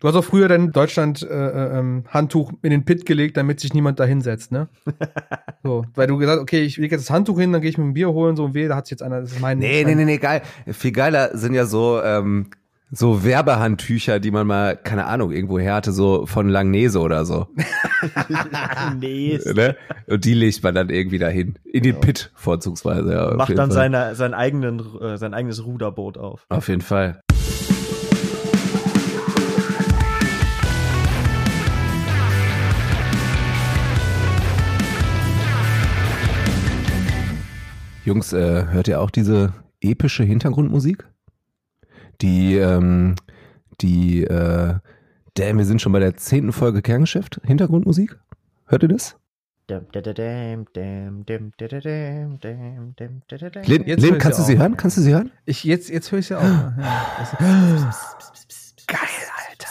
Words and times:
Du 0.00 0.06
hast 0.06 0.14
auch 0.14 0.24
früher 0.24 0.46
dein 0.46 0.70
Deutschland-Handtuch 0.70 2.50
äh, 2.50 2.52
ähm, 2.52 2.58
in 2.62 2.70
den 2.70 2.84
Pit 2.84 3.04
gelegt, 3.04 3.36
damit 3.36 3.58
sich 3.58 3.74
niemand 3.74 3.98
da 3.98 4.04
hinsetzt, 4.04 4.52
ne? 4.52 4.68
so, 5.64 5.84
weil 5.94 6.06
du 6.06 6.18
gesagt 6.18 6.40
okay, 6.40 6.62
ich 6.62 6.76
lege 6.76 6.94
jetzt 6.94 7.08
das 7.08 7.14
Handtuch 7.14 7.38
hin, 7.38 7.52
dann 7.52 7.60
gehe 7.60 7.70
ich 7.70 7.78
mir 7.78 7.84
ein 7.84 7.94
Bier 7.94 8.10
holen, 8.10 8.36
so 8.36 8.44
und 8.44 8.54
weh, 8.54 8.68
da 8.68 8.76
hat 8.76 8.86
sich 8.86 8.92
jetzt 8.92 9.02
einer, 9.02 9.20
das 9.20 9.32
ist 9.32 9.40
mein. 9.40 9.58
Nee, 9.58 9.82
nee, 9.84 9.96
nee, 9.96 10.04
nee, 10.04 10.18
geil. 10.18 10.42
Viel 10.68 10.92
geiler 10.92 11.36
sind 11.36 11.52
ja 11.52 11.66
so, 11.66 12.00
ähm, 12.00 12.50
so 12.92 13.24
Werbehandtücher, 13.24 14.20
die 14.20 14.30
man 14.30 14.46
mal, 14.46 14.76
keine 14.76 15.06
Ahnung, 15.06 15.32
irgendwo 15.32 15.58
her 15.58 15.74
hatte, 15.74 15.90
so 15.90 16.26
von 16.26 16.48
Langnese 16.48 17.00
oder 17.00 17.24
so. 17.24 17.48
Langnese. 18.28 19.52
ne? 19.52 19.76
Und 20.06 20.24
die 20.24 20.34
legt 20.34 20.62
man 20.62 20.76
dann 20.76 20.90
irgendwie 20.90 21.18
dahin. 21.18 21.58
In 21.64 21.82
den 21.82 21.98
Pit 22.00 22.30
vorzugsweise, 22.34 23.12
ja. 23.12 23.34
Macht 23.34 23.58
dann 23.58 23.72
seine, 23.72 24.14
sein, 24.14 24.32
eigenen, 24.32 24.80
äh, 25.00 25.18
sein 25.18 25.34
eigenes 25.34 25.64
Ruderboot 25.64 26.18
auf. 26.18 26.46
Auf 26.50 26.68
jeden 26.68 26.82
Fall. 26.82 27.20
Jungs, 38.08 38.32
äh, 38.32 38.64
hört 38.68 38.88
ihr 38.88 39.02
auch 39.02 39.10
diese 39.10 39.52
epische 39.82 40.24
Hintergrundmusik? 40.24 41.06
Die, 42.22 42.56
ähm, 42.56 43.16
die, 43.82 44.24
äh, 44.24 44.76
damn, 45.34 45.58
wir 45.58 45.66
sind 45.66 45.82
schon 45.82 45.92
bei 45.92 45.98
der 45.98 46.16
zehnten 46.16 46.52
Folge 46.52 46.80
Kerngeschäft. 46.80 47.38
Hintergrundmusik? 47.44 48.18
Hört 48.64 48.82
ihr 48.82 48.88
das? 48.88 49.18
Lin, 49.68 49.84
Lin 53.84 54.18
kannst 54.18 54.38
du 54.38 54.42
sie 54.42 54.58
hören? 54.58 54.78
Kannst 54.78 54.96
du 54.96 55.02
sie 55.02 55.12
hören? 55.12 55.30
Ich, 55.44 55.64
jetzt, 55.64 55.90
jetzt 55.90 56.10
höre 56.10 56.20
ich 56.20 56.28
sie 56.28 56.38
auch. 56.38 56.42
Ja. 56.42 56.74
Geil, 58.86 58.98
Alter. 59.50 59.68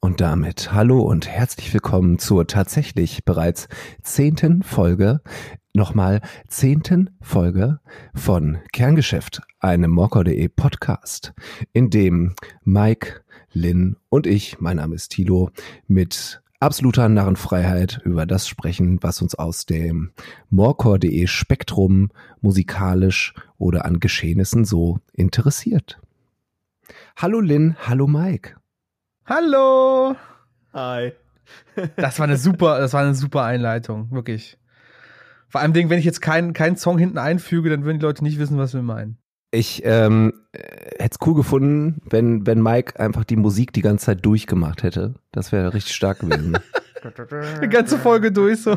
Und 0.00 0.20
damit 0.20 0.70
hallo 0.74 1.00
und 1.00 1.26
herzlich 1.28 1.72
willkommen 1.72 2.18
zur 2.18 2.46
tatsächlich 2.46 3.24
bereits 3.24 3.68
zehnten 4.02 4.62
Folge 4.62 5.22
nochmal 5.74 6.20
zehnten 6.48 7.10
Folge 7.20 7.80
von 8.14 8.58
Kerngeschäft, 8.72 9.40
einem 9.58 9.90
Morcor.de 9.90 10.48
Podcast, 10.48 11.32
in 11.72 11.88
dem 11.88 12.34
Mike, 12.62 13.22
Lynn 13.52 13.96
und 14.10 14.26
ich, 14.26 14.60
mein 14.60 14.76
Name 14.76 14.94
ist 14.94 15.12
Thilo, 15.12 15.50
mit 15.86 16.42
absoluter 16.60 17.08
Narrenfreiheit 17.08 18.00
über 18.04 18.26
das 18.26 18.48
sprechen, 18.48 18.98
was 19.02 19.22
uns 19.22 19.34
aus 19.34 19.64
dem 19.64 20.12
Morcor.de 20.50 21.26
Spektrum 21.26 22.10
musikalisch 22.40 23.32
oder 23.56 23.86
an 23.86 23.98
Geschehnissen 23.98 24.64
so 24.64 24.98
interessiert. 25.14 26.00
Hallo 27.16 27.40
Lynn, 27.40 27.76
hallo 27.80 28.06
Mike. 28.06 28.56
Hallo. 29.24 30.16
Hi. 30.74 31.12
das 31.96 32.18
war 32.18 32.24
eine 32.24 32.36
super, 32.36 32.78
das 32.78 32.92
war 32.92 33.02
eine 33.02 33.14
super 33.14 33.44
Einleitung, 33.44 34.10
wirklich. 34.10 34.58
Vor 35.52 35.60
allem, 35.60 35.74
wenn 35.74 35.98
ich 35.98 36.06
jetzt 36.06 36.22
keinen 36.22 36.54
keinen 36.54 36.78
Song 36.78 36.96
hinten 36.96 37.18
einfüge, 37.18 37.68
dann 37.68 37.84
würden 37.84 37.98
die 37.98 38.06
Leute 38.06 38.24
nicht 38.24 38.38
wissen, 38.38 38.56
was 38.56 38.72
wir 38.72 38.80
meinen. 38.80 39.18
Ich 39.50 39.82
ähm, 39.84 40.32
hätte 40.54 41.18
es 41.20 41.26
cool 41.26 41.34
gefunden, 41.34 42.00
wenn, 42.08 42.46
wenn 42.46 42.62
Mike 42.62 42.98
einfach 42.98 43.24
die 43.24 43.36
Musik 43.36 43.74
die 43.74 43.82
ganze 43.82 44.06
Zeit 44.06 44.24
durchgemacht 44.24 44.82
hätte. 44.82 45.14
Das 45.30 45.52
wäre 45.52 45.74
richtig 45.74 45.94
stark 45.94 46.20
gewesen. 46.20 46.56
die 47.62 47.68
ganze 47.68 47.98
Folge 47.98 48.30
durch 48.30 48.62
so. 48.62 48.76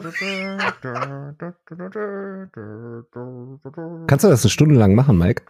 Kannst 4.07 4.23
du 4.23 4.29
das 4.29 4.43
eine 4.43 4.49
Stunde 4.49 4.75
lang 4.75 4.95
machen, 4.95 5.17
Mike? 5.17 5.43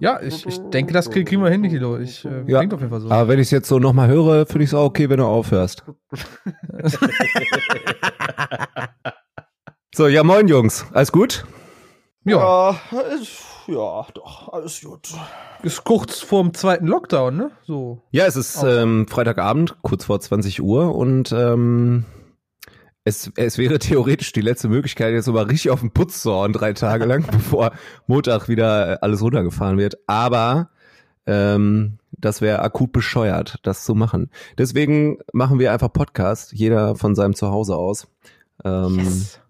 Ja, 0.00 0.20
ich, 0.20 0.46
ich 0.46 0.58
denke, 0.70 0.92
das 0.92 1.10
kriegen 1.10 1.42
wir 1.42 1.50
hin, 1.50 1.62
Kilo. 1.62 1.98
Ich, 1.98 2.24
äh, 2.24 2.42
ja. 2.46 2.58
Klingt 2.58 2.74
auf 2.74 2.80
jeden 2.80 2.90
Fall 2.90 3.00
so. 3.00 3.10
Aber 3.10 3.28
wenn 3.28 3.38
ich 3.38 3.46
es 3.46 3.50
jetzt 3.50 3.68
so 3.68 3.78
nochmal 3.78 4.08
höre, 4.08 4.46
finde 4.46 4.64
ich 4.64 4.70
es 4.70 4.74
auch 4.74 4.86
okay, 4.86 5.08
wenn 5.08 5.18
du 5.18 5.24
aufhörst. 5.24 5.84
so, 9.94 10.08
ja, 10.08 10.24
moin 10.24 10.48
Jungs. 10.48 10.86
Alles 10.92 11.12
gut? 11.12 11.44
Ja, 12.24 12.70
ja, 12.70 12.76
doch, 13.66 14.52
alles 14.52 14.80
gut. 14.80 15.08
Ist 15.62 15.84
kurz 15.84 16.20
vorm 16.20 16.54
zweiten 16.54 16.86
Lockdown, 16.86 17.36
ne? 17.36 17.50
So. 17.64 18.02
Ja, 18.10 18.26
es 18.26 18.36
ist 18.36 18.62
ähm, 18.62 19.06
Freitagabend, 19.08 19.76
kurz 19.82 20.04
vor 20.04 20.20
20 20.20 20.62
Uhr 20.62 20.94
und 20.94 21.32
ähm, 21.32 22.04
es, 23.04 23.30
es 23.36 23.58
wäre 23.58 23.78
theoretisch 23.78 24.32
die 24.32 24.40
letzte 24.40 24.68
Möglichkeit, 24.68 25.12
jetzt 25.12 25.26
mal 25.28 25.44
richtig 25.44 25.70
auf 25.70 25.80
den 25.80 25.92
Putz 25.92 26.22
zu 26.22 26.32
hauen, 26.32 26.52
drei 26.52 26.72
Tage 26.72 27.04
lang, 27.04 27.24
bevor 27.30 27.72
Montag 28.06 28.48
wieder 28.48 29.02
alles 29.02 29.22
runtergefahren 29.22 29.78
wird. 29.78 29.96
Aber 30.06 30.70
ähm, 31.26 31.98
das 32.12 32.40
wäre 32.40 32.60
akut 32.60 32.92
bescheuert, 32.92 33.58
das 33.62 33.84
zu 33.84 33.94
machen. 33.94 34.30
Deswegen 34.58 35.18
machen 35.32 35.58
wir 35.58 35.72
einfach 35.72 35.92
Podcast, 35.92 36.52
jeder 36.52 36.96
von 36.96 37.14
seinem 37.14 37.34
Zuhause 37.34 37.76
aus. 37.76 38.08
Ähm, 38.64 38.98
yes. 38.98 39.40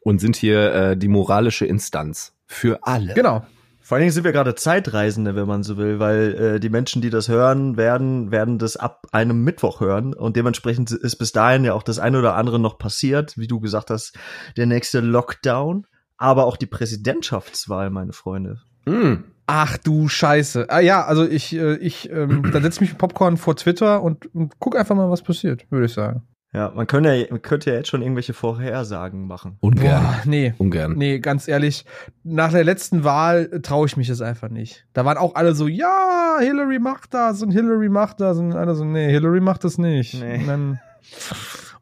Und 0.00 0.20
sind 0.20 0.36
hier 0.36 0.74
äh, 0.74 0.96
die 0.96 1.08
moralische 1.08 1.64
Instanz 1.64 2.33
für 2.46 2.78
alle. 2.82 3.14
Genau. 3.14 3.44
Vor 3.84 3.96
allen 3.96 4.02
Dingen 4.02 4.12
sind 4.12 4.24
wir 4.24 4.32
gerade 4.32 4.54
Zeitreisende, 4.54 5.36
wenn 5.36 5.46
man 5.46 5.62
so 5.62 5.76
will, 5.76 5.98
weil 5.98 6.34
äh, 6.34 6.60
die 6.60 6.70
Menschen, 6.70 7.02
die 7.02 7.10
das 7.10 7.28
hören, 7.28 7.76
werden, 7.76 8.30
werden 8.30 8.58
das 8.58 8.78
ab 8.78 9.06
einem 9.12 9.44
Mittwoch 9.44 9.80
hören 9.80 10.14
und 10.14 10.36
dementsprechend 10.36 10.90
ist 10.90 11.16
bis 11.16 11.32
dahin 11.32 11.64
ja 11.64 11.74
auch 11.74 11.82
das 11.82 11.98
eine 11.98 12.18
oder 12.18 12.34
andere 12.34 12.58
noch 12.58 12.78
passiert, 12.78 13.36
wie 13.36 13.46
du 13.46 13.60
gesagt 13.60 13.90
hast, 13.90 14.16
der 14.56 14.64
nächste 14.64 15.00
Lockdown, 15.00 15.86
aber 16.16 16.46
auch 16.46 16.56
die 16.56 16.64
Präsidentschaftswahl, 16.64 17.90
meine 17.90 18.14
Freunde. 18.14 18.62
Mm. 18.86 19.16
Ach 19.46 19.76
du 19.76 20.08
Scheiße. 20.08 20.70
Ah 20.70 20.80
ja, 20.80 21.04
also 21.04 21.26
ich, 21.26 21.54
äh, 21.54 21.76
ich, 21.76 22.10
ähm, 22.10 22.50
da 22.50 22.62
setze 22.62 22.76
ich 22.76 22.80
mich 22.80 22.90
mit 22.92 22.98
Popcorn 22.98 23.36
vor 23.36 23.54
Twitter 23.54 24.02
und, 24.02 24.34
und 24.34 24.54
guck 24.58 24.76
einfach 24.76 24.96
mal, 24.96 25.10
was 25.10 25.20
passiert, 25.20 25.70
würde 25.70 25.84
ich 25.84 25.92
sagen. 25.92 26.22
Ja, 26.54 26.70
man 26.72 26.86
könnte, 26.86 27.12
ja, 27.12 27.26
man 27.30 27.42
könnte 27.42 27.70
ja 27.70 27.76
jetzt 27.76 27.88
schon 27.88 28.00
irgendwelche 28.00 28.32
Vorhersagen 28.32 29.26
machen. 29.26 29.56
Ungern. 29.58 30.04
Boah, 30.04 30.22
nee. 30.24 30.54
Ungern. 30.58 30.94
Nee, 30.96 31.18
ganz 31.18 31.48
ehrlich, 31.48 31.84
nach 32.22 32.52
der 32.52 32.62
letzten 32.62 33.02
Wahl 33.02 33.60
traue 33.62 33.86
ich 33.88 33.96
mich 33.96 34.06
das 34.06 34.20
einfach 34.20 34.48
nicht. 34.48 34.86
Da 34.92 35.04
waren 35.04 35.18
auch 35.18 35.34
alle 35.34 35.56
so, 35.56 35.66
ja, 35.66 36.36
Hillary 36.38 36.78
macht 36.78 37.12
das 37.12 37.42
und 37.42 37.50
Hillary 37.50 37.88
macht 37.88 38.20
das 38.20 38.38
und 38.38 38.52
alle 38.52 38.76
so, 38.76 38.84
nee, 38.84 39.10
Hillary 39.10 39.40
macht 39.40 39.64
das 39.64 39.78
nicht. 39.78 40.14
Nee. 40.14 40.38
Und, 40.38 40.46
dann, 40.46 40.80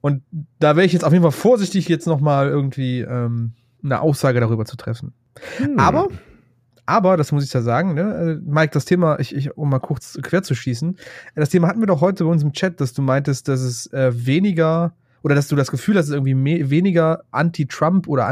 und 0.01 0.23
da 0.59 0.75
wäre 0.75 0.87
ich 0.87 0.95
jetzt 0.95 1.05
auf 1.05 1.13
jeden 1.13 1.23
Fall 1.23 1.33
vorsichtig, 1.33 1.87
jetzt 1.91 2.07
noch 2.07 2.21
mal 2.21 2.49
irgendwie 2.49 3.01
ähm, 3.01 3.53
eine 3.85 4.01
Aussage 4.01 4.41
darüber 4.41 4.65
zu 4.65 4.79
treffen. 4.79 5.13
Hm. 5.59 5.79
Aber 5.79 6.09
aber, 6.93 7.17
das 7.17 7.33
muss 7.33 7.45
ich 7.45 7.53
ja 7.53 7.63
sagen, 7.63 7.95
ne, 7.95 8.03
äh, 8.03 8.51
Mike, 8.51 8.73
das 8.73 8.85
Thema, 8.85 9.19
ich, 9.19 9.35
ich, 9.35 9.57
um 9.57 9.71
mal 9.71 9.79
kurz 9.79 10.19
quer 10.23 10.43
zu 10.43 10.55
schießen, 10.55 10.97
das 11.35 11.49
Thema 11.49 11.69
hatten 11.69 11.81
wir 11.81 11.87
doch 11.87 12.01
heute 12.01 12.25
bei 12.25 12.31
uns 12.31 12.43
im 12.43 12.53
Chat, 12.53 12.81
dass 12.81 12.93
du 12.93 13.01
meintest, 13.03 13.49
dass 13.49 13.61
es 13.61 13.93
äh, 13.93 14.13
weniger 14.15 14.93
oder 15.23 15.35
dass 15.35 15.49
du 15.49 15.57
das 15.57 15.71
Gefühl 15.71 15.97
hast, 15.97 16.11
irgendwie 16.11 16.35
mehr, 16.35 16.69
weniger 16.69 17.25
Anti-Trump 17.31 18.09
oder 18.09 18.27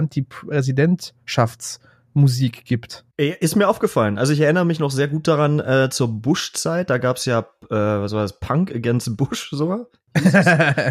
Anti-Präsidentschaftsmusik 2.15 2.65
gibt. 2.65 3.05
Ist 3.17 3.57
mir 3.57 3.69
aufgefallen. 3.69 4.19
Also 4.19 4.33
ich 4.33 4.41
erinnere 4.41 4.65
mich 4.65 4.79
noch 4.79 4.91
sehr 4.91 5.09
gut 5.09 5.29
daran 5.29 5.61
äh, 5.61 5.89
zur 5.91 6.09
Bush-Zeit. 6.09 6.91
Da 6.91 6.99
gab 6.99 7.17
es 7.17 7.25
ja, 7.25 7.41
äh, 7.71 7.71
was 7.71 8.13
war 8.13 8.23
das, 8.23 8.41
Punk 8.41 8.75
Against 8.75 9.17
Bush 9.17 9.51
sogar. 9.51 9.87
äh, 10.15 10.23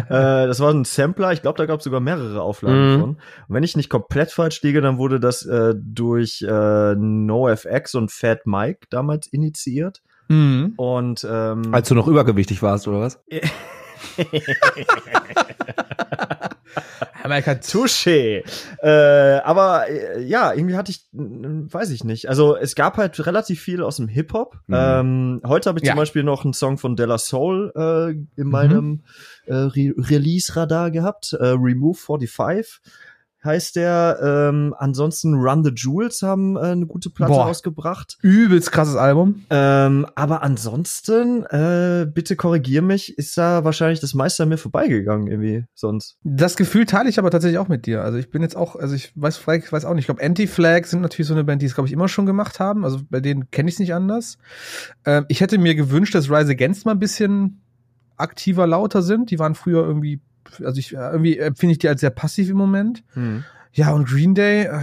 das 0.08 0.60
war 0.60 0.72
ein 0.72 0.84
Sampler, 0.84 1.32
ich 1.32 1.42
glaube, 1.42 1.58
da 1.58 1.66
gab 1.66 1.80
es 1.80 1.84
sogar 1.84 2.00
mehrere 2.00 2.40
Auflagen 2.40 2.94
mhm. 2.94 3.00
von. 3.00 3.10
Und 3.10 3.18
wenn 3.48 3.62
ich 3.62 3.76
nicht 3.76 3.90
komplett 3.90 4.30
falsch 4.30 4.62
liege, 4.62 4.80
dann 4.80 4.96
wurde 4.96 5.20
das 5.20 5.44
äh, 5.44 5.74
durch 5.76 6.42
äh, 6.42 6.94
NoFX 6.94 7.94
und 7.96 8.10
Fat 8.10 8.46
Mike 8.46 8.86
damals 8.88 9.26
initiiert. 9.26 10.00
Mhm. 10.28 10.74
Und 10.76 11.26
ähm, 11.28 11.62
als 11.72 11.88
du 11.88 11.94
noch 11.94 12.06
übergewichtig 12.06 12.62
warst, 12.62 12.88
oder 12.88 13.00
was? 13.00 13.20
Amerika 17.22 17.52
Touché. 17.52 18.42
Äh, 18.82 18.88
aber 18.88 19.88
äh, 19.88 20.22
ja, 20.22 20.52
irgendwie 20.52 20.76
hatte 20.76 20.90
ich, 20.90 21.06
weiß 21.12 21.90
ich 21.90 22.04
nicht. 22.04 22.28
Also 22.28 22.56
es 22.56 22.74
gab 22.74 22.96
halt 22.96 23.24
relativ 23.26 23.60
viel 23.60 23.82
aus 23.82 23.96
dem 23.96 24.08
Hip-Hop. 24.08 24.58
Mhm. 24.66 24.74
Ähm, 24.76 25.42
heute 25.46 25.68
habe 25.68 25.78
ich 25.78 25.84
ja. 25.84 25.92
zum 25.92 25.98
Beispiel 25.98 26.22
noch 26.22 26.44
einen 26.44 26.54
Song 26.54 26.78
von 26.78 26.96
Della 26.96 27.18
Soul 27.18 27.72
äh, 27.76 28.40
in 28.40 28.48
meinem 28.48 28.84
mhm. 28.86 29.02
Re 29.46 29.94
Release-Radar 29.96 30.90
gehabt. 30.90 31.32
Äh, 31.32 31.46
Remove 31.48 31.98
45 31.98 32.80
heißt 33.44 33.76
der. 33.76 34.18
Ähm, 34.22 34.74
ansonsten 34.78 35.34
Run 35.34 35.64
the 35.64 35.70
Jewels 35.74 36.22
haben 36.22 36.56
äh, 36.56 36.60
eine 36.60 36.86
gute 36.86 37.10
Platte 37.10 37.32
Boah, 37.32 37.46
rausgebracht. 37.46 38.18
Übelst 38.22 38.72
krasses 38.72 38.96
Album. 38.96 39.44
Ähm, 39.50 40.06
aber 40.14 40.42
ansonsten, 40.42 41.44
äh, 41.44 42.06
bitte 42.12 42.36
korrigier 42.36 42.82
mich, 42.82 43.16
ist 43.18 43.36
da 43.38 43.64
wahrscheinlich 43.64 44.00
das 44.00 44.14
meiste 44.14 44.42
an 44.42 44.48
mir 44.48 44.58
vorbeigegangen 44.58 45.26
irgendwie 45.26 45.64
sonst. 45.74 46.16
Das 46.22 46.56
Gefühl 46.56 46.86
teile 46.86 47.08
ich 47.08 47.18
aber 47.18 47.30
tatsächlich 47.30 47.58
auch 47.58 47.68
mit 47.68 47.86
dir. 47.86 48.02
Also 48.02 48.18
ich 48.18 48.30
bin 48.30 48.42
jetzt 48.42 48.56
auch, 48.56 48.76
also 48.76 48.94
ich 48.94 49.12
weiß, 49.14 49.40
ich 49.58 49.72
weiß 49.72 49.84
auch 49.84 49.94
nicht, 49.94 50.02
ich 50.02 50.06
glaube 50.06 50.22
Anti-Flag 50.22 50.84
sind 50.84 51.00
natürlich 51.00 51.28
so 51.28 51.34
eine 51.34 51.44
Band, 51.44 51.62
die 51.62 51.66
es 51.66 51.74
glaube 51.74 51.88
ich 51.88 51.92
immer 51.92 52.08
schon 52.08 52.26
gemacht 52.26 52.60
haben. 52.60 52.84
Also 52.84 53.00
bei 53.08 53.20
denen 53.20 53.50
kenne 53.50 53.68
ich 53.68 53.76
es 53.76 53.80
nicht 53.80 53.94
anders. 53.94 54.38
Ähm, 55.04 55.24
ich 55.28 55.40
hätte 55.40 55.58
mir 55.58 55.74
gewünscht, 55.74 56.14
dass 56.14 56.30
Rise 56.30 56.52
Against 56.52 56.84
mal 56.86 56.92
ein 56.92 56.98
bisschen 56.98 57.62
aktiver, 58.16 58.66
lauter 58.66 59.02
sind. 59.02 59.30
Die 59.30 59.38
waren 59.38 59.54
früher 59.54 59.84
irgendwie 59.84 60.20
also 60.64 60.78
ich 60.78 60.92
irgendwie 60.92 61.36
finde 61.54 61.72
ich 61.72 61.78
die 61.78 61.88
als 61.88 62.00
sehr 62.00 62.10
passiv 62.10 62.50
im 62.50 62.56
Moment. 62.56 63.04
Hm. 63.14 63.44
Ja, 63.72 63.92
und 63.92 64.08
Green 64.08 64.34
Day, 64.34 64.64
äh, 64.64 64.80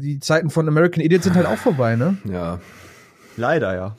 die 0.00 0.20
Zeiten 0.20 0.50
von 0.50 0.68
American 0.68 1.02
Idiot 1.02 1.22
sind 1.22 1.36
halt 1.36 1.46
auch 1.46 1.58
vorbei, 1.58 1.96
ne? 1.96 2.18
Ja. 2.24 2.60
Leider, 3.36 3.74
ja. 3.74 3.96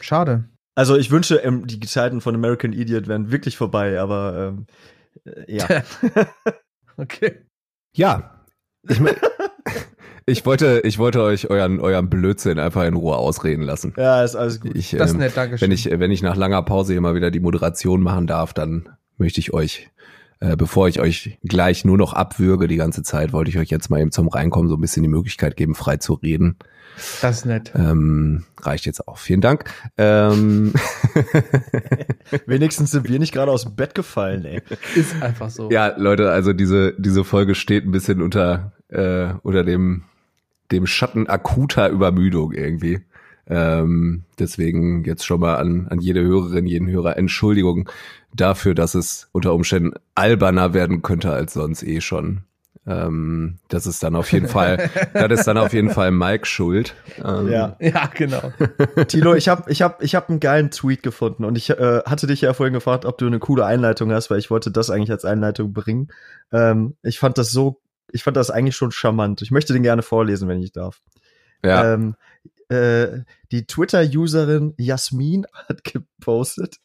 Schade. 0.00 0.44
Also 0.74 0.96
ich 0.96 1.10
wünsche, 1.10 1.36
ähm, 1.36 1.66
die 1.66 1.80
Zeiten 1.80 2.20
von 2.20 2.34
American 2.34 2.72
Idiot 2.72 3.06
wären 3.06 3.30
wirklich 3.30 3.56
vorbei, 3.56 4.00
aber 4.00 4.54
ähm, 4.54 4.66
äh, 5.24 5.56
ja. 5.56 5.66
okay. 6.96 7.42
Ja. 7.96 8.44
Ich, 8.88 8.98
mein, 8.98 9.14
ich, 10.26 10.44
wollte, 10.44 10.80
ich 10.84 10.98
wollte 10.98 11.22
euch 11.22 11.48
euren, 11.48 11.78
euren 11.78 12.10
Blödsinn 12.10 12.58
einfach 12.58 12.84
in 12.84 12.94
Ruhe 12.94 13.16
ausreden 13.16 13.62
lassen. 13.62 13.94
Ja, 13.96 14.24
ist 14.24 14.34
alles 14.34 14.60
gut. 14.60 14.72
Ich, 14.74 14.90
das 14.90 15.10
ist 15.10 15.14
ähm, 15.14 15.20
nett, 15.20 15.36
danke 15.36 15.58
schön. 15.58 15.68
Wenn 15.68 15.72
ich, 15.72 15.88
wenn 15.90 16.10
ich 16.10 16.22
nach 16.22 16.36
langer 16.36 16.62
Pause 16.62 16.92
hier 16.92 17.00
mal 17.00 17.14
wieder 17.14 17.30
die 17.30 17.40
Moderation 17.40 18.02
machen 18.02 18.26
darf, 18.26 18.52
dann 18.52 18.88
möchte 19.16 19.38
ich 19.38 19.54
euch 19.54 19.90
äh, 20.40 20.56
bevor 20.56 20.88
ich 20.88 21.00
euch 21.00 21.38
gleich 21.42 21.84
nur 21.84 21.96
noch 21.96 22.12
abwürge 22.12 22.68
die 22.68 22.76
ganze 22.76 23.02
Zeit, 23.02 23.32
wollte 23.32 23.50
ich 23.50 23.58
euch 23.58 23.70
jetzt 23.70 23.90
mal 23.90 24.00
eben 24.00 24.12
zum 24.12 24.28
Reinkommen 24.28 24.68
so 24.68 24.76
ein 24.76 24.80
bisschen 24.80 25.02
die 25.02 25.08
Möglichkeit 25.08 25.56
geben, 25.56 25.74
frei 25.74 25.96
zu 25.96 26.14
reden. 26.14 26.56
Das 27.22 27.38
ist 27.38 27.46
nett. 27.46 27.72
Ähm, 27.74 28.44
reicht 28.60 28.86
jetzt 28.86 29.08
auch. 29.08 29.18
Vielen 29.18 29.40
Dank. 29.40 29.64
Ähm 29.98 30.72
Wenigstens 32.46 32.92
sind 32.92 33.08
wir 33.08 33.18
nicht 33.18 33.32
gerade 33.32 33.50
aus 33.50 33.64
dem 33.64 33.74
Bett 33.74 33.94
gefallen, 33.94 34.44
ey. 34.44 34.62
Ist 34.94 35.20
einfach 35.20 35.50
so. 35.50 35.70
Ja, 35.70 35.94
Leute, 35.96 36.30
also 36.30 36.52
diese, 36.52 36.94
diese 36.98 37.24
Folge 37.24 37.54
steht 37.54 37.84
ein 37.84 37.90
bisschen 37.90 38.22
unter, 38.22 38.72
äh, 38.88 39.34
unter 39.42 39.64
dem, 39.64 40.04
dem 40.70 40.86
Schatten 40.86 41.26
akuter 41.26 41.88
Übermüdung 41.88 42.52
irgendwie. 42.52 43.00
Ähm, 43.46 44.24
deswegen 44.38 45.04
jetzt 45.04 45.26
schon 45.26 45.40
mal 45.40 45.56
an, 45.56 45.86
an 45.88 46.00
jede 46.00 46.22
Hörerin, 46.22 46.66
jeden 46.66 46.88
Hörer 46.88 47.18
Entschuldigung 47.18 47.90
dafür, 48.34 48.74
dass 48.74 48.94
es 48.94 49.28
unter 49.32 49.54
Umständen 49.54 49.92
alberner 50.14 50.74
werden 50.74 51.02
könnte 51.02 51.32
als 51.32 51.54
sonst 51.54 51.82
eh 51.82 52.00
schon. 52.00 52.44
Ähm, 52.86 53.56
das 53.68 53.86
ist 53.86 54.02
dann 54.02 54.14
auf 54.14 54.30
jeden 54.30 54.48
Fall, 54.48 54.90
das 55.14 55.40
ist 55.40 55.46
dann 55.46 55.56
auf 55.56 55.72
jeden 55.72 55.88
Fall 55.88 56.10
Mike 56.10 56.44
schuld. 56.44 56.94
Ähm, 57.24 57.48
ja, 57.48 57.76
ja, 57.80 58.10
genau. 58.12 58.52
Tilo, 59.08 59.34
ich 59.34 59.48
habe 59.48 59.70
ich 59.70 59.80
hab, 59.80 60.02
ich 60.02 60.14
hab 60.14 60.28
einen 60.28 60.40
geilen 60.40 60.70
Tweet 60.70 61.02
gefunden 61.02 61.44
und 61.44 61.56
ich 61.56 61.70
äh, 61.70 62.02
hatte 62.04 62.26
dich 62.26 62.42
ja 62.42 62.52
vorhin 62.52 62.74
gefragt, 62.74 63.06
ob 63.06 63.16
du 63.16 63.26
eine 63.26 63.38
coole 63.38 63.64
Einleitung 63.64 64.12
hast, 64.12 64.30
weil 64.30 64.38
ich 64.38 64.50
wollte 64.50 64.70
das 64.70 64.90
eigentlich 64.90 65.10
als 65.10 65.24
Einleitung 65.24 65.72
bringen. 65.72 66.08
Ähm, 66.52 66.96
ich 67.02 67.18
fand 67.18 67.38
das 67.38 67.50
so, 67.52 67.80
ich 68.12 68.22
fand 68.22 68.36
das 68.36 68.50
eigentlich 68.50 68.76
schon 68.76 68.92
charmant. 68.92 69.40
Ich 69.40 69.50
möchte 69.50 69.72
den 69.72 69.82
gerne 69.82 70.02
vorlesen, 70.02 70.46
wenn 70.48 70.62
ich 70.62 70.72
darf. 70.72 71.00
Ja. 71.64 71.94
Ähm, 71.94 72.16
äh, 72.68 73.22
die 73.50 73.66
Twitter-Userin 73.66 74.74
Jasmin 74.76 75.46
hat 75.68 75.84
gepostet. 75.84 76.76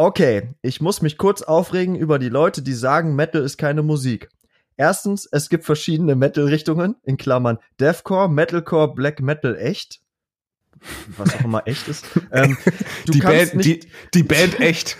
Okay, 0.00 0.54
ich 0.62 0.80
muss 0.80 1.02
mich 1.02 1.18
kurz 1.18 1.42
aufregen 1.42 1.94
über 1.94 2.18
die 2.18 2.30
Leute, 2.30 2.62
die 2.62 2.72
sagen, 2.72 3.14
Metal 3.16 3.42
ist 3.42 3.58
keine 3.58 3.82
Musik. 3.82 4.30
Erstens, 4.78 5.28
es 5.30 5.50
gibt 5.50 5.66
verschiedene 5.66 6.14
Metal-Richtungen, 6.14 6.96
in 7.02 7.18
Klammern 7.18 7.58
Deathcore, 7.78 8.30
Metalcore, 8.30 8.94
Black 8.94 9.20
Metal 9.20 9.58
echt. 9.58 10.00
Was 11.18 11.34
auch 11.34 11.44
immer 11.44 11.66
echt 11.66 11.86
ist. 11.86 12.06
Ähm, 12.32 12.56
die, 13.12 13.18
Band, 13.18 13.56
nicht, 13.56 13.84
die, 13.84 13.90
die 14.14 14.22
Band 14.22 14.58
echt. 14.58 14.96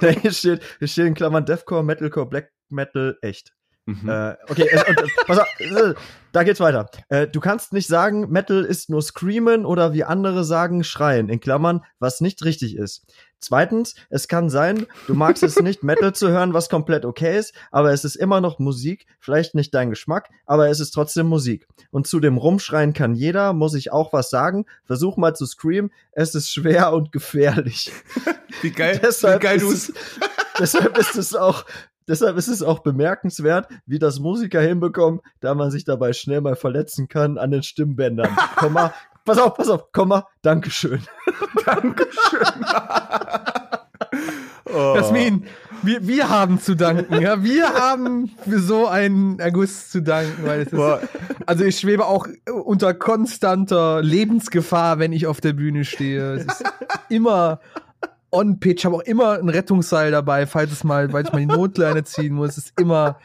hier, 0.20 0.32
steht, 0.32 0.60
hier 0.80 0.88
steht 0.88 1.06
in 1.06 1.14
Klammern 1.14 1.46
Deathcore, 1.46 1.82
Metalcore, 1.82 2.26
Black 2.26 2.52
Metal 2.68 3.16
echt. 3.22 3.54
Mhm. 3.86 4.08
Äh, 4.08 4.36
okay, 4.48 4.68
äh, 4.68 4.84
und, 4.90 5.12
pass 5.26 5.38
auf, 5.38 5.48
äh, 5.60 5.94
da 6.32 6.42
geht's 6.42 6.60
weiter. 6.60 6.90
Äh, 7.08 7.28
du 7.28 7.38
kannst 7.38 7.72
nicht 7.72 7.86
sagen, 7.86 8.28
Metal 8.30 8.64
ist 8.64 8.90
nur 8.90 9.00
Screamen 9.00 9.64
oder 9.64 9.94
wie 9.94 10.02
andere 10.02 10.44
sagen, 10.44 10.82
Schreien, 10.82 11.28
in 11.28 11.38
Klammern, 11.38 11.84
was 12.00 12.20
nicht 12.20 12.44
richtig 12.44 12.76
ist. 12.76 13.06
Zweitens, 13.38 13.94
es 14.08 14.28
kann 14.28 14.48
sein, 14.48 14.86
du 15.06 15.14
magst 15.14 15.42
es 15.42 15.60
nicht, 15.60 15.82
Metal 15.82 16.14
zu 16.14 16.28
hören, 16.28 16.54
was 16.54 16.68
komplett 16.68 17.04
okay 17.04 17.38
ist, 17.38 17.54
aber 17.70 17.92
es 17.92 18.04
ist 18.04 18.16
immer 18.16 18.40
noch 18.40 18.58
Musik, 18.58 19.06
vielleicht 19.20 19.54
nicht 19.54 19.74
dein 19.74 19.90
Geschmack, 19.90 20.30
aber 20.46 20.68
es 20.68 20.80
ist 20.80 20.92
trotzdem 20.92 21.26
Musik. 21.26 21.68
Und 21.90 22.06
zu 22.06 22.18
dem 22.18 22.38
Rumschreien 22.38 22.92
kann 22.92 23.14
jeder, 23.14 23.52
muss 23.52 23.74
ich 23.74 23.92
auch 23.92 24.12
was 24.12 24.30
sagen. 24.30 24.64
Versuch 24.84 25.16
mal 25.16 25.34
zu 25.34 25.46
screamen, 25.46 25.92
es 26.12 26.34
ist 26.34 26.50
schwer 26.50 26.92
und 26.94 27.12
gefährlich. 27.12 27.92
Wie 28.62 28.70
geil, 28.70 29.00
deshalb 29.02 29.42
wie 29.42 29.46
geil 29.46 29.58
du 29.58 29.70
es. 29.70 29.92
deshalb 30.58 30.96
ist 30.96 31.16
es 31.16 31.34
auch 31.34 31.64
Deshalb 32.08 32.36
ist 32.36 32.46
es 32.46 32.62
auch 32.62 32.80
bemerkenswert, 32.80 33.68
wie 33.84 33.98
das 33.98 34.20
Musiker 34.20 34.60
hinbekommen, 34.60 35.20
da 35.40 35.56
man 35.56 35.72
sich 35.72 35.84
dabei 35.84 36.12
schnell 36.12 36.40
mal 36.40 36.54
verletzen 36.54 37.08
kann 37.08 37.36
an 37.36 37.50
den 37.50 37.64
Stimmbändern. 37.64 38.36
Komma, 38.54 38.94
pass 39.26 39.38
auf, 39.38 39.54
pass 39.54 39.68
auf, 39.68 39.92
Komma, 39.92 40.26
Dankeschön. 40.40 41.02
Dankeschön. 41.66 42.64
oh. 44.72 44.94
Jasmin, 44.96 45.44
wir, 45.82 46.06
wir 46.06 46.30
haben 46.30 46.60
zu 46.60 46.74
danken, 46.74 47.20
ja, 47.20 47.42
wir 47.42 47.68
haben 47.74 48.30
für 48.48 48.60
so 48.60 48.86
einen 48.86 49.38
Erguss 49.38 49.90
zu 49.90 50.00
danken, 50.00 50.46
weil 50.46 50.62
es 50.62 50.72
ist, 50.72 51.08
also 51.44 51.64
ich 51.64 51.78
schwebe 51.78 52.06
auch 52.06 52.26
unter 52.64 52.94
konstanter 52.94 54.02
Lebensgefahr, 54.02 54.98
wenn 54.98 55.12
ich 55.12 55.26
auf 55.26 55.40
der 55.42 55.52
Bühne 55.52 55.84
stehe. 55.84 56.34
Es 56.34 56.46
ist 56.46 56.64
immer 57.10 57.60
on 58.30 58.60
pitch, 58.60 58.84
habe 58.84 58.96
auch 58.96 59.00
immer 59.00 59.38
ein 59.38 59.48
Rettungsseil 59.48 60.10
dabei, 60.12 60.46
falls 60.46 60.72
es 60.72 60.84
mal, 60.84 61.12
weil 61.12 61.24
ich 61.24 61.32
mal 61.32 61.40
die 61.40 61.46
Notleine 61.46 62.04
ziehen 62.04 62.34
muss. 62.34 62.50
Es 62.50 62.66
ist 62.66 62.80
immer. 62.80 63.18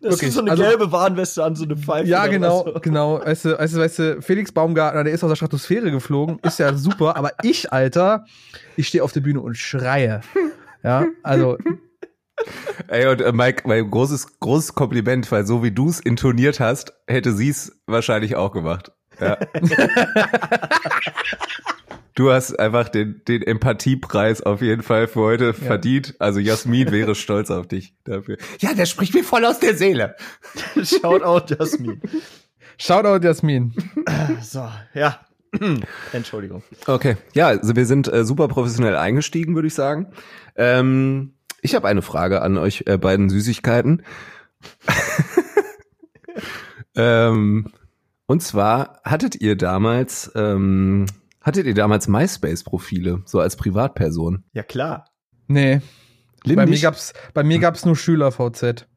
Das 0.00 0.14
okay, 0.14 0.26
ist 0.26 0.34
so 0.34 0.40
eine 0.40 0.52
also, 0.52 0.62
gelbe 0.62 0.92
Warnweste 0.92 1.42
an, 1.42 1.56
so 1.56 1.64
eine 1.64 1.76
Pfeife. 1.76 2.08
Ja, 2.08 2.26
genau, 2.26 2.64
so. 2.66 2.72
genau. 2.82 3.20
Weißt 3.20 3.46
du, 3.46 3.58
weißt 3.58 3.74
du, 3.74 3.78
weißt 3.78 3.98
du, 3.98 4.22
Felix 4.22 4.52
Baumgartner, 4.52 5.04
der 5.04 5.12
ist 5.12 5.24
aus 5.24 5.30
der 5.30 5.36
Stratosphäre 5.36 5.90
geflogen, 5.90 6.38
ist 6.42 6.58
ja 6.58 6.74
super, 6.74 7.16
aber 7.16 7.32
ich, 7.42 7.72
Alter, 7.72 8.26
ich 8.76 8.88
stehe 8.88 9.02
auf 9.02 9.12
der 9.12 9.20
Bühne 9.20 9.40
und 9.40 9.56
schreie. 9.56 10.20
Ja, 10.82 11.06
also. 11.22 11.56
Ey, 12.88 13.06
und 13.06 13.20
äh, 13.20 13.32
Mike, 13.32 13.62
mein 13.66 13.90
großes, 13.90 14.40
großes 14.40 14.74
Kompliment, 14.74 15.30
weil 15.32 15.46
so 15.46 15.62
wie 15.62 15.70
du 15.70 15.88
es 15.88 16.00
intoniert 16.00 16.60
hast, 16.60 16.92
hätte 17.06 17.32
sie 17.32 17.48
es 17.48 17.80
wahrscheinlich 17.86 18.36
auch 18.36 18.52
gemacht. 18.52 18.92
Ja. 19.20 19.38
Du 22.14 22.30
hast 22.30 22.58
einfach 22.60 22.88
den, 22.88 23.22
den 23.26 23.42
Empathiepreis 23.42 24.40
auf 24.40 24.62
jeden 24.62 24.82
Fall 24.82 25.08
für 25.08 25.20
heute 25.20 25.46
ja. 25.46 25.52
verdient. 25.52 26.14
Also 26.20 26.38
Jasmin 26.38 26.92
wäre 26.92 27.14
stolz 27.14 27.50
auf 27.50 27.66
dich 27.66 27.96
dafür. 28.04 28.36
Ja, 28.60 28.72
der 28.72 28.86
spricht 28.86 29.14
mir 29.14 29.24
voll 29.24 29.44
aus 29.44 29.58
der 29.58 29.76
Seele. 29.76 30.14
Shoutout 30.82 31.54
Jasmin. 31.54 32.00
Shoutout 32.78 33.26
Jasmin. 33.26 33.74
So, 34.40 34.68
ja. 34.94 35.20
Entschuldigung. 36.12 36.62
Okay, 36.86 37.16
ja, 37.32 37.48
also 37.48 37.76
wir 37.76 37.86
sind 37.86 38.12
äh, 38.12 38.24
super 38.24 38.48
professionell 38.48 38.96
eingestiegen, 38.96 39.54
würde 39.54 39.68
ich 39.68 39.74
sagen. 39.74 40.08
Ähm, 40.56 41.34
ich 41.62 41.74
habe 41.74 41.88
eine 41.88 42.02
Frage 42.02 42.42
an 42.42 42.58
euch 42.58 42.84
äh, 42.86 42.98
beiden 42.98 43.28
Süßigkeiten. 43.28 44.02
ähm, 46.96 47.72
und 48.26 48.42
zwar 48.42 49.00
hattet 49.04 49.40
ihr 49.40 49.56
damals 49.56 50.32
ähm, 50.34 51.06
Hattet 51.44 51.66
ihr 51.66 51.74
damals 51.74 52.08
MySpace-Profile, 52.08 53.20
so 53.26 53.38
als 53.38 53.56
Privatperson? 53.56 54.44
Ja, 54.54 54.62
klar. 54.62 55.04
Nee. 55.46 55.82
Lindig? 56.42 56.56
Bei 56.56 56.66
mir 56.66 56.80
gab's, 56.80 57.12
bei 57.34 57.42
mir 57.42 57.58
gab's 57.58 57.84
nur 57.84 57.96
Schüler-VZ. 57.96 58.88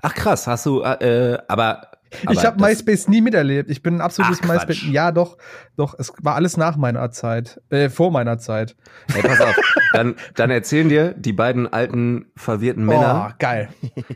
Ach 0.00 0.14
krass, 0.14 0.46
hast 0.46 0.66
du, 0.66 0.82
äh, 0.82 1.38
aber, 1.48 1.90
aber 2.24 2.32
ich 2.32 2.44
habe 2.44 2.62
MySpace 2.62 3.08
nie 3.08 3.20
miterlebt. 3.20 3.70
Ich 3.70 3.82
bin 3.82 3.96
ein 3.96 4.00
absolutes 4.00 4.40
MySpace. 4.44 4.84
Ja, 4.88 5.10
doch, 5.10 5.36
doch. 5.76 5.96
Es 5.98 6.12
war 6.22 6.36
alles 6.36 6.56
nach 6.56 6.76
meiner 6.76 7.10
Zeit, 7.10 7.60
äh, 7.70 7.88
vor 7.88 8.12
meiner 8.12 8.38
Zeit. 8.38 8.76
Hey, 9.12 9.22
pass 9.22 9.40
auf. 9.40 9.56
dann, 9.92 10.14
dann 10.36 10.50
erzählen 10.50 10.88
dir 10.88 11.12
die 11.14 11.32
beiden 11.32 11.72
alten 11.72 12.26
verwirrten 12.36 12.84
Männer. 12.84 13.30
Oh, 13.30 13.34
geil. 13.40 13.68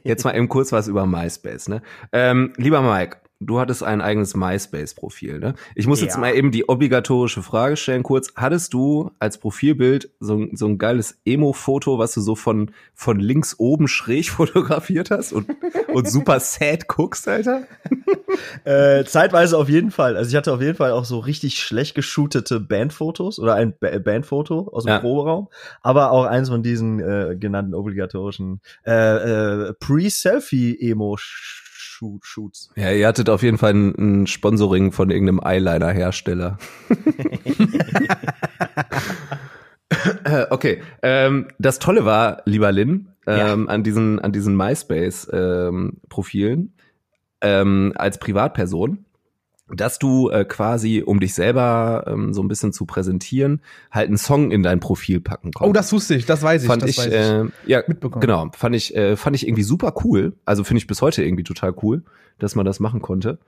Jetzt 0.05 0.25
mal 0.25 0.37
eben 0.37 0.49
kurz 0.49 0.71
was 0.71 0.87
über 0.87 1.07
MySpace. 1.07 1.69
Ne? 1.69 1.83
Ähm, 2.13 2.53
lieber 2.57 2.83
Mike, 2.83 3.19
du 3.47 3.61
hattest 3.61 3.83
ein 3.83 4.01
eigenes 4.01 4.35
MySpace-Profil, 4.35 5.39
ne? 5.39 5.55
Ich 5.75 5.87
muss 5.87 6.01
ja. 6.01 6.07
jetzt 6.07 6.19
mal 6.19 6.35
eben 6.35 6.51
die 6.51 6.69
obligatorische 6.69 7.43
Frage 7.43 7.77
stellen, 7.77 8.03
kurz. 8.03 8.33
Hattest 8.37 8.75
du 8.75 9.11
als 9.19 9.39
Profilbild 9.39 10.11
so, 10.21 10.47
so 10.53 10.67
ein 10.67 10.79
geiles 10.79 11.21
Emo-Foto, 11.25 11.99
was 11.99 12.15
du 12.15 12.21
so 12.21 12.35
von, 12.35 12.71
von 12.95 13.21
links 13.21 13.57
oben 13.59 13.89
schräg 13.89 14.31
fotografiert 14.31 15.11
hast 15.11 15.33
und, 15.33 15.49
und 15.93 16.11
super 16.11 16.41
sad 16.41 16.89
guckst, 16.89 17.29
Alter? 17.29 17.65
äh, 18.65 19.05
zeitweise 19.05 19.59
auf 19.59 19.69
jeden 19.69 19.91
Fall. 19.91 20.17
Also 20.17 20.31
ich 20.31 20.37
hatte 20.37 20.53
auf 20.53 20.61
jeden 20.61 20.77
Fall 20.77 20.93
auch 20.93 21.05
so 21.05 21.19
richtig 21.19 21.61
schlecht 21.61 21.95
geshootete 21.95 22.61
Bandfotos 22.61 23.39
oder 23.39 23.55
ein 23.55 23.75
ba 23.79 23.99
Bandfoto 23.99 24.69
aus 24.73 24.85
dem 24.85 24.91
ja. 24.91 24.99
Proberaum, 24.99 25.49
aber 25.83 26.11
auch 26.11 26.25
eins 26.25 26.49
von 26.49 26.63
diesen 26.63 27.01
äh, 27.01 27.37
genannten 27.39 27.75
obligatorischen 27.75 28.61
äh, 28.87 29.69
äh, 29.69 29.73
Pre-Selfie-Emo- 29.75 31.19
Shoots. 32.23 32.71
Ja, 32.77 32.93
ihr 32.93 33.07
hattet 33.07 33.31
auf 33.31 33.43
jeden 33.43 33.59
Fall 33.59 33.75
ein, 33.75 34.23
ein 34.23 34.27
Sponsoring 34.27 34.91
von 34.93 35.11
irgendeinem 35.11 35.41
Eyeliner-Hersteller. 35.41 36.57
okay, 40.51 40.83
ähm, 41.03 41.49
das 41.59 41.79
Tolle 41.79 42.05
war, 42.05 42.43
lieber 42.45 42.71
Lin, 42.73 43.09
ähm, 43.27 43.39
ja. 43.39 43.55
an 43.73 43.83
diesen, 43.83 44.21
an 44.21 44.33
diesen 44.33 44.55
MySpace-Profilen 44.57 46.75
ähm, 47.41 47.95
als 47.97 48.19
Privatperson, 48.19 49.07
dass 49.69 49.99
du 49.99 50.31
äh, 50.31 50.45
quasi, 50.45 51.03
um 51.05 51.21
dich 51.21 51.35
selber 51.35 52.05
ähm, 52.07 52.35
so 52.35 52.43
ein 52.43 52.49
bisschen 52.49 52.73
zu 52.73 52.85
präsentieren, 52.85 53.63
halt 53.91 54.09
einen 54.09 54.19
Song 54.19 54.51
in 54.51 54.63
dein 54.63 54.81
Profil 54.81 55.21
packen 55.21 55.53
konntest. 55.53 55.71
Oh, 55.71 55.73
das 55.73 55.93
wusste 55.93 56.15
ich, 56.15 56.27
das 56.27 56.43
weiß 56.43 56.63
ich. 56.63 56.69
Fand 56.69 56.83
das 56.83 56.91
ich, 56.91 56.99
weiß 56.99 57.07
ich. 57.07 57.13
Äh, 57.15 57.45
ja, 57.67 57.83
mitbekommen. 57.87 58.21
Genau, 58.21 58.51
fand 58.55 58.77
ich, 58.77 58.95
äh, 58.95 59.17
fand 59.17 59.37
ich 59.37 59.47
irgendwie 59.47 59.63
super 59.63 59.95
cool. 60.05 60.35
Also 60.45 60.65
finde 60.65 60.79
ich 60.79 60.87
bis 60.87 61.01
heute 61.03 61.25
irgendwie 61.25 61.45
total 61.45 61.75
cool, 61.83 62.03
dass 62.39 62.55
man 62.55 62.67
das 62.67 62.81
machen 62.81 63.01
konnte. 63.01 63.39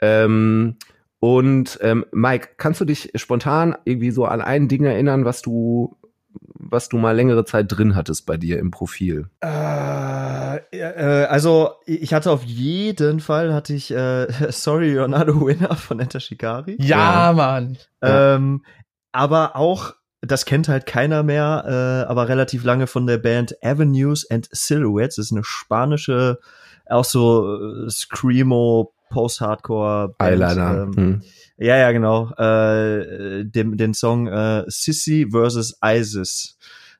Ähm, 0.00 0.76
Und 1.18 1.78
ähm, 1.82 2.04
Mike, 2.12 2.50
kannst 2.58 2.80
du 2.80 2.84
dich 2.84 3.10
spontan 3.14 3.74
irgendwie 3.84 4.10
so 4.10 4.26
an 4.26 4.42
ein 4.42 4.68
Ding 4.68 4.84
erinnern, 4.84 5.24
was 5.24 5.40
du 5.40 5.96
was 6.40 6.88
du 6.88 6.98
mal 6.98 7.14
längere 7.14 7.44
Zeit 7.44 7.66
drin 7.68 7.94
hattest 7.94 8.26
bei 8.26 8.36
dir 8.36 8.58
im 8.58 8.70
Profil? 8.70 9.28
Äh, 9.42 10.56
äh, 10.72 11.26
also 11.26 11.72
ich 11.86 12.14
hatte 12.14 12.30
auf 12.30 12.44
jeden 12.44 13.20
Fall 13.20 13.52
hatte 13.54 13.74
ich 13.74 13.90
äh, 13.90 14.26
Sorry 14.50 14.96
You're 14.96 15.08
Not 15.08 15.28
a 15.28 15.40
Winner 15.40 15.76
von 15.76 16.00
Enter 16.00 16.20
Shikari. 16.20 16.76
Ja, 16.80 17.28
ja. 17.28 17.32
Mann. 17.32 17.78
Ähm, 18.02 18.64
aber 19.12 19.56
auch 19.56 19.94
das 20.20 20.44
kennt 20.44 20.68
halt 20.68 20.86
keiner 20.86 21.22
mehr, 21.22 21.64
äh, 21.66 22.10
aber 22.10 22.28
relativ 22.28 22.64
lange 22.64 22.86
von 22.86 23.06
der 23.06 23.18
Band 23.18 23.56
Avenues 23.62 24.28
and 24.30 24.48
Silhouettes. 24.50 25.16
Das 25.16 25.26
ist 25.26 25.32
eine 25.32 25.44
spanische, 25.44 26.38
auch 26.86 27.04
so 27.04 27.84
äh, 27.86 27.90
Screamo, 27.90 28.92
Post-Hardcore. 29.10 30.14
Eyeliner. 30.18 30.82
Ähm, 30.82 30.96
hm. 30.96 31.22
Ja, 31.58 31.76
ja, 31.76 31.92
genau. 31.92 32.30
Äh, 32.34 33.44
dem, 33.44 33.76
den 33.76 33.94
Song 33.94 34.26
äh, 34.26 34.64
Sissy 34.66 35.28
vs. 35.30 35.78
Isis. 35.82 36.58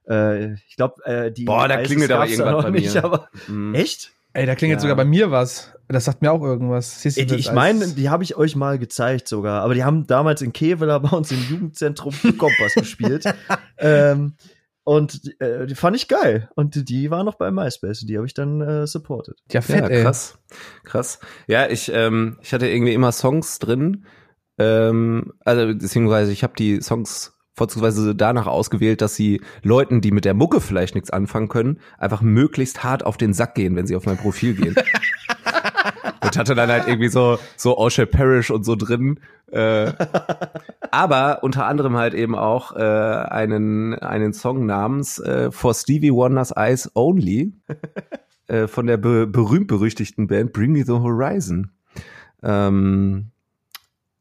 Äh, 0.09 0.55
ich 0.55 0.77
glaube, 0.77 1.05
äh, 1.05 1.33
die. 1.33 1.45
Boah, 1.45 1.69
da 1.69 1.83
klingelt 1.83 2.11
aber 2.11 2.27
irgendwas 2.27 2.65
bei 2.65 2.71
nicht, 2.71 2.95
mir. 2.95 3.05
Aber, 3.05 3.29
mhm. 3.49 3.75
Echt? 3.75 4.13
Ey, 4.33 4.47
da 4.47 4.55
klingelt 4.55 4.79
ja. 4.79 4.83
sogar 4.83 4.97
bei 4.97 5.05
mir 5.05 5.31
was. 5.31 5.73
Das 5.89 6.05
sagt 6.05 6.21
mir 6.21 6.33
auch 6.33 6.43
irgendwas. 6.43 7.03
Sissy 7.03 7.21
Ey, 7.21 7.27
die, 7.27 7.37
ich 7.37 7.53
meine, 7.53 7.87
die 7.89 8.11
habe 8.11 8.25
ich 8.25 8.37
euch 8.37 8.57
mal 8.57 8.79
gezeigt 8.79 9.29
sogar. 9.29 9.63
Aber 9.63 9.75
die 9.75 9.85
haben 9.85 10.07
damals 10.07 10.43
in 10.43 10.53
Kevela 10.53 10.99
bei 10.99 11.17
uns 11.17 11.31
im 11.33 11.43
Jugendzentrum 11.49 12.13
Kompass 12.37 12.75
gespielt. 12.77 13.25
ähm, 13.79 14.35
und 14.85 15.21
äh, 15.41 15.67
die 15.67 15.75
fand 15.75 15.97
ich 15.97 16.07
geil. 16.07 16.49
Und 16.55 16.89
die 16.89 17.11
war 17.11 17.25
noch 17.25 17.35
bei 17.35 17.51
MySpace. 17.51 18.01
Die 18.01 18.17
habe 18.17 18.27
ich 18.27 18.35
dann 18.35 18.61
äh, 18.61 18.87
supported. 18.87 19.37
Ja, 19.51 19.61
fett, 19.61 19.91
ja, 19.91 20.03
krass. 20.03 20.39
Ey. 20.49 20.57
Krass. 20.85 21.19
Ja, 21.47 21.69
ich, 21.69 21.91
ähm, 21.93 22.39
ich 22.41 22.53
hatte 22.53 22.69
irgendwie 22.69 22.95
immer 22.95 23.11
Songs 23.13 23.59
drin, 23.59 24.07
ähm, 24.59 25.33
also 25.45 25.67
beziehungsweise 25.67 26.33
ich 26.33 26.43
habe 26.43 26.55
die 26.57 26.81
Songs 26.81 27.37
vorzugsweise 27.55 28.15
danach 28.15 28.47
ausgewählt, 28.47 29.01
dass 29.01 29.15
sie 29.15 29.41
Leuten, 29.63 30.01
die 30.01 30.11
mit 30.11 30.25
der 30.27 30.35
Mucke 30.35 30.61
vielleicht 30.61 30.95
nichts 30.95 31.11
anfangen 31.11 31.49
können, 31.49 31.81
einfach 31.99 32.21
möglichst 32.21 32.85
hart 32.85 33.05
auf 33.05 33.17
den 33.17 33.33
Sack 33.33 33.55
gehen, 33.55 33.77
wenn 33.77 33.87
sie 33.87 33.97
auf 33.97 34.05
mein 34.05 34.19
Profil 34.19 34.55
gehen. 34.55 34.75
und 36.27 36.37
hatte 36.37 36.55
dann 36.55 36.71
halt 36.71 36.87
irgendwie 36.87 37.09
so 37.09 37.39
so 37.57 37.79
Osha 37.79 38.05
Parish 38.05 38.51
und 38.51 38.65
so 38.65 38.77
drin. 38.77 39.21
Äh, 39.51 39.93
aber 40.91 41.43
unter 41.43 41.67
anderem 41.67 41.97
halt 41.97 42.15
eben 42.15 42.35
auch 42.35 42.77
äh, 42.77 42.81
einen 42.81 43.95
einen 43.95 44.33
Song 44.33 44.67
namens 44.67 45.19
äh, 45.19 45.51
For 45.51 45.73
Stevie 45.73 46.13
Wonder's 46.13 46.53
Eyes 46.55 46.91
Only 46.95 47.55
äh, 48.49 48.67
von 48.67 48.87
der 48.87 48.97
be 48.97 49.27
berühmt 49.27 49.69
berüchtigten 49.69 50.27
Band 50.27 50.53
Bring 50.53 50.73
Me 50.73 50.85
the 50.85 50.93
Horizon. 50.93 51.71
Ähm, 52.43 53.31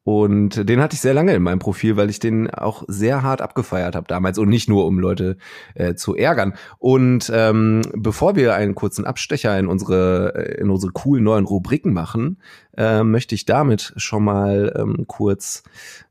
und 0.05 0.69
den 0.69 0.81
hatte 0.81 0.93
ich 0.93 1.01
sehr 1.01 1.15
lange 1.15 1.33
in 1.33 1.41
meinem 1.41 1.57
Profil, 1.57 1.97
weil 1.97 2.12
ich 2.12 2.19
den 2.19 2.47
auch 2.51 2.83
sehr 2.88 3.24
hart 3.24 3.41
abgefeiert 3.41 3.95
habe 3.95 4.05
damals 4.07 4.38
und 4.38 4.50
nicht 4.50 4.69
nur, 4.69 4.85
um 4.85 5.00
Leute 5.00 5.35
äh, 5.74 5.95
zu 5.95 6.15
ärgern. 6.15 6.53
Und 6.77 7.31
ähm, 7.33 7.81
bevor 7.95 8.35
wir 8.35 8.53
einen 8.53 8.75
kurzen 8.75 9.05
Abstecher 9.05 9.57
in 9.57 9.65
unsere 9.65 10.35
äh, 10.35 10.62
in 10.62 10.69
unsere 10.69 10.91
coolen 10.91 11.24
neuen 11.24 11.45
Rubriken 11.45 11.91
machen, 11.91 12.38
äh, 12.77 13.01
möchte 13.01 13.33
ich 13.33 13.45
damit 13.45 13.93
schon 13.97 14.24
mal 14.24 14.75
ähm, 14.77 15.05
kurz 15.07 15.63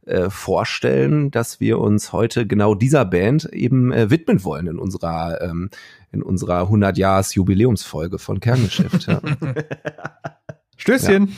äh, 0.07 0.29
vorstellen, 0.29 1.31
dass 1.31 1.61
wir 1.61 1.79
uns 1.79 2.13
heute 2.13 2.49
genau 2.49 2.75
dieser 2.75 3.05
Band 3.05 3.45
eben 3.53 3.93
äh, 3.93 4.11
widmen 4.11 4.43
wollen 4.43 4.67
in 4.67 4.79
unserer 4.81 5.41
ähm, 5.41 5.71
in 6.11 6.21
unserer 6.21 6.63
100 6.63 6.99
Jahres 6.99 7.37
Jubiläumsfolge 7.37 8.19
von 8.19 8.41
Kerngeschäft. 8.41 9.07
Ja. 9.07 9.21
Stößchen. 10.77 11.27
Ja. 11.29 11.33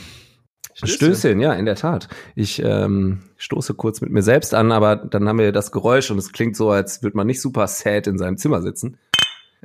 Stößchen. 0.76 1.14
Stößchen, 1.14 1.40
ja, 1.40 1.54
in 1.54 1.64
der 1.64 1.75
Tat. 1.75 2.09
Ich 2.35 2.62
ähm, 2.62 3.23
stoße 3.38 3.73
kurz 3.73 4.02
mit 4.02 4.11
mir 4.11 4.21
selbst 4.21 4.52
an, 4.52 4.73
aber 4.73 4.97
dann 4.97 5.26
haben 5.26 5.38
wir 5.38 5.50
das 5.50 5.73
Geräusch 5.73 6.11
und 6.11 6.18
es 6.18 6.33
klingt 6.33 6.54
so, 6.54 6.71
als 6.71 7.02
würde 7.02 7.16
man 7.16 7.26
nicht 7.26 7.40
super 7.40 7.66
sad 7.66 8.06
in 8.06 8.18
seinem 8.18 8.37
Zimmer 8.37 8.61
sitzen. 8.61 8.99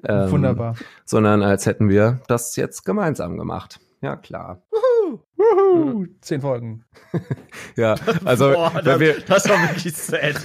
Ähm, 0.06 0.32
Wunderbar. 0.32 0.76
Sondern 1.04 1.44
als 1.44 1.66
hätten 1.66 1.90
wir 1.90 2.22
das 2.28 2.56
jetzt 2.56 2.86
gemeinsam 2.86 3.38
gemacht. 3.38 3.82
Ja, 4.02 4.16
klar. 4.16 4.62
Wuhu, 4.72 5.20
wuhu, 5.36 6.06
zehn 6.22 6.40
Folgen. 6.40 6.86
ja, 7.76 7.96
also 8.24 8.54
Boah, 8.54 8.82
das, 8.82 9.00
wir, 9.02 9.20
das 9.20 9.50
war 9.50 9.62
wirklich 9.64 9.94
sad. 9.94 10.42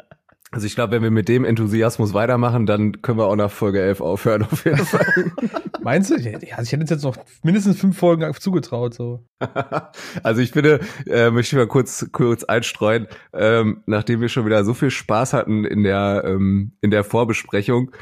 Also 0.52 0.66
ich 0.66 0.74
glaube, 0.74 0.92
wenn 0.92 1.02
wir 1.02 1.12
mit 1.12 1.28
dem 1.28 1.44
Enthusiasmus 1.44 2.12
weitermachen, 2.12 2.66
dann 2.66 3.02
können 3.02 3.18
wir 3.18 3.26
auch 3.26 3.36
nach 3.36 3.52
Folge 3.52 3.80
11 3.80 4.00
aufhören 4.00 4.42
auf 4.42 4.64
jeden 4.64 4.84
Fall. 4.84 5.32
Meinst 5.82 6.10
du? 6.10 6.16
Ja, 6.16 6.32
also 6.56 6.62
ich 6.62 6.72
hätte 6.72 6.92
jetzt 6.92 7.04
noch 7.04 7.16
mindestens 7.44 7.78
fünf 7.78 7.96
Folgen 7.96 8.32
zugetraut. 8.34 8.94
so. 8.94 9.24
also 10.24 10.40
ich 10.40 10.50
finde, 10.50 10.80
äh, 11.06 11.30
möchte 11.30 11.54
ich 11.54 11.58
mal 11.58 11.68
kurz 11.68 12.08
kurz 12.10 12.42
einstreuen, 12.42 13.06
ähm, 13.32 13.82
nachdem 13.86 14.20
wir 14.20 14.28
schon 14.28 14.44
wieder 14.44 14.64
so 14.64 14.74
viel 14.74 14.90
Spaß 14.90 15.34
hatten 15.34 15.64
in 15.64 15.84
der 15.84 16.24
ähm, 16.26 16.72
in 16.80 16.90
der 16.90 17.04
Vorbesprechung, 17.04 17.92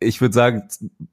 ich 0.00 0.20
würde 0.20 0.34
sagen, 0.34 0.68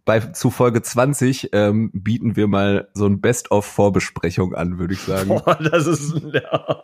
bei 0.06 0.20
zu 0.20 0.50
Folge 0.50 0.82
20 0.82 1.50
ähm, 1.54 1.92
bieten 1.94 2.36
wir 2.36 2.48
mal 2.48 2.90
so 2.94 3.06
ein 3.06 3.22
Best-of-Vorbesprechung 3.22 4.54
an, 4.56 4.80
würde 4.80 4.94
ich 4.94 5.02
sagen. 5.02 5.30
Boah, 5.30 5.60
das 5.72 5.88
ist 5.88 6.16
ja. 6.34 6.84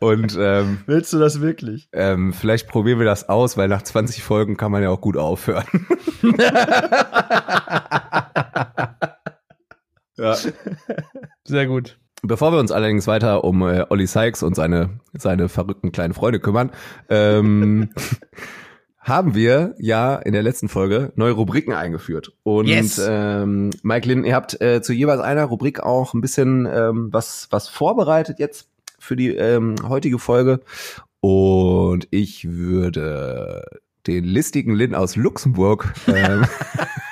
Und 0.00 0.36
ähm, 0.38 0.78
willst 0.86 1.12
du 1.12 1.18
das 1.18 1.40
wirklich? 1.40 1.88
Ähm, 1.92 2.32
vielleicht 2.32 2.68
probieren 2.68 2.98
wir 2.98 3.06
das 3.06 3.28
aus, 3.28 3.56
weil 3.56 3.68
nach 3.68 3.82
20 3.82 4.22
Folgen 4.22 4.56
kann 4.56 4.72
man 4.72 4.82
ja 4.82 4.90
auch 4.90 5.00
gut 5.00 5.16
aufhören. 5.16 5.64
ja. 10.16 10.36
Sehr 11.44 11.66
gut. 11.66 11.98
Bevor 12.22 12.52
wir 12.52 12.58
uns 12.58 12.72
allerdings 12.72 13.06
weiter 13.06 13.44
um 13.44 13.62
äh, 13.62 13.84
Olli 13.88 14.06
Sykes 14.06 14.42
und 14.42 14.56
seine 14.56 14.98
seine 15.12 15.48
verrückten 15.48 15.92
kleinen 15.92 16.14
Freunde 16.14 16.40
kümmern, 16.40 16.72
ähm, 17.08 17.90
haben 19.06 19.36
wir 19.36 19.76
ja 19.78 20.16
in 20.16 20.32
der 20.32 20.42
letzten 20.42 20.68
Folge 20.68 21.12
neue 21.14 21.32
Rubriken 21.32 21.72
eingeführt. 21.72 22.32
Und 22.42 22.66
yes. 22.66 23.00
ähm, 23.08 23.70
Mike 23.84 24.08
Lynn, 24.08 24.24
ihr 24.24 24.34
habt 24.34 24.60
äh, 24.60 24.82
zu 24.82 24.92
jeweils 24.92 25.20
einer 25.20 25.44
Rubrik 25.44 25.78
auch 25.78 26.12
ein 26.12 26.20
bisschen 26.20 26.66
ähm, 26.66 27.08
was, 27.12 27.46
was 27.50 27.68
vorbereitet 27.68 28.40
jetzt 28.40 28.68
für 28.98 29.14
die 29.14 29.28
ähm, 29.28 29.76
heutige 29.88 30.18
Folge. 30.18 30.60
Und 31.20 32.08
ich 32.10 32.50
würde 32.50 33.64
den 34.08 34.24
listigen 34.24 34.74
Lynn 34.74 34.96
aus 34.96 35.14
Luxemburg 35.14 35.94
ähm, 36.08 36.44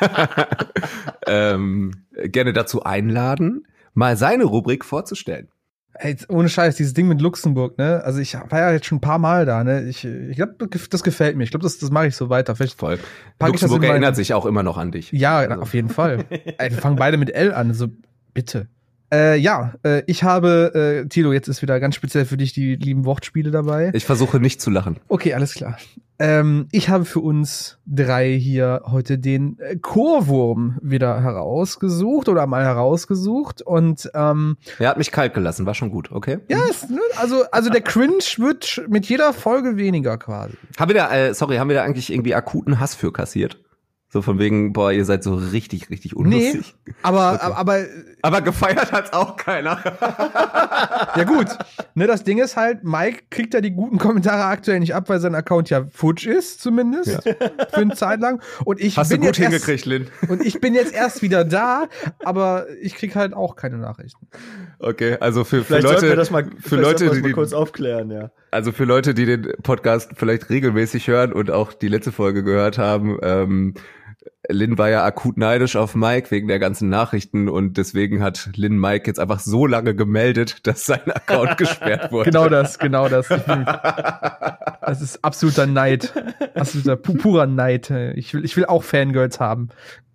ähm, 1.28 1.92
gerne 2.24 2.52
dazu 2.52 2.82
einladen, 2.82 3.68
mal 3.94 4.16
seine 4.16 4.44
Rubrik 4.44 4.84
vorzustellen. 4.84 5.48
Ey, 5.96 6.16
ohne 6.28 6.48
Scheiß, 6.48 6.76
dieses 6.76 6.92
Ding 6.92 7.06
mit 7.06 7.20
Luxemburg, 7.20 7.78
ne? 7.78 8.02
Also 8.04 8.18
ich 8.18 8.34
war 8.34 8.58
ja 8.58 8.72
jetzt 8.72 8.86
schon 8.86 8.98
ein 8.98 9.00
paar 9.00 9.18
Mal 9.18 9.46
da, 9.46 9.62
ne? 9.62 9.88
Ich, 9.88 10.04
ich 10.04 10.36
glaube, 10.36 10.68
das 10.90 11.02
gefällt 11.04 11.36
mir. 11.36 11.44
Ich 11.44 11.50
glaube, 11.50 11.62
das, 11.62 11.78
das 11.78 11.90
mache 11.90 12.08
ich 12.08 12.16
so 12.16 12.30
weiter. 12.30 12.56
Vielleicht 12.56 12.78
Voll. 12.78 12.98
Luxemburg 13.40 13.84
erinnert 13.84 14.16
sich 14.16 14.34
auch 14.34 14.44
immer 14.44 14.64
noch 14.64 14.76
an 14.76 14.90
dich. 14.90 15.12
Ja, 15.12 15.38
also. 15.38 15.62
auf 15.62 15.72
jeden 15.72 15.90
Fall. 15.90 16.24
Ey, 16.30 16.70
wir 16.70 16.78
fangen 16.78 16.96
beide 16.96 17.16
mit 17.16 17.30
L 17.30 17.52
an, 17.52 17.74
so 17.74 17.88
bitte. 18.32 18.68
Äh, 19.14 19.36
ja, 19.36 19.74
äh, 19.84 20.02
ich 20.06 20.24
habe, 20.24 21.04
äh, 21.04 21.08
Tilo, 21.08 21.32
jetzt 21.32 21.46
ist 21.46 21.62
wieder 21.62 21.78
ganz 21.78 21.94
speziell 21.94 22.24
für 22.24 22.36
dich 22.36 22.52
die 22.52 22.74
lieben 22.74 23.04
Wortspiele 23.04 23.52
dabei. 23.52 23.92
Ich 23.94 24.04
versuche 24.04 24.40
nicht 24.40 24.60
zu 24.60 24.70
lachen. 24.70 24.96
Okay, 25.06 25.34
alles 25.34 25.54
klar. 25.54 25.78
Ähm, 26.18 26.68
ich 26.72 26.88
habe 26.88 27.04
für 27.04 27.20
uns 27.20 27.78
drei 27.86 28.32
hier 28.32 28.82
heute 28.86 29.18
den 29.18 29.58
äh, 29.58 29.76
Chorwurm 29.76 30.78
wieder 30.80 31.20
herausgesucht 31.22 32.28
oder 32.28 32.46
mal 32.46 32.64
herausgesucht 32.64 33.62
und 33.62 34.10
ähm, 34.14 34.56
er 34.78 34.90
hat 34.90 34.98
mich 34.98 35.10
kalt 35.10 35.34
gelassen, 35.34 35.66
war 35.66 35.74
schon 35.74 35.90
gut, 35.90 36.12
okay? 36.12 36.38
Ja, 36.48 36.58
es, 36.70 36.88
ne, 36.88 37.00
also 37.16 37.44
also 37.50 37.68
der 37.68 37.80
Cringe 37.80 38.22
wird 38.38 38.84
mit 38.88 39.06
jeder 39.06 39.32
Folge 39.32 39.76
weniger 39.76 40.16
quasi. 40.16 40.54
Haben 40.78 40.90
wir 40.90 40.94
da, 40.94 41.12
äh, 41.12 41.34
sorry, 41.34 41.56
haben 41.56 41.68
wir 41.68 41.76
da 41.76 41.82
eigentlich 41.82 42.12
irgendwie 42.12 42.34
akuten 42.36 42.78
Hass 42.78 42.94
für 42.94 43.12
kassiert? 43.12 43.58
So 44.14 44.22
von 44.22 44.38
wegen, 44.38 44.72
boah, 44.72 44.92
ihr 44.92 45.04
seid 45.04 45.24
so 45.24 45.34
richtig, 45.34 45.90
richtig 45.90 46.14
unlustig. 46.14 46.76
Nee, 46.86 46.94
aber, 47.02 47.32
okay. 47.42 47.52
aber, 47.56 47.84
aber 48.22 48.40
gefeiert 48.42 48.92
hat's 48.92 49.12
auch 49.12 49.34
keiner. 49.34 49.82
ja 51.16 51.24
gut, 51.24 51.48
ne, 51.96 52.06
das 52.06 52.22
Ding 52.22 52.38
ist 52.38 52.56
halt, 52.56 52.84
Mike 52.84 53.24
kriegt 53.28 53.54
ja 53.54 53.60
die 53.60 53.72
guten 53.72 53.98
Kommentare 53.98 54.44
aktuell 54.44 54.78
nicht 54.78 54.94
ab, 54.94 55.08
weil 55.08 55.18
sein 55.18 55.34
Account 55.34 55.68
ja 55.68 55.84
futsch 55.92 56.28
ist, 56.28 56.60
zumindest. 56.60 57.24
Ja. 57.26 57.34
Für 57.72 57.80
eine 57.80 57.96
Zeit 57.96 58.20
lang. 58.20 58.40
Und 58.64 58.80
ich 58.80 58.96
Hast 58.96 59.08
bin 59.08 59.20
du 59.20 59.26
gut 59.26 59.36
jetzt 59.36 59.48
hingekriegt, 59.48 59.84
Lynn. 59.84 60.06
Und 60.28 60.46
ich 60.46 60.60
bin 60.60 60.74
jetzt 60.74 60.94
erst 60.94 61.22
wieder 61.22 61.44
da, 61.44 61.88
aber 62.22 62.66
ich 62.80 62.94
krieg 62.94 63.16
halt 63.16 63.34
auch 63.34 63.56
keine 63.56 63.78
Nachrichten. 63.78 64.28
Okay, 64.78 65.16
also 65.18 65.42
für, 65.42 65.64
für 65.64 65.80
Leute, 65.80 66.02
wir 66.02 66.14
das 66.14 66.30
mal, 66.30 66.48
für 66.60 66.76
Leute, 66.76 67.10
die 67.10 67.20
mal 67.20 67.32
kurz 67.32 67.52
aufklären, 67.52 68.12
ja. 68.12 68.30
Also 68.52 68.70
für 68.70 68.84
Leute, 68.84 69.12
die 69.12 69.26
den 69.26 69.48
Podcast 69.64 70.12
vielleicht 70.14 70.50
regelmäßig 70.50 71.08
hören 71.08 71.32
und 71.32 71.50
auch 71.50 71.72
die 71.72 71.88
letzte 71.88 72.12
Folge 72.12 72.44
gehört 72.44 72.78
haben, 72.78 73.18
ähm, 73.20 73.74
Lin 74.48 74.76
war 74.76 74.90
ja 74.90 75.04
akut 75.04 75.38
neidisch 75.38 75.76
auf 75.76 75.94
Mike 75.94 76.30
wegen 76.30 76.48
der 76.48 76.58
ganzen 76.58 76.88
Nachrichten 76.88 77.48
und 77.48 77.78
deswegen 77.78 78.22
hat 78.22 78.50
Lin 78.54 78.78
Mike 78.78 79.06
jetzt 79.06 79.18
einfach 79.18 79.40
so 79.40 79.66
lange 79.66 79.94
gemeldet, 79.94 80.58
dass 80.66 80.86
sein 80.86 81.10
Account 81.10 81.56
gesperrt 81.58 82.12
wurde. 82.12 82.30
Genau 82.30 82.48
das, 82.48 82.78
genau 82.78 83.08
das. 83.08 83.28
das 84.80 85.00
ist 85.00 85.24
absoluter 85.24 85.66
Neid. 85.66 86.12
Absoluter 86.54 86.96
purer 86.96 87.46
Neid. 87.46 87.90
Ich 88.14 88.34
will, 88.34 88.44
ich 88.44 88.56
will 88.56 88.66
auch 88.66 88.82
Fangirls 88.82 89.40
haben. 89.40 89.70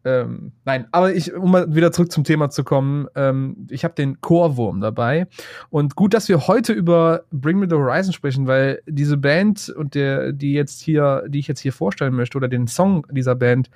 Ähm, 0.06 0.53
nein, 0.63 0.88
aber 0.91 1.13
ich, 1.13 1.34
um 1.34 1.51
mal 1.51 1.75
wieder 1.75 1.91
zurück 1.91 2.12
zum 2.12 2.24
Thema 2.24 2.50
zu 2.50 2.63
kommen, 2.63 3.08
ähm, 3.15 3.68
ich 3.70 3.84
habe 3.84 3.96
den 3.96 4.22
Chorwurm 4.22 4.79
dabei. 4.79 5.27
Und 5.70 5.96
gut, 5.96 6.13
dass 6.13 6.29
wir 6.29 6.48
heute 6.48 6.72
über 6.74 7.24
Bring 7.32 7.60
Me 7.60 7.68
the 7.70 7.75
Horizon 7.75 8.13
sprechen, 8.13 8.48
weil 8.48 8.82
diese 8.88 9.18
Band 9.18 9.70
und 9.70 9.96
der, 9.96 10.32
die 10.32 10.53
jetzt 10.53 10.82
hier, 10.82 11.24
die 11.27 11.39
ich 11.39 11.48
jetzt 11.48 11.60
hier 11.60 11.74
vorstellen 11.74 12.13
möchte, 12.13 12.38
oder 12.38 12.48
den 12.48 12.68
Song 12.68 13.06
dieser 13.12 13.36
Band 13.36 13.70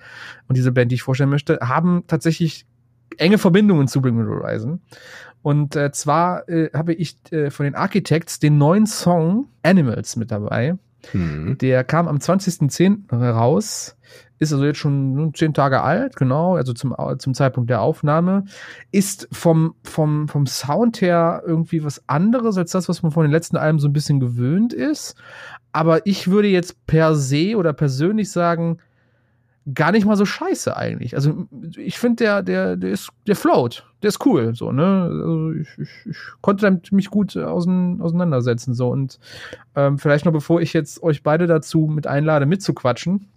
und 0.48 0.56
diese 0.56 0.72
Band, 0.72 0.92
die 0.92 0.96
ich 0.96 1.04
vorstellen 1.04 1.30
möchte, 1.30 1.60
haben 1.62 2.04
tatsächlich 2.08 2.66
enge 3.18 3.38
Verbindungen 3.38 3.88
zu 3.88 4.02
Bring 4.02 4.16
Me 4.16 4.24
the 4.24 4.30
Horizon. 4.30 4.80
Und 5.42 5.76
äh, 5.76 5.92
zwar 5.92 6.48
äh, 6.48 6.70
habe 6.74 6.94
ich 6.94 7.18
äh, 7.32 7.50
von 7.50 7.66
den 7.66 7.76
Architects 7.76 8.40
den 8.40 8.58
neuen 8.58 8.88
Song 8.88 9.50
Animals 9.62 10.16
mit 10.16 10.32
dabei. 10.32 10.78
Mhm. 11.12 11.58
Der 11.58 11.84
kam 11.84 12.08
am 12.08 12.18
20.10. 12.18 13.14
raus 13.14 13.98
ist 14.44 14.54
also 14.54 14.66
jetzt 14.66 14.78
schon 14.78 15.32
zehn 15.34 15.54
Tage 15.54 15.82
alt, 15.82 16.16
genau, 16.16 16.56
also 16.56 16.74
zum, 16.74 16.96
zum 17.18 17.34
Zeitpunkt 17.34 17.70
der 17.70 17.82
Aufnahme, 17.82 18.46
ist 18.92 19.28
vom, 19.32 19.76
vom, 19.84 20.28
vom 20.28 20.46
Sound 20.46 21.02
her 21.02 21.42
irgendwie 21.46 21.84
was 21.84 22.08
anderes 22.08 22.58
als 22.58 22.72
das, 22.72 22.90
was 22.90 23.02
man 23.04 23.12
von 23.12 23.24
den 23.24 23.32
letzten 23.32 23.58
Alben 23.58 23.80
so 23.80 23.88
ein 23.88 23.94
bisschen 23.94 24.20
gewöhnt 24.20 24.74
ist. 24.74 25.16
Aber 25.72 26.06
ich 26.06 26.30
würde 26.30 26.48
jetzt 26.48 26.86
per 26.86 27.16
se 27.16 27.56
oder 27.58 27.74
persönlich 27.74 28.32
sagen, 28.32 28.78
gar 29.74 29.92
nicht 29.92 30.06
mal 30.06 30.18
so 30.18 30.26
scheiße 30.26 30.76
eigentlich. 30.76 31.16
Also 31.16 31.48
ich 31.78 31.98
finde, 31.98 32.24
der, 32.24 32.44
der, 32.44 32.76
der 32.76 32.92
ist, 32.92 33.10
der 33.28 33.36
float, 33.36 33.86
der 34.02 34.10
ist 34.10 34.26
cool, 34.26 34.54
so, 34.56 34.72
ne? 34.72 35.04
Also 35.10 35.52
ich, 35.54 35.68
ich, 35.78 35.90
ich 36.06 36.18
konnte 36.42 36.64
damit 36.64 36.92
mich 36.92 37.10
gut 37.10 37.38
auseinandersetzen, 37.38 38.74
so. 38.74 38.90
Und 38.90 39.20
ähm, 39.76 39.98
vielleicht 39.98 40.26
noch 40.26 40.34
bevor 40.34 40.62
ich 40.62 40.74
jetzt 40.74 41.02
euch 41.02 41.24
beide 41.24 41.48
dazu 41.48 41.88
mit 41.88 42.08
einlade, 42.08 42.46
mitzuquatschen, 42.46 43.30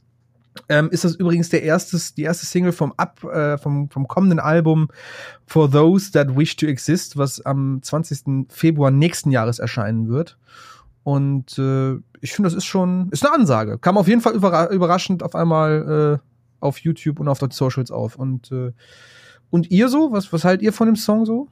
ähm, 0.68 0.90
ist 0.90 1.04
das 1.04 1.14
übrigens 1.14 1.48
der 1.48 1.62
erste, 1.62 1.98
die 2.16 2.22
erste 2.22 2.46
Single 2.46 2.72
vom, 2.72 2.92
Ab, 2.96 3.22
äh, 3.24 3.58
vom, 3.58 3.90
vom 3.90 4.08
kommenden 4.08 4.38
Album 4.40 4.88
For 5.46 5.70
Those 5.70 6.12
That 6.12 6.36
Wish 6.36 6.56
to 6.56 6.66
Exist, 6.66 7.16
was 7.16 7.40
am 7.40 7.80
20. 7.82 8.46
Februar 8.48 8.90
nächsten 8.90 9.30
Jahres 9.30 9.58
erscheinen 9.58 10.08
wird. 10.08 10.38
Und 11.02 11.58
äh, 11.58 11.94
ich 12.20 12.32
finde, 12.32 12.48
das 12.48 12.54
ist 12.54 12.64
schon, 12.64 13.08
ist 13.10 13.24
eine 13.24 13.34
Ansage. 13.34 13.78
Kam 13.78 13.96
auf 13.96 14.08
jeden 14.08 14.20
Fall 14.20 14.34
überra 14.34 14.70
überraschend 14.70 15.22
auf 15.22 15.34
einmal 15.34 16.20
äh, 16.20 16.26
auf 16.60 16.78
YouTube 16.78 17.20
und 17.20 17.28
auf 17.28 17.38
den 17.38 17.50
Socials 17.50 17.90
auf. 17.90 18.16
Und, 18.16 18.50
äh, 18.50 18.72
und 19.50 19.70
ihr 19.70 19.88
so? 19.88 20.10
Was, 20.12 20.32
was 20.32 20.44
haltet 20.44 20.62
ihr 20.62 20.72
von 20.72 20.86
dem 20.86 20.96
Song 20.96 21.24
so? 21.24 21.48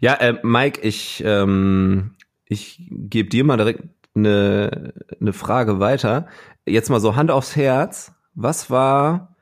Ja, 0.00 0.14
äh, 0.14 0.38
Mike, 0.42 0.80
ich, 0.80 1.22
ähm, 1.24 2.12
ich 2.46 2.90
gebe 2.90 3.28
dir 3.28 3.44
mal 3.44 3.56
direkt 3.56 3.84
eine, 4.14 4.94
eine 5.20 5.32
Frage 5.32 5.80
weiter 5.80 6.26
jetzt 6.66 6.90
mal 6.90 7.00
so 7.00 7.16
Hand 7.16 7.30
aufs 7.30 7.56
Herz, 7.56 8.12
was 8.34 8.70
war 8.70 9.36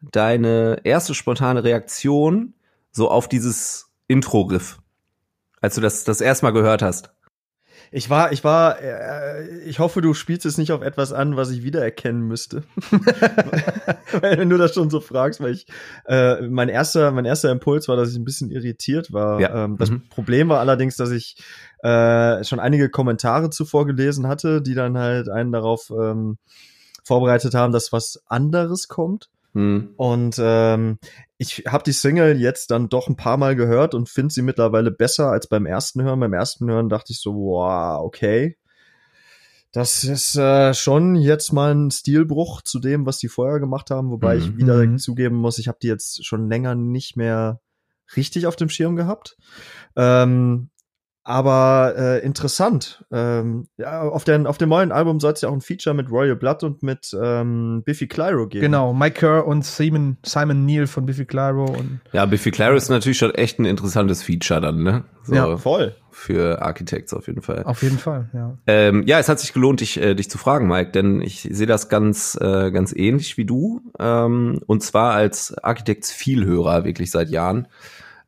deine 0.00 0.80
erste 0.84 1.14
spontane 1.14 1.64
Reaktion 1.64 2.54
so 2.90 3.10
auf 3.10 3.28
dieses 3.28 3.92
Intro-Riff, 4.06 4.78
als 5.60 5.76
du 5.76 5.80
das 5.80 6.04
das 6.04 6.20
erste 6.20 6.46
Mal 6.46 6.52
gehört 6.52 6.82
hast? 6.82 7.13
Ich 7.96 8.10
war, 8.10 8.32
ich 8.32 8.42
war, 8.42 8.82
äh, 8.82 9.60
ich 9.60 9.78
hoffe, 9.78 10.00
du 10.00 10.14
spielst 10.14 10.44
es 10.46 10.58
nicht 10.58 10.72
auf 10.72 10.82
etwas 10.82 11.12
an, 11.12 11.36
was 11.36 11.52
ich 11.52 11.62
wiedererkennen 11.62 12.22
müsste. 12.22 12.64
Wenn 14.20 14.50
du 14.50 14.58
das 14.58 14.74
schon 14.74 14.90
so 14.90 14.98
fragst, 14.98 15.40
weil 15.40 15.52
ich, 15.52 15.66
äh, 16.06 16.42
mein 16.42 16.68
erster, 16.68 17.12
mein 17.12 17.24
erster 17.24 17.52
Impuls 17.52 17.86
war, 17.86 17.94
dass 17.94 18.10
ich 18.10 18.16
ein 18.16 18.24
bisschen 18.24 18.50
irritiert 18.50 19.12
war. 19.12 19.40
Ja. 19.40 19.64
Ähm, 19.64 19.76
das 19.76 19.92
mhm. 19.92 20.08
Problem 20.08 20.48
war 20.48 20.58
allerdings, 20.58 20.96
dass 20.96 21.12
ich 21.12 21.36
äh, 21.84 22.42
schon 22.42 22.58
einige 22.58 22.90
Kommentare 22.90 23.50
zuvor 23.50 23.86
gelesen 23.86 24.26
hatte, 24.26 24.60
die 24.60 24.74
dann 24.74 24.98
halt 24.98 25.28
einen 25.28 25.52
darauf 25.52 25.90
ähm, 25.90 26.38
vorbereitet 27.04 27.54
haben, 27.54 27.72
dass 27.72 27.92
was 27.92 28.24
anderes 28.26 28.88
kommt. 28.88 29.30
Hm. 29.54 29.94
Und 29.96 30.36
ähm, 30.38 30.98
ich 31.38 31.64
habe 31.66 31.84
die 31.84 31.92
Single 31.92 32.40
jetzt 32.40 32.70
dann 32.70 32.88
doch 32.88 33.08
ein 33.08 33.16
paar 33.16 33.36
Mal 33.36 33.56
gehört 33.56 33.94
und 33.94 34.08
finde 34.08 34.34
sie 34.34 34.42
mittlerweile 34.42 34.90
besser 34.90 35.30
als 35.30 35.46
beim 35.46 35.64
ersten 35.64 36.02
Hören. 36.02 36.20
Beim 36.20 36.32
ersten 36.32 36.68
Hören 36.68 36.88
dachte 36.88 37.12
ich 37.12 37.20
so, 37.20 37.34
wow, 37.34 38.04
okay. 38.04 38.56
Das 39.72 40.04
ist 40.04 40.36
äh, 40.36 40.72
schon 40.72 41.16
jetzt 41.16 41.52
mal 41.52 41.74
ein 41.74 41.90
Stilbruch 41.90 42.62
zu 42.62 42.78
dem, 42.78 43.06
was 43.06 43.18
die 43.18 43.28
vorher 43.28 43.58
gemacht 43.58 43.90
haben, 43.90 44.10
wobei 44.10 44.36
mhm. 44.36 44.40
ich 44.40 44.56
wieder 44.56 44.86
mhm. 44.86 44.98
zugeben 44.98 45.36
muss, 45.36 45.58
ich 45.58 45.66
habe 45.66 45.78
die 45.82 45.88
jetzt 45.88 46.24
schon 46.24 46.48
länger 46.48 46.76
nicht 46.76 47.16
mehr 47.16 47.60
richtig 48.16 48.46
auf 48.46 48.54
dem 48.54 48.68
Schirm 48.68 48.94
gehabt. 48.94 49.36
Ähm, 49.96 50.70
aber 51.24 51.94
äh, 51.96 52.24
interessant. 52.24 53.02
Ähm, 53.10 53.66
ja, 53.78 54.02
auf, 54.02 54.24
den, 54.24 54.46
auf 54.46 54.58
dem 54.58 54.68
neuen 54.68 54.92
Album 54.92 55.20
soll 55.20 55.32
es 55.32 55.40
ja 55.40 55.48
auch 55.48 55.54
ein 55.54 55.62
Feature 55.62 55.94
mit 55.94 56.10
Royal 56.10 56.36
Blood 56.36 56.62
und 56.62 56.82
mit 56.82 57.16
ähm, 57.18 57.82
Biffy 57.82 58.06
Clyro 58.06 58.46
geben. 58.46 58.60
Genau, 58.60 58.92
Mike 58.92 59.20
Kerr 59.20 59.46
und 59.46 59.64
Simon, 59.64 60.18
Simon 60.22 60.66
Neal 60.66 60.86
von 60.86 61.06
Biffy 61.06 61.24
Clyro. 61.24 61.64
Und 61.64 62.00
ja, 62.12 62.26
Biffy 62.26 62.50
Clyro 62.50 62.74
ist 62.74 62.90
natürlich 62.90 63.16
schon 63.16 63.34
echt 63.34 63.58
ein 63.58 63.64
interessantes 63.64 64.22
Feature 64.22 64.60
dann, 64.60 64.82
ne? 64.82 65.04
So 65.22 65.34
ja, 65.34 65.56
voll. 65.56 65.96
Für 66.10 66.60
Architects 66.60 67.14
auf 67.14 67.26
jeden 67.26 67.40
Fall. 67.40 67.64
Auf 67.64 67.82
jeden 67.82 67.98
Fall, 67.98 68.28
ja. 68.34 68.58
Ähm, 68.66 69.04
ja, 69.06 69.18
es 69.18 69.30
hat 69.30 69.40
sich 69.40 69.54
gelohnt, 69.54 69.80
dich, 69.80 69.98
äh, 69.98 70.14
dich 70.14 70.28
zu 70.28 70.36
fragen, 70.36 70.68
Mike, 70.68 70.92
denn 70.92 71.22
ich 71.22 71.48
sehe 71.50 71.66
das 71.66 71.88
ganz, 71.88 72.38
äh, 72.38 72.70
ganz 72.70 72.94
ähnlich 72.94 73.38
wie 73.38 73.46
du. 73.46 73.80
Ähm, 73.98 74.60
und 74.66 74.82
zwar 74.82 75.14
als 75.14 75.56
Architects-Vielhörer, 75.56 76.84
wirklich 76.84 77.10
seit 77.10 77.30
Jahren. 77.30 77.66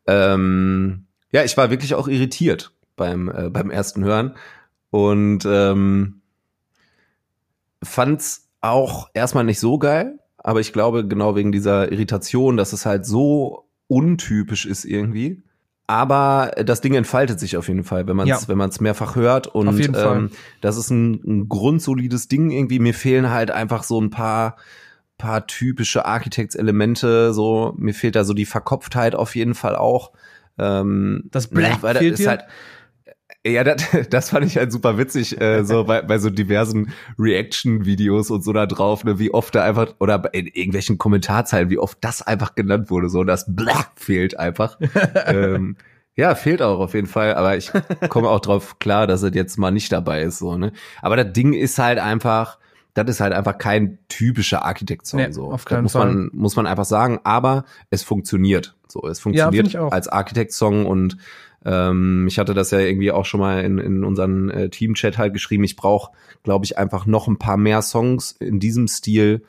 Ähm, 0.07 1.07
ja, 1.31 1.45
ich 1.45 1.57
war 1.59 1.71
wirklich 1.71 1.95
auch 1.95 2.09
irritiert 2.09 2.73
beim, 2.97 3.29
äh, 3.29 3.51
beim 3.51 3.71
ersten 3.71 4.05
Hören. 4.05 4.35
Und 4.91 5.45
ähm, 5.47 6.23
fand's 7.83 8.49
auch 8.61 9.09
erstmal 9.15 9.45
nicht 9.45 9.61
so 9.61 9.79
geil, 9.79 10.19
aber 10.39 10.61
ich 10.61 10.73
glaube 10.73 11.07
genau 11.07 11.37
wegen 11.37 11.53
dieser 11.53 11.93
Irritation, 11.93 12.57
dass 12.57 12.73
es 12.73 12.87
halt 12.87 13.07
so 13.07 13.69
untypisch 13.89 14.67
ist 14.67 14.85
irgendwie. 14.85 15.43
Aber 15.89 16.51
das 16.65 16.81
Ding 16.81 16.95
entfaltet 16.95 17.39
sich 17.39 17.57
auf 17.57 17.69
jeden 17.69 17.85
Fall, 17.85 18.09
wenn 18.09 18.17
man 18.17 18.29
es 18.29 18.43
ja. 18.43 18.49
wenn 18.49 18.59
man 18.59 18.71
es 18.71 18.81
mehrfach 18.81 19.15
hört 19.15 19.47
und 19.47 19.79
ähm, 19.97 20.31
das 20.61 20.77
ist 20.77 20.91
ein, 20.91 21.23
ein 21.25 21.49
grundsolides 21.49 22.27
Ding 22.27 22.51
irgendwie. 22.51 22.81
Mir 22.81 22.95
fehlen 22.95 23.31
halt 23.31 23.53
einfach 23.53 23.85
so 23.85 24.01
ein 24.01 24.11
paar 24.11 24.57
paar 25.17 25.47
typische 25.47 26.05
Architects-Elemente. 26.05 27.33
So 27.33 27.75
mir 27.79 27.95
fehlt 27.95 28.17
da 28.17 28.25
so 28.25 28.35
die 28.35 28.47
Verkopftheit 28.47 29.15
auf 29.15 29.37
jeden 29.37 29.55
Fall 29.55 29.77
auch. 29.77 30.13
Ähm, 30.59 31.25
das 31.31 31.49
Black 31.49 31.83
ne, 31.83 31.95
fehlt 31.95 32.19
dir? 32.19 32.29
Halt, 32.29 32.45
ja, 33.53 33.65
das, 33.65 33.85
das 34.11 34.31
fand 34.31 34.47
ich 34.47 34.57
halt 34.57 34.73
super 34.73 34.99
witzig, 34.99 35.41
äh, 35.41 35.65
so 35.65 35.85
bei, 35.87 36.03
bei 36.03 36.19
so 36.19 36.31
diversen 36.31 36.93
Reaction-Videos 37.19 38.31
und 38.31 38.43
so 38.43 38.53
da 38.53 38.67
drauf, 38.67 39.05
ne, 39.05 39.19
wie 39.19 39.33
oft 39.33 39.55
da 39.55 39.65
einfach, 39.65 39.95
oder 39.99 40.33
in 40.33 40.47
irgendwelchen 40.47 40.99
Kommentarzeilen, 40.99 41.71
wie 41.71 41.79
oft 41.79 41.99
das 42.01 42.23
einfach 42.23 42.55
genannt 42.55 42.91
wurde, 42.91 43.09
so 43.09 43.25
das 43.25 43.47
Blah 43.49 43.87
fehlt 43.97 44.39
einfach. 44.39 44.79
ähm, 45.27 45.77
ja, 46.15 46.35
fehlt 46.35 46.63
auch 46.63 46.81
auf 46.81 46.95
jeden 46.95 47.07
Fall, 47.07 47.35
aber 47.35 47.57
ich 47.57 47.71
komme 48.09 48.29
auch 48.29 48.41
drauf 48.41 48.79
klar, 48.79 49.07
dass 49.07 49.23
er 49.23 49.35
jetzt 49.35 49.59
mal 49.59 49.71
nicht 49.71 49.93
dabei 49.93 50.23
ist, 50.23 50.39
so, 50.39 50.57
ne. 50.57 50.73
Aber 51.03 51.17
das 51.17 51.33
Ding 51.33 51.53
ist 51.53 51.79
halt 51.79 51.99
einfach, 51.99 52.59
das 52.95 53.09
ist 53.11 53.21
halt 53.21 53.35
einfach 53.35 53.59
kein 53.59 53.99
typischer 54.09 54.65
Architekt-Song, 54.65 55.21
nee, 55.21 55.31
so. 55.31 55.53
Auf 55.53 55.67
keinen 55.67 55.83
muss 55.83 55.93
Fall. 55.93 56.07
man, 56.07 56.31
muss 56.33 56.57
man 56.57 56.67
einfach 56.67 56.87
sagen, 56.87 57.21
aber 57.25 57.67
es 57.91 58.03
funktioniert, 58.03 58.75
so. 58.89 59.07
Es 59.07 59.21
funktioniert 59.21 59.69
ja, 59.69 59.89
als 59.89 60.09
Architekt-Song 60.09 60.87
und 60.87 61.19
ähm, 61.67 62.27
ich 62.29 62.39
hatte 62.39 62.55
das 62.55 62.71
ja 62.71 62.79
irgendwie 62.79 63.11
auch 63.11 63.25
schon 63.25 63.41
mal 63.41 63.65
in, 63.65 63.79
in 63.79 64.05
unseren 64.05 64.51
äh, 64.51 64.71
Team-Chat 64.71 65.19
halt 65.19 65.33
geschrieben. 65.33 65.65
Ich 65.65 65.75
brauche, 65.75 66.13
glaube 66.45 66.65
ich, 66.65 66.79
einfach 66.79 67.07
noch 67.07 67.27
ein 67.27 67.39
paar 67.39 67.57
mehr 67.57 67.83
Songs 67.83 68.31
in 68.31 68.61
diesem 68.61 68.87
Stil, 68.87 69.43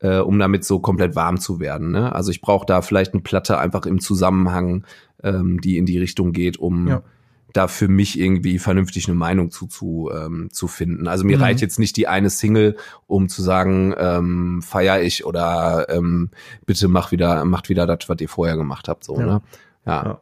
äh, 0.00 0.18
um 0.18 0.38
damit 0.38 0.64
so 0.66 0.80
komplett 0.80 1.16
warm 1.16 1.40
zu 1.40 1.60
werden. 1.60 1.90
Ne? 1.90 2.14
Also 2.14 2.30
ich 2.30 2.42
brauche 2.42 2.66
da 2.66 2.82
vielleicht 2.82 3.14
eine 3.14 3.22
Platte 3.22 3.58
einfach 3.58 3.86
im 3.86 4.00
Zusammenhang, 4.00 4.84
ähm, 5.22 5.62
die 5.62 5.78
in 5.78 5.86
die 5.86 5.98
Richtung 5.98 6.32
geht, 6.32 6.58
um 6.58 6.88
ja. 6.88 7.02
da 7.54 7.68
für 7.68 7.88
mich 7.88 8.20
irgendwie 8.20 8.58
vernünftig 8.58 9.08
eine 9.08 9.16
Meinung 9.16 9.50
zu, 9.50 9.66
zu, 9.66 10.10
ähm, 10.14 10.50
zu 10.52 10.68
finden. 10.68 11.08
Also 11.08 11.24
mir 11.24 11.38
mhm. 11.38 11.44
reicht 11.44 11.62
jetzt 11.62 11.78
nicht 11.78 11.96
die 11.96 12.06
eine 12.06 12.28
Single, 12.28 12.76
um 13.06 13.30
zu 13.30 13.40
sagen, 13.40 13.94
ähm, 13.96 14.60
feier 14.60 15.00
ich 15.00 15.24
oder 15.24 15.86
ähm, 15.88 16.28
bitte 16.66 16.88
mach 16.88 17.12
wieder, 17.12 17.46
macht 17.46 17.70
wieder 17.70 17.86
das, 17.86 18.10
was 18.10 18.20
ihr 18.20 18.28
vorher 18.28 18.58
gemacht 18.58 18.88
habt. 18.88 19.04
So, 19.04 19.18
ja. 19.18 19.24
ne? 19.24 19.42
ja. 19.86 20.04
ja. 20.04 20.20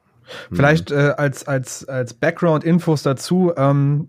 Vielleicht 0.53 0.91
äh, 0.91 1.15
als, 1.17 1.47
als, 1.47 1.89
als 1.89 2.15
Background-Infos 2.15 3.03
dazu, 3.03 3.53
ähm, 3.57 4.09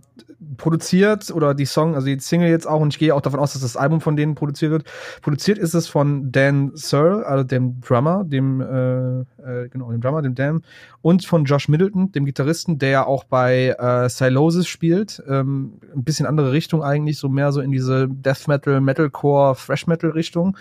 produziert 0.58 1.32
oder 1.32 1.54
die 1.54 1.66
Song, 1.66 1.96
also 1.96 2.08
die 2.08 2.20
Single 2.20 2.50
jetzt 2.50 2.68
auch, 2.68 2.82
und 2.82 2.94
ich 2.94 3.00
gehe 3.00 3.14
auch 3.14 3.22
davon 3.22 3.40
aus, 3.40 3.54
dass 3.54 3.62
das 3.62 3.78
Album 3.78 4.02
von 4.02 4.16
denen 4.16 4.36
produziert 4.36 4.72
wird. 4.72 4.84
Produziert 5.22 5.58
ist 5.58 5.74
es 5.74 5.88
von 5.88 6.32
Dan 6.32 6.72
Searle, 6.74 7.26
also 7.26 7.44
dem 7.44 7.80
Drummer, 7.82 8.24
dem, 8.24 8.60
äh, 8.60 9.20
äh, 9.20 9.70
genau, 9.70 9.92
dem 9.92 10.02
Drummer, 10.02 10.22
dem 10.22 10.36
Dan, 10.36 10.64
und 11.02 11.26
von 11.26 11.46
Josh 11.46 11.70
Middleton, 11.70 12.12
dem 12.12 12.26
Gitarristen, 12.26 12.80
der 12.80 12.90
ja 12.90 13.06
auch 13.06 13.24
bei 13.24 13.76
äh, 13.78 14.10
Silosis 14.10 14.68
spielt. 14.68 15.22
Ähm, 15.28 15.80
ein 15.94 16.04
bisschen 16.04 16.26
andere 16.26 16.52
Richtung 16.52 16.84
eigentlich, 16.84 17.18
so 17.18 17.30
mehr 17.30 17.52
so 17.52 17.62
in 17.62 17.72
diese 17.72 18.08
Death 18.08 18.48
Metal, 18.48 18.82
Metalcore, 18.82 19.56
Thrash 19.56 19.86
Metal 19.86 20.10
Richtung. 20.10 20.58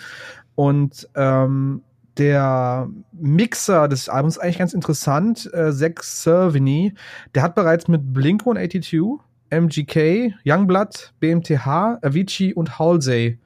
Und 0.54 1.08
ähm, 1.14 1.82
der 2.20 2.88
Mixer 3.12 3.88
des 3.88 4.10
Albums 4.10 4.36
ist 4.36 4.42
eigentlich 4.42 4.58
ganz 4.58 4.74
interessant. 4.74 5.50
Äh, 5.54 5.72
Zach 5.72 6.02
Cervini, 6.02 6.92
der 7.34 7.42
hat 7.42 7.54
bereits 7.54 7.88
mit 7.88 8.12
Blink 8.12 8.42
182, 8.42 9.18
MGK, 9.48 10.34
Youngblood, 10.44 11.14
BMTH, 11.18 11.98
Avicii 12.02 12.52
und 12.52 12.78
Halsey 12.78 13.38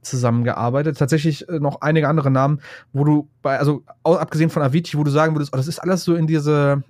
zusammengearbeitet. 0.00 0.96
Tatsächlich 0.96 1.46
äh, 1.48 1.58
noch 1.58 1.82
einige 1.82 2.08
andere 2.08 2.30
Namen, 2.30 2.60
wo 2.94 3.04
du 3.04 3.28
bei, 3.42 3.58
also 3.58 3.82
abgesehen 4.02 4.48
von 4.48 4.62
Avicii, 4.62 4.98
wo 4.98 5.04
du 5.04 5.10
sagen 5.10 5.34
würdest, 5.34 5.52
oh, 5.52 5.58
das 5.58 5.68
ist 5.68 5.78
alles 5.78 6.02
so 6.02 6.14
in 6.14 6.26
diese 6.26 6.82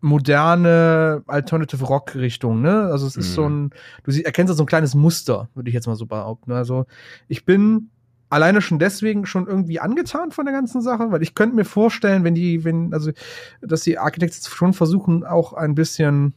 moderne 0.00 1.24
Alternative 1.26 1.84
Rock 1.84 2.14
Richtung, 2.14 2.62
ne? 2.62 2.88
Also 2.92 3.08
es 3.08 3.16
ist 3.16 3.30
mhm. 3.30 3.34
so 3.34 3.48
ein, 3.48 3.70
du 4.04 4.12
sie, 4.12 4.24
erkennst 4.24 4.56
so 4.56 4.62
ein 4.62 4.66
kleines 4.66 4.94
Muster, 4.94 5.48
würde 5.54 5.68
ich 5.68 5.74
jetzt 5.74 5.88
mal 5.88 5.96
so 5.96 6.06
behaupten. 6.06 6.52
Also 6.52 6.86
ich 7.26 7.44
bin 7.44 7.90
alleine 8.30 8.62
schon 8.62 8.78
deswegen 8.78 9.26
schon 9.26 9.46
irgendwie 9.46 9.80
angetan 9.80 10.30
von 10.30 10.46
der 10.46 10.54
ganzen 10.54 10.80
Sache, 10.80 11.10
weil 11.10 11.22
ich 11.22 11.34
könnte 11.34 11.56
mir 11.56 11.64
vorstellen, 11.64 12.24
wenn 12.24 12.34
die, 12.34 12.64
wenn, 12.64 12.94
also, 12.94 13.10
dass 13.60 13.82
die 13.82 13.98
Architects 13.98 14.48
schon 14.48 14.72
versuchen, 14.72 15.24
auch 15.24 15.52
ein 15.52 15.74
bisschen, 15.74 16.32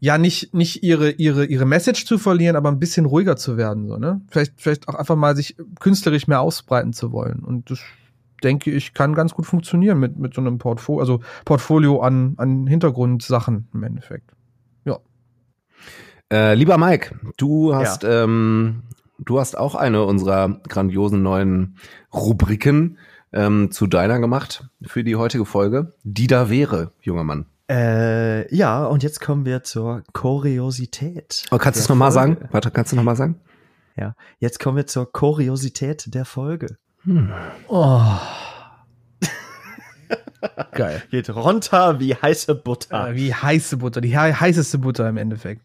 ja, 0.00 0.18
nicht, 0.18 0.52
nicht 0.54 0.82
ihre, 0.82 1.10
ihre, 1.10 1.44
ihre 1.44 1.66
Message 1.66 2.06
zu 2.06 2.18
verlieren, 2.18 2.56
aber 2.56 2.70
ein 2.70 2.80
bisschen 2.80 3.04
ruhiger 3.04 3.36
zu 3.36 3.56
werden, 3.56 3.86
so, 3.86 3.98
ne? 3.98 4.22
Vielleicht, 4.30 4.54
vielleicht 4.56 4.88
auch 4.88 4.94
einfach 4.94 5.16
mal 5.16 5.36
sich 5.36 5.56
künstlerisch 5.78 6.26
mehr 6.26 6.40
ausbreiten 6.40 6.92
zu 6.92 7.12
wollen. 7.12 7.40
Und 7.40 7.70
das 7.70 7.80
denke 8.42 8.70
ich, 8.70 8.94
kann 8.94 9.14
ganz 9.14 9.34
gut 9.34 9.46
funktionieren 9.46 9.98
mit, 9.98 10.18
mit 10.18 10.34
so 10.34 10.40
einem 10.40 10.58
Portfolio, 10.58 11.00
also 11.00 11.20
Portfolio 11.44 12.00
an, 12.00 12.34
an 12.38 12.66
Hintergrundsachen 12.66 13.68
im 13.72 13.82
Endeffekt. 13.82 14.32
Ja. 14.84 14.98
Äh, 16.32 16.54
lieber 16.54 16.78
Mike, 16.78 17.18
du 17.36 17.74
hast 17.74 18.02
ja. 18.02 18.24
ähm, 18.24 18.82
du 19.18 19.40
hast 19.40 19.56
auch 19.56 19.74
eine 19.74 20.04
unserer 20.04 20.60
grandiosen 20.68 21.22
neuen 21.22 21.76
Rubriken 22.12 22.98
ähm, 23.32 23.70
zu 23.70 23.86
deiner 23.86 24.20
gemacht 24.20 24.68
für 24.82 25.04
die 25.04 25.16
heutige 25.16 25.44
Folge. 25.44 25.92
Die 26.02 26.26
da 26.26 26.50
wäre, 26.50 26.92
junger 27.00 27.24
Mann. 27.24 27.46
Äh, 27.70 28.54
ja, 28.54 28.84
und 28.84 29.02
jetzt 29.02 29.20
kommen 29.20 29.46
wir 29.46 29.62
zur 29.62 30.02
Kuriosität. 30.12 31.44
Oh, 31.50 31.58
kannst 31.58 31.80
du 31.80 31.82
es 31.82 31.88
nochmal 31.88 32.12
sagen? 32.12 32.36
Warte, 32.50 32.70
kannst 32.70 32.92
du 32.92 32.96
nochmal 32.96 33.16
sagen? 33.16 33.40
Ja, 33.96 34.14
jetzt 34.38 34.60
kommen 34.60 34.76
wir 34.76 34.86
zur 34.86 35.10
Kuriosität 35.10 36.14
der 36.14 36.24
Folge. 36.24 36.76
Hm. 37.04 37.30
Oh. 37.68 38.02
Geil. 40.72 41.02
Geht 41.10 41.30
runter 41.30 42.00
wie 42.00 42.14
heiße 42.14 42.54
Butter. 42.54 43.08
Ja, 43.08 43.14
wie 43.14 43.32
heiße 43.32 43.78
Butter, 43.78 44.00
die 44.00 44.16
heißeste 44.16 44.78
Butter 44.78 45.08
im 45.08 45.16
Endeffekt 45.16 45.62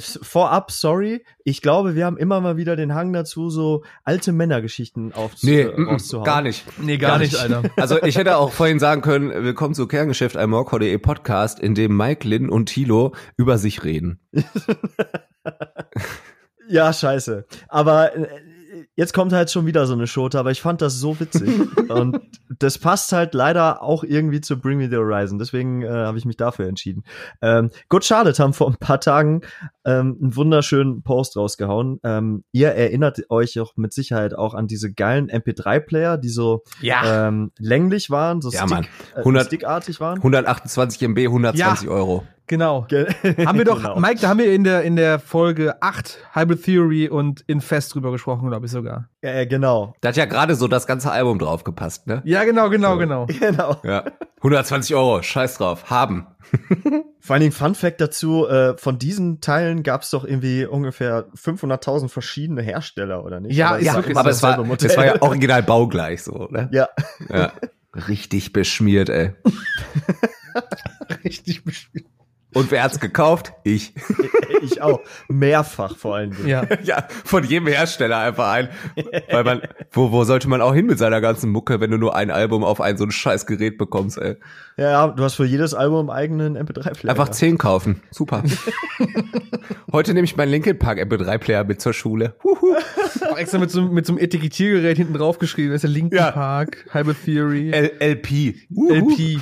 vorab, 0.00 0.70
sorry, 0.70 1.24
ich 1.44 1.62
glaube, 1.62 1.94
wir 1.94 2.06
haben 2.06 2.16
immer 2.16 2.40
mal 2.40 2.56
wieder 2.56 2.76
den 2.76 2.94
Hang 2.94 3.12
dazu, 3.12 3.50
so 3.50 3.84
alte 4.04 4.32
Männergeschichten 4.32 5.12
aufzuhauen. 5.12 5.72
Nee, 5.72 6.24
gar 6.24 6.42
nicht. 6.42 6.64
Nee, 6.80 6.98
gar, 6.98 7.12
gar 7.12 7.18
nicht, 7.18 7.32
nicht, 7.32 7.42
Alter. 7.42 7.62
Also 7.76 8.02
ich 8.02 8.16
hätte 8.16 8.36
auch 8.36 8.52
vorhin 8.52 8.78
sagen 8.78 9.02
können, 9.02 9.30
willkommen 9.44 9.74
zu 9.74 9.86
Kerngeschäft, 9.86 10.36
ein 10.36 10.50
Morcor.de 10.50 10.96
Podcast, 10.98 11.60
in 11.60 11.74
dem 11.74 11.96
Mike, 11.96 12.28
Lynn 12.28 12.48
und 12.48 12.66
Thilo 12.66 13.14
über 13.36 13.58
sich 13.58 13.84
reden. 13.84 14.20
ja, 16.68 16.92
scheiße. 16.92 17.46
Aber 17.68 18.16
äh, 18.16 18.28
jetzt 18.96 19.14
kommt 19.14 19.32
halt 19.32 19.50
schon 19.50 19.66
wieder 19.66 19.86
so 19.86 19.94
eine 19.94 20.06
Schote, 20.06 20.38
aber 20.38 20.50
ich 20.50 20.60
fand 20.60 20.82
das 20.82 20.98
so 20.98 21.18
witzig. 21.20 21.48
und 21.88 22.20
das 22.58 22.78
passt 22.78 23.12
halt 23.12 23.34
leider 23.34 23.82
auch 23.82 24.04
irgendwie 24.04 24.40
zu 24.40 24.58
Bring 24.58 24.78
Me 24.78 24.88
the 24.88 24.96
Horizon. 24.96 25.38
Deswegen 25.38 25.82
äh, 25.82 25.88
habe 25.88 26.18
ich 26.18 26.24
mich 26.24 26.36
dafür 26.36 26.66
entschieden. 26.66 27.04
Ähm, 27.40 27.70
Good 27.88 28.04
Charlotte 28.04 28.42
haben 28.42 28.52
vor 28.52 28.68
ein 28.68 28.76
paar 28.76 29.00
Tagen 29.00 29.42
ähm, 29.84 30.18
einen 30.20 30.36
wunderschönen 30.36 31.02
Post 31.02 31.36
rausgehauen. 31.36 32.00
Ähm, 32.04 32.44
ihr 32.52 32.68
erinnert 32.68 33.20
euch 33.30 33.58
auch 33.60 33.76
mit 33.76 33.92
Sicherheit 33.92 34.34
auch 34.34 34.54
an 34.54 34.66
diese 34.66 34.92
geilen 34.92 35.30
MP3-Player, 35.30 36.18
die 36.18 36.28
so 36.28 36.62
ja. 36.80 37.28
ähm, 37.28 37.52
länglich 37.58 38.10
waren, 38.10 38.40
so 38.40 38.50
ja, 38.50 38.66
Stick, 38.66 38.88
100, 39.16 39.42
äh, 39.42 39.46
stickartig 39.46 40.00
waren. 40.00 40.18
128 40.18 41.02
MB, 41.02 41.18
120 41.18 41.86
ja. 41.88 41.94
Euro. 41.94 42.24
Genau. 42.46 42.86
haben 43.46 43.58
wir 43.58 43.64
doch, 43.64 43.76
genau. 43.76 43.98
Mike, 43.98 44.20
da 44.20 44.28
haben 44.28 44.38
wir 44.38 44.52
in 44.52 44.64
der, 44.64 44.82
in 44.82 44.96
der 44.96 45.18
Folge 45.18 45.80
8 45.80 46.18
Hybrid 46.34 46.64
Theory 46.64 47.08
und 47.08 47.42
Infest 47.46 47.94
drüber 47.94 48.12
gesprochen, 48.12 48.48
glaube 48.48 48.66
ich 48.66 48.72
sogar. 48.72 49.08
Ja, 49.22 49.32
ja, 49.32 49.44
genau. 49.44 49.94
Da 50.00 50.10
hat 50.10 50.16
ja 50.16 50.24
gerade 50.24 50.54
so 50.54 50.68
das 50.68 50.86
ganze 50.86 51.10
Album 51.10 51.38
drauf 51.38 51.64
gepasst, 51.64 52.06
ne? 52.06 52.20
Ja, 52.24 52.44
genau, 52.44 52.68
genau, 52.70 52.92
so. 52.94 52.98
genau. 52.98 53.26
Genau. 53.42 53.76
Ja. 53.82 54.04
120 54.38 54.94
Euro, 54.94 55.22
scheiß 55.22 55.58
drauf, 55.58 55.90
haben. 55.90 56.26
Vor 57.20 57.34
allen 57.34 57.40
Dingen 57.40 57.52
Fun 57.52 57.74
Fact 57.74 58.00
dazu, 58.00 58.46
äh, 58.48 58.76
von 58.76 58.98
diesen 58.98 59.40
Teilen 59.40 59.82
gab 59.82 60.02
es 60.02 60.10
doch 60.10 60.24
irgendwie 60.24 60.64
ungefähr 60.64 61.26
500.000 61.36 62.08
verschiedene 62.08 62.62
Hersteller, 62.62 63.24
oder 63.24 63.40
nicht? 63.40 63.56
Ja, 63.56 63.70
aber 63.70 63.80
ja, 63.80 63.94
aber 63.94 64.30
es 64.30 64.42
war, 64.42 64.58
es 64.58 64.96
war 64.96 65.06
ja 65.06 65.22
original 65.22 65.62
baugleich 65.62 66.22
so, 66.22 66.48
ne? 66.50 66.68
Ja. 66.72 66.88
ja. 67.28 67.52
Richtig 68.08 68.52
beschmiert, 68.52 69.08
ey. 69.08 69.32
Richtig 71.24 71.64
beschmiert. 71.64 72.06
Und 72.54 72.70
wer 72.70 72.82
hat's 72.82 73.00
gekauft? 73.00 73.52
Ich. 73.64 73.94
Ich 74.62 74.80
auch. 74.80 75.00
Mehrfach 75.28 75.96
vor 75.96 76.14
allen 76.14 76.30
Dingen. 76.30 76.46
Ja. 76.46 76.64
ja, 76.84 77.08
von 77.24 77.42
jedem 77.42 77.66
Hersteller 77.66 78.18
einfach 78.18 78.52
ein. 78.52 78.68
Weil 79.28 79.42
man, 79.42 79.62
wo, 79.90 80.12
wo 80.12 80.22
sollte 80.22 80.48
man 80.48 80.60
auch 80.60 80.72
hin 80.72 80.86
mit 80.86 80.98
seiner 80.98 81.20
ganzen 81.20 81.50
Mucke, 81.50 81.80
wenn 81.80 81.90
du 81.90 81.98
nur 81.98 82.14
ein 82.14 82.30
Album 82.30 82.62
auf 82.62 82.80
ein 82.80 82.96
so 82.96 83.04
ein 83.04 83.10
scheiß 83.10 83.46
Gerät 83.46 83.76
bekommst, 83.76 84.18
ey? 84.18 84.36
Ja, 84.76 85.08
du 85.08 85.22
hast 85.24 85.34
für 85.34 85.44
jedes 85.44 85.74
Album 85.74 86.10
einen 86.10 86.18
eigenen 86.18 86.56
MP3-Player. 86.56 87.10
Einfach 87.10 87.30
zehn 87.30 87.58
kaufen. 87.58 88.02
Super. 88.10 88.44
Heute 89.92 90.14
nehme 90.14 90.24
ich 90.24 90.36
meinen 90.36 90.50
Linkin 90.50 90.78
Park 90.78 90.98
MP3-Player 90.98 91.64
mit 91.64 91.80
zur 91.80 91.92
Schule. 91.92 92.36
Huhu. 92.44 92.76
Auch 93.30 93.38
extra 93.38 93.58
mit 93.58 93.70
so, 93.70 93.82
mit 93.82 94.06
so 94.06 94.12
einem 94.12 94.22
Etikettiergerät 94.22 94.96
hinten 94.96 95.14
drauf 95.14 95.38
geschrieben. 95.38 95.70
Das 95.70 95.82
ist 95.82 95.82
der 95.82 95.90
Linkin 95.90 96.18
ja. 96.18 96.30
Park, 96.30 96.86
Halbe 96.94 97.14
Theory. 97.14 97.70
L 97.72 97.92
LP. 97.98 98.54
Uhu. 98.70 99.10
LP. 99.10 99.40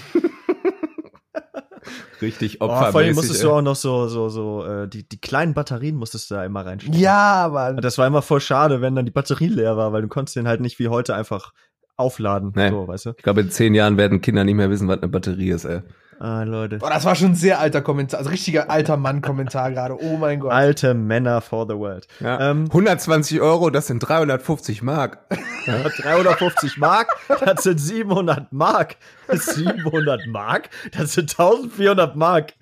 Richtig 2.21 2.61
opfermäßig. 2.61 2.89
Oh, 2.89 2.93
vor 2.93 3.01
allem 3.01 3.15
musstest 3.15 3.43
du 3.43 3.51
auch 3.51 3.63
noch 3.63 3.77
so, 3.77 4.09
so, 4.09 4.29
so, 4.29 4.65
äh, 4.65 4.89
die, 4.89 5.09
die 5.09 5.21
kleinen 5.21 5.55
Batterien 5.55 5.97
musstest 5.97 6.31
du 6.31 6.35
da 6.35 6.45
immer 6.45 6.65
reinstecken. 6.67 6.99
Ja, 6.99 7.49
Mann. 7.53 7.79
Das 7.79 7.99
war 7.99 8.07
immer 8.07 8.23
voll 8.23 8.41
schade, 8.41 8.81
wenn 8.81 8.95
dann 8.95 9.07
die 9.07 9.11
Batterie 9.13 9.49
leer 9.49 9.77
war, 9.77 9.93
weil 9.93 10.03
du 10.03 10.09
konntest 10.09 10.37
den 10.37 10.49
halt 10.49 10.61
nicht 10.61 10.79
wie 10.79 10.89
heute 10.89 11.15
einfach 11.15 11.53
aufladen. 11.97 12.53
Nee. 12.55 12.71
So, 12.71 12.89
weißt 12.89 13.07
du? 13.07 13.11
Ich 13.17 13.23
glaube, 13.23 13.43
in 13.43 13.51
zehn 13.51 13.75
Jahren 13.75 13.97
werden 13.97 14.21
Kinder 14.21 14.45
nicht 14.45 14.55
mehr 14.55 14.71
wissen, 14.71 14.89
was 14.89 14.99
eine 14.99 15.09
Batterie 15.09 15.51
ist, 15.51 15.65
ey. 15.65 15.83
Ah, 16.23 16.43
Leute. 16.43 16.77
Boah, 16.77 16.91
das 16.91 17.07
war 17.07 17.15
schon 17.15 17.29
ein 17.29 17.35
sehr 17.35 17.61
alter 17.61 17.81
Kommentar, 17.81 18.19
also 18.19 18.29
richtiger 18.29 18.69
alter 18.69 18.99
Mann-Kommentar 18.99 19.71
gerade. 19.71 19.97
Oh 19.99 20.19
mein 20.19 20.41
Gott. 20.41 20.53
Alte 20.53 20.93
Männer 20.93 21.41
for 21.41 21.67
the 21.67 21.75
world. 21.75 22.07
Ja. 22.21 22.51
Ähm, 22.51 22.67
120 22.67 23.41
Euro, 23.41 23.71
das 23.71 23.87
sind 23.87 24.01
350 24.01 24.83
Mark. 24.83 25.21
350 25.65 26.77
Mark, 26.77 27.17
das 27.43 27.63
sind 27.63 27.79
700 27.81 28.53
Mark. 28.53 28.97
700 29.29 30.27
Mark, 30.27 30.69
das 30.93 31.15
sind 31.15 31.31
1400 31.31 32.15
Mark. 32.17 32.53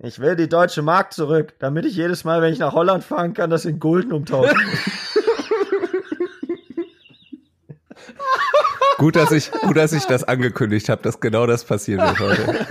ich 0.00 0.18
will 0.18 0.34
die 0.34 0.48
deutsche 0.48 0.82
Mark 0.82 1.12
zurück, 1.12 1.54
damit 1.60 1.84
ich 1.84 1.94
jedes 1.94 2.24
Mal, 2.24 2.42
wenn 2.42 2.52
ich 2.52 2.58
nach 2.58 2.72
Holland 2.72 3.04
fahren 3.04 3.32
kann, 3.32 3.48
das 3.48 3.64
in 3.64 3.78
Gulden 3.78 4.12
umtauschen. 4.12 4.58
Gut, 9.00 9.16
dass 9.16 9.32
ich, 9.32 9.50
gut, 9.50 9.78
dass 9.78 9.94
ich 9.94 10.04
das 10.04 10.24
angekündigt 10.24 10.90
habe, 10.90 11.00
dass 11.00 11.20
genau 11.20 11.46
das 11.46 11.64
passieren 11.64 12.06
wird 12.06 12.20
heute. 12.20 12.66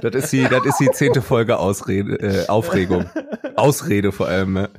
Das 0.00 0.14
ist 0.14 0.32
die, 0.32 0.44
das 0.44 0.64
ist 0.64 0.80
die 0.80 0.90
zehnte 0.92 1.20
Folge 1.20 1.58
Ausrede, 1.58 2.14
äh, 2.20 2.46
Aufregung. 2.46 3.10
Ausrede 3.56 4.10
vor 4.10 4.28
allem. 4.28 4.54
Ne? 4.54 4.70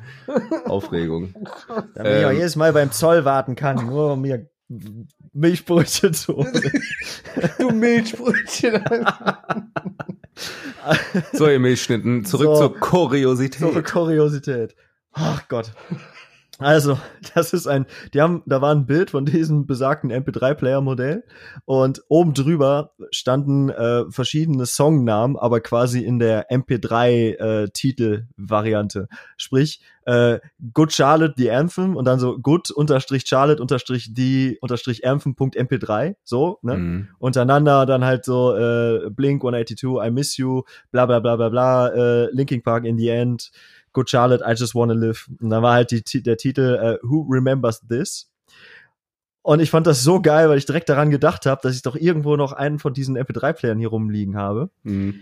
Aufregung. 0.65 1.35
Damit 1.93 2.13
ähm, 2.13 2.19
ich 2.19 2.25
auch 2.25 2.29
ähm. 2.31 2.38
jedes 2.38 2.55
Mal 2.55 2.73
beim 2.73 2.91
Zoll 2.91 3.25
warten 3.25 3.55
kann, 3.55 3.85
nur 3.85 4.13
um 4.13 4.21
mir 4.21 4.49
Milchbrötchen 5.33 6.13
zu 6.13 6.38
holen. 6.38 6.62
du 7.59 7.69
Milchbrötchen. 7.69 8.83
so, 11.33 11.47
ihr 11.47 11.59
Milchschnitten, 11.59 12.25
zurück 12.25 12.47
so, 12.47 12.55
zur 12.55 12.79
Kuriosität. 12.79 13.73
Zur 13.73 13.83
Kuriosität. 13.83 14.75
Ach 15.12 15.47
Gott. 15.47 15.73
Also, 16.60 17.00
das 17.34 17.54
ist 17.54 17.65
ein, 17.67 17.86
die 18.13 18.22
haben, 18.22 18.43
da 18.45 18.62
war 18.62 18.76
ein 18.76 18.86
Bild 18.86 19.10
von 19.12 19.24
diesem 19.26 19.65
besagten 19.65 20.12
MP3-Player-Modell 20.12 21.24
und 21.65 22.04
oben 22.10 22.34
drüber 22.34 22.91
standen 23.12 23.69
äh, 23.69 24.04
verschiedene 24.10 24.65
Songnamen, 24.65 25.38
aber 25.38 25.62
quasi 25.62 26.04
in 26.04 26.19
der 26.19 26.52
MP3-Titel-Variante. 26.52 29.08
Äh, 29.10 29.15
Sprich, 29.38 29.80
äh, 30.06 30.39
Good 30.74 30.91
Charlotte, 30.91 31.36
the 31.38 31.52
Anthem 31.52 31.95
und 31.95 32.04
dann 32.06 32.19
so 32.19 32.38
Good 32.39 32.72
unterstrich 32.72 33.24
Charlotte 33.26 33.62
unterstrich 33.62 34.13
die 34.13 34.58
unterstrich 34.60 35.08
Anthem.mp3, 35.08 36.15
so, 36.24 36.58
ne? 36.62 36.78
Mhm. 36.78 37.08
Untereinander 37.19 37.86
dann 37.86 38.04
halt 38.04 38.26
so 38.26 38.56
äh, 38.56 39.10
Blink 39.12 39.43
182, 39.43 40.04
I 40.04 40.10
Miss 40.12 40.36
You, 40.38 40.63
bla 40.91 41.06
bla 41.06 41.19
bla 41.19 41.36
bla 41.36 41.50
bla, 41.50 41.89
äh, 41.89 42.32
Linking 42.32 42.63
Park 42.63 42.86
in 42.86 42.98
the 42.98 43.10
End, 43.10 43.52
Good 43.93 44.10
Charlotte, 44.10 44.43
I 44.45 44.54
Just 44.54 44.75
Wanna 44.75 44.93
Live. 44.93 45.30
Und 45.41 45.49
dann 45.49 45.63
war 45.63 45.73
halt 45.73 45.91
die, 45.91 46.23
der 46.23 46.38
Titel 46.38 46.97
uh, 47.04 47.08
Who 47.08 47.25
Remembers 47.30 47.82
This? 47.88 48.30
Und 49.41 49.62
ich 49.62 49.71
fand 49.71 49.88
das 49.88 50.04
so 50.04 50.21
geil, 50.21 50.49
weil 50.49 50.58
ich 50.58 50.65
direkt 50.65 50.89
daran 50.89 51.10
gedacht 51.10 51.45
habe, 51.45 51.62
dass 51.63 51.75
ich 51.75 51.82
doch 51.82 51.95
irgendwo 51.95 52.36
noch 52.36 52.52
einen 52.52 52.78
von 52.78 52.93
diesen 52.93 53.17
MP3-Playern 53.17 53.80
hier 53.80 53.89
rumliegen 53.89 54.38
habe. 54.38 54.69
Mhm. 54.84 55.21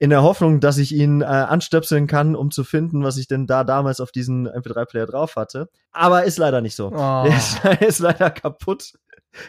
In 0.00 0.10
der 0.10 0.22
Hoffnung, 0.22 0.60
dass 0.60 0.78
ich 0.78 0.92
ihn 0.92 1.22
äh, 1.22 1.24
anstöpseln 1.24 2.06
kann, 2.06 2.36
um 2.36 2.50
zu 2.50 2.64
finden, 2.64 3.02
was 3.02 3.16
ich 3.18 3.26
denn 3.26 3.46
da 3.46 3.64
damals 3.64 4.00
auf 4.00 4.12
diesen 4.12 4.48
MP3-Player 4.48 5.06
drauf 5.06 5.36
hatte. 5.36 5.68
Aber 5.92 6.24
ist 6.24 6.38
leider 6.38 6.60
nicht 6.60 6.76
so. 6.76 6.88
Oh. 6.88 7.24
Der 7.24 7.36
ist, 7.36 7.82
ist 7.82 7.98
leider 7.98 8.30
kaputt. 8.30 8.92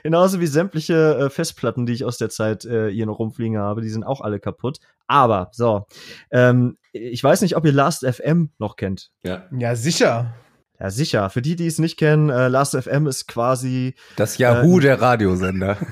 Genauso 0.04 0.40
wie 0.40 0.48
sämtliche 0.48 1.18
äh, 1.18 1.30
Festplatten, 1.30 1.86
die 1.86 1.94
ich 1.94 2.06
aus 2.06 2.18
der 2.18 2.30
Zeit 2.30 2.66
äh, 2.66 2.90
hier 2.90 3.06
noch 3.06 3.20
rumfliegen 3.20 3.58
habe, 3.58 3.82
die 3.82 3.90
sind 3.90 4.04
auch 4.04 4.22
alle 4.22 4.40
kaputt. 4.40 4.80
Aber, 5.08 5.50
so, 5.52 5.86
ähm, 6.32 6.78
ich 6.92 7.24
weiß 7.24 7.42
nicht, 7.42 7.56
ob 7.56 7.66
ihr 7.66 7.72
Last 7.72 8.06
FM 8.06 8.52
noch 8.60 8.76
kennt. 8.76 9.12
Ja, 9.24 9.44
ja 9.58 9.76
sicher. 9.76 10.34
Ja, 10.80 10.90
sicher. 10.90 11.30
Für 11.30 11.42
die, 11.42 11.56
die 11.56 11.68
es 11.68 11.80
nicht 11.80 11.98
kennen, 11.98 12.30
äh, 12.30 12.48
Last 12.48 12.76
FM 12.76 13.08
ist 13.08 13.28
quasi 13.28 13.96
das 14.16 14.38
Yahoo 14.38 14.80
äh, 14.80 14.84
der 14.84 15.02
Radiosender. 15.02 15.78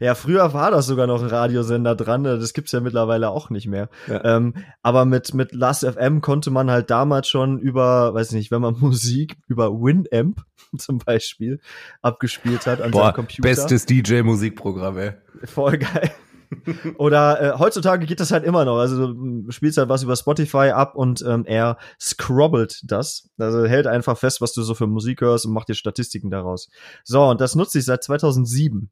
Ja, 0.00 0.14
früher 0.14 0.52
war 0.54 0.70
das 0.70 0.86
sogar 0.86 1.06
noch 1.06 1.22
ein 1.22 1.28
Radiosender 1.28 1.94
dran. 1.94 2.24
Das 2.24 2.52
gibt's 2.52 2.72
ja 2.72 2.80
mittlerweile 2.80 3.30
auch 3.30 3.50
nicht 3.50 3.66
mehr. 3.66 3.88
Ja. 4.08 4.36
Ähm, 4.36 4.54
aber 4.82 5.04
mit, 5.04 5.34
mit 5.34 5.52
Last 5.52 5.84
FM 5.84 6.20
konnte 6.20 6.50
man 6.50 6.70
halt 6.70 6.90
damals 6.90 7.28
schon 7.28 7.58
über, 7.58 8.14
weiß 8.14 8.28
ich 8.28 8.34
nicht, 8.34 8.50
wenn 8.50 8.62
man 8.62 8.76
Musik 8.80 9.36
über 9.46 9.72
Winamp 9.72 10.42
zum 10.78 10.98
Beispiel 10.98 11.60
abgespielt 12.00 12.66
hat 12.66 12.80
an 12.80 12.90
Boah, 12.90 13.06
seinem 13.06 13.14
Computer. 13.14 13.48
Bestes 13.48 13.86
DJ-Musikprogramm, 13.86 14.98
ey. 14.98 15.12
Voll 15.44 15.78
geil. 15.78 16.12
Oder 16.98 17.40
äh, 17.40 17.58
heutzutage 17.58 18.06
geht 18.06 18.20
das 18.20 18.30
halt 18.30 18.44
immer 18.44 18.64
noch. 18.64 18.78
Also 18.78 19.12
du 19.12 19.50
spielst 19.50 19.78
halt 19.78 19.88
was 19.88 20.02
über 20.02 20.16
Spotify 20.16 20.70
ab 20.70 20.94
und 20.94 21.24
ähm, 21.26 21.44
er 21.46 21.78
scrobbelt 22.00 22.82
das. 22.84 23.30
Also 23.38 23.64
hält 23.64 23.86
einfach 23.86 24.18
fest, 24.18 24.40
was 24.40 24.52
du 24.52 24.62
so 24.62 24.74
für 24.74 24.86
Musik 24.86 25.20
hörst 25.20 25.46
und 25.46 25.52
macht 25.52 25.68
dir 25.68 25.74
Statistiken 25.74 26.30
daraus. 26.30 26.68
So, 27.04 27.24
und 27.24 27.40
das 27.40 27.54
nutze 27.54 27.78
ich 27.78 27.84
seit 27.84 28.04
2007. 28.04 28.90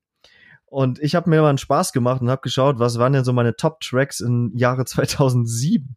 Und 0.70 1.00
ich 1.00 1.16
habe 1.16 1.28
mir 1.28 1.42
mal 1.42 1.48
einen 1.48 1.58
Spaß 1.58 1.92
gemacht 1.92 2.22
und 2.22 2.30
habe 2.30 2.42
geschaut, 2.42 2.78
was 2.78 2.98
waren 2.98 3.12
denn 3.12 3.24
so 3.24 3.32
meine 3.32 3.56
Top-Tracks 3.56 4.20
im 4.20 4.52
Jahre 4.54 4.84
2007. 4.86 5.96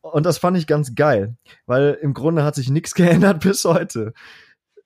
Und 0.00 0.24
das 0.24 0.38
fand 0.38 0.56
ich 0.56 0.66
ganz 0.66 0.94
geil, 0.94 1.36
weil 1.66 1.98
im 2.00 2.14
Grunde 2.14 2.44
hat 2.44 2.54
sich 2.54 2.70
nichts 2.70 2.94
geändert 2.94 3.40
bis 3.40 3.64
heute. 3.64 4.14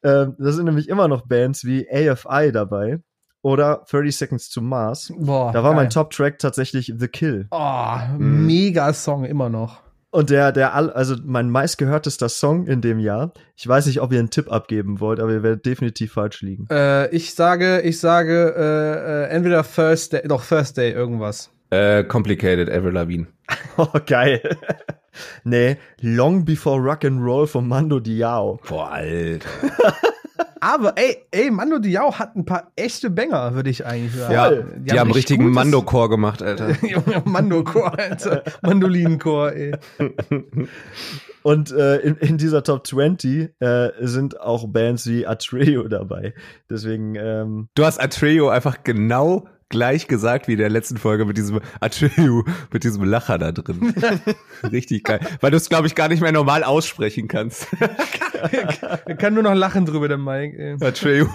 Ähm, 0.03 0.37
da 0.38 0.53
sind 0.53 0.64
nämlich 0.64 0.88
immer 0.88 1.07
noch 1.07 1.27
Bands 1.27 1.64
wie 1.64 1.87
AFI 1.90 2.51
dabei 2.51 3.01
oder 3.42 3.85
30 3.90 4.16
Seconds 4.16 4.48
to 4.48 4.61
Mars. 4.62 5.12
Boah, 5.16 5.53
da 5.53 5.62
war 5.62 5.72
geil. 5.72 5.83
mein 5.83 5.90
Top-Track 5.90 6.38
tatsächlich 6.38 6.94
The 6.96 7.09
Kill. 7.09 7.46
Oh, 7.51 7.96
mhm. 8.16 8.46
mega 8.46 8.92
Song 8.94 9.24
immer 9.24 9.51
noch. 9.51 9.83
Und 10.11 10.31
der, 10.31 10.53
der, 10.53 10.75
also 10.75 11.16
mein 11.23 11.51
meistgehörtester 11.51 12.31
Song 12.31 12.66
in 12.66 12.81
dem 12.81 12.99
Jahr. 12.99 13.33
Ich 13.57 13.68
weiß 13.68 13.87
nicht, 13.87 14.01
ob 14.01 14.11
ihr 14.12 14.18
einen 14.18 14.31
Tipp 14.31 14.51
abgeben 14.51 15.01
wollt, 15.01 15.21
aber 15.21 15.33
ihr 15.33 15.42
werdet 15.42 15.66
definitiv 15.66 16.14
falsch 16.14 16.40
liegen. 16.40 16.66
Äh, 16.71 17.14
ich 17.14 17.35
sage, 17.35 17.83
ich 17.83 18.01
sage, 18.01 18.55
äh, 18.57 19.25
äh, 19.25 19.29
entweder 19.29 19.62
Thursday, 19.62 20.27
doch 20.27 20.44
Thursday 20.44 20.92
irgendwas. 20.92 21.51
Äh, 21.71 22.05
Complicated, 22.05 22.71
Avril 22.71 22.92
Lavigne. 22.92 23.27
oh, 23.77 23.88
geil. 24.07 24.40
nee, 25.44 25.77
Long 26.01 26.47
Before 26.47 26.81
Rock 26.81 27.05
and 27.05 27.21
Roll 27.21 27.47
von 27.47 27.68
Mando 27.68 28.01
Diao. 28.01 28.59
Boah, 28.66 28.92
Alter. 28.92 29.49
Aber 30.61 30.94
ey, 30.97 31.25
ey, 31.31 31.51
Mando 31.51 31.79
Diao 31.79 32.18
hat 32.18 32.37
ein 32.37 32.44
paar 32.44 32.73
echte 32.77 33.11
Banger, 33.11 33.55
würde 33.55 33.71
ich 33.71 33.85
eigentlich 33.87 34.14
sagen. 34.14 34.33
Ja, 34.33 34.51
die, 34.51 34.85
die 34.85 34.90
haben, 34.90 35.01
haben 35.01 35.12
richtigen 35.12 35.51
Mando-Chor 35.51 36.09
gemacht, 36.11 36.42
Alter. 36.42 36.77
Mando-Chor, 37.25 37.99
Alter. 37.99 38.42
Mandolinen-Chor, 38.62 39.53
ey. 39.53 39.73
Und 41.42 41.71
äh, 41.71 41.99
in, 41.99 42.16
in 42.16 42.37
dieser 42.37 42.62
Top 42.62 42.87
20 42.87 43.55
äh, 43.61 43.90
sind 44.01 44.40
auch 44.40 44.66
Bands 44.68 45.07
wie 45.07 45.27
Atreo 45.27 45.88
dabei. 45.88 46.35
Deswegen. 46.68 47.14
Ähm, 47.14 47.68
du 47.75 47.85
hast 47.85 48.01
Atreo 48.01 48.49
einfach 48.49 48.83
genau 48.83 49.47
gleich 49.68 50.09
gesagt 50.09 50.48
wie 50.48 50.52
in 50.52 50.59
der 50.59 50.70
letzten 50.70 50.96
Folge 50.96 51.24
mit 51.24 51.37
diesem 51.37 51.61
Achiu, 51.81 52.42
mit 52.72 52.85
diesem 52.85 53.04
Lacher 53.04 53.38
da 53.38 53.52
drin. 53.52 53.94
Richtig 54.72 55.04
geil. 55.04 55.20
Weil 55.40 55.50
du 55.50 55.57
es, 55.57 55.68
glaube 55.68 55.87
ich, 55.87 55.94
gar 55.94 56.09
nicht 56.09 56.20
mehr 56.20 56.33
normal 56.33 56.64
aussprechen 56.64 57.28
kannst. 57.28 57.66
er 59.04 59.16
kann 59.16 59.35
nur 59.35 59.42
noch 59.42 59.54
lachen 59.54 59.85
drüber, 59.87 60.09
der 60.09 60.18
Mike. 60.18 60.78
Achiu. 60.81 61.26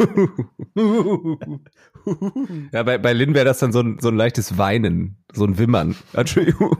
ja, 2.72 2.84
bei, 2.84 2.98
bei 2.98 3.14
Lin 3.14 3.34
wäre 3.34 3.46
das 3.46 3.60
dann 3.60 3.72
so 3.72 3.82
ein, 3.82 3.98
so 4.00 4.10
ein 4.10 4.16
leichtes 4.16 4.58
Weinen, 4.58 5.18
so 5.32 5.46
ein 5.46 5.58
Wimmern. 5.58 5.96
Achiu. 6.14 6.76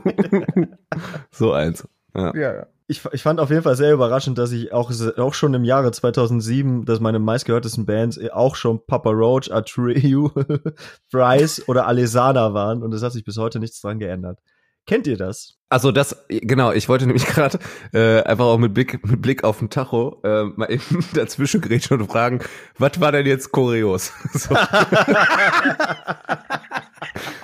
so 1.30 1.52
eins. 1.52 1.86
Ja. 2.14 2.34
ja, 2.34 2.54
ja 2.54 2.66
ich, 2.86 3.02
ich 3.12 3.22
fand 3.22 3.40
auf 3.40 3.50
jeden 3.50 3.62
Fall 3.62 3.76
sehr 3.76 3.94
überraschend, 3.94 4.36
dass 4.36 4.52
ich 4.52 4.72
auch, 4.72 4.92
auch 5.16 5.34
schon 5.34 5.54
im 5.54 5.64
Jahre 5.64 5.90
2007, 5.90 6.84
dass 6.84 7.00
meine 7.00 7.18
meistgehörtesten 7.18 7.86
Bands 7.86 8.20
auch 8.30 8.56
schon 8.56 8.84
Papa 8.86 9.10
Roach, 9.10 9.50
Atreyu, 9.50 10.28
Bryce 11.10 11.66
oder 11.66 11.86
Alesana 11.86 12.52
waren 12.52 12.82
und 12.82 12.92
es 12.92 13.02
hat 13.02 13.12
sich 13.12 13.24
bis 13.24 13.38
heute 13.38 13.58
nichts 13.58 13.80
dran 13.80 13.98
geändert. 13.98 14.38
Kennt 14.86 15.06
ihr 15.06 15.16
das? 15.16 15.56
Also 15.70 15.92
das, 15.92 16.26
genau, 16.28 16.72
ich 16.72 16.90
wollte 16.90 17.06
nämlich 17.06 17.24
gerade 17.34 17.58
äh, 17.94 18.22
einfach 18.22 18.44
auch 18.44 18.58
mit 18.58 18.74
Blick, 18.74 19.02
mit 19.06 19.22
Blick 19.22 19.44
auf 19.44 19.60
den 19.60 19.70
Tacho 19.70 20.20
äh, 20.22 20.44
mal 20.44 20.70
eben 20.70 21.02
dazwischen 21.14 21.62
grätschen 21.62 22.02
und 22.02 22.06
fragen, 22.08 22.40
was 22.76 23.00
war 23.00 23.12
denn 23.12 23.24
jetzt 23.24 23.50
kurios? 23.50 24.12
So. 24.34 24.54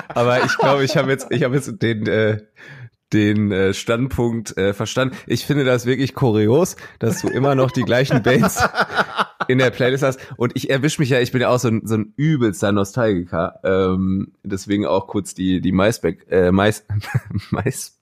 Aber 0.09 0.45
ich 0.45 0.59
glaube, 0.59 0.85
ich 0.85 0.99
habe 0.99 1.11
jetzt, 1.11 1.29
ich 1.31 1.43
habe 1.45 1.55
jetzt 1.55 1.81
den, 1.81 2.07
äh, 2.07 2.43
den 3.13 3.51
äh, 3.51 3.75
Standpunkt 3.75 4.57
äh, 4.57 4.73
verstanden. 4.75 5.17
Ich 5.27 5.47
finde 5.47 5.65
das 5.65 5.87
wirklich 5.87 6.15
kurios, 6.15 6.77
dass 6.99 7.21
du 7.21 7.29
immer 7.29 7.55
noch 7.55 7.71
die 7.71 7.83
gleichen 7.83 8.23
Bands 8.25 8.63
in 9.49 9.59
der 9.59 9.71
Playlist 9.71 10.03
hast. 10.03 10.21
Und 10.37 10.53
ich 10.55 10.71
erwische 10.71 11.01
mich 11.01 11.11
ja, 11.11 11.21
ich 11.21 11.33
bin 11.33 11.41
ja 11.41 11.49
auch 11.49 11.59
so 11.59 11.69
ein, 11.69 11.83
so 11.85 11.97
ein 11.97 12.13
übelster 12.17 12.73
Nostalgiker. 12.73 13.61
Ähm, 13.65 14.33
deswegen 14.43 14.87
auch 14.87 15.07
kurz 15.07 15.35
die, 15.35 15.61
die 15.61 15.73
MySpace, 15.73 16.17
äh, 16.29 16.53
Mais, 16.53 16.85
MySpace 17.51 17.99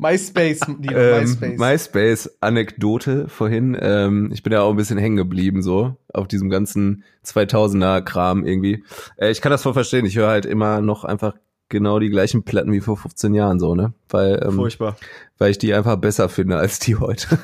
MySpace, 0.00 0.60
die 0.78 0.88
ähm, 0.94 1.20
MySpace. 1.20 1.58
MySpace 1.58 2.36
Anekdote 2.40 3.28
vorhin. 3.28 3.76
Ähm, 3.78 4.30
ich 4.32 4.42
bin 4.42 4.52
ja 4.52 4.62
auch 4.62 4.70
ein 4.70 4.76
bisschen 4.76 4.98
hängen 4.98 5.16
geblieben 5.16 5.62
so 5.62 5.96
auf 6.12 6.26
diesem 6.26 6.48
ganzen 6.48 7.04
2000er 7.24 8.00
Kram 8.00 8.44
irgendwie. 8.44 8.82
Äh, 9.16 9.30
ich 9.30 9.42
kann 9.42 9.52
das 9.52 9.62
voll 9.62 9.74
verstehen. 9.74 10.06
Ich 10.06 10.16
höre 10.16 10.28
halt 10.28 10.46
immer 10.46 10.80
noch 10.80 11.04
einfach 11.04 11.34
genau 11.70 11.98
die 11.98 12.10
gleichen 12.10 12.42
Platten 12.42 12.72
wie 12.72 12.80
vor 12.80 12.96
15 12.96 13.32
Jahren 13.32 13.58
so, 13.58 13.74
ne? 13.74 13.94
Weil, 14.10 14.42
ähm, 14.44 14.52
Furchtbar. 14.52 14.96
Weil 15.38 15.52
ich 15.52 15.58
die 15.58 15.72
einfach 15.72 15.96
besser 15.96 16.28
finde 16.28 16.58
als 16.58 16.78
die 16.80 16.96
heute. 16.96 17.38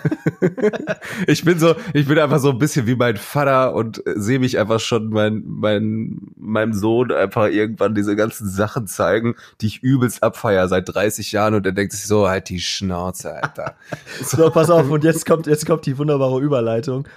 ich 1.27 1.45
bin 1.45 1.59
so, 1.59 1.75
ich 1.95 2.07
bin 2.07 2.19
einfach 2.19 2.41
so 2.41 2.51
ein 2.51 2.59
bisschen 2.59 2.87
wie 2.87 2.97
mein 2.97 3.17
Vater 3.17 3.75
und 3.75 4.03
sehe 4.05 4.39
mich 4.39 4.59
einfach 4.59 4.81
schon 4.81 5.09
mein, 5.09 5.45
mein, 5.47 6.19
meinem 6.37 6.75
Sohn 6.75 7.11
einfach 7.11 7.49
irgendwann 7.49 7.95
diese 7.95 8.17
ganzen 8.17 8.49
Sachen 8.49 8.87
zeigen, 8.87 9.37
die 9.63 9.69
ich 9.69 9.83
übelst 9.83 10.23
abfeier 10.23 10.69
seit 10.69 10.93
30 10.93 11.33
Jahren 11.33 11.55
und 11.55 11.65
er 11.65 11.73
denkt 11.73 11.95
sich 11.95 12.07
so, 12.07 12.29
halt 12.29 12.51
die 12.51 12.61
Schnauze, 12.61 13.43
Alter. 13.43 13.77
so, 14.23 14.51
pass 14.51 14.69
auf, 14.69 14.91
und 14.91 15.05
jetzt 15.05 15.25
kommt, 15.25 15.47
jetzt 15.47 15.65
kommt 15.65 15.87
die 15.87 15.97
wunderbare 15.97 16.41
Überleitung. 16.41 17.09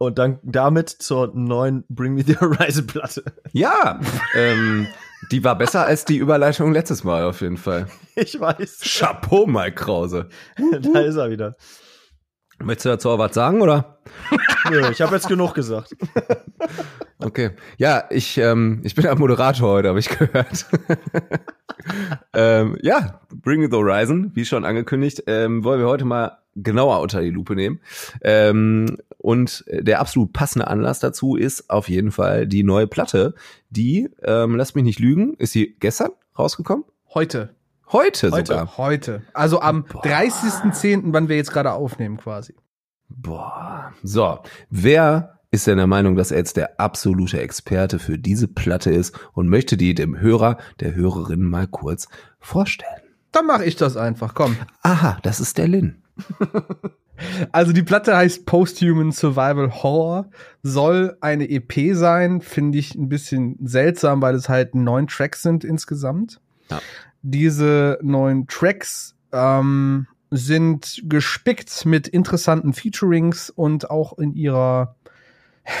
Und 0.00 0.18
dann 0.18 0.38
damit 0.44 0.90
zur 0.90 1.32
neuen 1.34 1.84
Bring 1.88 2.14
Me 2.14 2.22
the 2.24 2.36
Horizon 2.36 2.86
Platte. 2.86 3.24
Ja, 3.52 3.98
ähm, 4.36 4.86
die 5.30 5.44
war 5.44 5.56
besser 5.56 5.86
als 5.86 6.04
die 6.04 6.16
Überleitung 6.16 6.72
letztes 6.72 7.04
Mal 7.04 7.24
auf 7.24 7.40
jeden 7.40 7.56
Fall. 7.56 7.86
Ich 8.20 8.40
weiß. 8.40 8.80
Chapeau, 8.82 9.46
Mike 9.46 9.76
Krause. 9.76 10.28
da 10.92 11.00
ist 11.02 11.14
er 11.14 11.30
wieder. 11.30 11.54
Möchtest 12.60 12.86
du 12.86 12.88
dazu 12.88 13.10
auch 13.10 13.18
was 13.20 13.32
sagen, 13.32 13.62
oder? 13.62 14.00
Nö, 14.70 14.90
ich 14.90 15.00
habe 15.00 15.14
jetzt 15.14 15.28
genug 15.28 15.54
gesagt. 15.54 15.94
Okay. 17.20 17.50
Ja, 17.76 18.06
ich, 18.10 18.36
ähm, 18.38 18.80
ich 18.82 18.96
bin 18.96 19.04
der 19.04 19.16
Moderator 19.16 19.70
heute, 19.70 19.88
habe 19.90 20.00
ich 20.00 20.08
gehört. 20.08 20.66
ähm, 22.34 22.76
ja, 22.82 23.20
Bring 23.32 23.60
Me 23.60 23.68
the 23.70 23.76
Horizon, 23.76 24.32
wie 24.34 24.44
schon 24.44 24.64
angekündigt, 24.64 25.22
ähm, 25.28 25.62
wollen 25.62 25.78
wir 25.78 25.86
heute 25.86 26.04
mal 26.04 26.38
genauer 26.56 27.00
unter 27.00 27.20
die 27.20 27.30
Lupe 27.30 27.54
nehmen. 27.54 27.80
Ähm, 28.22 28.98
und 29.28 29.62
der 29.68 30.00
absolut 30.00 30.32
passende 30.32 30.68
Anlass 30.68 31.00
dazu 31.00 31.36
ist 31.36 31.68
auf 31.68 31.90
jeden 31.90 32.12
Fall 32.12 32.46
die 32.46 32.62
neue 32.62 32.86
Platte, 32.86 33.34
die, 33.68 34.08
ähm, 34.22 34.56
lasst 34.56 34.74
mich 34.74 34.84
nicht 34.84 35.00
lügen, 35.00 35.34
ist 35.34 35.52
sie 35.52 35.76
gestern 35.80 36.12
rausgekommen? 36.38 36.86
Heute. 37.12 37.54
Heute, 37.92 38.30
heute 38.30 38.46
sogar. 38.46 38.78
Heute. 38.78 39.22
Also 39.34 39.60
am 39.60 39.84
30.10., 39.84 41.12
wann 41.12 41.28
wir 41.28 41.36
jetzt 41.36 41.52
gerade 41.52 41.72
aufnehmen 41.72 42.16
quasi. 42.16 42.54
Boah. 43.10 43.92
So, 44.02 44.38
wer 44.70 45.38
ist 45.50 45.66
denn 45.66 45.76
der 45.76 45.86
Meinung, 45.86 46.16
dass 46.16 46.30
er 46.30 46.38
jetzt 46.38 46.56
der 46.56 46.80
absolute 46.80 47.38
Experte 47.38 47.98
für 47.98 48.16
diese 48.16 48.48
Platte 48.48 48.90
ist 48.90 49.14
und 49.34 49.50
möchte 49.50 49.76
die 49.76 49.94
dem 49.94 50.18
Hörer, 50.18 50.56
der 50.80 50.94
Hörerin 50.94 51.42
mal 51.42 51.66
kurz 51.66 52.08
vorstellen? 52.40 53.02
Dann 53.32 53.44
mache 53.44 53.66
ich 53.66 53.76
das 53.76 53.98
einfach, 53.98 54.32
komm. 54.32 54.56
Aha, 54.80 55.18
das 55.22 55.38
ist 55.38 55.58
der 55.58 55.68
Lin. 55.68 56.02
Also 57.52 57.72
die 57.72 57.82
Platte 57.82 58.16
heißt 58.16 58.46
Posthuman 58.46 59.12
Survival 59.12 59.70
Horror, 59.82 60.30
soll 60.62 61.16
eine 61.20 61.48
EP 61.48 61.94
sein, 61.94 62.40
finde 62.40 62.78
ich 62.78 62.94
ein 62.94 63.08
bisschen 63.08 63.56
seltsam, 63.62 64.22
weil 64.22 64.34
es 64.34 64.48
halt 64.48 64.74
neun 64.74 65.06
Tracks 65.06 65.42
sind 65.42 65.64
insgesamt. 65.64 66.40
Ja. 66.70 66.80
Diese 67.22 67.98
neun 68.02 68.46
Tracks 68.46 69.14
ähm, 69.32 70.06
sind 70.30 71.02
gespickt 71.04 71.86
mit 71.86 72.08
interessanten 72.08 72.72
Featurings 72.72 73.50
und 73.50 73.90
auch 73.90 74.18
in 74.18 74.34
ihrer 74.34 74.94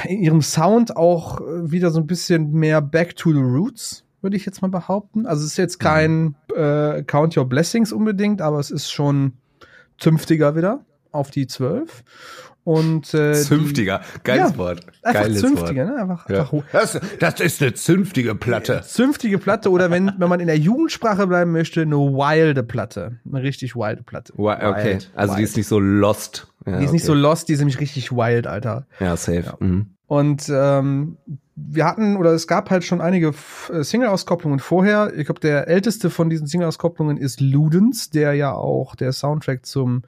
in 0.04 0.22
ihrem 0.22 0.42
Sound 0.42 0.96
auch 0.96 1.40
wieder 1.40 1.90
so 1.90 1.98
ein 1.98 2.06
bisschen 2.06 2.52
mehr 2.52 2.82
Back 2.82 3.16
to 3.16 3.32
the 3.32 3.40
Roots, 3.40 4.04
würde 4.20 4.36
ich 4.36 4.44
jetzt 4.44 4.60
mal 4.60 4.68
behaupten. 4.68 5.24
Also 5.24 5.44
es 5.44 5.52
ist 5.52 5.56
jetzt 5.56 5.78
kein 5.80 6.34
äh, 6.54 7.02
Count 7.04 7.36
Your 7.38 7.46
Blessings 7.46 7.92
unbedingt, 7.92 8.42
aber 8.42 8.58
es 8.58 8.70
ist 8.70 8.90
schon 8.90 9.32
zünftiger 9.96 10.56
wieder 10.56 10.84
auf 11.18 11.30
die 11.30 11.46
12. 11.46 12.04
Und, 12.64 13.14
äh, 13.14 13.32
zünftiger, 13.32 14.02
geiles 14.24 14.50
ja, 14.50 14.58
Wort. 14.58 14.80
Geiles 15.02 15.40
zünftiger, 15.40 15.86
Wort. 15.86 15.96
ne? 15.96 16.02
Einfach, 16.02 16.28
ja. 16.28 16.40
einfach 16.40 16.64
das, 16.70 17.00
das 17.18 17.40
ist 17.40 17.62
eine 17.62 17.72
zünftige 17.72 18.34
Platte. 18.34 18.82
Zünftige 18.84 19.38
Platte 19.38 19.70
oder 19.70 19.90
wenn, 19.90 20.12
wenn 20.18 20.28
man 20.28 20.38
in 20.40 20.48
der 20.48 20.58
Jugendsprache 20.58 21.26
bleiben 21.26 21.50
möchte, 21.50 21.80
eine 21.80 21.96
wilde 21.96 22.62
Platte. 22.62 23.20
Eine 23.26 23.42
richtig 23.42 23.74
wilde 23.74 24.02
Platte. 24.02 24.34
Okay, 24.36 24.92
wild, 24.92 25.10
also 25.14 25.32
wild. 25.32 25.38
die 25.38 25.44
ist 25.44 25.56
nicht 25.56 25.66
so 25.66 25.80
lost. 25.80 26.52
Ja, 26.66 26.72
die 26.72 26.84
ist 26.84 26.88
okay. 26.88 26.92
nicht 26.92 27.04
so 27.06 27.14
lost, 27.14 27.48
die 27.48 27.54
ist 27.54 27.60
nämlich 27.60 27.80
richtig 27.80 28.12
wild, 28.12 28.46
Alter. 28.46 28.86
Ja, 29.00 29.16
safe. 29.16 29.54
Mhm. 29.60 29.94
Und 30.06 30.50
ähm, 30.50 31.16
wir 31.54 31.84
hatten, 31.86 32.16
oder 32.16 32.32
es 32.32 32.46
gab 32.46 32.70
halt 32.70 32.84
schon 32.84 33.00
einige 33.00 33.32
äh, 33.72 33.82
Single-Auskopplungen 33.82 34.58
vorher. 34.58 35.12
Ich 35.16 35.24
glaube, 35.24 35.40
der 35.40 35.68
älteste 35.68 36.10
von 36.10 36.30
diesen 36.30 36.46
Single-Auskopplungen 36.46 37.16
ist 37.16 37.40
Ludens, 37.40 38.10
der 38.10 38.34
ja 38.34 38.52
auch 38.52 38.94
der 38.94 39.12
Soundtrack 39.12 39.66
zum 39.66 40.02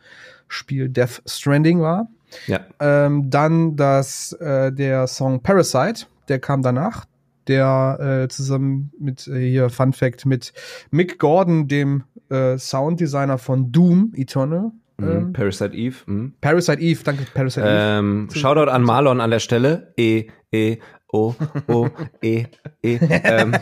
Spiel 0.51 0.89
Death 0.89 1.23
Stranding 1.27 1.81
war. 1.81 2.09
Ja. 2.47 2.61
Ähm, 2.79 3.31
dann 3.31 3.77
das, 3.77 4.33
äh, 4.35 4.73
der 4.73 5.07
Song 5.07 5.43
Parasite, 5.43 6.07
der 6.29 6.39
kam 6.39 6.63
danach. 6.63 7.07
Der 7.49 8.23
äh, 8.25 8.29
zusammen 8.29 8.93
mit 9.01 9.27
äh, 9.27 9.41
hier 9.51 9.71
Fun 9.71 9.93
Fact 9.93 10.27
mit 10.27 10.53
Mick 10.91 11.19
Gordon, 11.19 11.67
dem 11.67 12.05
äh, 12.29 12.59
Sounddesigner 12.59 13.39
von 13.39 13.73
Doom 13.73 14.13
Eternal. 14.15 14.73
Ähm, 15.01 15.33
Parasite 15.33 15.75
Eve. 15.75 15.97
Mhm. 16.07 16.35
Parasite 16.41 16.81
Eve, 16.81 17.01
danke, 17.03 17.25
Parasite 17.33 17.67
ähm, 17.67 18.29
Eve. 18.31 18.39
Shoutout 18.39 18.71
an 18.71 18.83
Marlon 18.83 19.21
an 19.21 19.31
der 19.31 19.41
Stelle. 19.41 19.93
E, 19.97 20.27
E, 20.53 20.79
O, 21.13 21.35
O, 21.67 21.89
E, 22.23 22.45
E. 22.83 22.99
ähm, 23.25 23.57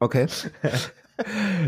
okay. 0.00 0.26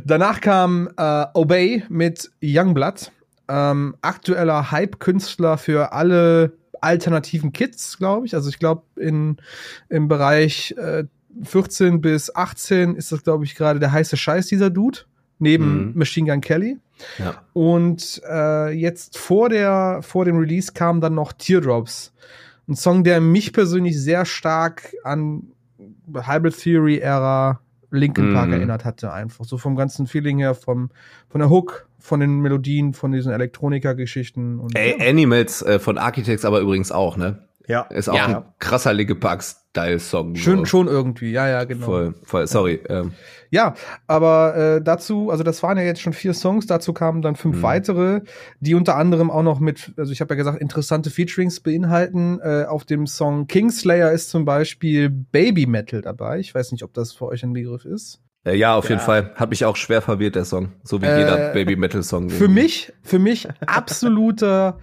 Danach 0.05 0.41
kam 0.41 0.91
äh, 0.97 1.27
Obey 1.35 1.85
mit 1.89 2.31
Youngblood. 2.43 3.13
Ähm, 3.49 3.97
aktueller 4.03 4.71
Hype-Künstler 4.71 5.59
für 5.59 5.93
alle 5.93 6.57
alternativen 6.81 7.53
Kids, 7.53 7.99
glaube 7.99 8.27
ich. 8.27 8.35
Also 8.35 8.49
ich 8.49 8.59
glaube, 8.59 8.83
im 8.97 9.37
Bereich 9.89 10.75
äh, 10.79 11.05
14 11.43 12.01
bis 12.01 12.35
18 12.35 12.95
ist 12.95 13.13
das, 13.13 13.25
glaube 13.25 13.45
ich, 13.45 13.55
gerade 13.55 13.81
der 13.81 13.93
heiße 13.93 14.17
Scheiß, 14.17 14.47
dieser 14.47 14.71
Dude. 14.71 15.01
Neben 15.41 15.89
mhm. 15.89 15.93
Machine 15.99 16.31
Gun 16.31 16.41
Kelly. 16.41 16.79
Ja. 17.19 17.43
Und 17.53 18.23
äh, 18.29 18.71
jetzt 18.71 19.19
vor, 19.19 19.49
der, 19.49 20.01
vor 20.03 20.25
dem 20.25 20.37
Release 20.39 20.73
kam 20.73 21.01
dann 21.01 21.15
noch 21.15 21.33
Teardrops. 21.33 22.13
Ein 22.69 22.77
Song, 22.77 23.03
der 23.03 23.21
mich 23.21 23.53
persönlich 23.53 24.01
sehr 24.01 24.25
stark 24.25 24.95
an 25.03 25.49
Hybrid 26.07 26.57
Theory 26.57 26.99
Ära 26.99 27.61
Linkin 27.95 28.35
Park 28.35 28.49
mm. 28.49 28.53
erinnert 28.55 28.85
hatte, 28.85 29.13
einfach. 29.13 29.45
So 29.45 29.59
vom 29.59 29.77
ganzen 29.77 30.07
Feeling 30.07 30.39
her, 30.39 30.55
vom, 30.55 30.91
von 31.29 31.41
der 31.41 31.51
Hook, 31.51 31.89
von 31.99 32.21
den 32.21 32.41
Melodien, 32.41 32.93
von 32.93 33.13
diesen 33.13 33.33
Elektroniker-Geschichten. 33.33 34.61
Ey, 34.75 34.97
ja. 34.99 35.09
Animals 35.09 35.63
äh, 35.63 35.79
von 35.79 35.99
Architects 35.99 36.45
aber 36.45 36.61
übrigens 36.61 36.93
auch, 36.93 37.17
ne? 37.17 37.39
Ja. 37.67 37.83
Ist 37.83 38.09
auch 38.09 38.15
ja. 38.15 38.27
ein 38.27 38.45
krasser 38.59 38.93
Linkin 38.93 39.19
Park-Style-Song. 39.21 40.37
Schön, 40.37 40.59
so. 40.61 40.65
schon 40.67 40.89
irgendwie, 40.89 41.31
ja, 41.31 41.49
ja, 41.49 41.65
genau. 41.65 41.87
Voll, 41.87 42.15
voll, 42.23 42.47
sorry. 42.47 42.81
Ähm. 42.89 43.13
Ja, 43.51 43.75
aber 44.07 44.57
äh, 44.57 44.83
dazu, 44.83 45.31
also 45.31 45.45
das 45.45 45.63
waren 45.63 45.79
ja 45.79 45.85
jetzt 45.85 46.01
schon 46.01 46.13
vier 46.13 46.35
Songs, 46.35 46.67
dazu 46.67 46.93
kamen 46.93 47.23
dann 47.23 47.37
fünf 47.37 47.59
mhm. 47.59 47.63
weitere, 47.63 48.21
die 48.61 48.75
unter 48.75 48.97
anderem 48.97 49.31
auch 49.31 49.43
noch 49.43 49.61
mit, 49.61 49.93
also 49.97 50.13
ich 50.13 50.21
habe 50.21 50.35
ja 50.35 50.37
gesagt, 50.37 50.61
interessante 50.61 51.11
Featurings 51.11 51.61
beinhalten. 51.61 52.41
Äh, 52.41 52.65
auf 52.65 52.85
dem 52.85 53.07
Song 53.07 53.47
Kingslayer 53.47 54.11
ist 54.13 54.31
zum 54.31 54.45
Beispiel 54.45 55.09
Baby 55.09 55.67
Metal 55.67 56.03
dabei. 56.03 56.41
Ich 56.41 56.55
weiß 56.55 56.73
nicht, 56.73 56.83
ob 56.83 56.93
das 56.93 57.13
für 57.13 57.27
euch 57.27 57.43
ein 57.45 57.53
Begriff 57.53 57.85
ist. 57.85 58.21
Äh, 58.45 58.57
ja, 58.57 58.75
auf 58.75 58.85
ja. 58.85 58.91
jeden 58.91 59.03
Fall. 59.03 59.33
Hat 59.37 59.51
mich 59.51 59.65
auch 59.65 59.77
schwer 59.77 60.03
verwirrt, 60.03 60.35
der 60.35 60.45
Song. 60.45 60.73
So 60.83 61.01
wie 61.01 61.07
äh, 61.07 61.19
jeder 61.19 61.53
Baby 61.53 61.77
Metal 61.77 62.03
Song. 62.03 62.31
Für 62.31 62.49
mich, 62.49 62.93
für 63.03 63.19
mich 63.19 63.49
absoluter, 63.67 64.79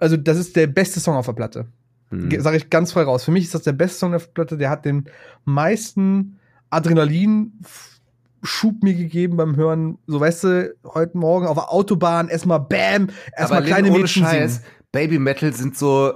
also 0.00 0.16
das 0.16 0.38
ist 0.38 0.56
der 0.56 0.66
beste 0.66 1.00
Song 1.00 1.16
auf 1.16 1.26
der 1.26 1.34
Platte. 1.34 1.66
Hm. 2.10 2.40
Sage 2.40 2.56
ich 2.56 2.70
ganz 2.70 2.92
frei 2.92 3.02
raus. 3.02 3.24
Für 3.24 3.30
mich 3.30 3.44
ist 3.44 3.54
das 3.54 3.62
der 3.62 3.72
beste 3.72 3.98
Song 3.98 4.14
auf 4.14 4.26
der 4.26 4.32
Platte. 4.32 4.56
Der 4.56 4.70
hat 4.70 4.84
den 4.84 5.04
meisten 5.44 6.38
Adrenalin-Schub 6.70 8.82
mir 8.82 8.94
gegeben 8.94 9.36
beim 9.36 9.56
Hören. 9.56 9.98
So, 10.06 10.20
weißt 10.20 10.44
du, 10.44 10.74
heute 10.84 11.16
Morgen 11.16 11.46
auf 11.46 11.56
der 11.56 11.72
Autobahn 11.72 12.28
erstmal 12.28 12.60
Bam, 12.60 13.08
erstmal 13.36 13.62
kleine 13.62 13.90
Mädchen 13.90 14.24
Scheiß, 14.24 14.56
singen. 14.56 14.66
Baby 14.92 15.18
Metal 15.18 15.52
sind 15.52 15.76
so 15.76 16.12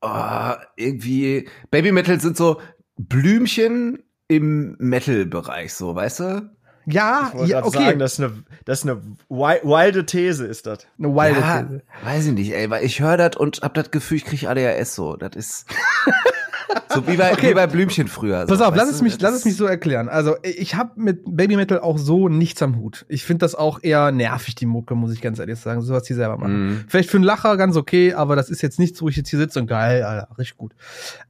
oh, 0.00 0.52
irgendwie 0.76 1.48
Baby 1.70 1.92
Metal 1.92 2.20
sind 2.20 2.36
so 2.36 2.60
Blümchen 2.96 4.02
im 4.28 4.76
Metal-Bereich, 4.78 5.74
so, 5.74 5.94
weißt 5.94 6.20
du? 6.20 6.55
Ja, 6.86 7.32
ich 7.42 7.48
ja, 7.48 7.64
okay. 7.64 7.84
sagen, 7.84 7.98
das 7.98 8.12
ist 8.14 8.20
eine, 8.20 8.32
das 8.64 8.78
ist 8.78 8.88
eine 8.88 9.02
wilde 9.28 10.06
These, 10.06 10.46
ist 10.46 10.66
das. 10.66 10.86
Eine 10.98 11.14
wilde 11.14 11.40
ja, 11.40 11.62
These. 11.62 11.82
Weiß 12.04 12.26
ich 12.26 12.32
nicht, 12.32 12.52
ey, 12.54 12.70
weil 12.70 12.84
ich 12.84 13.00
höre 13.00 13.16
das 13.16 13.36
und 13.36 13.60
hab 13.62 13.74
das 13.74 13.90
Gefühl, 13.90 14.18
ich 14.18 14.24
krieg 14.24 14.48
ADHS 14.48 14.94
so. 14.94 15.16
Das 15.16 15.34
ist 15.34 15.66
so 16.94 17.06
wie 17.08 17.16
bei, 17.16 17.32
okay. 17.32 17.50
wie 17.50 17.54
bei 17.54 17.66
Blümchen 17.66 18.06
früher. 18.06 18.42
So. 18.42 18.54
Pass 18.54 18.60
auf, 18.60 18.76
lass 18.76 18.88
es, 18.88 19.02
mich, 19.02 19.20
lass 19.20 19.34
es 19.34 19.44
mich 19.44 19.56
so 19.56 19.66
erklären. 19.66 20.08
Also, 20.08 20.36
ich 20.44 20.76
habe 20.76 20.92
mit 20.94 21.22
Baby 21.26 21.56
Metal 21.56 21.80
auch 21.80 21.98
so 21.98 22.28
nichts 22.28 22.62
am 22.62 22.76
Hut. 22.76 23.04
Ich 23.08 23.24
finde 23.24 23.40
das 23.40 23.56
auch 23.56 23.80
eher 23.82 24.12
nervig, 24.12 24.54
die 24.54 24.66
Mucke, 24.66 24.94
muss 24.94 25.12
ich 25.12 25.20
ganz 25.20 25.40
ehrlich 25.40 25.58
sagen. 25.58 25.82
So 25.82 25.92
was 25.92 26.04
die 26.04 26.14
selber 26.14 26.36
machen. 26.36 26.68
Mm. 26.68 26.84
Vielleicht 26.86 27.10
für 27.10 27.16
einen 27.16 27.24
Lacher 27.24 27.56
ganz 27.56 27.76
okay, 27.76 28.14
aber 28.14 28.36
das 28.36 28.48
ist 28.48 28.62
jetzt 28.62 28.78
nichts, 28.78 29.02
wo 29.02 29.08
ich 29.08 29.16
jetzt 29.16 29.28
hier 29.28 29.40
sitze 29.40 29.58
und 29.58 29.66
geil, 29.66 30.04
Alter, 30.04 30.28
richtig 30.38 30.56
gut. 30.56 30.72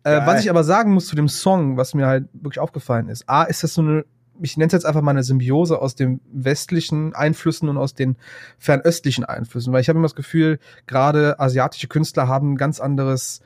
Äh, 0.05 0.21
was 0.27 0.43
ich 0.43 0.51
aber 0.51 0.65
sagen 0.65 0.93
muss 0.93 1.07
zu 1.07 1.17
dem 1.17 1.29
Song, 1.29 1.79
was 1.79 1.95
mir 1.95 2.07
halt 2.07 2.29
wirklich 2.35 2.61
aufgefallen 2.61 3.09
ist. 3.09 3.27
A, 3.27 3.45
ist 3.45 3.63
das 3.63 3.73
so 3.73 3.81
eine 3.81 4.05
ich 4.41 4.57
nenne 4.57 4.67
es 4.67 4.73
jetzt 4.73 4.87
einfach 4.87 5.03
mal 5.03 5.13
eine 5.13 5.23
Symbiose 5.23 5.81
aus 5.81 5.95
den 5.95 6.21
westlichen 6.33 7.15
Einflüssen 7.15 7.69
und 7.69 7.77
aus 7.77 7.95
den 7.95 8.17
fernöstlichen 8.59 9.25
Einflüssen, 9.25 9.73
weil 9.73 9.81
ich 9.81 9.89
habe 9.89 9.99
immer 9.99 10.07
das 10.07 10.15
Gefühl, 10.15 10.59
gerade 10.87 11.39
asiatische 11.41 11.89
Künstler 11.89 12.29
haben 12.29 12.53
ein 12.53 12.57
ganz 12.57 12.81
anderes 12.81 13.41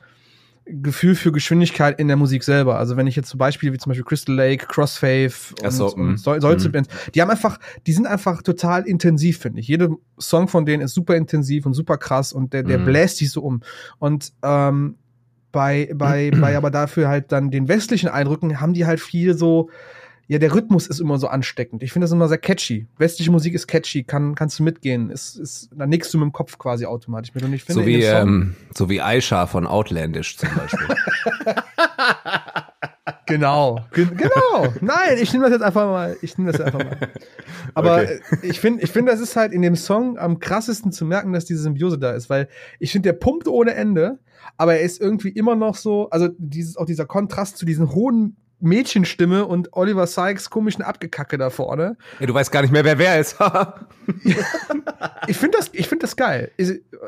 Gefühl 0.65 1.15
für 1.15 1.31
Geschwindigkeit 1.31 1.99
in 1.99 2.07
der 2.07 2.17
Musik 2.17 2.43
selber. 2.43 2.77
Also 2.77 2.95
wenn 2.95 3.07
ich 3.07 3.15
jetzt 3.15 3.29
zum 3.29 3.39
Beispiel 3.39 3.73
wie 3.73 3.77
zum 3.77 3.89
Beispiel 3.89 4.05
Crystal 4.05 4.35
Lake, 4.35 4.67
Crossfaith 4.67 5.55
und, 5.63 5.71
so, 5.71 5.93
und 5.93 6.17
so, 6.17 6.39
solche 6.39 6.69
mm. 6.69 6.71
Bands, 6.71 6.89
die 7.15 7.21
haben 7.21 7.31
einfach, 7.31 7.59
die 7.87 7.93
sind 7.93 8.05
einfach 8.05 8.41
total 8.43 8.83
intensiv, 8.83 9.39
finde 9.39 9.59
ich. 9.59 9.67
Jeder 9.67 9.89
Song 10.19 10.47
von 10.47 10.65
denen 10.65 10.83
ist 10.83 10.93
super 10.93 11.15
intensiv 11.15 11.65
und 11.65 11.73
super 11.73 11.97
krass 11.97 12.31
und 12.31 12.53
der, 12.53 12.63
der 12.63 12.77
mm. 12.77 12.85
bläst 12.85 13.17
sich 13.17 13.31
so 13.31 13.41
um. 13.41 13.61
Und 13.97 14.33
ähm, 14.43 14.97
bei, 15.51 15.91
bei, 15.95 16.31
bei 16.39 16.55
aber 16.55 16.69
dafür 16.69 17.09
halt 17.09 17.31
dann 17.31 17.49
den 17.49 17.67
westlichen 17.67 18.09
Eindrücken 18.09 18.61
haben 18.61 18.73
die 18.73 18.85
halt 18.85 18.99
viel 18.99 19.33
so, 19.35 19.69
ja, 20.31 20.39
der 20.39 20.55
Rhythmus 20.55 20.87
ist 20.87 21.01
immer 21.01 21.17
so 21.17 21.27
ansteckend. 21.27 21.83
Ich 21.83 21.91
finde 21.91 22.05
das 22.05 22.13
immer 22.13 22.29
sehr 22.29 22.37
catchy. 22.37 22.87
Westliche 22.97 23.29
Musik 23.31 23.53
ist 23.53 23.67
catchy, 23.67 24.05
kann, 24.05 24.33
kannst 24.33 24.59
du 24.59 24.63
mitgehen. 24.63 25.09
Ist, 25.09 25.35
ist, 25.35 25.69
da 25.75 25.85
nickst 25.85 26.13
du 26.13 26.19
mit 26.19 26.27
dem 26.27 26.31
Kopf 26.31 26.57
quasi 26.57 26.85
automatisch 26.85 27.35
mit. 27.35 27.43
Und 27.43 27.51
ich 27.51 27.65
finde, 27.65 27.81
so 27.81 27.85
wie, 27.85 28.01
ähm, 28.01 28.55
so 28.73 28.89
wie 28.89 29.01
Aisha 29.01 29.45
von 29.45 29.67
Outlandish 29.67 30.37
zum 30.37 30.47
Beispiel. 30.55 30.87
genau, 33.25 33.81
genau. 33.91 34.73
Nein, 34.79 35.17
ich 35.19 35.33
nehme 35.33 35.43
das 35.43 35.51
jetzt 35.51 35.63
einfach 35.63 35.87
mal. 35.87 36.15
Ich 36.21 36.37
nehme 36.37 36.53
das 36.53 36.61
einfach 36.61 36.79
mal. 36.79 37.09
Aber 37.73 37.97
okay. 37.97 38.21
Ich 38.43 38.61
finde, 38.61 38.85
ich 38.85 38.91
finde, 38.91 39.11
das 39.11 39.19
ist 39.19 39.35
halt 39.35 39.51
in 39.51 39.61
dem 39.61 39.75
Song 39.75 40.17
am 40.17 40.39
krassesten 40.39 40.93
zu 40.93 41.03
merken, 41.03 41.33
dass 41.33 41.43
diese 41.43 41.63
Symbiose 41.63 41.99
da 41.99 42.11
ist, 42.11 42.29
weil 42.29 42.47
ich 42.79 42.93
finde, 42.93 43.09
der 43.09 43.19
Punkt 43.19 43.49
ohne 43.49 43.73
Ende, 43.73 44.19
aber 44.55 44.75
er 44.75 44.81
ist 44.81 45.01
irgendwie 45.01 45.29
immer 45.29 45.57
noch 45.57 45.75
so, 45.75 46.09
also 46.09 46.29
dieses, 46.37 46.77
auch 46.77 46.85
dieser 46.85 47.05
Kontrast 47.05 47.57
zu 47.57 47.65
diesen 47.65 47.93
hohen 47.93 48.37
Mädchenstimme 48.61 49.45
und 49.45 49.73
Oliver 49.73 50.07
Sykes 50.07 50.49
komischen 50.49 50.83
Abgekacke 50.83 51.37
da 51.37 51.49
vorne. 51.49 51.97
Ja, 52.19 52.27
du 52.27 52.33
weißt 52.33 52.51
gar 52.51 52.61
nicht 52.61 52.71
mehr, 52.71 52.83
wer 52.83 52.97
wer 52.97 53.19
ist. 53.19 53.37
ich 55.27 55.37
finde 55.37 55.57
das, 55.57 55.69
ich 55.73 55.87
finde 55.87 56.03
das 56.03 56.15
geil. 56.15 56.51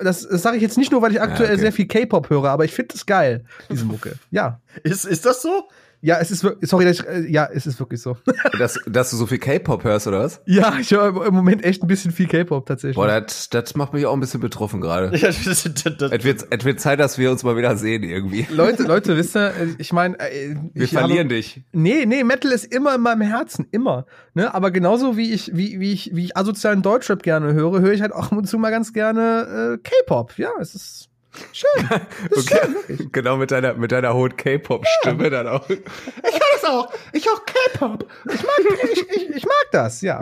Das, 0.02 0.28
das 0.28 0.42
sage 0.42 0.58
ich 0.58 0.64
jetzt 0.64 0.78
nicht 0.78 0.92
nur, 0.92 1.02
weil 1.02 1.12
ich 1.12 1.22
aktuell 1.22 1.50
ja, 1.50 1.54
okay. 1.54 1.62
sehr 1.62 1.74
viel 1.74 1.88
K-Pop 1.88 2.30
höre, 2.30 2.50
aber 2.50 2.66
ich 2.66 2.74
finde 2.74 2.94
das 2.94 3.06
geil, 3.06 3.46
diese 3.70 3.86
Mucke. 3.86 4.16
Ja. 4.32 4.62
Ist, 4.84 5.06
ist 5.06 5.26
das 5.26 5.42
so? 5.42 5.70
Ja, 6.06 6.18
es 6.20 6.32
ist 6.32 6.44
wirklich, 6.44 6.70
sorry, 6.70 6.90
ich, 6.90 7.08
äh, 7.08 7.32
ja, 7.32 7.48
es 7.50 7.66
ist 7.66 7.80
wirklich 7.80 8.02
so. 8.02 8.18
dass, 8.60 8.78
dass 8.86 9.10
du 9.12 9.16
so 9.16 9.26
viel 9.26 9.38
K-Pop 9.38 9.86
hörst, 9.86 10.06
oder 10.06 10.20
was? 10.20 10.42
Ja, 10.46 10.78
ich 10.78 10.92
höre 10.92 11.26
im 11.26 11.34
Moment 11.34 11.64
echt 11.64 11.82
ein 11.82 11.88
bisschen 11.88 12.12
viel 12.12 12.28
K-Pop 12.28 12.66
tatsächlich. 12.66 12.98
Boah, 12.98 13.08
das, 13.08 13.50
das 13.50 13.74
macht 13.76 13.94
mich 13.94 14.06
auch 14.06 14.12
ein 14.12 14.20
bisschen 14.20 14.42
betroffen 14.42 14.82
gerade. 14.82 15.16
Ja, 15.16 15.28
das, 15.28 15.46
das, 15.46 15.64
das, 15.64 16.12
es, 16.12 16.24
wird, 16.26 16.46
es 16.50 16.66
wird 16.66 16.82
Zeit, 16.82 17.00
dass 17.00 17.18
wir 17.18 17.32
uns 17.32 17.44
mal 17.44 17.56
wieder 17.56 17.78
sehen 17.78 18.04
irgendwie. 18.04 18.46
Leute, 18.52 18.84
Leute, 18.84 19.16
wisst 19.18 19.38
ihr, 19.38 19.54
ich 19.78 19.94
meine, 19.94 20.20
äh, 20.20 20.58
wir 20.74 20.90
verlieren 20.90 21.20
habe, 21.20 21.36
dich. 21.36 21.62
Nee, 21.72 22.06
nee, 22.06 22.26
Metal 22.26 22.52
ist 22.52 22.66
immer 22.74 22.96
in 22.96 23.02
meinem 23.02 23.22
Herzen, 23.22 23.66
immer. 23.72 24.06
Ne? 24.34 24.54
Aber 24.54 24.72
genauso 24.72 25.16
wie 25.16 25.32
ich, 25.32 25.56
wie, 25.56 25.80
wie 25.80 25.94
ich, 25.94 26.14
wie 26.14 26.26
ich 26.26 26.36
asozialen 26.36 26.82
Deutschrap 26.82 27.24
gerne 27.24 27.54
höre, 27.54 27.80
höre 27.80 27.94
ich 27.94 28.02
halt 28.02 28.12
auch 28.12 28.30
ab 28.30 28.38
und 28.38 28.46
zu 28.46 28.58
mal 28.58 28.72
ganz 28.72 28.92
gerne 28.92 29.78
äh, 29.78 29.78
K-Pop. 29.78 30.38
Ja, 30.38 30.50
es 30.60 30.76
ist 30.76 31.13
Schön. 31.52 31.90
okay. 32.32 32.60
schön, 32.88 33.12
Genau 33.12 33.38
mit 33.38 33.52
deiner, 33.52 33.74
mit 33.74 33.92
deiner 33.92 34.14
hohen 34.14 34.36
K-Pop-Stimme 34.36 35.24
ja. 35.26 35.30
dann 35.30 35.48
auch. 35.48 35.70
Ich 35.70 35.80
höre 35.80 36.40
das 36.62 36.70
auch. 36.70 36.94
Ich 37.12 37.26
höre 37.26 37.42
K-Pop. 37.46 38.06
Ich 38.32 38.44
mag, 38.44 38.60
ich, 38.92 39.10
ich, 39.10 39.30
ich 39.30 39.46
mag 39.46 39.66
das, 39.72 40.02
ja. 40.02 40.22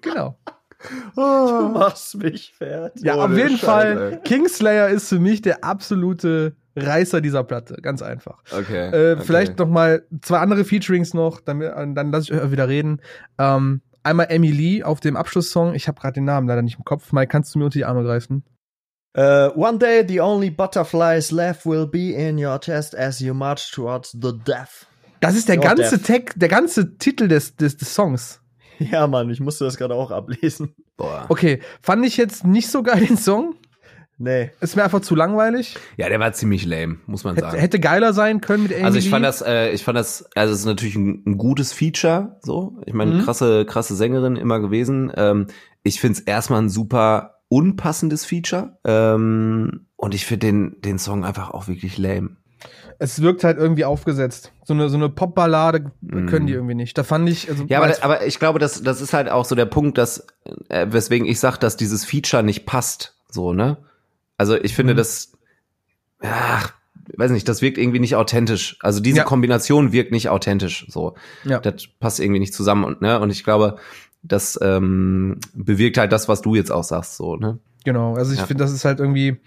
genau. 0.00 0.38
Oh. 1.16 1.46
Du 1.60 1.68
machst 1.70 2.16
mich 2.16 2.54
fertig. 2.56 3.02
Ja, 3.02 3.14
auf 3.16 3.32
jeden 3.32 3.58
Scheiße. 3.58 3.66
Fall. 3.66 4.20
Kingslayer 4.24 4.88
ist 4.88 5.08
für 5.08 5.18
mich 5.18 5.42
der 5.42 5.64
absolute 5.64 6.54
Reißer 6.76 7.20
dieser 7.20 7.44
Platte. 7.44 7.76
Ganz 7.82 8.02
einfach. 8.02 8.38
Okay. 8.52 8.88
Äh, 8.88 9.14
okay. 9.14 9.22
Vielleicht 9.24 9.58
noch 9.58 9.68
mal 9.68 10.04
zwei 10.22 10.38
andere 10.38 10.64
Featurings 10.64 11.14
noch, 11.14 11.40
dann, 11.40 11.60
dann 11.94 12.12
lasse 12.12 12.32
ich 12.32 12.40
euch 12.40 12.50
wieder 12.52 12.68
reden. 12.68 13.00
Ähm, 13.38 13.82
einmal 14.02 14.26
Emily 14.30 14.82
auf 14.84 15.00
dem 15.00 15.16
Abschlusssong. 15.16 15.74
Ich 15.74 15.88
habe 15.88 16.00
gerade 16.00 16.14
den 16.14 16.24
Namen 16.24 16.46
leider 16.46 16.62
nicht 16.62 16.78
im 16.78 16.84
Kopf. 16.84 17.12
Mal 17.12 17.26
kannst 17.26 17.54
du 17.54 17.58
mir 17.58 17.66
unter 17.66 17.78
die 17.78 17.84
Arme 17.84 18.04
greifen? 18.04 18.44
Uh, 19.16 19.50
one 19.54 19.78
day 19.78 20.04
the 20.06 20.20
only 20.20 20.50
butterflies 20.50 21.32
left 21.32 21.64
will 21.64 21.86
be 21.86 22.14
in 22.14 22.38
your 22.38 22.58
chest 22.58 22.94
as 22.94 23.20
you 23.20 23.34
march 23.34 23.72
towards 23.72 24.12
the 24.12 24.32
death. 24.32 24.86
Das 25.20 25.34
ist 25.34 25.48
der 25.48 25.56
your 25.56 25.64
ganze 25.64 26.00
Text, 26.00 26.40
der 26.40 26.48
ganze 26.48 26.96
Titel 26.98 27.28
des, 27.28 27.56
des, 27.56 27.76
des 27.76 27.94
Songs. 27.94 28.40
Ja, 28.78 29.08
Mann, 29.08 29.28
ich 29.28 29.40
musste 29.40 29.64
das 29.64 29.76
gerade 29.76 29.94
auch 29.96 30.12
ablesen. 30.12 30.72
Boah. 30.96 31.26
Okay, 31.28 31.60
fand 31.82 32.06
ich 32.06 32.16
jetzt 32.16 32.46
nicht 32.46 32.70
so 32.70 32.84
geil 32.84 33.04
den 33.04 33.16
Song. 33.16 33.56
Nee. 34.18 34.50
Ist 34.60 34.74
mir 34.74 34.82
einfach 34.82 35.00
zu 35.00 35.14
langweilig. 35.14 35.76
Ja, 35.96 36.08
der 36.08 36.18
war 36.18 36.32
ziemlich 36.32 36.64
lame, 36.66 36.98
muss 37.06 37.22
man 37.22 37.36
sagen. 37.36 37.56
Hätte 37.56 37.78
geiler 37.78 38.12
sein 38.12 38.40
können 38.40 38.64
mit 38.64 38.72
Amy 38.72 38.82
Also 38.82 38.98
ich 38.98 39.10
fand 39.10 39.24
das, 39.24 39.42
äh, 39.42 39.70
ich 39.70 39.84
fand 39.84 39.96
das, 39.96 40.28
also 40.34 40.52
es 40.52 40.60
ist 40.60 40.66
natürlich 40.66 40.96
ein, 40.96 41.22
ein 41.24 41.38
gutes 41.38 41.72
Feature, 41.72 42.36
so. 42.42 42.80
Ich 42.84 42.94
meine, 42.94 43.14
mhm. 43.14 43.24
krasse, 43.24 43.64
krasse 43.64 43.94
Sängerin 43.94 44.34
immer 44.34 44.58
gewesen. 44.58 45.12
Ähm, 45.16 45.46
ich 45.84 46.00
find's 46.00 46.18
erstmal 46.18 46.62
ein 46.62 46.68
super 46.68 47.37
unpassendes 47.48 48.24
Feature. 48.24 48.78
Ähm, 48.84 49.86
und 49.96 50.14
ich 50.14 50.26
finde 50.26 50.46
den, 50.46 50.80
den 50.80 50.98
Song 50.98 51.24
einfach 51.24 51.50
auch 51.50 51.68
wirklich 51.68 51.98
lame. 51.98 52.36
Es 52.98 53.22
wirkt 53.22 53.44
halt 53.44 53.58
irgendwie 53.58 53.84
aufgesetzt. 53.84 54.52
So 54.64 54.74
eine, 54.74 54.88
so 54.88 54.96
eine 54.96 55.08
Popballade 55.08 55.92
können 56.08 56.46
die 56.46 56.52
mm. 56.52 56.56
irgendwie 56.56 56.74
nicht. 56.74 56.98
Da 56.98 57.04
fand 57.04 57.28
ich. 57.28 57.48
Also 57.48 57.64
ja, 57.68 57.80
aber, 57.80 57.94
aber 58.02 58.26
ich 58.26 58.40
glaube, 58.40 58.58
das, 58.58 58.82
das 58.82 59.00
ist 59.00 59.12
halt 59.12 59.28
auch 59.28 59.44
so 59.44 59.54
der 59.54 59.66
Punkt, 59.66 59.98
dass, 59.98 60.26
äh, 60.68 60.86
weswegen 60.90 61.26
ich 61.26 61.38
sage, 61.38 61.58
dass 61.58 61.76
dieses 61.76 62.04
Feature 62.04 62.42
nicht 62.42 62.66
passt. 62.66 63.16
So, 63.30 63.52
ne? 63.52 63.76
Also 64.36 64.56
ich 64.56 64.74
finde, 64.74 64.94
mhm. 64.94 64.98
das, 64.98 65.32
ach, 66.20 66.72
weiß 67.16 67.30
nicht, 67.30 67.48
das 67.48 67.62
wirkt 67.62 67.78
irgendwie 67.78 68.00
nicht 68.00 68.16
authentisch. 68.16 68.76
Also 68.80 69.00
diese 69.00 69.18
ja. 69.18 69.24
Kombination 69.24 69.92
wirkt 69.92 70.12
nicht 70.12 70.28
authentisch. 70.28 70.86
So, 70.88 71.14
ja. 71.44 71.60
das 71.60 71.86
passt 72.00 72.20
irgendwie 72.20 72.40
nicht 72.40 72.54
zusammen 72.54 72.84
und 72.84 73.00
ne. 73.00 73.20
Und 73.20 73.30
ich 73.30 73.44
glaube, 73.44 73.78
das 74.22 74.58
ähm, 74.62 75.38
bewirkt 75.54 75.98
halt 75.98 76.12
das, 76.12 76.28
was 76.28 76.42
du 76.42 76.54
jetzt 76.54 76.70
auch 76.70 76.84
sagst, 76.84 77.16
so, 77.16 77.36
ne? 77.36 77.58
Genau, 77.84 78.14
also 78.14 78.32
ich 78.32 78.38
ja. 78.40 78.46
finde, 78.46 78.64
das 78.64 78.72
ist 78.72 78.84
halt 78.84 78.98
irgendwie, 78.98 79.38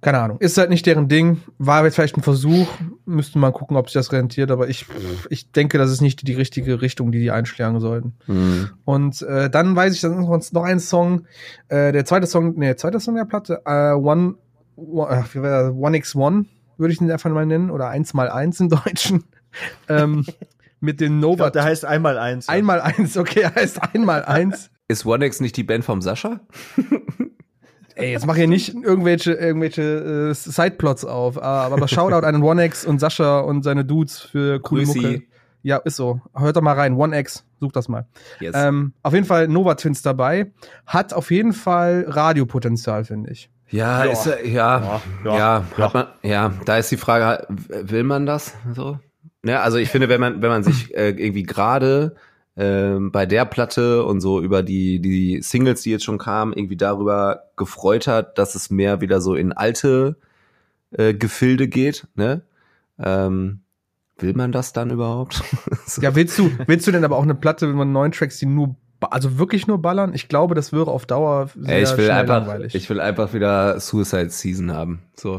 keine 0.00 0.20
Ahnung, 0.20 0.38
ist 0.38 0.58
halt 0.58 0.70
nicht 0.70 0.86
deren 0.86 1.08
Ding, 1.08 1.40
war 1.58 1.84
jetzt 1.84 1.94
vielleicht 1.94 2.16
ein 2.16 2.22
Versuch, 2.22 2.68
müssten 3.06 3.40
mal 3.40 3.52
gucken, 3.52 3.76
ob 3.76 3.88
sich 3.88 3.94
das 3.94 4.12
rentiert, 4.12 4.50
aber 4.50 4.68
ich, 4.68 4.86
ich 5.30 5.50
denke, 5.50 5.78
das 5.78 5.90
ist 5.90 6.02
nicht 6.02 6.26
die 6.28 6.34
richtige 6.34 6.82
Richtung, 6.82 7.10
die 7.12 7.18
die 7.18 7.30
einschlagen 7.30 7.80
sollten. 7.80 8.14
Mhm. 8.26 8.70
Und 8.84 9.22
äh, 9.22 9.50
dann 9.50 9.74
weiß 9.74 9.94
ich, 9.94 10.00
dann 10.02 10.22
ist 10.38 10.52
noch 10.52 10.64
ein 10.64 10.80
Song, 10.80 11.26
äh, 11.68 11.92
der 11.92 12.04
zweite 12.04 12.26
Song, 12.26 12.54
nee, 12.56 12.66
der 12.66 12.76
zweite 12.76 13.00
Song 13.00 13.16
der 13.16 13.24
Platte, 13.24 13.62
äh, 13.64 13.92
One, 13.92 14.34
One, 14.76 15.24
äh, 15.34 15.70
One 15.70 15.96
X 15.96 16.14
One, 16.14 16.44
würde 16.76 16.92
ich 16.92 16.98
den 16.98 17.10
einfach 17.10 17.30
mal 17.30 17.46
nennen, 17.46 17.70
oder 17.70 17.88
eins 17.88 18.12
mal 18.14 18.28
eins 18.28 18.60
im 18.60 18.68
Deutschen. 18.68 19.24
ähm, 19.88 20.26
mit 20.86 21.00
den 21.00 21.20
Nova. 21.20 21.36
Glaub, 21.36 21.52
der 21.52 21.64
heißt 21.64 21.84
einmal 21.84 22.16
eins. 22.16 22.48
Einmal 22.48 22.80
eins, 22.80 23.18
okay, 23.18 23.40
er 23.40 23.54
heißt 23.54 23.80
einmal 23.92 24.24
eins. 24.24 24.70
Ist 24.88 25.04
OneX 25.04 25.40
nicht 25.40 25.56
die 25.56 25.64
Band 25.64 25.84
vom 25.84 26.00
Sascha? 26.00 26.40
Ey, 27.96 28.12
jetzt 28.12 28.26
mach 28.26 28.36
hier 28.36 28.46
nicht 28.46 28.74
irgendwelche, 28.74 29.32
irgendwelche 29.32 30.30
äh, 30.30 30.34
Sideplots 30.34 31.04
auf. 31.04 31.42
Aber, 31.42 31.76
aber 31.76 31.88
Shoutout 31.88 32.26
an 32.26 32.42
OneX 32.42 32.84
und 32.84 33.00
Sascha 33.00 33.40
und 33.40 33.62
seine 33.62 33.84
Dudes 33.84 34.20
für 34.20 34.60
coole 34.60 34.84
Grüßi. 34.84 35.00
Mucke. 35.00 35.22
Ja, 35.62 35.78
ist 35.78 35.96
so. 35.96 36.20
Hört 36.36 36.56
doch 36.56 36.62
mal 36.62 36.74
rein. 36.74 36.94
OneX, 36.94 37.44
such 37.58 37.72
das 37.72 37.88
mal. 37.88 38.06
Yes. 38.38 38.54
Ähm, 38.54 38.92
auf 39.02 39.14
jeden 39.14 39.24
Fall 39.24 39.48
Nova 39.48 39.74
Twins 39.74 40.02
dabei. 40.02 40.52
Hat 40.86 41.12
auf 41.12 41.30
jeden 41.30 41.52
Fall 41.52 42.04
Radiopotenzial, 42.06 43.04
finde 43.04 43.32
ich. 43.32 43.50
Ja, 43.70 44.04
ja. 44.04 44.12
Ist, 44.12 44.26
ja, 44.26 44.36
ja, 44.44 45.00
ja, 45.24 45.36
ja, 45.36 45.64
hat 45.78 45.94
man, 45.94 46.06
ja, 46.22 46.52
da 46.64 46.76
ist 46.78 46.90
die 46.92 46.96
Frage, 46.96 47.46
will 47.48 48.04
man 48.04 48.26
das 48.26 48.54
so? 48.74 49.00
Ja, 49.46 49.62
also 49.62 49.78
ich 49.78 49.90
finde, 49.90 50.08
wenn 50.08 50.20
man, 50.20 50.42
wenn 50.42 50.50
man 50.50 50.64
sich 50.64 50.94
äh, 50.94 51.10
irgendwie 51.10 51.44
gerade 51.44 52.16
äh, 52.56 52.96
bei 52.98 53.26
der 53.26 53.44
Platte 53.44 54.04
und 54.04 54.20
so 54.20 54.40
über 54.40 54.62
die, 54.62 55.00
die 55.00 55.40
Singles, 55.42 55.82
die 55.82 55.90
jetzt 55.90 56.04
schon 56.04 56.18
kamen, 56.18 56.52
irgendwie 56.52 56.76
darüber 56.76 57.44
gefreut 57.56 58.06
hat, 58.06 58.38
dass 58.38 58.54
es 58.54 58.70
mehr 58.70 59.00
wieder 59.00 59.20
so 59.20 59.34
in 59.34 59.52
alte 59.52 60.16
äh, 60.90 61.14
Gefilde 61.14 61.68
geht, 61.68 62.06
ne? 62.14 62.42
Ähm, 62.98 63.60
will 64.18 64.32
man 64.32 64.52
das 64.52 64.72
dann 64.72 64.90
überhaupt? 64.90 65.42
ja, 66.00 66.14
willst 66.14 66.38
du, 66.38 66.50
willst 66.66 66.86
du 66.86 66.92
denn 66.92 67.04
aber 67.04 67.16
auch 67.16 67.22
eine 67.22 67.34
Platte, 67.34 67.68
wenn 67.68 67.76
man 67.76 67.92
neun 67.92 68.12
Tracks, 68.12 68.38
die 68.38 68.46
nur 68.46 68.76
also 69.00 69.38
wirklich 69.38 69.66
nur 69.66 69.80
ballern. 69.80 70.14
Ich 70.14 70.28
glaube, 70.28 70.54
das 70.54 70.72
wäre 70.72 70.90
auf 70.90 71.06
Dauer 71.06 71.48
sehr 71.54 71.76
Ey, 71.76 71.82
ich 71.82 71.96
will 71.96 72.10
einfach, 72.10 72.38
langweilig. 72.38 72.74
Ich 72.74 72.88
will 72.88 73.00
einfach 73.00 73.32
wieder 73.32 73.78
Suicide 73.80 74.30
Season 74.30 74.72
haben. 74.72 75.02
So. 75.14 75.38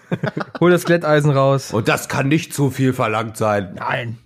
Hol 0.60 0.70
das 0.70 0.84
Glätteisen 0.84 1.30
raus. 1.30 1.72
Und 1.72 1.88
das 1.88 2.08
kann 2.08 2.28
nicht 2.28 2.52
zu 2.52 2.70
viel 2.70 2.92
verlangt 2.92 3.36
sein. 3.36 3.74
Nein. 3.74 4.18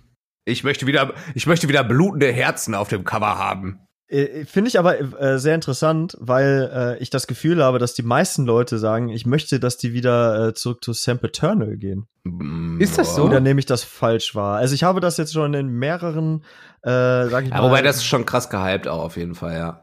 Ich 0.45 0.63
möchte 0.63 0.85
wieder, 0.85 1.13
ich 1.33 1.47
möchte 1.47 1.67
wieder 1.67 1.83
blutende 1.83 2.31
Herzen 2.31 2.75
auf 2.75 2.87
dem 2.87 3.03
Cover 3.03 3.37
haben. 3.37 3.79
Äh, 4.07 4.45
finde 4.45 4.67
ich 4.67 4.77
aber 4.77 4.99
äh, 5.19 5.39
sehr 5.39 5.55
interessant, 5.55 6.15
weil 6.19 6.71
äh, 6.71 7.01
ich 7.01 7.09
das 7.09 7.25
Gefühl 7.25 7.63
habe, 7.63 7.79
dass 7.79 7.95
die 7.95 8.03
meisten 8.03 8.45
Leute 8.45 8.77
sagen, 8.77 9.09
ich 9.09 9.25
möchte, 9.25 9.59
dass 9.59 9.77
die 9.77 9.93
wieder 9.93 10.49
äh, 10.49 10.53
zurück 10.53 10.83
zu 10.83 10.93
Samp 10.93 11.23
Eternal 11.23 11.75
gehen. 11.77 12.07
Mm, 12.23 12.79
Ist 12.79 12.99
das 12.99 13.15
so? 13.15 13.23
Oder 13.23 13.39
nehme 13.39 13.59
ich 13.59 13.65
das 13.65 13.83
falsch 13.83 14.35
wahr? 14.35 14.57
Also 14.57 14.75
ich 14.75 14.83
habe 14.83 14.99
das 14.99 15.17
jetzt 15.17 15.33
schon 15.33 15.55
in 15.55 15.69
mehreren, 15.69 16.43
äh, 16.83 17.27
sag 17.29 17.45
ich 17.45 17.49
ja, 17.49 17.57
mal. 17.57 17.63
Wobei 17.63 17.81
das 17.81 17.97
ist 17.97 18.05
schon 18.05 18.25
krass 18.25 18.49
gehypt 18.49 18.87
auch 18.87 19.03
auf 19.03 19.17
jeden 19.17 19.33
Fall, 19.33 19.53
ja. 19.53 19.81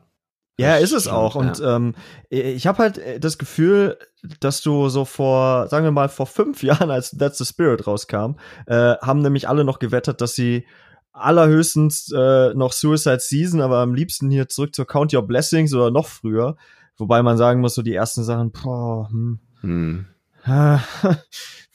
Ja, 0.58 0.76
ist 0.76 0.92
es 0.92 1.08
auch. 1.08 1.34
Und 1.34 1.58
ja. 1.58 1.76
ähm, 1.76 1.94
ich 2.28 2.66
habe 2.66 2.78
halt 2.78 2.98
äh, 2.98 3.18
das 3.18 3.38
Gefühl, 3.38 3.98
dass 4.38 4.60
du 4.60 4.88
so 4.88 5.04
vor, 5.04 5.66
sagen 5.68 5.84
wir 5.84 5.90
mal, 5.90 6.08
vor 6.08 6.26
fünf 6.26 6.62
Jahren, 6.62 6.90
als 6.90 7.10
That's 7.10 7.38
the 7.38 7.44
Spirit 7.44 7.86
rauskam, 7.86 8.36
äh, 8.66 8.94
haben 8.98 9.22
nämlich 9.22 9.48
alle 9.48 9.64
noch 9.64 9.80
gewettet, 9.80 10.20
dass 10.20 10.34
sie 10.34 10.66
allerhöchstens 11.12 12.12
äh, 12.16 12.54
noch 12.54 12.72
Suicide 12.72 13.20
Season, 13.20 13.60
aber 13.60 13.78
am 13.78 13.94
liebsten 13.94 14.30
hier 14.30 14.48
zurück 14.48 14.74
zur 14.74 14.86
Count 14.86 15.12
Your 15.14 15.26
Blessings 15.26 15.74
oder 15.74 15.90
noch 15.90 16.06
früher. 16.06 16.56
Wobei 16.96 17.22
man 17.22 17.36
sagen 17.36 17.60
muss, 17.60 17.74
so 17.74 17.82
die 17.82 17.94
ersten 17.94 18.24
Sachen, 18.24 18.52
boah, 18.52 19.08
hm. 19.10 19.38
hm. 19.60 20.06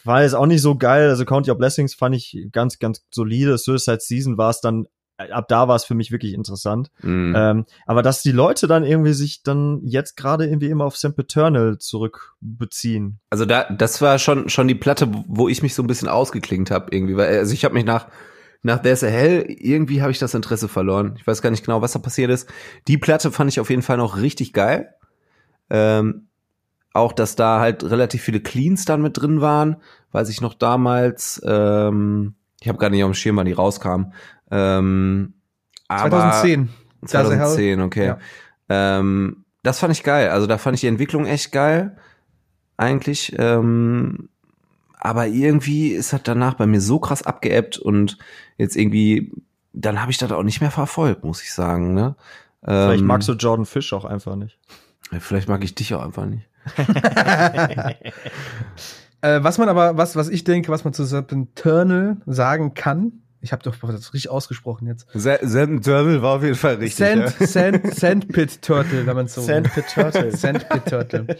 war 0.03 0.23
jetzt 0.23 0.33
auch 0.33 0.45
nicht 0.45 0.61
so 0.61 0.75
geil. 0.75 1.09
Also 1.09 1.25
Count 1.25 1.47
Your 1.47 1.55
Blessings 1.55 1.93
fand 1.93 2.15
ich 2.15 2.47
ganz, 2.51 2.79
ganz 2.79 3.03
solide. 3.11 3.57
Suicide 3.57 3.99
Season 4.01 4.37
war 4.37 4.49
es 4.49 4.61
dann 4.61 4.87
ab 5.17 5.47
da 5.47 5.67
war 5.67 5.75
es 5.75 5.85
für 5.85 5.95
mich 5.95 6.11
wirklich 6.11 6.33
interessant. 6.33 6.91
Mm. 7.01 7.33
Ähm, 7.35 7.65
aber 7.85 8.03
dass 8.03 8.21
die 8.21 8.31
Leute 8.31 8.67
dann 8.67 8.83
irgendwie 8.83 9.13
sich 9.13 9.41
dann 9.43 9.81
jetzt 9.83 10.15
gerade 10.15 10.45
irgendwie 10.45 10.69
immer 10.69 10.85
auf 10.85 10.95
Sempiternal 10.95 11.77
zurückbeziehen. 11.79 13.19
Also 13.29 13.45
da, 13.45 13.63
das 13.63 14.01
war 14.01 14.19
schon 14.19 14.49
schon 14.49 14.67
die 14.67 14.75
Platte, 14.75 15.09
wo 15.27 15.47
ich 15.49 15.63
mich 15.63 15.73
so 15.73 15.81
ein 15.81 15.87
bisschen 15.87 16.07
ausgeklingt 16.07 16.71
habe 16.71 16.95
irgendwie, 16.95 17.17
weil 17.17 17.35
also 17.37 17.53
ich 17.53 17.65
habe 17.65 17.73
mich 17.73 17.85
nach 17.85 18.07
nach 18.63 18.81
There's 18.81 19.03
a 19.03 19.07
Hell 19.07 19.45
irgendwie 19.47 20.01
habe 20.01 20.11
ich 20.11 20.19
das 20.19 20.33
Interesse 20.33 20.67
verloren. 20.67 21.15
Ich 21.17 21.27
weiß 21.27 21.41
gar 21.41 21.51
nicht 21.51 21.65
genau, 21.65 21.81
was 21.81 21.93
da 21.93 21.99
passiert 21.99 22.31
ist. 22.31 22.49
Die 22.87 22.97
Platte 22.97 23.31
fand 23.31 23.49
ich 23.51 23.59
auf 23.59 23.69
jeden 23.69 23.81
Fall 23.81 23.97
noch 23.97 24.17
richtig 24.17 24.53
geil. 24.53 24.93
Ähm, 25.69 26.27
auch, 26.93 27.13
dass 27.13 27.35
da 27.35 27.59
halt 27.59 27.83
relativ 27.83 28.23
viele 28.23 28.39
Cleans 28.39 28.85
dann 28.85 29.01
mit 29.01 29.21
drin 29.21 29.41
waren, 29.41 29.77
weiß 30.11 30.29
ich 30.29 30.41
noch 30.41 30.53
damals. 30.53 31.41
Ähm, 31.45 32.35
ich 32.59 32.67
habe 32.67 32.79
gar 32.79 32.89
nicht 32.89 33.03
auf 33.03 33.11
dem 33.11 33.13
Schirm, 33.13 33.37
wann 33.37 33.45
die 33.45 33.53
rauskam. 33.53 34.13
Ähm, 34.49 35.33
2010. 35.89 36.69
2010, 37.05 37.81
okay. 37.81 38.05
Ja. 38.07 38.17
Ähm, 38.69 39.45
das 39.63 39.79
fand 39.79 39.93
ich 39.93 40.03
geil. 40.03 40.29
Also 40.29 40.47
da 40.47 40.57
fand 40.57 40.75
ich 40.75 40.81
die 40.81 40.87
Entwicklung 40.87 41.25
echt 41.25 41.51
geil. 41.51 41.97
Eigentlich. 42.77 43.35
Ähm, 43.37 44.29
aber 44.99 45.27
irgendwie 45.27 45.89
ist 45.89 46.13
das 46.13 46.23
danach 46.23 46.55
bei 46.55 46.65
mir 46.65 46.81
so 46.81 46.99
krass 46.99 47.23
abgeebbt 47.23 47.77
und 47.77 48.17
jetzt 48.57 48.75
irgendwie, 48.75 49.31
dann 49.73 50.01
habe 50.01 50.11
ich 50.11 50.17
das 50.17 50.31
auch 50.31 50.43
nicht 50.43 50.61
mehr 50.61 50.71
verfolgt, 50.71 51.23
muss 51.23 51.43
ich 51.43 51.53
sagen. 51.53 51.93
Ne? 51.93 52.15
Vielleicht 52.63 53.01
ähm, 53.01 53.07
magst 53.07 53.29
du 53.29 53.33
Jordan 53.33 53.65
Fish 53.65 53.93
auch 53.93 54.05
einfach 54.05 54.35
nicht. 54.35 54.57
Vielleicht 55.19 55.47
mag 55.47 55.63
ich 55.63 55.75
dich 55.75 55.93
auch 55.93 56.03
einfach 56.03 56.25
nicht. 56.25 56.49
äh, 59.21 59.41
was 59.41 59.57
man 59.57 59.69
aber, 59.69 59.95
was, 59.97 60.17
was 60.17 60.27
ich 60.27 60.43
denke, 60.43 60.69
was 60.69 60.83
man 60.83 60.93
zu 60.93 61.03
Eternal 61.03 62.17
sagen 62.25 62.73
kann, 62.73 63.21
ich 63.39 63.51
habe 63.53 63.63
doch 63.63 63.75
das 63.79 64.13
richtig 64.13 64.29
ausgesprochen 64.29 64.87
jetzt. 64.87 65.07
Sand 65.13 65.85
Turtle 65.85 66.21
war 66.21 66.37
auf 66.37 66.43
jeden 66.43 66.55
Fall 66.55 66.75
richtig. 66.75 66.95
Sand, 66.95 67.35
ja. 67.39 67.47
Sand, 67.47 67.95
Sandpit 67.95 68.61
Turtle, 68.61 69.05
wenn 69.05 69.15
man 69.15 69.27
so. 69.27 69.41
Sandpit 69.41 69.85
Turtle. 69.93 70.35
Sandpit 70.35 70.85
Turtle. 70.85 71.27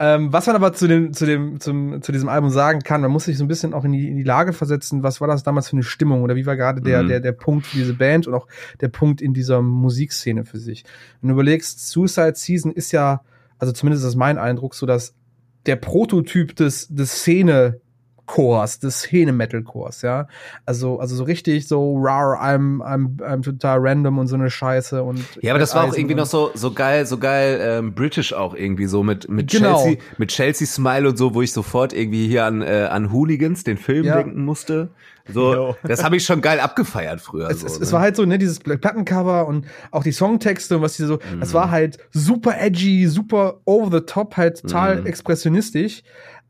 ähm, 0.00 0.32
was 0.32 0.46
man 0.46 0.54
aber 0.54 0.72
zu 0.72 0.86
dem, 0.86 1.12
zu 1.12 1.26
dem, 1.26 1.58
zum, 1.58 2.00
zu 2.02 2.12
diesem 2.12 2.28
Album 2.28 2.50
sagen 2.50 2.80
kann, 2.80 3.00
man 3.00 3.10
muss 3.10 3.24
sich 3.24 3.36
so 3.36 3.44
ein 3.44 3.48
bisschen 3.48 3.74
auch 3.74 3.84
in 3.84 3.92
die, 3.92 4.08
in 4.08 4.16
die 4.16 4.22
Lage 4.22 4.52
versetzen, 4.52 5.02
was 5.02 5.20
war 5.20 5.26
das 5.26 5.42
damals 5.42 5.68
für 5.68 5.74
eine 5.74 5.82
Stimmung 5.82 6.22
oder 6.22 6.36
wie 6.36 6.46
war 6.46 6.56
gerade 6.56 6.80
der, 6.80 7.02
mhm. 7.02 7.08
der, 7.08 7.20
der 7.20 7.32
Punkt 7.32 7.66
für 7.66 7.78
diese 7.78 7.94
Band 7.94 8.26
und 8.28 8.34
auch 8.34 8.46
der 8.80 8.88
Punkt 8.88 9.20
in 9.20 9.34
dieser 9.34 9.60
Musikszene 9.60 10.44
für 10.44 10.58
sich. 10.58 10.84
Wenn 11.20 11.28
du 11.28 11.34
überlegst, 11.34 11.88
Suicide 11.88 12.34
Season 12.36 12.70
ist 12.70 12.92
ja, 12.92 13.22
also 13.58 13.72
zumindest 13.72 14.04
ist 14.04 14.10
das 14.10 14.16
mein 14.16 14.38
Eindruck, 14.38 14.74
so 14.74 14.86
dass 14.86 15.14
der 15.66 15.76
Prototyp 15.76 16.54
des, 16.54 16.86
des 16.88 17.10
Szene 17.10 17.80
Chors, 18.28 18.78
des 18.78 19.00
Szene-Metal-Chors, 19.00 20.02
ja. 20.02 20.28
Also, 20.66 21.00
also 21.00 21.16
so 21.16 21.24
richtig 21.24 21.66
so, 21.66 21.96
rar, 21.98 22.40
I'm, 22.40 22.80
I'm, 22.82 23.16
I'm 23.20 23.42
total 23.42 23.78
random 23.80 24.18
und 24.18 24.28
so 24.28 24.36
eine 24.36 24.50
Scheiße 24.50 25.02
und. 25.02 25.24
Ja, 25.40 25.52
aber 25.52 25.58
das 25.58 25.74
war 25.74 25.84
auch 25.84 25.94
irgendwie 25.94 26.14
noch 26.14 26.26
so, 26.26 26.50
so 26.54 26.72
geil, 26.72 27.06
so 27.06 27.18
geil, 27.18 27.58
ähm, 27.60 27.94
British 27.94 28.32
auch 28.32 28.54
irgendwie 28.54 28.86
so 28.86 29.02
mit, 29.02 29.28
mit 29.28 29.50
genau. 29.50 29.82
Chelsea, 29.82 30.02
mit 30.18 30.28
Chelsea 30.30 30.66
Smile 30.66 31.08
und 31.08 31.18
so, 31.18 31.34
wo 31.34 31.42
ich 31.42 31.52
sofort 31.52 31.92
irgendwie 31.92 32.28
hier 32.28 32.44
an, 32.44 32.62
äh, 32.62 32.88
an 32.90 33.10
Hooligans, 33.12 33.64
den 33.64 33.78
Film 33.78 34.04
ja. 34.04 34.16
denken 34.16 34.44
musste. 34.44 34.90
So, 35.32 35.76
das 35.82 36.02
habe 36.02 36.16
ich 36.16 36.24
schon 36.24 36.40
geil 36.40 36.60
abgefeiert 36.60 37.20
früher. 37.20 37.50
Es, 37.50 37.60
so, 37.60 37.66
es, 37.66 37.78
ne? 37.78 37.84
es, 37.84 37.92
war 37.92 38.00
halt 38.00 38.16
so, 38.16 38.24
ne, 38.24 38.38
dieses 38.38 38.60
Plattencover 38.60 39.46
und 39.46 39.66
auch 39.90 40.02
die 40.02 40.12
Songtexte 40.12 40.76
und 40.76 40.82
was 40.82 40.96
die 40.96 41.04
so, 41.04 41.16
mm. 41.16 41.40
das 41.40 41.52
war 41.52 41.70
halt 41.70 41.98
super 42.12 42.58
edgy, 42.58 43.06
super 43.06 43.60
over 43.66 43.98
the 43.98 44.04
top, 44.04 44.36
halt 44.36 44.62
total 44.62 45.02
mm. 45.02 45.06
expressionistisch. 45.06 46.02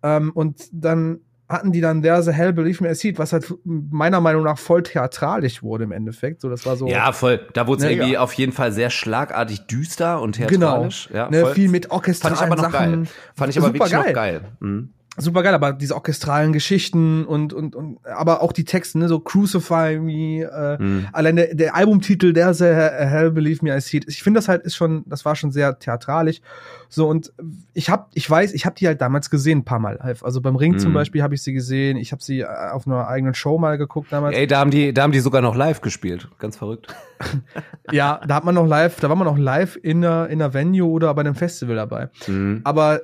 Ähm, 0.02 0.30
und 0.32 0.68
dann 0.70 1.20
hatten 1.48 1.72
die 1.72 1.80
dann 1.80 2.02
There's 2.02 2.28
a 2.28 2.32
Hell 2.32 2.52
Believe 2.52 2.82
Me 2.82 2.90
I 2.90 2.94
See 2.94 3.08
It, 3.08 3.18
was 3.18 3.32
halt 3.32 3.52
meiner 3.64 4.20
Meinung 4.20 4.44
nach 4.44 4.58
voll 4.58 4.82
theatralisch 4.82 5.62
wurde 5.62 5.84
im 5.84 5.92
Endeffekt. 5.92 6.42
So, 6.42 6.48
das 6.48 6.66
war 6.66 6.76
so. 6.76 6.86
Ja, 6.88 7.12
voll. 7.12 7.40
Da 7.54 7.66
wurde 7.66 7.78
es 7.78 7.84
ne, 7.84 7.92
irgendwie 7.92 8.12
ja. 8.14 8.20
auf 8.20 8.32
jeden 8.34 8.52
Fall 8.52 8.72
sehr 8.72 8.90
schlagartig 8.90 9.66
düster 9.66 10.20
und 10.20 10.32
theatralisch. 10.32 11.08
Genau. 11.08 11.18
Ja, 11.18 11.30
ne, 11.30 11.46
viel 11.54 11.70
mit 11.70 11.90
orchestralen 11.90 12.36
Fand 12.36 12.46
ich 12.46 12.52
aber 12.52 12.62
noch 12.62 12.72
Sachen. 12.72 13.04
geil. 13.04 13.12
Fand 13.34 13.50
ich 13.50 13.58
aber 13.58 13.74
wirklich 13.74 13.92
geil. 13.92 14.06
noch 14.06 14.12
geil. 14.12 14.40
Mhm 14.60 14.90
super 15.18 15.42
geil, 15.42 15.54
aber 15.54 15.72
diese 15.72 15.94
orchestralen 15.94 16.52
Geschichten 16.52 17.24
und 17.24 17.52
und 17.52 17.74
und 17.76 17.98
aber 18.06 18.42
auch 18.42 18.52
die 18.52 18.64
Texte, 18.64 18.98
ne, 18.98 19.08
so 19.08 19.20
Crucify 19.20 19.98
Me, 19.98 20.44
äh, 20.44 20.82
mhm. 20.82 21.08
allein 21.12 21.36
der, 21.36 21.54
der 21.54 21.74
Albumtitel, 21.74 22.32
der 22.32 22.50
ist 22.50 22.60
Hell 22.60 23.30
Believe 23.30 23.64
Me 23.64 23.76
I 23.76 23.80
See 23.80 23.98
It. 23.98 24.06
Ich 24.08 24.22
finde 24.22 24.38
das 24.38 24.48
halt 24.48 24.62
ist 24.62 24.76
schon, 24.76 25.04
das 25.06 25.24
war 25.24 25.36
schon 25.36 25.50
sehr 25.50 25.78
theatralisch. 25.78 26.40
So 26.88 27.08
und 27.08 27.32
ich 27.74 27.90
hab, 27.90 28.10
ich 28.14 28.28
weiß, 28.28 28.52
ich 28.54 28.64
habe 28.64 28.76
die 28.76 28.86
halt 28.86 29.00
damals 29.00 29.30
gesehen, 29.30 29.58
ein 29.58 29.64
paar 29.64 29.78
Mal 29.78 29.98
live. 30.02 30.22
Also 30.22 30.40
beim 30.40 30.56
Ring 30.56 30.72
mhm. 30.72 30.78
zum 30.78 30.92
Beispiel 30.92 31.22
habe 31.22 31.34
ich 31.34 31.42
sie 31.42 31.52
gesehen. 31.52 31.96
Ich 31.96 32.12
habe 32.12 32.22
sie 32.22 32.40
äh, 32.40 32.46
auf 32.46 32.86
einer 32.86 33.08
eigenen 33.08 33.34
Show 33.34 33.58
mal 33.58 33.76
geguckt 33.78 34.12
damals. 34.12 34.36
Ey, 34.36 34.46
da 34.46 34.58
haben 34.58 34.70
die, 34.70 34.94
da 34.94 35.02
haben 35.02 35.12
die 35.12 35.20
sogar 35.20 35.42
noch 35.42 35.56
live 35.56 35.80
gespielt. 35.80 36.28
Ganz 36.38 36.56
verrückt. 36.56 36.94
ja, 37.92 38.20
da 38.26 38.36
hat 38.36 38.44
man 38.44 38.54
noch 38.54 38.66
live, 38.66 39.00
da 39.00 39.08
war 39.08 39.16
man 39.16 39.26
noch 39.26 39.38
live 39.38 39.78
in 39.82 40.04
einer 40.04 40.28
in 40.28 40.40
einer 40.40 40.54
Venue 40.54 40.88
oder 40.88 41.12
bei 41.14 41.20
einem 41.20 41.34
Festival 41.34 41.76
dabei. 41.76 42.08
Mhm. 42.26 42.60
Aber 42.64 43.00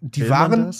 die 0.00 0.22
Will 0.22 0.30
waren, 0.30 0.74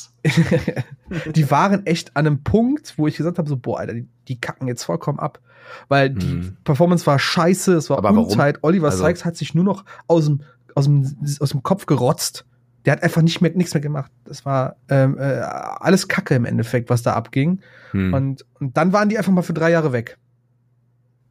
die 1.35 1.51
waren 1.51 1.87
echt 1.87 2.17
an 2.17 2.27
einem 2.27 2.43
Punkt, 2.43 2.95
wo 2.97 3.07
ich 3.07 3.17
gesagt 3.17 3.39
habe, 3.39 3.49
so, 3.49 3.57
boah, 3.57 3.81
Alter, 3.81 3.95
die, 3.95 4.07
die 4.29 4.41
kacken 4.41 4.69
jetzt 4.69 4.85
vollkommen 4.85 5.19
ab. 5.19 5.41
Weil 5.89 6.11
die 6.11 6.27
hm. 6.27 6.57
Performance 6.65 7.07
war 7.07 7.19
scheiße, 7.19 7.75
es 7.75 7.91
war 7.91 7.99
Aber 7.99 8.11
Unzeit. 8.11 8.57
Warum? 8.57 8.69
Oliver 8.69 8.87
also, 8.89 9.05
Sykes 9.05 9.25
hat 9.25 9.37
sich 9.37 9.55
nur 9.55 9.65
noch 9.65 9.85
aus 10.07 10.27
dem, 10.27 10.43
aus 10.75 10.85
dem, 10.87 11.17
aus 11.41 11.51
dem 11.51 11.63
Kopf 11.63 11.87
gerotzt. 11.87 12.47
Der 12.85 12.93
hat 12.93 13.03
einfach 13.03 13.23
nicht 13.23 13.41
mehr, 13.41 13.51
nichts 13.55 13.75
mehr 13.75 13.81
gemacht. 13.81 14.11
Das 14.25 14.47
war 14.47 14.77
ähm, 14.89 15.19
äh, 15.19 15.41
alles 15.41 16.09
Kacke 16.09 16.35
im 16.35 16.45
Endeffekt, 16.45 16.89
was 16.89 17.03
da 17.03 17.13
abging. 17.15 17.61
Hm. 17.91 18.15
Und, 18.15 18.47
und 18.61 18.77
dann 18.77 18.93
waren 18.93 19.09
die 19.09 19.19
einfach 19.19 19.33
mal 19.33 19.43
für 19.43 19.53
drei 19.53 19.71
Jahre 19.71 19.93
weg. 19.93 20.17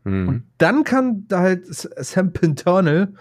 Hm. 0.04 0.28
Und 0.28 0.44
dann 0.60 0.84
kann 0.84 1.26
da 1.28 1.40
halt 1.40 1.66
Sam 1.68 2.32
Pinternal 2.32 3.14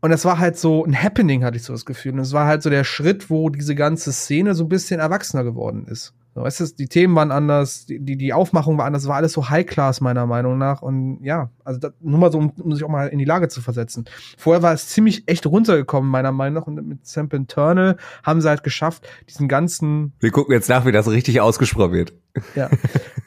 und 0.00 0.10
das 0.10 0.24
war 0.24 0.38
halt 0.38 0.56
so 0.56 0.84
ein 0.84 1.00
Happening, 1.00 1.44
hatte 1.44 1.56
ich 1.56 1.62
so 1.62 1.72
das 1.72 1.84
Gefühl. 1.84 2.12
Und 2.12 2.20
es 2.20 2.32
war 2.32 2.46
halt 2.46 2.62
so 2.62 2.70
der 2.70 2.84
Schritt, 2.84 3.28
wo 3.28 3.50
diese 3.50 3.74
ganze 3.74 4.12
Szene 4.12 4.54
so 4.54 4.64
ein 4.64 4.68
bisschen 4.68 5.00
erwachsener 5.00 5.44
geworden 5.44 5.86
ist. 5.86 6.14
So, 6.34 6.42
weißt 6.42 6.60
du, 6.60 6.66
die 6.66 6.86
Themen 6.86 7.14
waren 7.16 7.32
anders, 7.32 7.86
die, 7.86 8.16
die, 8.16 8.32
Aufmachung 8.32 8.78
war 8.78 8.84
anders, 8.84 9.08
war 9.08 9.16
alles 9.16 9.32
so 9.32 9.50
High-Class, 9.50 10.00
meiner 10.00 10.26
Meinung 10.26 10.58
nach. 10.58 10.80
Und 10.80 11.18
ja, 11.22 11.50
also 11.64 11.80
das, 11.80 11.92
nur 12.00 12.20
mal 12.20 12.30
so, 12.30 12.38
um, 12.38 12.50
um 12.50 12.72
sich 12.72 12.84
auch 12.84 12.88
mal 12.88 13.08
in 13.08 13.18
die 13.18 13.24
Lage 13.24 13.48
zu 13.48 13.60
versetzen. 13.60 14.04
Vorher 14.38 14.62
war 14.62 14.72
es 14.72 14.88
ziemlich 14.88 15.24
echt 15.26 15.44
runtergekommen, 15.46 16.08
meiner 16.08 16.30
Meinung 16.30 16.60
nach. 16.60 16.66
Und 16.68 16.86
mit 16.86 17.04
Sample 17.04 17.36
Internal 17.38 17.96
haben 18.22 18.40
sie 18.40 18.48
halt 18.48 18.62
geschafft, 18.62 19.08
diesen 19.28 19.48
ganzen. 19.48 20.12
Wir 20.20 20.30
gucken 20.30 20.54
jetzt 20.54 20.68
nach, 20.68 20.86
wie 20.86 20.92
das 20.92 21.08
richtig 21.08 21.40
ausgesprochen 21.40 21.92
wird. 21.92 22.12
Ja. 22.54 22.70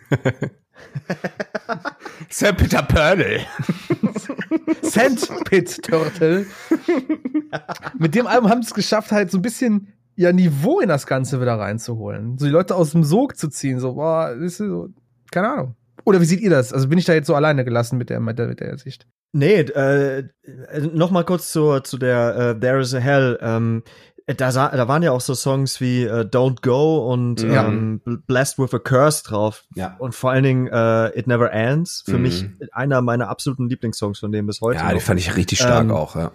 Peter 2.58 2.84
Pernel. 2.84 3.42
Sandpit 4.82 5.82
Turtle. 5.84 6.46
Mit 7.98 8.16
dem 8.16 8.28
Album 8.28 8.50
haben 8.50 8.62
sie 8.62 8.68
es 8.68 8.74
geschafft, 8.74 9.12
halt 9.12 9.32
so 9.32 9.38
ein 9.38 9.42
bisschen 9.42 9.94
ja 10.16 10.32
Niveau 10.32 10.80
in 10.80 10.90
das 10.90 11.08
Ganze 11.08 11.42
wieder 11.42 11.60
reinzuholen. 11.60 12.38
So 12.38 12.46
die 12.46 12.52
Leute 12.52 12.76
aus 12.76 12.92
dem 12.92 13.04
Sog 13.04 13.38
zu 13.38 13.50
ziehen. 13.50 13.80
So, 13.80 13.94
boah, 13.94 14.32
ist 14.32 14.58
so, 14.58 14.90
keine 15.32 15.50
Ahnung. 15.50 15.76
Oder 16.06 16.22
wie 16.22 16.26
seht 16.26 16.42
ihr 16.42 16.50
das? 16.50 16.74
Also 16.74 16.90
bin 16.90 16.98
ich 16.98 17.06
da 17.06 17.14
jetzt 17.14 17.28
so 17.28 17.36
alleine 17.36 17.64
gelassen 17.64 17.98
mit 17.98 18.10
der, 18.10 18.20
mit 18.20 18.38
der, 18.38 18.48
mit 18.48 18.60
der 18.60 18.78
Sicht? 18.78 19.08
Nee, 19.32 19.62
äh, 19.62 20.30
noch 20.94 21.10
mal 21.10 21.24
kurz 21.24 21.52
zur, 21.52 21.84
zu 21.84 21.98
der 21.98 22.56
uh, 22.56 22.60
There 22.60 22.80
is 22.80 22.94
a 22.94 23.00
Hell. 23.00 23.40
Ähm, 23.42 23.84
da, 24.28 24.52
da 24.52 24.88
waren 24.88 25.04
ja 25.04 25.12
auch 25.12 25.22
so 25.22 25.34
Songs 25.34 25.82
wie 25.82 26.08
uh, 26.08 26.22
Don't 26.22 26.62
Go 26.62 27.12
und 27.12 27.42
ja. 27.42 27.68
ähm, 27.68 28.02
Blessed 28.28 28.58
with 28.58 28.74
a 28.74 28.80
Curse 28.80 29.24
drauf. 29.24 29.66
Ja. 29.76 29.96
Und 30.00 30.16
vor 30.16 30.32
allen 30.32 30.44
Dingen 30.44 30.68
uh, 30.68 31.10
It 31.18 31.28
Never 31.28 31.52
Ends. 31.52 32.04
Für 32.06 32.18
mhm. 32.18 32.22
mich 32.22 32.46
einer 32.72 33.02
meiner 33.02 33.30
absoluten 33.30 33.70
Lieblingssongs 33.70 34.20
von 34.20 34.32
dem 34.32 34.46
bis 34.46 34.62
heute. 34.62 34.80
Ja, 34.80 34.86
noch. 34.86 34.94
die 34.94 35.00
fand 35.00 35.20
ich 35.20 35.36
richtig 35.36 35.60
stark 35.60 35.86
ähm, 35.86 35.92
auch, 35.92 36.16
ja. 36.16 36.32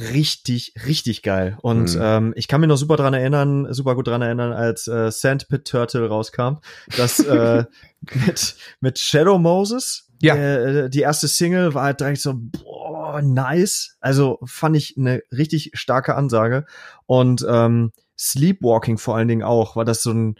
Richtig, 0.00 0.74
richtig 0.86 1.22
geil. 1.22 1.56
Und 1.60 1.94
mhm. 1.94 2.00
ähm, 2.02 2.32
ich 2.36 2.48
kann 2.48 2.60
mich 2.60 2.68
noch 2.68 2.76
super 2.76 2.96
dran 2.96 3.14
erinnern, 3.14 3.72
super 3.72 3.94
gut 3.94 4.08
dran 4.08 4.22
erinnern, 4.22 4.52
als 4.52 4.88
äh, 4.88 5.10
Sandpit 5.10 5.66
Turtle 5.66 6.08
rauskam, 6.08 6.58
dass 6.96 7.20
äh, 7.20 7.64
mit, 8.26 8.56
mit 8.80 8.98
Shadow 8.98 9.38
Moses, 9.38 10.03
ja. 10.26 10.36
Äh, 10.36 10.90
die 10.90 11.00
erste 11.00 11.28
Single 11.28 11.74
war 11.74 11.84
halt 11.84 12.00
direkt 12.00 12.20
so, 12.20 12.34
boah, 12.36 13.20
nice. 13.22 13.96
Also 14.00 14.38
fand 14.44 14.76
ich 14.76 14.96
eine 14.96 15.22
richtig 15.32 15.70
starke 15.74 16.14
Ansage. 16.14 16.66
Und 17.06 17.44
ähm, 17.48 17.92
Sleepwalking 18.18 18.98
vor 18.98 19.16
allen 19.16 19.28
Dingen 19.28 19.42
auch, 19.42 19.76
war 19.76 19.84
das 19.84 20.02
so 20.02 20.12
ein, 20.12 20.36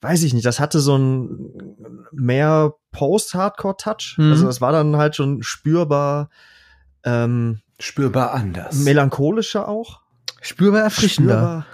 weiß 0.00 0.22
ich 0.22 0.34
nicht, 0.34 0.46
das 0.46 0.60
hatte 0.60 0.80
so 0.80 0.96
ein 0.96 2.08
mehr 2.12 2.74
Post-Hardcore-Touch. 2.92 4.16
Mhm. 4.18 4.32
Also 4.32 4.46
das 4.46 4.60
war 4.60 4.72
dann 4.72 4.96
halt 4.96 5.16
schon 5.16 5.42
spürbar, 5.42 6.30
ähm, 7.04 7.60
spürbar 7.78 8.32
anders. 8.32 8.76
Melancholischer 8.76 9.68
auch. 9.68 10.00
Spürbar 10.40 10.82
erfrischender. 10.82 11.34
Spürbar, 11.34 11.66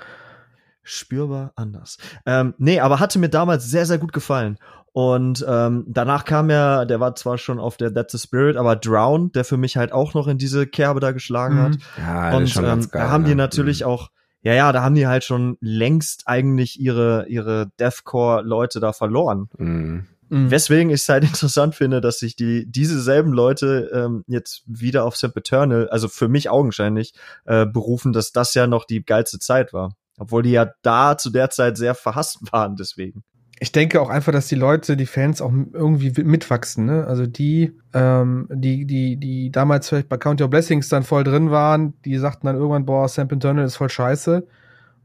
spürbar 0.82 1.52
anders. 1.56 1.98
Ähm, 2.26 2.54
nee, 2.58 2.80
aber 2.80 3.00
hatte 3.00 3.18
mir 3.18 3.28
damals 3.28 3.68
sehr, 3.68 3.86
sehr 3.86 3.98
gut 3.98 4.12
gefallen. 4.12 4.58
Und 4.92 5.44
ähm, 5.48 5.84
danach 5.88 6.26
kam 6.26 6.50
ja, 6.50 6.84
der 6.84 7.00
war 7.00 7.14
zwar 7.14 7.38
schon 7.38 7.58
auf 7.58 7.78
der 7.78 7.94
That's 7.94 8.12
the 8.12 8.18
Spirit, 8.18 8.56
aber 8.56 8.76
Drown, 8.76 9.32
der 9.32 9.44
für 9.44 9.56
mich 9.56 9.78
halt 9.78 9.90
auch 9.90 10.12
noch 10.12 10.28
in 10.28 10.36
diese 10.36 10.66
Kerbe 10.66 11.00
da 11.00 11.12
geschlagen 11.12 11.58
hat. 11.58 11.72
Mhm. 11.72 11.78
Ja, 11.98 12.36
und 12.36 12.56
ähm, 12.56 12.62
geil, 12.62 12.88
da 12.92 13.10
haben 13.10 13.24
die 13.24 13.34
natürlich 13.34 13.80
mhm. 13.80 13.86
auch, 13.86 14.10
ja, 14.42 14.52
ja, 14.52 14.70
da 14.70 14.82
haben 14.82 14.94
die 14.94 15.06
halt 15.06 15.24
schon 15.24 15.56
längst 15.60 16.24
eigentlich 16.26 16.78
ihre, 16.78 17.26
ihre 17.28 17.70
Deathcore-Leute 17.80 18.80
da 18.80 18.92
verloren. 18.92 19.48
Mhm. 19.56 20.08
Mhm. 20.28 20.50
Weswegen 20.50 20.90
ich 20.90 21.02
es 21.02 21.08
halt 21.08 21.24
interessant 21.24 21.74
finde, 21.74 22.02
dass 22.02 22.18
sich 22.18 22.36
die 22.36 22.70
diese 22.70 23.00
selben 23.00 23.32
Leute 23.32 23.90
ähm, 23.94 24.24
jetzt 24.26 24.62
wieder 24.66 25.04
auf 25.04 25.16
Simp 25.16 25.36
Eternal, 25.36 25.88
also 25.88 26.08
für 26.08 26.28
mich 26.28 26.50
augenscheinlich, 26.50 27.14
äh, 27.46 27.64
berufen, 27.64 28.12
dass 28.12 28.32
das 28.32 28.52
ja 28.52 28.66
noch 28.66 28.84
die 28.84 29.02
geilste 29.02 29.38
Zeit 29.38 29.72
war. 29.72 29.94
Obwohl 30.18 30.42
die 30.42 30.50
ja 30.50 30.70
da 30.82 31.16
zu 31.16 31.30
der 31.30 31.48
Zeit 31.48 31.78
sehr 31.78 31.94
verhasst 31.94 32.40
waren, 32.52 32.76
deswegen 32.76 33.24
ich 33.62 33.70
denke 33.70 34.00
auch 34.00 34.10
einfach, 34.10 34.32
dass 34.32 34.48
die 34.48 34.56
Leute, 34.56 34.96
die 34.96 35.06
Fans 35.06 35.40
auch 35.40 35.52
irgendwie 35.72 36.20
mitwachsen, 36.24 36.84
ne? 36.84 37.06
Also 37.06 37.26
die, 37.26 37.72
ähm, 37.94 38.48
die, 38.50 38.86
die, 38.86 39.16
die 39.16 39.52
damals 39.52 39.88
vielleicht 39.88 40.08
bei 40.08 40.16
Count 40.16 40.40
Your 40.40 40.48
Blessings 40.48 40.88
dann 40.88 41.04
voll 41.04 41.22
drin 41.22 41.52
waren, 41.52 41.94
die 42.04 42.18
sagten 42.18 42.48
dann 42.48 42.56
irgendwann, 42.56 42.86
boah, 42.86 43.08
Sam 43.08 43.28
Internal 43.30 43.64
ist 43.64 43.76
voll 43.76 43.88
scheiße. 43.88 44.48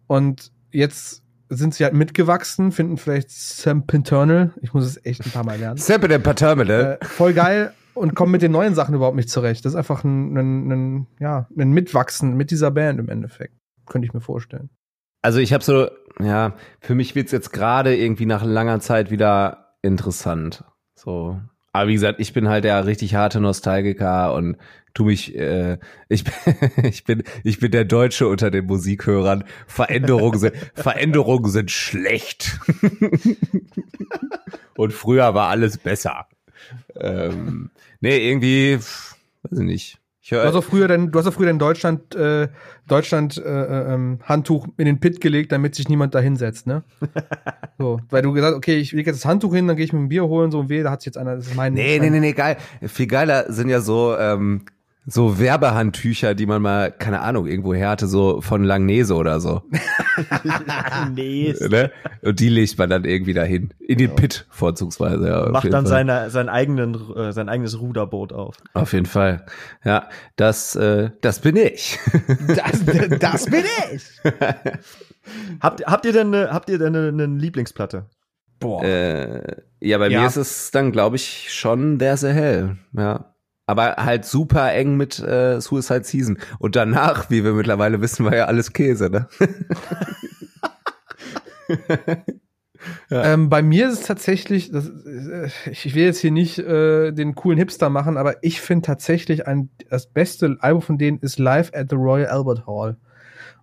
Und 0.07 0.51
jetzt 0.71 1.21
sind 1.49 1.75
sie 1.75 1.83
halt 1.83 1.93
mitgewachsen, 1.93 2.71
finden 2.71 2.97
vielleicht 2.97 3.29
Sam 3.29 3.83
Internal, 3.91 4.53
ich 4.59 4.73
muss 4.73 4.85
es 4.85 5.05
echt 5.05 5.23
ein 5.23 5.31
paar 5.31 5.45
Mal 5.45 5.59
lernen. 5.59 5.77
Sam 5.77 6.01
Internal, 6.01 6.97
äh, 6.99 7.05
voll 7.05 7.33
geil 7.33 7.73
und 7.93 8.15
kommen 8.15 8.31
mit 8.31 8.41
den 8.41 8.53
neuen 8.53 8.73
Sachen 8.73 8.95
überhaupt 8.95 9.17
nicht 9.17 9.29
zurecht. 9.29 9.65
Das 9.65 9.73
ist 9.73 9.77
einfach 9.77 10.03
ein, 10.03 10.35
ein, 10.35 10.71
ein, 10.71 11.07
ja, 11.19 11.47
ein 11.55 11.73
Mitwachsen 11.73 12.35
mit 12.35 12.49
dieser 12.49 12.71
Band 12.71 12.99
im 12.99 13.09
Endeffekt. 13.09 13.53
Könnte 13.85 14.07
ich 14.07 14.15
mir 14.15 14.21
vorstellen. 14.21 14.71
Also 15.21 15.37
ich 15.37 15.53
habe 15.53 15.63
so 15.63 15.89
ja, 16.22 16.55
für 16.80 16.95
mich 16.95 17.15
wird's 17.15 17.32
jetzt 17.32 17.51
gerade 17.51 17.95
irgendwie 17.95 18.26
nach 18.26 18.43
langer 18.43 18.80
Zeit 18.80 19.11
wieder 19.11 19.76
interessant. 19.82 20.63
So. 20.95 21.39
Aber 21.74 21.89
wie 21.89 21.93
gesagt, 21.93 22.20
ich 22.20 22.34
bin 22.34 22.49
halt 22.49 22.63
der 22.63 22.86
richtig 22.88 23.13
harte 23.13 23.39
Nostalgiker 23.39 24.34
und 24.34 24.57
tu 24.95 25.05
mich, 25.05 25.36
äh, 25.36 25.78
ich, 26.09 26.24
ich 26.84 27.03
bin, 27.03 27.24
ich 27.43 27.59
bin 27.59 27.72
der 27.72 27.86
Deutsche 27.86 28.28
unter 28.28 28.49
den 28.49 28.65
Musikhörern. 28.65 29.43
Veränderungen 29.68 30.39
sind, 30.39 30.55
Veränderungen 30.74 31.51
sind 31.51 31.70
schlecht. 31.70 32.59
und 34.76 34.91
früher 34.91 35.36
war 35.36 35.49
alles 35.49 35.78
besser. 35.78 36.26
Ähm, 36.95 37.70
nee, 37.99 38.28
irgendwie, 38.28 38.78
weiß 38.78 39.59
ich 39.59 39.65
nicht. 39.65 39.99
Du 40.36 40.43
hast 40.43 40.55
auch 40.55 40.63
früher 40.63 40.88
dein, 40.88 41.11
du 41.11 41.19
hast 41.19 41.28
auch 41.28 41.34
früher 41.34 41.49
in 41.49 41.59
Deutschland, 41.59 42.15
äh, 42.15 42.49
Deutschland 42.88 43.38
äh, 43.38 43.41
äh, 43.41 43.93
ähm, 43.93 44.19
Handtuch 44.23 44.67
in 44.78 44.86
den 44.86 44.99
Pit 44.99 45.21
gelegt, 45.21 45.51
damit 45.51 45.75
sich 45.75 45.89
niemand 45.89 46.15
da 46.15 46.19
hinsetzt, 46.19 46.67
ne? 46.67 46.84
so, 47.78 47.99
weil 48.09 48.21
du 48.21 48.34
gesagt, 48.34 48.55
okay, 48.55 48.78
ich 48.78 48.91
lege 48.91 49.09
jetzt 49.09 49.23
das 49.23 49.30
Handtuch 49.30 49.53
hin, 49.53 49.67
dann 49.67 49.78
gehe 49.78 49.86
ich 49.86 49.93
mir 49.93 49.99
ein 49.99 50.09
Bier 50.09 50.25
holen, 50.25 50.51
so 50.51 50.59
und 50.59 50.69
weh, 50.69 50.84
da 50.84 50.91
hat 50.91 51.01
sich 51.01 51.07
jetzt 51.07 51.17
einer, 51.17 51.36
das 51.36 51.47
ist 51.47 51.55
mein. 51.55 51.73
Nee, 51.73 51.99
nee, 51.99 52.09
nee, 52.09 52.19
nee, 52.19 52.34
geil. 52.34 52.57
Viel 52.82 53.07
geiler 53.07 53.51
sind 53.51 53.69
ja 53.69 53.80
so, 53.80 54.15
ähm, 54.17 54.63
so 55.09 55.39
Werbehandtücher, 55.39 56.35
die 56.35 56.45
man 56.45 56.61
mal, 56.61 56.91
keine 56.91 57.21
Ahnung, 57.21 57.47
irgendwo 57.47 57.73
her 57.73 57.89
hatte, 57.89 58.07
so 58.07 58.41
von 58.41 58.65
Langnese 58.65 59.15
oder 59.15 59.39
so, 59.39 59.61
Langnese 60.43 61.69
ne? 61.71 61.91
Und 62.21 62.41
die 62.41 62.49
legt 62.49 62.77
man 62.77 62.89
dann 62.89 63.05
irgendwie 63.05 63.33
dahin. 63.33 63.73
In 63.79 63.99
den 63.99 64.13
Pit 64.15 64.45
vorzugsweise. 64.49 65.29
Ja, 65.29 65.49
Macht 65.49 65.71
dann 65.71 65.85
seine, 65.85 66.29
sein, 66.29 66.49
eigenen, 66.49 66.95
äh, 67.15 67.31
sein 67.31 67.47
eigenes 67.47 67.79
Ruderboot 67.79 68.33
auf. 68.33 68.57
Auf 68.73 68.91
jeden 68.91 69.05
Fall. 69.05 69.45
Ja, 69.85 70.09
das, 70.35 70.75
äh, 70.75 71.11
das 71.21 71.39
bin 71.39 71.55
ich. 71.55 71.97
das, 72.47 72.83
das 73.19 73.45
bin 73.45 73.63
ich. 73.93 74.03
habt, 75.61 75.85
habt 75.85 76.05
ihr 76.05 76.11
denn, 76.11 76.35
eine, 76.35 76.51
habt 76.51 76.69
ihr 76.69 76.79
denn 76.79 76.93
eine, 76.93 77.07
eine 77.07 77.25
Lieblingsplatte? 77.27 78.09
Boah. 78.59 78.83
Äh, 78.83 79.61
ja, 79.79 79.99
bei 79.99 80.09
ja. 80.09 80.19
mir 80.19 80.27
ist 80.27 80.35
es 80.35 80.71
dann, 80.71 80.91
glaube 80.91 81.15
ich, 81.15 81.53
schon 81.53 81.97
There's 81.97 82.25
a 82.25 82.29
Hell. 82.29 82.77
Ja. 82.91 83.36
Aber 83.68 83.97
halt 83.97 84.26
super 84.26 84.74
eng 84.74 84.97
mit 84.97 85.20
äh, 85.20 85.59
Suicide 85.61 86.05
Season. 86.05 86.39
Und 86.57 86.76
danach, 86.76 87.30
wie 87.30 87.43
wir 87.43 87.51
mittlerweile 87.53 88.01
wissen, 88.01 88.26
war 88.26 88.36
ja 88.36 88.45
alles 88.45 88.74
Käse, 88.74 89.09
ne? 89.09 89.28
ja. 93.09 93.34
ähm, 93.34 93.49
bei 93.49 93.61
mir 93.61 93.89
ist 93.89 93.99
es 93.99 94.07
tatsächlich, 94.07 94.72
das, 94.72 94.88
äh, 94.88 95.49
ich 95.70 95.93
will 95.93 96.05
jetzt 96.05 96.22
hier 96.22 96.32
nicht 96.32 96.59
äh, 96.59 97.11
den 97.11 97.36
coolen 97.36 97.59
Hipster 97.59 97.89
machen, 97.89 98.18
aber 98.18 98.41
ich 98.41 98.61
finde 98.61 98.86
tatsächlich 98.86 99.45
ein, 99.47 99.70
das 99.89 100.07
beste 100.07 100.55
Album 100.61 100.82
von 100.82 100.97
denen 100.97 101.20
ist 101.20 101.38
Live 101.38 101.72
at 101.74 101.89
the 101.89 101.97
Royal 101.97 102.28
Albert 102.28 102.65
Hall. 102.65 102.97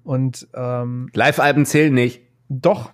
Und 0.03 0.47
ähm, 0.55 1.09
Live-Alben 1.15 1.65
zählen 1.65 1.95
nicht. 1.95 2.21
Doch, 2.51 2.93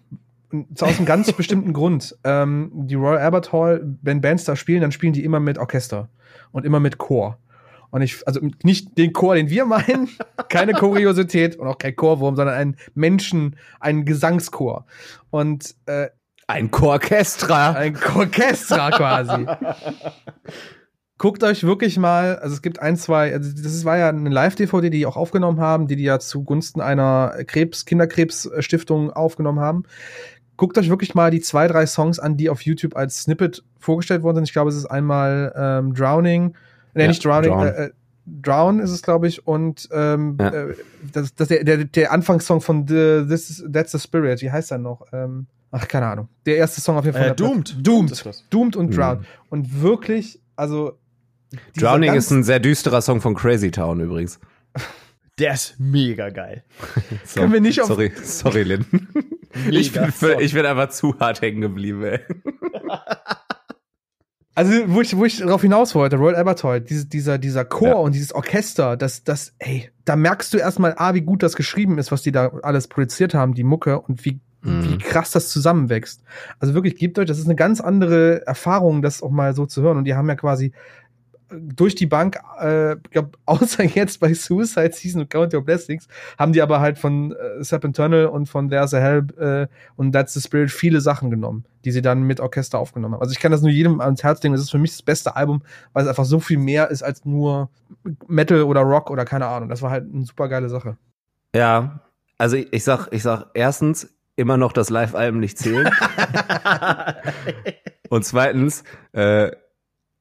aus 0.80 0.96
einem 0.96 1.06
ganz 1.06 1.32
bestimmten 1.36 1.72
Grund. 1.72 2.16
Ähm, 2.24 2.70
die 2.72 2.94
Royal 2.94 3.18
Albert 3.18 3.52
Hall, 3.52 3.96
wenn 4.02 4.20
Bands 4.20 4.44
da 4.44 4.56
spielen, 4.56 4.80
dann 4.80 4.92
spielen 4.92 5.12
die 5.12 5.24
immer 5.24 5.40
mit 5.40 5.58
Orchester 5.58 6.08
und 6.52 6.64
immer 6.64 6.80
mit 6.80 6.98
Chor. 6.98 7.38
Und 7.90 8.02
ich, 8.02 8.26
also 8.26 8.40
nicht 8.62 8.96
den 8.98 9.12
Chor, 9.12 9.34
den 9.34 9.50
wir 9.50 9.66
meinen, 9.66 10.08
keine 10.48 10.72
Kuriosität 10.74 11.56
und 11.56 11.66
auch 11.66 11.78
kein 11.78 11.96
Chorwurm, 11.96 12.36
sondern 12.36 12.54
einen 12.54 12.76
Menschen, 12.94 13.56
einen 13.80 14.04
Gesangschor. 14.04 14.86
Und 15.30 15.74
äh, 15.86 16.08
ein 16.46 16.70
Chorchestra. 16.70 17.72
Ein 17.72 17.94
Chorchestra 17.94 18.90
quasi. 18.90 19.46
Guckt 21.18 21.44
euch 21.44 21.64
wirklich 21.64 21.98
mal, 21.98 22.38
also 22.38 22.54
es 22.54 22.62
gibt 22.62 22.80
ein, 22.80 22.96
zwei, 22.96 23.34
also 23.34 23.52
das 23.62 23.84
war 23.84 23.98
ja 23.98 24.08
eine 24.08 24.30
Live-DVD, 24.30 24.88
die 24.88 24.98
die 25.00 25.06
auch 25.06 25.16
aufgenommen 25.16 25.60
haben, 25.60 25.86
die 25.86 25.96
die 25.96 26.04
ja 26.04 26.18
zugunsten 26.18 26.80
einer 26.80 27.44
Krebs, 27.46 27.84
Kinderkrebsstiftung 27.84 29.12
aufgenommen 29.12 29.60
haben 29.60 29.84
guckt 30.60 30.76
euch 30.76 30.90
wirklich 30.90 31.14
mal 31.14 31.30
die 31.30 31.40
zwei, 31.40 31.66
drei 31.68 31.86
Songs 31.86 32.18
an, 32.18 32.36
die 32.36 32.50
auf 32.50 32.60
YouTube 32.60 32.94
als 32.94 33.22
Snippet 33.22 33.64
vorgestellt 33.78 34.22
worden 34.22 34.36
sind. 34.36 34.44
Ich 34.44 34.52
glaube, 34.52 34.68
es 34.68 34.76
ist 34.76 34.84
einmal 34.84 35.54
ähm, 35.56 35.94
Drowning, 35.94 36.54
nee, 36.92 37.02
ja, 37.02 37.08
nicht 37.08 37.24
Drowning, 37.24 37.50
Drown. 37.50 37.66
Äh, 37.66 37.84
äh, 37.84 37.90
Drown 38.26 38.78
ist 38.78 38.90
es, 38.90 39.00
glaube 39.00 39.26
ich, 39.26 39.46
und 39.46 39.88
ähm, 39.90 40.36
ja. 40.38 40.48
äh, 40.50 40.74
das, 41.14 41.34
das 41.34 41.48
der, 41.48 41.64
der, 41.64 41.84
der 41.84 42.12
Anfangssong 42.12 42.60
von 42.60 42.86
The, 42.86 43.24
This 43.26 43.48
is, 43.48 43.64
That's 43.72 43.92
the 43.92 43.98
Spirit, 43.98 44.42
wie 44.42 44.50
heißt 44.50 44.70
er 44.70 44.76
noch? 44.76 45.06
Ähm, 45.14 45.46
ach, 45.70 45.88
keine 45.88 46.08
Ahnung. 46.08 46.28
Der 46.44 46.58
erste 46.58 46.82
Song 46.82 46.98
auf 46.98 47.06
jeden 47.06 47.16
Fall. 47.16 47.30
Äh, 47.30 47.34
Doomed. 47.34 47.78
Doomed. 47.80 48.44
Doomed 48.50 48.76
und 48.76 48.90
mhm. 48.90 48.94
Drown. 48.94 49.26
Und 49.48 49.80
wirklich, 49.80 50.40
also. 50.56 50.98
Drowning 51.74 52.12
ist 52.12 52.30
ein 52.30 52.44
sehr 52.44 52.60
düsterer 52.60 53.00
Song 53.00 53.22
von 53.22 53.34
Crazy 53.34 53.70
Town 53.70 53.98
übrigens. 53.98 54.38
Der 55.40 55.54
ist 55.54 55.76
mega 55.78 56.28
geil. 56.28 56.64
so, 57.24 57.40
Können 57.40 57.52
wir 57.54 57.60
nicht 57.60 57.80
auf. 57.80 57.88
Sorry, 57.88 58.12
sorry, 58.22 58.62
Lynn. 58.62 58.84
ich, 59.70 59.92
bin, 59.92 60.12
ich 60.38 60.52
bin 60.52 60.66
einfach 60.66 60.90
zu 60.90 61.18
hart 61.18 61.40
hängen 61.40 61.62
geblieben, 61.62 62.04
ey. 62.04 62.20
Also, 64.56 64.72
wo 64.88 65.00
ich, 65.00 65.16
wo 65.16 65.24
ich 65.24 65.38
darauf 65.38 65.62
hinaus 65.62 65.94
wollte, 65.94 66.16
Royal 66.16 66.34
Albert 66.34 66.64
Hall, 66.64 66.80
diese, 66.82 67.06
dieser, 67.06 67.38
dieser 67.38 67.64
Chor 67.64 67.88
ja. 67.88 67.94
und 67.94 68.14
dieses 68.14 68.34
Orchester, 68.34 68.96
das, 68.96 69.24
das, 69.24 69.54
ey, 69.58 69.88
da 70.04 70.16
merkst 70.16 70.52
du 70.52 70.58
erstmal, 70.58 70.92
ah, 70.98 71.14
wie 71.14 71.22
gut 71.22 71.42
das 71.42 71.56
geschrieben 71.56 71.96
ist, 71.96 72.12
was 72.12 72.22
die 72.22 72.32
da 72.32 72.48
alles 72.62 72.88
produziert 72.88 73.32
haben, 73.32 73.54
die 73.54 73.62
Mucke, 73.62 74.00
und 74.00 74.24
wie, 74.26 74.40
mhm. 74.60 74.84
wie 74.84 74.98
krass 74.98 75.30
das 75.30 75.48
zusammenwächst. 75.48 76.24
Also 76.58 76.74
wirklich, 76.74 76.96
gebt 76.96 77.18
euch, 77.18 77.26
das 77.26 77.38
ist 77.38 77.46
eine 77.46 77.54
ganz 77.54 77.80
andere 77.80 78.46
Erfahrung, 78.46 79.00
das 79.00 79.22
auch 79.22 79.30
mal 79.30 79.54
so 79.54 79.64
zu 79.64 79.80
hören. 79.80 79.96
Und 79.96 80.04
die 80.04 80.14
haben 80.14 80.28
ja 80.28 80.34
quasi 80.34 80.72
durch 81.52 81.94
die 81.94 82.06
Bank, 82.06 82.38
äh, 82.58 82.96
glaub, 83.10 83.36
außer 83.46 83.84
jetzt 83.84 84.20
bei 84.20 84.34
Suicide 84.34 84.92
Season 84.92 85.22
und 85.22 85.30
Count 85.30 85.54
Your 85.54 85.64
Blessings, 85.64 86.08
haben 86.38 86.52
die 86.52 86.62
aber 86.62 86.80
halt 86.80 86.98
von 86.98 87.32
äh, 87.32 87.60
Eternal 87.60 88.26
und 88.26 88.46
von 88.46 88.68
There's 88.68 88.94
a 88.94 88.98
Hell 88.98 89.26
äh, 89.38 89.66
und 89.96 90.12
That's 90.12 90.34
the 90.34 90.40
Spirit 90.40 90.70
viele 90.70 91.00
Sachen 91.00 91.30
genommen, 91.30 91.64
die 91.84 91.92
sie 91.92 92.02
dann 92.02 92.22
mit 92.22 92.40
Orchester 92.40 92.78
aufgenommen 92.78 93.14
haben. 93.14 93.22
Also 93.22 93.32
ich 93.32 93.40
kann 93.40 93.52
das 93.52 93.62
nur 93.62 93.70
jedem 93.70 94.00
ans 94.00 94.22
Herz 94.22 94.42
legen. 94.42 94.54
Das 94.54 94.62
ist 94.62 94.70
für 94.70 94.78
mich 94.78 94.92
das 94.92 95.02
beste 95.02 95.36
Album, 95.36 95.62
weil 95.92 96.04
es 96.04 96.08
einfach 96.08 96.24
so 96.24 96.40
viel 96.40 96.58
mehr 96.58 96.90
ist 96.90 97.02
als 97.02 97.24
nur 97.24 97.70
Metal 98.26 98.62
oder 98.62 98.80
Rock 98.80 99.10
oder 99.10 99.24
keine 99.24 99.46
Ahnung. 99.46 99.68
Das 99.68 99.82
war 99.82 99.90
halt 99.90 100.12
eine 100.12 100.24
super 100.24 100.48
geile 100.48 100.68
Sache. 100.68 100.96
Ja, 101.54 102.00
also 102.38 102.56
ich, 102.56 102.72
ich 102.72 102.84
sag, 102.84 103.08
ich 103.10 103.22
sag 103.22 103.46
erstens 103.54 104.08
immer 104.36 104.56
noch 104.56 104.72
das 104.72 104.88
Live-Album 104.88 105.40
nicht 105.40 105.58
zählen. 105.58 105.90
und 108.08 108.24
zweitens, 108.24 108.84
äh, 109.12 109.50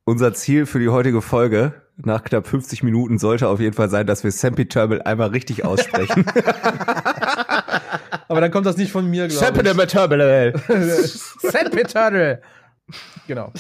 unser 0.10 0.34
Ziel 0.34 0.66
für 0.66 0.80
die 0.80 0.90
heutige 0.90 1.22
Folge 1.22 1.74
nach 1.96 2.24
knapp 2.24 2.48
50 2.48 2.84
Minuten 2.84 3.20
sollte 3.20 3.48
auf 3.48 3.60
jeden 3.60 3.76
Fall 3.76 3.90
sein, 3.90 4.08
dass 4.08 4.24
wir 4.24 4.32
Sempiternal 4.32 5.02
einmal 5.02 5.30
richtig 5.30 5.66
aussprechen. 5.66 6.26
Aber 8.28 8.42
dann 8.42 8.52
kommt 8.52 8.66
das 8.66 8.78
nicht 8.78 8.92
von 8.92 9.10
mir, 9.10 9.28
glaube 9.28 9.46
ich. 9.46 9.50
Sempiternal. 11.42 12.42
Genau. 13.28 13.54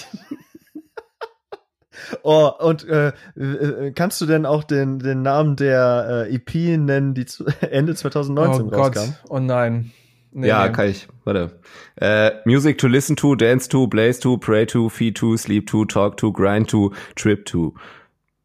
Oh, 2.24 2.50
und 2.60 2.88
äh, 2.88 3.10
äh, 3.36 3.91
kannst 3.91 4.20
du 4.22 4.26
denn 4.26 4.47
auch 4.47 4.64
den, 4.64 4.97
den 4.97 5.22
Namen 5.22 5.56
der 5.56 6.28
äh, 6.28 6.36
EP 6.36 6.80
nennen, 6.80 7.14
die 7.14 7.28
zu 7.28 7.45
Ende 7.62 7.93
2019 7.93 8.66
oh 8.66 8.70
rauskam? 8.70 9.00
Gott. 9.00 9.14
Oh 9.30 9.38
nein. 9.38 9.91
Nee, 10.32 10.48
ja, 10.48 10.68
nee. 10.68 10.74
kann 10.74 10.90
ich. 10.90 11.08
Warte. 11.24 11.60
Äh, 11.96 12.32
Music 12.46 12.78
to 12.78 12.88
listen 12.88 13.16
to, 13.16 13.36
dance 13.36 13.68
to, 13.70 13.88
blaze 13.88 14.20
to, 14.20 14.38
pray 14.38 14.66
to, 14.66 14.90
feed 14.90 15.18
to, 15.18 15.38
sleep 15.38 15.68
to, 15.68 15.86
talk 15.86 16.18
to, 16.18 16.32
grind 16.32 16.70
to, 16.70 16.94
trip 17.16 17.46
to. 17.46 17.74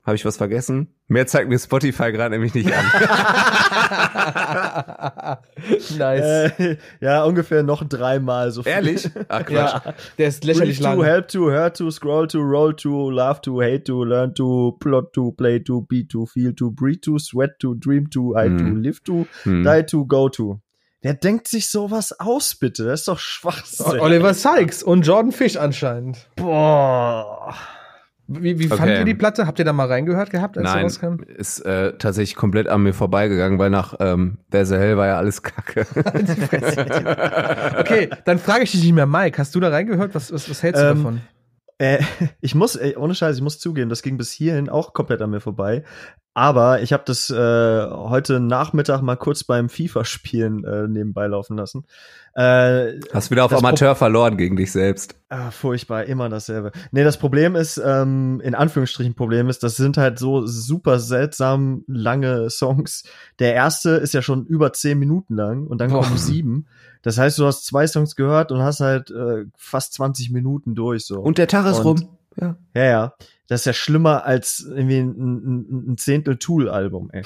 Habe 0.04 0.16
ich 0.16 0.24
was 0.24 0.36
vergessen? 0.36 0.88
Mehr 1.06 1.26
zeigt 1.26 1.50
mir 1.50 1.58
Spotify 1.58 2.12
gerade 2.12 2.30
nämlich 2.30 2.54
nicht 2.54 2.72
an. 2.72 2.84
nice. 5.98 6.58
Äh, 6.58 6.76
ja, 7.00 7.24
ungefähr 7.24 7.62
noch 7.62 7.86
dreimal 7.86 8.50
so 8.50 8.62
viel. 8.62 8.72
Ehrlich? 8.72 9.10
Ach 9.28 9.44
Quatsch. 9.44 9.84
Ja, 9.84 9.94
der 10.18 10.28
ist 10.28 10.44
lächerlich 10.44 10.80
lang. 10.80 10.96
to, 10.96 11.04
help 11.04 11.28
to, 11.28 11.50
hurt 11.50 11.76
to, 11.76 11.90
scroll 11.90 12.26
to, 12.26 12.38
roll 12.38 12.74
to, 12.74 13.10
love 13.10 13.42
to, 13.42 13.60
hate 13.60 13.84
to, 13.84 14.02
learn 14.02 14.34
to, 14.34 14.78
plot 14.80 15.12
to, 15.12 15.32
play 15.32 15.58
to, 15.58 15.82
be 15.82 16.08
to, 16.08 16.24
feel 16.24 16.54
to, 16.54 16.70
breathe 16.70 17.02
to, 17.02 17.18
sweat 17.18 17.58
to, 17.60 17.74
dream 17.74 18.08
to, 18.08 18.32
hide 18.34 18.52
hm. 18.52 18.58
to, 18.58 18.64
live 18.80 19.04
to, 19.04 19.26
hm. 19.44 19.62
die 19.62 19.82
to, 19.82 20.06
go 20.06 20.30
to. 20.30 20.58
Wer 21.04 21.12
denkt 21.12 21.48
sich 21.48 21.68
sowas 21.68 22.18
aus, 22.18 22.54
bitte? 22.54 22.86
Das 22.86 23.00
ist 23.00 23.08
doch 23.08 23.18
Schwachsinn. 23.18 24.00
Oliver 24.00 24.32
Sykes 24.32 24.82
und 24.82 25.02
Jordan 25.02 25.32
Fish 25.32 25.56
anscheinend. 25.56 26.30
Boah. 26.34 27.54
Wie, 28.26 28.58
wie 28.58 28.64
okay. 28.64 28.76
fandet 28.78 28.98
ihr 29.00 29.04
die 29.04 29.14
Platte? 29.14 29.46
Habt 29.46 29.58
ihr 29.58 29.66
da 29.66 29.74
mal 29.74 29.86
reingehört 29.86 30.30
gehabt, 30.30 30.56
als 30.56 30.64
Nein, 30.64 30.84
rauskam? 30.84 31.16
ist 31.36 31.60
äh, 31.60 31.92
tatsächlich 31.98 32.36
komplett 32.36 32.68
an 32.68 32.84
mir 32.84 32.94
vorbeigegangen, 32.94 33.58
weil 33.58 33.68
nach 33.68 33.96
ähm, 34.00 34.38
There's 34.50 34.72
a 34.72 34.76
Hell 34.76 34.96
war 34.96 35.08
ja 35.08 35.18
alles 35.18 35.42
kacke. 35.42 35.86
okay, 37.78 38.08
dann 38.24 38.38
frage 38.38 38.62
ich 38.64 38.70
dich 38.70 38.82
nicht 38.82 38.94
mehr, 38.94 39.04
Mike. 39.04 39.36
Hast 39.36 39.54
du 39.54 39.60
da 39.60 39.68
reingehört? 39.68 40.14
Was, 40.14 40.32
was, 40.32 40.48
was 40.48 40.62
hältst 40.62 40.80
du 40.80 40.86
ähm, 40.86 40.96
davon? 40.96 41.20
Äh, 41.78 41.98
ich 42.40 42.54
muss, 42.54 42.76
ey, 42.76 42.96
ohne 42.96 43.14
Scheiß, 43.14 43.36
ich 43.36 43.42
muss 43.42 43.58
zugeben, 43.58 43.90
das 43.90 44.02
ging 44.02 44.16
bis 44.16 44.32
hierhin 44.32 44.68
auch 44.68 44.92
komplett 44.92 45.22
an 45.22 45.30
mir 45.30 45.40
vorbei. 45.40 45.84
Aber 46.36 46.82
ich 46.82 46.92
habe 46.92 47.04
das 47.06 47.30
äh, 47.30 47.34
heute 47.90 48.40
Nachmittag 48.40 49.02
mal 49.02 49.14
kurz 49.14 49.44
beim 49.44 49.68
FIFA-Spielen 49.68 50.64
äh, 50.64 50.88
nebenbei 50.88 51.28
laufen 51.28 51.56
lassen. 51.56 51.84
Äh, 52.34 52.98
Hast 53.12 53.30
wieder 53.30 53.44
auf 53.44 53.52
Amateur 53.52 53.90
Pro 53.90 53.98
verloren 53.98 54.36
gegen 54.36 54.56
dich 54.56 54.72
selbst. 54.72 55.14
Ah, 55.28 55.52
furchtbar, 55.52 56.06
immer 56.06 56.28
dasselbe. 56.28 56.72
Nee, 56.90 57.04
das 57.04 57.18
Problem 57.18 57.54
ist, 57.54 57.80
ähm, 57.84 58.40
in 58.42 58.56
Anführungsstrichen 58.56 59.14
Problem 59.14 59.48
ist, 59.48 59.62
das 59.62 59.76
sind 59.76 59.96
halt 59.96 60.18
so 60.18 60.44
super 60.44 60.98
seltsam 60.98 61.84
lange 61.86 62.50
Songs. 62.50 63.04
Der 63.38 63.54
erste 63.54 63.90
ist 63.90 64.12
ja 64.12 64.20
schon 64.20 64.44
über 64.44 64.72
zehn 64.72 64.98
Minuten 64.98 65.36
lang 65.36 65.68
und 65.68 65.80
dann 65.80 65.90
kommen 65.90 66.10
oh. 66.12 66.16
sieben. 66.16 66.66
Das 67.04 67.18
heißt, 67.18 67.38
du 67.38 67.44
hast 67.44 67.66
zwei 67.66 67.86
Songs 67.86 68.16
gehört 68.16 68.50
und 68.50 68.62
hast 68.62 68.80
halt 68.80 69.10
äh, 69.10 69.44
fast 69.58 69.92
20 69.92 70.30
Minuten 70.30 70.74
durch 70.74 71.04
so. 71.04 71.20
Und 71.20 71.36
der 71.36 71.48
Tag 71.48 71.66
ist 71.66 71.80
und, 71.80 71.84
rum. 71.84 72.08
Ja. 72.40 72.56
ja, 72.74 72.84
ja. 72.84 73.14
Das 73.46 73.60
ist 73.60 73.66
ja 73.66 73.74
schlimmer 73.74 74.24
als 74.24 74.66
irgendwie 74.66 75.00
ein, 75.00 75.10
ein, 75.10 75.92
ein 75.92 75.98
Zehntel 75.98 76.38
Tool-Album, 76.38 77.10
ey. 77.12 77.22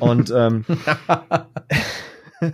Und 0.00 0.32
ähm, 0.34 0.64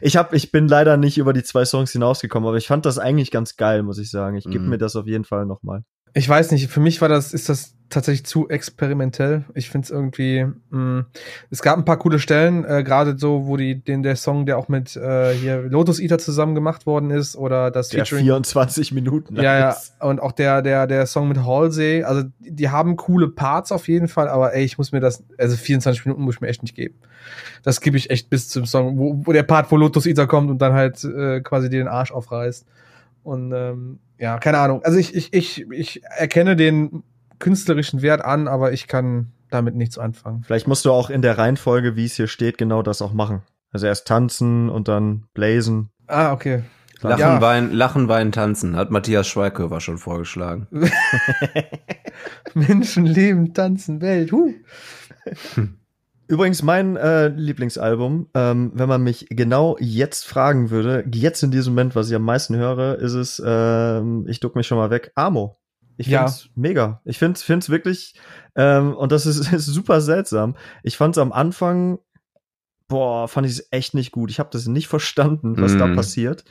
ich 0.00 0.16
hab, 0.16 0.32
ich 0.32 0.50
bin 0.50 0.66
leider 0.66 0.96
nicht 0.96 1.18
über 1.18 1.34
die 1.34 1.42
zwei 1.42 1.66
Songs 1.66 1.92
hinausgekommen, 1.92 2.48
aber 2.48 2.56
ich 2.56 2.68
fand 2.68 2.86
das 2.86 2.98
eigentlich 2.98 3.30
ganz 3.30 3.58
geil, 3.58 3.82
muss 3.82 3.98
ich 3.98 4.10
sagen. 4.10 4.38
Ich 4.38 4.44
gebe 4.44 4.60
mhm. 4.60 4.70
mir 4.70 4.78
das 4.78 4.96
auf 4.96 5.06
jeden 5.06 5.24
Fall 5.24 5.44
noch 5.44 5.62
mal. 5.62 5.84
Ich 6.16 6.28
weiß 6.28 6.52
nicht, 6.52 6.70
für 6.70 6.80
mich 6.80 7.00
war 7.00 7.08
das, 7.08 7.34
ist 7.34 7.48
das 7.48 7.74
tatsächlich 7.90 8.24
zu 8.24 8.48
experimentell. 8.48 9.44
Ich 9.54 9.68
finde 9.68 9.84
es 9.84 9.90
irgendwie, 9.90 10.46
mh, 10.70 10.78
mm, 10.78 11.06
es 11.50 11.60
gab 11.60 11.76
ein 11.76 11.84
paar 11.84 11.98
coole 11.98 12.18
Stellen, 12.18 12.64
äh, 12.64 12.82
gerade 12.82 13.18
so, 13.18 13.46
wo 13.46 13.56
die, 13.56 13.82
den 13.82 14.02
der 14.02 14.16
Song, 14.16 14.46
der 14.46 14.58
auch 14.58 14.68
mit 14.68 14.96
äh, 14.96 15.34
hier 15.34 15.62
Lotus 15.62 16.00
Eater 16.00 16.18
zusammen 16.18 16.54
gemacht 16.54 16.86
worden 16.86 17.10
ist, 17.10 17.36
oder 17.36 17.70
das 17.70 17.88
der 17.88 18.04
Featuring. 18.04 18.26
24 18.26 18.92
Minuten. 18.92 19.36
Ja, 19.36 19.58
ja. 19.58 19.76
Und 20.00 20.20
auch 20.20 20.32
der, 20.32 20.62
der, 20.62 20.86
der 20.86 21.06
Song 21.06 21.28
mit 21.28 21.44
Halsey. 21.44 22.04
Also 22.04 22.24
die 22.38 22.68
haben 22.68 22.96
coole 22.96 23.28
Parts 23.28 23.72
auf 23.72 23.88
jeden 23.88 24.08
Fall, 24.08 24.28
aber 24.28 24.54
ey, 24.54 24.64
ich 24.64 24.78
muss 24.78 24.92
mir 24.92 25.00
das, 25.00 25.24
also 25.36 25.56
24 25.56 26.06
Minuten 26.06 26.22
muss 26.22 26.36
ich 26.36 26.40
mir 26.40 26.48
echt 26.48 26.62
nicht 26.62 26.74
geben. 26.74 26.94
Das 27.62 27.80
gebe 27.80 27.96
ich 27.96 28.10
echt 28.10 28.30
bis 28.30 28.48
zum 28.48 28.66
Song, 28.66 28.98
wo, 28.98 29.20
wo 29.24 29.32
der 29.32 29.42
Part, 29.42 29.70
wo 29.70 29.76
Lotus 29.76 30.06
Eater 30.06 30.26
kommt 30.26 30.50
und 30.50 30.58
dann 30.58 30.74
halt 30.74 31.02
äh, 31.04 31.40
quasi 31.40 31.68
den 31.70 31.88
Arsch 31.88 32.12
aufreißt. 32.12 32.66
Und 33.24 33.52
ähm, 33.52 33.98
ja, 34.18 34.38
keine 34.38 34.58
Ahnung. 34.58 34.82
Also 34.84 34.98
ich, 34.98 35.14
ich, 35.14 35.32
ich, 35.32 35.66
ich 35.70 36.02
erkenne 36.04 36.56
den 36.56 37.02
künstlerischen 37.38 38.02
Wert 38.02 38.24
an, 38.24 38.48
aber 38.48 38.72
ich 38.72 38.86
kann 38.86 39.32
damit 39.50 39.74
nichts 39.74 39.98
anfangen. 39.98 40.42
Vielleicht 40.44 40.66
musst 40.66 40.84
du 40.84 40.92
auch 40.92 41.10
in 41.10 41.22
der 41.22 41.38
Reihenfolge, 41.38 41.96
wie 41.96 42.04
es 42.04 42.14
hier 42.14 42.26
steht, 42.26 42.58
genau 42.58 42.82
das 42.82 43.02
auch 43.02 43.12
machen. 43.12 43.42
Also 43.70 43.86
erst 43.86 44.06
tanzen 44.06 44.68
und 44.68 44.88
dann 44.88 45.24
blazen. 45.34 45.90
Ah, 46.06 46.32
okay. 46.32 46.62
Lachen, 47.00 47.20
ja. 47.20 47.40
Wein, 47.40 47.72
Lachen, 47.72 48.08
Wein, 48.08 48.32
Tanzen, 48.32 48.76
hat 48.76 48.90
Matthias 48.90 49.28
Schweighöfer 49.28 49.80
schon 49.80 49.98
vorgeschlagen. 49.98 50.68
Menschen 52.54 53.04
leben, 53.04 53.52
tanzen, 53.52 54.00
Welt. 54.00 54.32
Huh. 54.32 54.54
Übrigens 56.26 56.62
mein 56.62 56.96
äh, 56.96 57.28
Lieblingsalbum, 57.28 58.30
ähm, 58.34 58.72
wenn 58.74 58.88
man 58.88 59.02
mich 59.02 59.26
genau 59.28 59.76
jetzt 59.78 60.26
fragen 60.26 60.70
würde, 60.70 61.04
jetzt 61.12 61.42
in 61.42 61.50
diesem 61.50 61.74
Moment, 61.74 61.94
was 61.94 62.08
ich 62.08 62.14
am 62.14 62.22
meisten 62.22 62.56
höre, 62.56 62.98
ist 62.98 63.12
es, 63.12 63.42
ähm, 63.44 64.26
ich 64.26 64.40
duck 64.40 64.56
mich 64.56 64.66
schon 64.66 64.78
mal 64.78 64.90
weg, 64.90 65.12
Amo. 65.14 65.56
Ich 65.96 66.08
find's 66.08 66.44
ja. 66.44 66.50
mega. 66.54 67.00
Ich 67.04 67.18
find's, 67.18 67.42
find's 67.42 67.68
wirklich, 67.68 68.14
ähm, 68.56 68.94
und 68.96 69.12
das 69.12 69.26
ist, 69.26 69.38
ist 69.52 69.66
super 69.66 70.00
seltsam. 70.00 70.56
Ich 70.82 70.96
fand's 70.96 71.18
am 71.18 71.32
Anfang, 71.32 71.98
boah, 72.88 73.28
fand 73.28 73.46
ich 73.46 73.52
es 73.52 73.68
echt 73.70 73.94
nicht 73.94 74.12
gut. 74.12 74.30
Ich 74.30 74.38
habe 74.38 74.50
das 74.50 74.66
nicht 74.66 74.88
verstanden, 74.88 75.60
was 75.60 75.74
mm. 75.74 75.78
da 75.78 75.86
mhm. 75.86 75.96
passiert. 75.96 76.44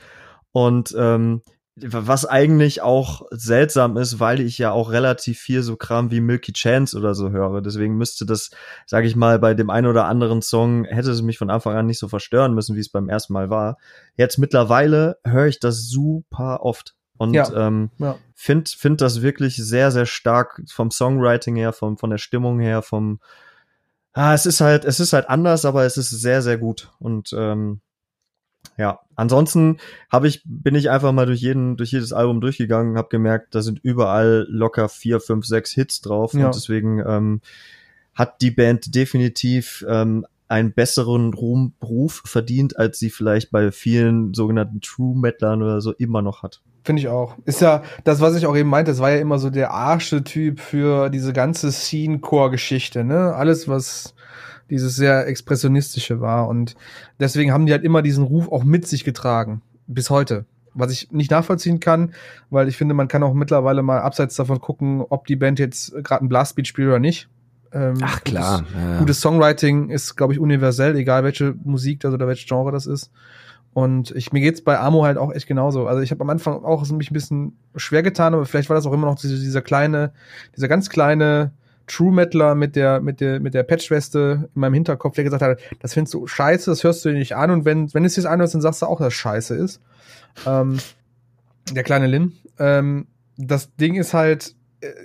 Und 0.51 0.95
ähm, 0.97 1.41
was 1.75 2.25
eigentlich 2.25 2.81
auch 2.81 3.23
seltsam 3.31 3.97
ist, 3.97 4.19
weil 4.19 4.39
ich 4.39 4.59
ja 4.59 4.71
auch 4.71 4.91
relativ 4.91 5.39
viel 5.39 5.63
so 5.63 5.75
Kram 5.75 6.11
wie 6.11 6.21
Milky 6.21 6.53
Chance 6.53 6.97
oder 6.97 7.15
so 7.15 7.31
höre. 7.31 7.61
Deswegen 7.61 7.97
müsste 7.97 8.25
das, 8.25 8.51
sage 8.85 9.07
ich 9.07 9.15
mal, 9.15 9.39
bei 9.39 9.55
dem 9.55 9.71
einen 9.71 9.87
oder 9.87 10.05
anderen 10.05 10.43
Song 10.43 10.85
hätte 10.85 11.09
es 11.09 11.23
mich 11.23 11.39
von 11.39 11.49
Anfang 11.49 11.75
an 11.75 11.87
nicht 11.87 11.99
so 11.99 12.07
verstören 12.07 12.53
müssen, 12.53 12.75
wie 12.75 12.81
es 12.81 12.89
beim 12.89 13.09
ersten 13.09 13.33
Mal 13.33 13.49
war. 13.49 13.77
Jetzt 14.15 14.37
mittlerweile 14.37 15.17
höre 15.25 15.47
ich 15.47 15.59
das 15.59 15.89
super 15.89 16.59
oft 16.61 16.95
und 17.17 17.33
ja, 17.33 17.51
ähm, 17.55 17.89
ja. 17.97 18.17
finde 18.35 18.69
find 18.69 19.01
das 19.01 19.21
wirklich 19.21 19.55
sehr, 19.55 19.91
sehr 19.91 20.05
stark 20.05 20.61
vom 20.67 20.91
Songwriting 20.91 21.55
her, 21.55 21.73
vom, 21.73 21.97
von 21.97 22.09
der 22.11 22.17
Stimmung 22.17 22.59
her, 22.59 22.81
vom 22.81 23.19
ah, 24.13 24.33
es 24.33 24.45
ist 24.45 24.61
halt, 24.61 24.85
es 24.85 24.99
ist 24.99 25.13
halt 25.13 25.29
anders, 25.29 25.65
aber 25.65 25.85
es 25.85 25.97
ist 25.97 26.09
sehr, 26.09 26.41
sehr 26.41 26.57
gut. 26.57 26.91
Und 26.99 27.33
ähm, 27.35 27.81
ja, 28.77 28.99
ansonsten 29.15 29.77
habe 30.11 30.27
ich, 30.27 30.41
bin 30.45 30.75
ich 30.75 30.89
einfach 30.89 31.11
mal 31.11 31.25
durch 31.25 31.41
jeden, 31.41 31.77
durch 31.77 31.91
jedes 31.91 32.13
Album 32.13 32.41
durchgegangen, 32.41 32.97
habe 32.97 33.09
gemerkt, 33.09 33.53
da 33.55 33.61
sind 33.61 33.79
überall 33.83 34.45
locker 34.49 34.89
vier, 34.89 35.19
fünf, 35.19 35.45
sechs 35.45 35.71
Hits 35.71 36.01
drauf 36.01 36.33
ja. 36.33 36.47
und 36.47 36.55
deswegen 36.55 36.99
ähm, 37.05 37.41
hat 38.13 38.41
die 38.41 38.51
Band 38.51 38.95
definitiv 38.95 39.85
ähm, 39.87 40.25
einen 40.47 40.73
besseren 40.73 41.33
Ruhmruf 41.33 42.21
verdient, 42.25 42.77
als 42.77 42.99
sie 42.99 43.09
vielleicht 43.09 43.51
bei 43.51 43.71
vielen 43.71 44.33
sogenannten 44.33 44.81
True 44.81 45.17
Metlern 45.17 45.63
oder 45.63 45.81
so 45.81 45.93
immer 45.93 46.21
noch 46.21 46.43
hat. 46.43 46.61
Finde 46.83 47.01
ich 47.01 47.07
auch. 47.07 47.37
Ist 47.45 47.61
ja 47.61 47.81
das, 48.03 48.19
was 48.19 48.35
ich 48.35 48.45
auch 48.45 48.55
eben 48.55 48.69
meinte, 48.69 48.91
das 48.91 48.99
war 48.99 49.11
ja 49.11 49.19
immer 49.19 49.39
so 49.39 49.49
der 49.49 49.71
Arschetyp 49.71 50.59
für 50.59 51.09
diese 51.09 51.31
ganze 51.31 51.71
Scene-Core-Geschichte, 51.71 53.03
ne? 53.03 53.33
Alles, 53.33 53.67
was 53.67 54.13
dieses 54.69 54.95
sehr 54.95 55.27
expressionistische 55.27 56.21
war. 56.21 56.47
Und 56.47 56.75
deswegen 57.19 57.51
haben 57.51 57.65
die 57.65 57.71
halt 57.71 57.83
immer 57.83 58.01
diesen 58.01 58.23
Ruf 58.23 58.51
auch 58.51 58.63
mit 58.63 58.87
sich 58.87 59.03
getragen. 59.03 59.61
Bis 59.87 60.09
heute. 60.09 60.45
Was 60.75 60.91
ich 60.91 61.11
nicht 61.11 61.29
nachvollziehen 61.29 61.79
kann, 61.79 62.13
weil 62.49 62.67
ich 62.67 62.77
finde, 62.77 62.95
man 62.95 63.07
kann 63.07 63.21
auch 63.21 63.33
mittlerweile 63.33 63.83
mal 63.83 63.99
abseits 63.99 64.35
davon 64.35 64.59
gucken, 64.59 65.03
ob 65.07 65.27
die 65.27 65.35
Band 65.35 65.59
jetzt 65.59 65.93
gerade 66.03 66.25
ein 66.25 66.29
Blastbeat 66.29 66.67
spielt 66.67 66.87
oder 66.87 66.99
nicht. 66.99 67.29
Ähm, 67.71 67.97
Ach 68.01 68.23
klar. 68.23 68.59
Gutes, 68.59 68.73
ja. 68.75 68.97
gutes 68.99 69.21
Songwriting 69.21 69.89
ist, 69.89 70.15
glaube 70.15 70.33
ich, 70.33 70.39
universell, 70.39 70.95
egal 70.95 71.23
welche 71.23 71.53
Musik 71.63 71.99
das 71.99 72.13
oder 72.13 72.27
welches 72.27 72.47
Genre 72.47 72.71
das 72.71 72.87
ist. 72.87 73.11
Und 73.73 74.11
ich, 74.11 74.31
mir 74.31 74.41
geht's 74.41 74.61
bei 74.61 74.79
Amo 74.79 75.03
halt 75.03 75.17
auch 75.17 75.33
echt 75.33 75.47
genauso. 75.47 75.87
Also 75.87 76.01
ich 76.01 76.11
habe 76.11 76.21
am 76.21 76.29
Anfang 76.29 76.63
auch 76.63 76.87
mich 76.91 77.09
ein 77.09 77.13
bisschen 77.13 77.57
schwer 77.75 78.03
getan, 78.03 78.33
aber 78.35 78.45
vielleicht 78.45 78.69
war 78.69 78.75
das 78.75 78.85
auch 78.85 78.93
immer 78.93 79.07
noch 79.07 79.15
dieser 79.15 79.61
kleine, 79.61 80.13
dieser 80.55 80.67
ganz 80.67 80.89
kleine 80.89 81.51
True 81.87 82.13
Metaler 82.13 82.55
mit 82.55 82.75
der, 82.75 83.01
mit 83.01 83.19
der, 83.19 83.39
mit 83.39 83.53
der 83.53 83.63
Patchweste 83.63 84.49
in 84.53 84.59
meinem 84.59 84.73
Hinterkopf, 84.73 85.15
der 85.15 85.23
gesagt 85.23 85.41
hat, 85.41 85.59
das 85.79 85.93
findest 85.93 86.13
du 86.13 86.27
scheiße, 86.27 86.71
das 86.71 86.83
hörst 86.83 87.03
du 87.03 87.09
dir 87.09 87.17
nicht 87.17 87.35
an 87.35 87.51
und 87.51 87.65
wenn, 87.65 87.93
wenn 87.93 88.05
es 88.05 88.15
dir 88.15 88.29
anhörst, 88.29 88.53
dann 88.53 88.61
sagst 88.61 88.81
du 88.81 88.85
auch, 88.85 88.99
dass 88.99 89.07
es 89.07 89.13
scheiße 89.13 89.55
ist. 89.55 89.81
Ähm, 90.45 90.77
der 91.71 91.83
kleine 91.83 92.07
Lin. 92.07 92.33
Ähm, 92.59 93.07
das 93.37 93.75
Ding 93.75 93.95
ist 93.95 94.13
halt, 94.13 94.55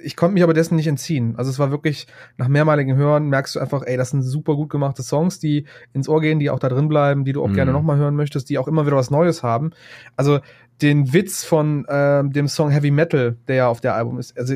ich 0.03 0.17
konnte 0.17 0.35
mich 0.35 0.43
aber 0.43 0.55
dessen 0.55 0.77
nicht 0.77 0.87
entziehen. 0.87 1.35
Also 1.37 1.51
es 1.51 1.59
war 1.59 1.71
wirklich, 1.71 2.07
nach 2.37 2.49
mehrmaligen 2.49 2.97
Hören 2.97 3.29
merkst 3.29 3.55
du 3.55 3.61
einfach, 3.61 3.83
ey, 3.85 3.97
das 3.97 4.11
sind 4.11 4.23
super 4.23 4.57
gut 4.57 4.71
gemachte 4.71 5.03
Songs, 5.03 5.39
die 5.39 5.67
ins 5.93 6.09
Ohr 6.09 6.21
gehen, 6.21 6.39
die 6.39 6.51
auch 6.51 6.59
da 6.59 6.69
drin 6.69 6.89
bleiben, 6.89 7.25
die 7.25 7.33
du 7.33 7.43
auch 7.43 7.49
mhm. 7.49 7.55
gerne 7.55 7.73
nochmal 7.73 7.97
hören 7.97 8.17
möchtest, 8.17 8.51
die 8.51 8.59
auch 8.59 8.69
immer 8.69 8.87
wieder 8.87 8.97
was 8.97 9.11
Neues 9.11 9.43
haben. 9.43 9.71
Also 10.17 10.41
den 10.83 11.13
Witz 11.13 11.45
von 11.45 11.85
äh, 11.87 12.25
dem 12.25 12.49
Song 12.49 12.71
Heavy 12.71 12.91
Metal, 12.91 13.37
der 13.49 13.57
ja 13.57 13.69
auf 13.69 13.81
der 13.81 13.95
Album 13.95 14.19
ist, 14.19 14.37
also 14.39 14.55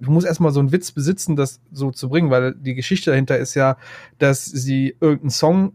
du 0.00 0.10
musst 0.10 0.26
erstmal 0.26 0.52
so 0.52 0.60
einen 0.60 0.72
Witz 0.72 0.92
besitzen, 0.92 1.36
das 1.36 1.60
so 1.72 1.90
zu 1.90 2.08
bringen, 2.08 2.30
weil 2.30 2.54
die 2.54 2.74
Geschichte 2.74 3.10
dahinter 3.10 3.38
ist 3.38 3.54
ja, 3.54 3.76
dass 4.18 4.44
sie 4.44 4.96
irgendeinen 5.00 5.30
Song 5.30 5.72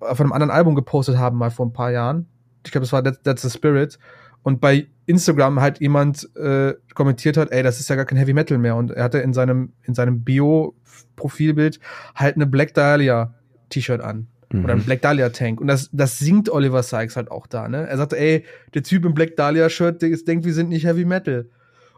von 0.00 0.18
einem 0.18 0.32
anderen 0.32 0.50
Album 0.50 0.74
gepostet 0.74 1.18
haben, 1.18 1.38
mal 1.38 1.50
vor 1.50 1.66
ein 1.66 1.72
paar 1.72 1.90
Jahren. 1.90 2.26
Ich 2.64 2.72
glaube, 2.72 2.84
das 2.84 2.92
war 2.92 3.02
That's, 3.02 3.22
That's 3.22 3.42
the 3.42 3.50
Spirit 3.50 3.98
und 4.42 4.60
bei 4.60 4.86
Instagram 5.06 5.60
halt 5.60 5.80
jemand 5.80 6.28
äh, 6.36 6.74
kommentiert 6.94 7.36
hat, 7.36 7.50
ey, 7.50 7.62
das 7.62 7.80
ist 7.80 7.88
ja 7.88 7.96
gar 7.96 8.04
kein 8.04 8.18
Heavy 8.18 8.32
Metal 8.32 8.58
mehr. 8.58 8.76
Und 8.76 8.90
er 8.90 9.04
hatte 9.04 9.18
in 9.18 9.32
seinem, 9.32 9.72
in 9.82 9.94
seinem 9.94 10.22
Bio-Profilbild 10.22 11.80
halt 12.14 12.36
eine 12.36 12.46
Black 12.46 12.74
Dahlia 12.74 13.34
T-Shirt 13.70 14.00
an. 14.00 14.28
Mhm. 14.52 14.64
Oder 14.64 14.74
ein 14.74 14.82
Black 14.84 15.02
Dahlia 15.02 15.28
Tank. 15.30 15.60
Und 15.60 15.66
das, 15.66 15.90
das 15.92 16.18
singt 16.18 16.48
Oliver 16.50 16.82
Sykes 16.82 17.16
halt 17.16 17.30
auch 17.30 17.46
da, 17.46 17.68
ne? 17.68 17.86
Er 17.88 17.96
sagte, 17.98 18.18
ey, 18.18 18.44
der 18.74 18.82
Typ 18.82 19.04
im 19.04 19.14
Black 19.14 19.36
Dahlia 19.36 19.68
Shirt, 19.68 20.00
der 20.02 20.10
denkt, 20.10 20.44
wir 20.44 20.54
sind 20.54 20.68
nicht 20.68 20.86
Heavy 20.86 21.04
Metal. 21.04 21.50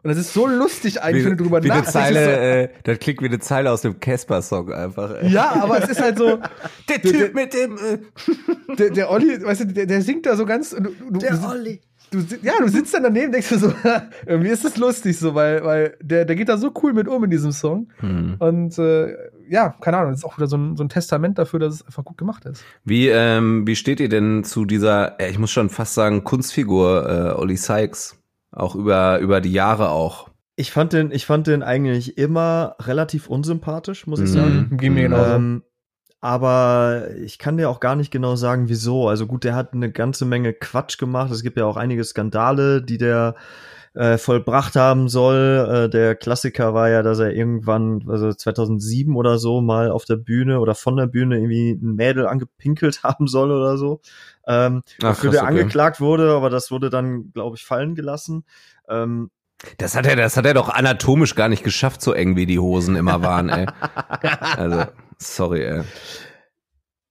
Und 0.03 0.09
das 0.09 0.19
ist 0.19 0.33
so 0.33 0.47
lustig 0.47 1.03
eigentlich, 1.03 1.25
wenn 1.25 1.37
du 1.37 1.45
drüber 1.45 1.61
nachdenkst. 1.61 1.91
Zeile, 1.91 2.25
so, 2.25 2.31
äh, 2.31 2.69
das 2.85 2.99
klingt 2.99 3.21
wie 3.23 3.27
eine 3.27 3.39
Zeile 3.39 3.71
aus 3.71 3.83
dem 3.83 4.01
Casper-Song 4.01 4.73
einfach. 4.73 5.15
Ey. 5.21 5.31
Ja, 5.31 5.63
aber 5.63 5.83
es 5.83 5.91
ist 5.91 6.01
halt 6.01 6.19
so. 6.19 6.39
der 6.89 7.03
Typ 7.03 7.13
der, 7.13 7.35
mit 7.35 7.55
dem. 7.55 7.77
Äh. 7.77 7.99
Der, 8.79 8.91
der 8.91 9.11
Olli, 9.11 9.43
weißt 9.43 9.63
du, 9.63 9.67
der, 9.67 9.87
der 9.87 10.01
singt 10.01 10.27
da 10.27 10.37
so 10.37 10.47
ganz. 10.47 10.71
Du, 10.71 10.93
du, 11.11 11.19
der 11.19 11.43
Olli 11.45 11.81
du, 12.11 12.19
ja, 12.43 12.55
du 12.59 12.69
sitzt 12.69 12.93
dann 12.95 13.03
daneben, 13.03 13.33
denkst 13.33 13.49
du 13.49 13.59
so, 13.59 13.73
irgendwie 14.27 14.51
ist 14.51 14.65
das 14.65 14.77
lustig 14.77 15.19
so, 15.19 15.35
weil, 15.35 15.65
weil 15.65 15.97
der, 16.01 16.25
der 16.25 16.37
geht 16.37 16.49
da 16.49 16.57
so 16.57 16.73
cool 16.83 16.93
mit 16.93 17.09
um 17.09 17.25
in 17.25 17.31
diesem 17.31 17.53
Song. 17.53 17.89
Hm. 17.99 18.37
Und 18.39 18.79
äh, 18.79 19.17
ja, 19.49 19.75
keine 19.81 19.99
Ahnung, 19.99 20.13
das 20.13 20.21
ist 20.21 20.25
auch 20.25 20.37
wieder 20.37 20.47
so 20.47 20.57
ein, 20.57 20.77
so 20.77 20.85
ein 20.85 20.89
Testament 20.89 21.39
dafür, 21.39 21.59
dass 21.59 21.75
es 21.75 21.87
einfach 21.87 22.05
gut 22.05 22.19
gemacht 22.19 22.45
ist. 22.45 22.65
Wie, 22.85 23.09
ähm, 23.09 23.67
wie 23.67 23.77
steht 23.77 24.01
ihr 24.01 24.09
denn 24.09 24.45
zu 24.45 24.65
dieser, 24.65 25.19
ich 25.21 25.39
muss 25.39 25.51
schon 25.51 25.71
fast 25.71 25.95
sagen, 25.95 26.25
Kunstfigur 26.25 27.09
äh, 27.09 27.41
Olli 27.41 27.57
Sykes? 27.57 28.20
Auch 28.53 28.75
über, 28.75 29.19
über 29.19 29.41
die 29.41 29.53
Jahre 29.53 29.91
auch. 29.91 30.29
Ich 30.57 30.73
fand 30.73 30.93
den, 30.93 31.11
ich 31.13 31.25
fand 31.25 31.47
den 31.47 31.63
eigentlich 31.63 32.19
immer 32.19 32.77
relativ 32.81 33.29
unsympathisch, 33.29 34.07
muss 34.07 34.21
ich 34.21 34.31
sagen. 34.31 34.69
Mhm. 34.71 34.77
Ging 34.77 34.95
mir 34.95 35.03
genauso. 35.03 35.31
Ähm, 35.31 35.63
aber 36.21 37.09
ich 37.23 37.39
kann 37.39 37.57
dir 37.57 37.71
auch 37.71 37.81
gar 37.81 37.97
nicht 37.97 38.11
genau 38.11 38.37
sagen, 38.37 38.69
wieso. 38.69 39.09
Also 39.09 39.27
gut, 39.27 39.45
der 39.45 39.55
hat 39.55 39.73
eine 39.73 39.91
ganze 39.91 40.27
Menge 40.27 40.53
Quatsch 40.53 40.99
gemacht. 40.99 41.31
Es 41.31 41.43
gibt 41.43 41.57
ja 41.57 41.65
auch 41.65 41.79
einige 41.79 42.05
Skandale, 42.05 42.83
die 42.83 42.99
der 42.99 43.37
äh, 43.95 44.19
vollbracht 44.19 44.77
haben 44.77 45.09
soll. 45.09 45.87
Äh, 45.87 45.89
der 45.91 46.15
Klassiker 46.15 46.75
war 46.75 46.91
ja, 46.91 47.03
dass 47.03 47.19
er 47.19 47.33
irgendwann, 47.33 48.05
also 48.09 48.33
2007 48.33 49.17
oder 49.17 49.39
so, 49.39 49.61
mal 49.61 49.91
auf 49.91 50.05
der 50.05 50.17
Bühne 50.17 50.61
oder 50.61 50.75
von 50.75 50.97
der 50.97 51.07
Bühne 51.07 51.39
irgendwie 51.39 51.73
ein 51.73 51.95
Mädel 51.95 52.27
angepinkelt 52.27 53.03
haben 53.03 53.27
soll 53.27 53.51
oder 53.51 53.79
so. 53.79 54.01
Ähm, 54.47 54.82
Ach, 54.84 55.01
dafür 55.01 55.30
der 55.30 55.43
okay. 55.43 55.49
angeklagt 55.51 56.01
wurde, 56.01 56.32
aber 56.32 56.51
das 56.51 56.70
wurde 56.70 56.91
dann, 56.91 57.32
glaube 57.32 57.57
ich, 57.57 57.64
fallen 57.64 57.95
gelassen. 57.95 58.45
Ähm, 58.88 59.30
das 59.78 59.95
hat 59.95 60.07
er, 60.07 60.16
das 60.16 60.36
hat 60.36 60.47
er 60.47 60.55
doch 60.55 60.68
anatomisch 60.70 61.34
gar 61.34 61.49
nicht 61.49 61.64
geschafft, 61.64 62.01
so 62.01 62.12
eng 62.12 62.36
wie 62.36 62.47
die 62.47 62.59
Hosen 62.59 62.97
immer 62.97 63.22
waren, 63.22 63.49
ey. 63.49 63.66
also. 64.41 64.84
Sorry, 65.18 65.64
ey. 65.64 65.82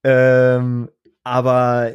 Ähm, 0.03 0.89
aber 1.23 1.91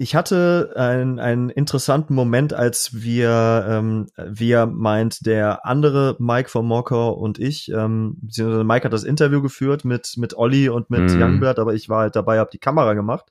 ich 0.00 0.14
hatte 0.14 0.74
einen, 0.76 1.18
einen 1.18 1.50
interessanten 1.50 2.14
Moment, 2.14 2.54
als 2.54 3.02
wir, 3.02 3.66
ähm, 3.68 4.06
wir 4.16 4.66
meint, 4.66 5.26
der 5.26 5.66
andere 5.66 6.14
Mike 6.20 6.48
von 6.48 6.64
Mocker 6.64 7.16
und 7.16 7.40
ich, 7.40 7.72
ähm, 7.72 8.16
Mike 8.36 8.84
hat 8.84 8.92
das 8.92 9.02
Interview 9.02 9.42
geführt 9.42 9.84
mit, 9.84 10.14
mit 10.16 10.34
Olli 10.36 10.68
und 10.68 10.90
mit 10.90 11.10
mhm. 11.10 11.20
Youngblood, 11.20 11.58
aber 11.58 11.74
ich 11.74 11.88
war 11.88 12.02
halt 12.02 12.14
dabei, 12.14 12.38
habe 12.38 12.50
die 12.52 12.60
Kamera 12.60 12.94
gemacht. 12.94 13.26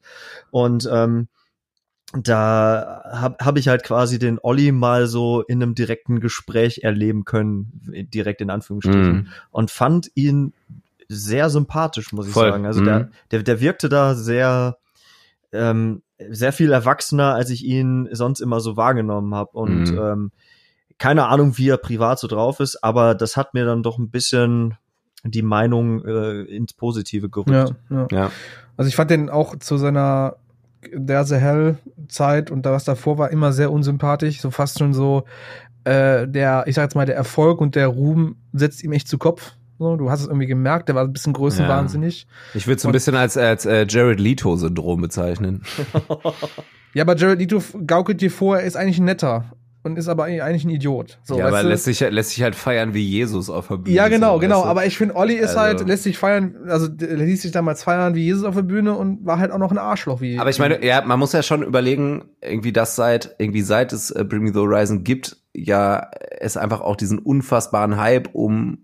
Und 0.51 0.89
ähm, 0.91 1.29
da 2.13 3.03
habe 3.11 3.43
hab 3.43 3.57
ich 3.57 3.67
halt 3.67 3.83
quasi 3.83 4.17
den 4.17 4.39
Olli 4.41 4.71
mal 4.71 5.07
so 5.07 5.41
in 5.41 5.61
einem 5.61 5.75
direkten 5.75 6.19
Gespräch 6.19 6.79
erleben 6.83 7.25
können, 7.25 7.81
direkt 8.13 8.39
in 8.41 8.49
Anführungsstrichen, 8.49 9.13
mm. 9.13 9.27
und 9.51 9.71
fand 9.71 10.09
ihn 10.15 10.53
sehr 11.09 11.49
sympathisch, 11.49 12.13
muss 12.13 12.27
ich 12.27 12.33
Voll. 12.33 12.49
sagen. 12.49 12.65
Also 12.65 12.81
mm. 12.81 12.85
der, 12.85 13.09
der, 13.31 13.43
der 13.43 13.59
wirkte 13.59 13.89
da 13.89 14.15
sehr, 14.15 14.77
ähm, 15.51 16.01
sehr 16.29 16.53
viel 16.53 16.71
erwachsener, 16.71 17.35
als 17.35 17.49
ich 17.49 17.65
ihn 17.65 18.07
sonst 18.11 18.39
immer 18.39 18.61
so 18.61 18.77
wahrgenommen 18.77 19.35
habe. 19.35 19.51
Und 19.51 19.91
mm. 19.91 19.99
ähm, 19.99 20.31
keine 20.97 21.27
Ahnung, 21.27 21.57
wie 21.57 21.69
er 21.69 21.77
privat 21.77 22.19
so 22.19 22.27
drauf 22.27 22.61
ist, 22.61 22.83
aber 22.83 23.15
das 23.15 23.35
hat 23.35 23.53
mir 23.53 23.65
dann 23.65 23.83
doch 23.83 23.97
ein 23.97 24.09
bisschen 24.09 24.75
die 25.23 25.41
Meinung 25.41 26.05
äh, 26.05 26.41
ins 26.43 26.73
Positive 26.73 27.29
gerückt. 27.29 27.49
Ja, 27.49 27.69
ja. 27.89 28.07
ja. 28.11 28.31
Also 28.77 28.87
ich 28.87 28.95
fand 28.95 29.11
den 29.11 29.29
auch 29.29 29.57
zu 29.57 29.77
seiner 29.77 30.37
There's 30.81 31.31
a 31.31 31.37
Hell 31.37 31.77
Zeit 32.07 32.51
und 32.51 32.65
da 32.65 32.71
was 32.71 32.83
davor 32.83 33.17
war 33.17 33.31
immer 33.31 33.51
sehr 33.51 33.71
unsympathisch, 33.71 34.41
so 34.41 34.51
fast 34.51 34.79
schon 34.79 34.93
so 34.93 35.23
äh, 35.83 36.27
der, 36.27 36.65
ich 36.67 36.75
sag 36.75 36.83
jetzt 36.83 36.95
mal, 36.95 37.05
der 37.05 37.15
Erfolg 37.15 37.61
und 37.61 37.75
der 37.75 37.87
Ruhm 37.87 38.35
setzt 38.53 38.83
ihm 38.83 38.91
echt 38.91 39.07
zu 39.07 39.17
Kopf. 39.17 39.53
So, 39.79 39.95
du 39.95 40.09
hast 40.09 40.21
es 40.21 40.27
irgendwie 40.27 40.47
gemerkt, 40.47 40.89
der 40.89 40.95
war 40.95 41.03
ein 41.03 41.13
bisschen 41.13 41.33
größenwahnsinnig. 41.33 42.23
Ja. 42.23 42.57
Ich 42.57 42.67
würde 42.67 42.77
es 42.77 42.85
ein 42.85 42.91
bisschen 42.91 43.15
als, 43.15 43.37
als 43.37 43.65
äh, 43.65 43.85
Jared 43.87 44.19
Leto-Syndrom 44.19 45.01
bezeichnen. 45.01 45.61
ja, 46.93 47.03
aber 47.03 47.15
Jared 47.15 47.39
Leto 47.39 47.61
gaukelt 47.85 48.21
dir 48.21 48.31
vor, 48.31 48.57
er 48.57 48.65
ist 48.65 48.75
eigentlich 48.75 48.97
ein 48.97 49.05
netter 49.05 49.45
und 49.87 49.97
ist 49.97 50.07
aber 50.07 50.25
eigentlich 50.25 50.63
ein 50.63 50.69
Idiot. 50.69 51.19
So, 51.23 51.39
ja, 51.39 51.47
aber 51.47 51.63
lässt 51.63 51.85
sich, 51.85 51.99
lässt 51.99 52.31
sich 52.31 52.43
halt 52.43 52.55
feiern 52.55 52.93
wie 52.93 53.03
Jesus 53.03 53.49
auf 53.49 53.67
der 53.67 53.77
Bühne. 53.77 53.95
Ja, 53.95 54.07
genau, 54.07 54.35
so, 54.35 54.39
genau. 54.39 54.63
Aber 54.63 54.85
ich 54.85 54.97
finde, 54.97 55.15
Olli 55.15 55.33
ist 55.33 55.55
also. 55.55 55.59
halt, 55.61 55.87
lässt 55.87 56.03
sich 56.03 56.17
feiern, 56.17 56.55
also 56.67 56.87
ließ 56.87 57.41
sich 57.41 57.51
damals 57.51 57.83
feiern 57.83 58.13
wie 58.13 58.23
Jesus 58.23 58.43
auf 58.43 58.55
der 58.55 58.61
Bühne 58.61 58.93
und 58.93 59.25
war 59.25 59.39
halt 59.39 59.51
auch 59.51 59.57
noch 59.57 59.71
ein 59.71 59.77
Arschloch 59.77 60.21
wie. 60.21 60.37
Aber 60.37 60.49
ich 60.49 60.59
meine, 60.59 60.85
ja, 60.85 61.01
man 61.01 61.17
muss 61.17 61.33
ja 61.33 61.41
schon 61.41 61.63
überlegen, 61.63 62.25
irgendwie 62.41 62.73
das 62.73 62.95
seit, 62.95 63.35
irgendwie 63.39 63.61
seit 63.61 63.93
es 63.93 64.11
äh, 64.11 64.23
Bring 64.23 64.43
Me 64.43 64.53
the 64.53 64.59
Horizon 64.59 65.03
gibt, 65.03 65.37
ja, 65.53 66.11
es 66.39 66.57
einfach 66.57 66.81
auch 66.81 66.95
diesen 66.95 67.17
unfassbaren 67.17 67.97
Hype 67.97 68.29
um 68.33 68.79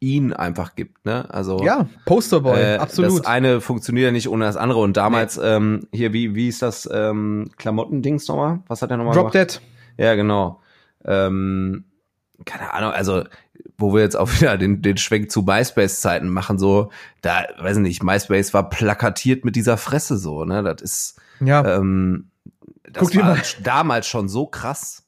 ihn 0.00 0.32
einfach 0.32 0.74
gibt, 0.74 1.04
ne? 1.04 1.26
Also 1.32 1.62
ja, 1.62 1.88
Posterboy, 2.04 2.60
äh, 2.60 2.76
absolut. 2.76 3.20
Das 3.20 3.26
eine 3.26 3.60
funktioniert 3.60 4.06
ja 4.06 4.12
nicht 4.12 4.28
ohne 4.28 4.44
das 4.44 4.56
andere 4.56 4.80
und 4.80 4.96
damals 4.96 5.36
nee. 5.36 5.44
ähm, 5.44 5.88
hier 5.92 6.12
wie 6.12 6.34
wie 6.34 6.48
ist 6.48 6.62
das 6.62 6.88
ähm, 6.92 7.50
Klamottendings 7.56 8.28
nochmal? 8.28 8.60
Was 8.68 8.82
hat 8.82 8.90
er 8.90 8.96
nochmal 8.96 9.14
Drop 9.14 9.32
gemacht? 9.32 9.54
Dead. 9.54 9.60
Ja, 9.98 10.14
genau. 10.14 10.62
Ähm, 11.04 11.84
keine 12.44 12.72
Ahnung, 12.72 12.92
also 12.92 13.24
wo 13.76 13.92
wir 13.94 14.00
jetzt 14.00 14.16
auch 14.16 14.30
wieder 14.40 14.56
den, 14.56 14.80
den 14.80 14.96
Schwenk 14.96 15.30
zu 15.30 15.42
MySpace-Zeiten 15.42 16.28
machen, 16.28 16.58
so, 16.58 16.90
da, 17.20 17.44
weiß 17.58 17.76
ich 17.76 17.82
nicht, 17.82 18.02
MySpace 18.02 18.54
war 18.54 18.70
plakatiert 18.70 19.44
mit 19.44 19.56
dieser 19.56 19.76
Fresse 19.76 20.16
so, 20.16 20.44
ne? 20.44 20.62
Das 20.62 20.80
ist 20.80 21.20
ja. 21.40 21.76
ähm, 21.76 22.30
das 22.90 23.10
Guck 23.10 23.16
war 23.22 23.38
damals 23.62 24.06
schon 24.06 24.28
so 24.28 24.46
krass. 24.46 25.04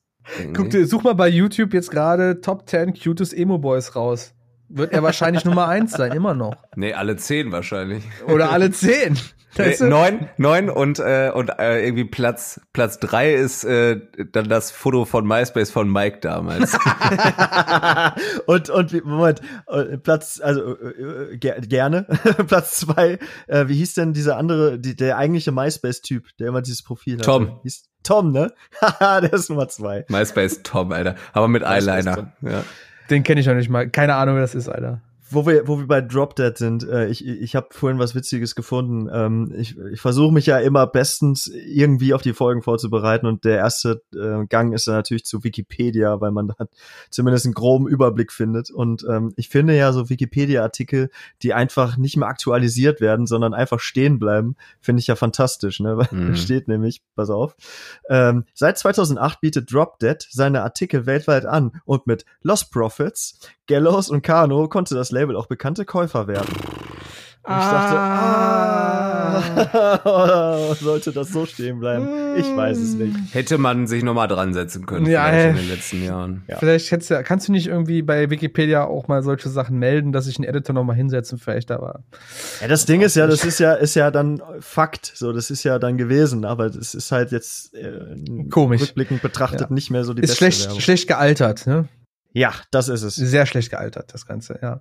Guck 0.53 0.70
dir, 0.70 0.86
such 0.86 1.03
mal 1.03 1.14
bei 1.14 1.28
YouTube 1.28 1.72
jetzt 1.72 1.91
gerade 1.91 2.41
Top 2.41 2.68
10 2.68 2.95
cutest 2.95 3.34
Emo 3.34 3.59
Boys 3.59 3.97
raus. 3.97 4.34
Wird 4.68 4.93
er 4.93 5.03
wahrscheinlich 5.03 5.45
Nummer 5.45 5.66
eins 5.66 5.93
sein, 5.93 6.12
immer 6.12 6.34
noch. 6.34 6.55
Nee, 6.76 6.95
alle 6.95 7.16
zehn 7.16 7.51
wahrscheinlich. 7.51 8.05
Oder 8.28 8.53
alle 8.53 8.70
zehn. 9.55 9.74
Nee, 9.80 9.88
neun, 9.88 10.28
neun 10.36 10.70
und 10.70 10.98
äh, 10.98 11.30
und 11.34 11.51
äh, 11.59 11.84
irgendwie 11.84 12.05
Platz 12.05 12.61
Platz 12.72 12.98
drei 12.98 13.34
ist 13.34 13.64
äh, 13.64 14.01
dann 14.32 14.48
das 14.48 14.70
Foto 14.70 15.05
von 15.05 15.26
MySpace 15.26 15.70
von 15.70 15.90
Mike 15.90 16.18
damals. 16.20 16.72
und 18.46 18.70
und 18.70 19.05
Moment 19.05 19.40
äh, 19.68 19.98
Platz 19.98 20.40
also 20.42 20.76
äh, 20.78 21.36
ger 21.36 21.61
gerne. 21.61 22.07
Platz 22.46 22.80
zwei 22.80 23.18
äh, 23.46 23.68
wie 23.68 23.74
hieß 23.74 23.94
denn 23.94 24.12
dieser 24.12 24.36
andere 24.36 24.78
die, 24.78 24.96
der 24.96 25.16
eigentliche 25.16 25.53
MySpace 25.53 26.03
Typ 26.03 26.28
der 26.38 26.48
immer 26.48 26.62
dieses 26.62 26.82
Profil 26.82 27.18
hat 27.18 27.24
Tom. 27.24 27.61
Hieß 27.62 27.84
Tom 28.03 28.32
ne? 28.32 28.53
Der 29.01 29.32
ist 29.32 29.51
Nummer 29.51 29.68
zwei. 29.68 30.07
MySpace 30.09 30.62
Tom 30.62 30.90
Alter. 30.92 31.16
Aber 31.32 31.48
mit 31.48 31.62
Eyeliner. 31.62 32.32
Ja. 32.40 32.64
Den 33.11 33.24
kenne 33.24 33.40
ich 33.40 33.46
noch 33.46 33.55
nicht 33.55 33.68
mal. 33.68 33.90
Keine 33.90 34.14
Ahnung 34.14 34.36
wer 34.36 34.42
das 34.42 34.55
ist 34.55 34.68
Alter 34.68 35.03
wo 35.33 35.47
wir, 35.47 35.68
wo 35.68 35.78
wir 35.78 35.87
bei 35.87 36.01
Drop 36.01 36.35
Dead 36.35 36.57
sind, 36.57 36.87
äh, 36.89 37.09
ich, 37.09 37.26
ich 37.26 37.55
habe 37.55 37.68
vorhin 37.70 37.99
was 37.99 38.14
Witziges 38.14 38.55
gefunden. 38.55 39.09
Ähm, 39.12 39.55
ich 39.57 39.78
ich 39.78 40.01
versuche 40.01 40.33
mich 40.33 40.47
ja 40.47 40.59
immer 40.59 40.87
bestens 40.87 41.47
irgendwie 41.47 42.14
auf 42.14 42.22
die 42.22 42.33
Folgen 42.33 42.62
vorzubereiten 42.62 43.26
und 43.26 43.45
der 43.45 43.57
erste 43.57 44.03
äh, 44.14 44.47
Gang 44.47 44.74
ist 44.74 44.87
dann 44.87 44.97
natürlich 44.97 45.24
zu 45.24 45.45
Wikipedia, 45.45 46.20
weil 46.20 46.33
man 46.33 46.49
da 46.49 46.66
zumindest 47.11 47.47
einen 47.47 47.55
groben 47.55 47.87
Überblick 47.87 48.33
findet. 48.33 48.70
Und 48.70 49.07
ähm, 49.09 49.33
ich 49.37 49.49
finde 49.49 49.76
ja 49.76 49.93
so 49.93 50.11
Wikipedia-Artikel, 50.11 51.11
die 51.43 51.55
einfach 51.55 51.97
nicht 51.97 52.16
mehr 52.16 52.28
aktualisiert 52.28 53.01
werden, 53.01 53.26
sondern 53.26 53.55
einfach 53.55 53.81
stehen 53.81 54.18
bleiben, 54.18 54.57
finde 54.81 55.01
ich 55.01 55.07
ja 55.07 55.16
fantastisch. 55.16 55.81
Ne? 55.81 55.97
Weil 55.97 56.09
mhm. 56.11 56.35
steht 56.37 56.68
nämlich, 56.68 57.03
pass 57.14 57.31
auf, 57.31 57.57
ähm, 58.09 58.45
seit 58.55 58.78
2008 58.78 59.41
bietet 59.41 59.72
Drop 59.72 59.99
Dead 60.01 60.26
seine 60.31 60.62
Artikel 60.62 61.07
weltweit 61.07 61.47
an 61.47 61.81
und 61.85 62.07
mit 62.07 62.24
Lost 62.43 62.72
Profits, 62.72 63.39
Gallows 63.71 64.11
und 64.11 64.23
Kano 64.23 64.66
konnte 64.68 64.97
das 64.97 65.12
Label 65.12 65.37
auch 65.37 65.47
bekannte 65.47 65.85
Käufer 65.85 66.27
werden. 66.27 66.49
Und 67.43 67.55
ich 67.55 67.62
dachte, 67.62 67.97
ah, 67.97 69.43
ah 70.05 70.75
sollte 70.81 71.12
das 71.12 71.31
so 71.31 71.47
stehen 71.47 71.79
bleiben? 71.79 72.37
Ich 72.37 72.45
weiß 72.45 72.77
es 72.79 72.95
nicht. 72.95 73.16
Hätte 73.33 73.59
man 73.59 73.87
sich 73.87 74.03
nochmal 74.03 74.29
dran 74.29 74.53
setzen 74.53 74.85
können 74.87 75.07
ja, 75.07 75.29
vielleicht 75.29 75.49
in 75.49 75.57
den 75.57 75.68
letzten 75.68 76.05
Jahren. 76.05 76.43
Ja. 76.49 76.59
Vielleicht 76.59 76.91
hättest 76.91 77.11
du, 77.11 77.23
kannst 77.23 77.49
du 77.49 77.53
nicht 77.53 77.68
irgendwie 77.68 78.03
bei 78.03 78.29
Wikipedia 78.29 78.85
auch 78.85 79.09
mal 79.09 79.23
solche 79.23 79.49
Sachen 79.49 79.79
melden, 79.79 80.12
dass 80.12 80.27
sich 80.27 80.39
ein 80.39 80.45
Editor 80.45 80.75
nochmal 80.75 80.97
hinsetzen 80.97 81.39
vielleicht, 81.39 81.71
aber. 81.71 82.03
Ja, 82.61 82.68
das 82.68 82.85
Ding 82.87 83.01
ist 83.01 83.16
ja, 83.16 83.27
das 83.27 83.45
ist 83.45 83.59
ja, 83.59 83.73
ist 83.73 83.95
ja 83.95 84.11
dann 84.11 84.43
Fakt, 84.59 85.11
so, 85.14 85.33
das 85.33 85.51
ist 85.51 85.62
ja 85.62 85.79
dann 85.79 85.97
gewesen, 85.97 86.45
aber 86.45 86.68
das 86.68 86.95
ist 86.95 87.11
halt 87.11 87.33
jetzt 87.33 87.73
äh, 87.75 88.49
komisch. 88.51 88.83
Rückblickend 88.83 89.23
betrachtet 89.23 89.71
ja. 89.71 89.75
nicht 89.75 89.91
mehr 89.91 90.05
so 90.05 90.12
die 90.12 90.23
ist 90.23 90.31
beste 90.31 90.45
schlecht, 90.45 90.64
Werbung. 90.64 90.81
schlecht 90.81 91.09
gealtert, 91.09 91.66
ne? 91.66 91.89
Ja, 92.33 92.53
das 92.70 92.89
ist 92.89 93.03
es. 93.03 93.16
Sehr 93.16 93.47
schlecht 93.47 93.70
gealtert, 93.70 94.14
das 94.14 94.26
Ganze, 94.26 94.59
ja. 94.62 94.81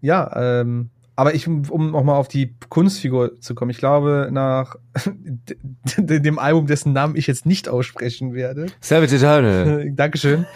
Ja, 0.00 0.60
ähm, 0.60 0.90
aber 1.16 1.34
ich, 1.34 1.46
um 1.46 1.92
nochmal 1.92 2.16
auf 2.16 2.28
die 2.28 2.56
Kunstfigur 2.68 3.40
zu 3.40 3.54
kommen, 3.54 3.70
ich 3.70 3.78
glaube, 3.78 4.28
nach 4.32 4.76
dem 5.98 6.38
Album, 6.38 6.66
dessen 6.66 6.92
Namen 6.92 7.16
ich 7.16 7.26
jetzt 7.26 7.46
nicht 7.46 7.68
aussprechen 7.68 8.34
werde. 8.34 8.66
Savage 8.80 9.14
Eternal. 9.16 9.90
Dankeschön. 9.94 10.46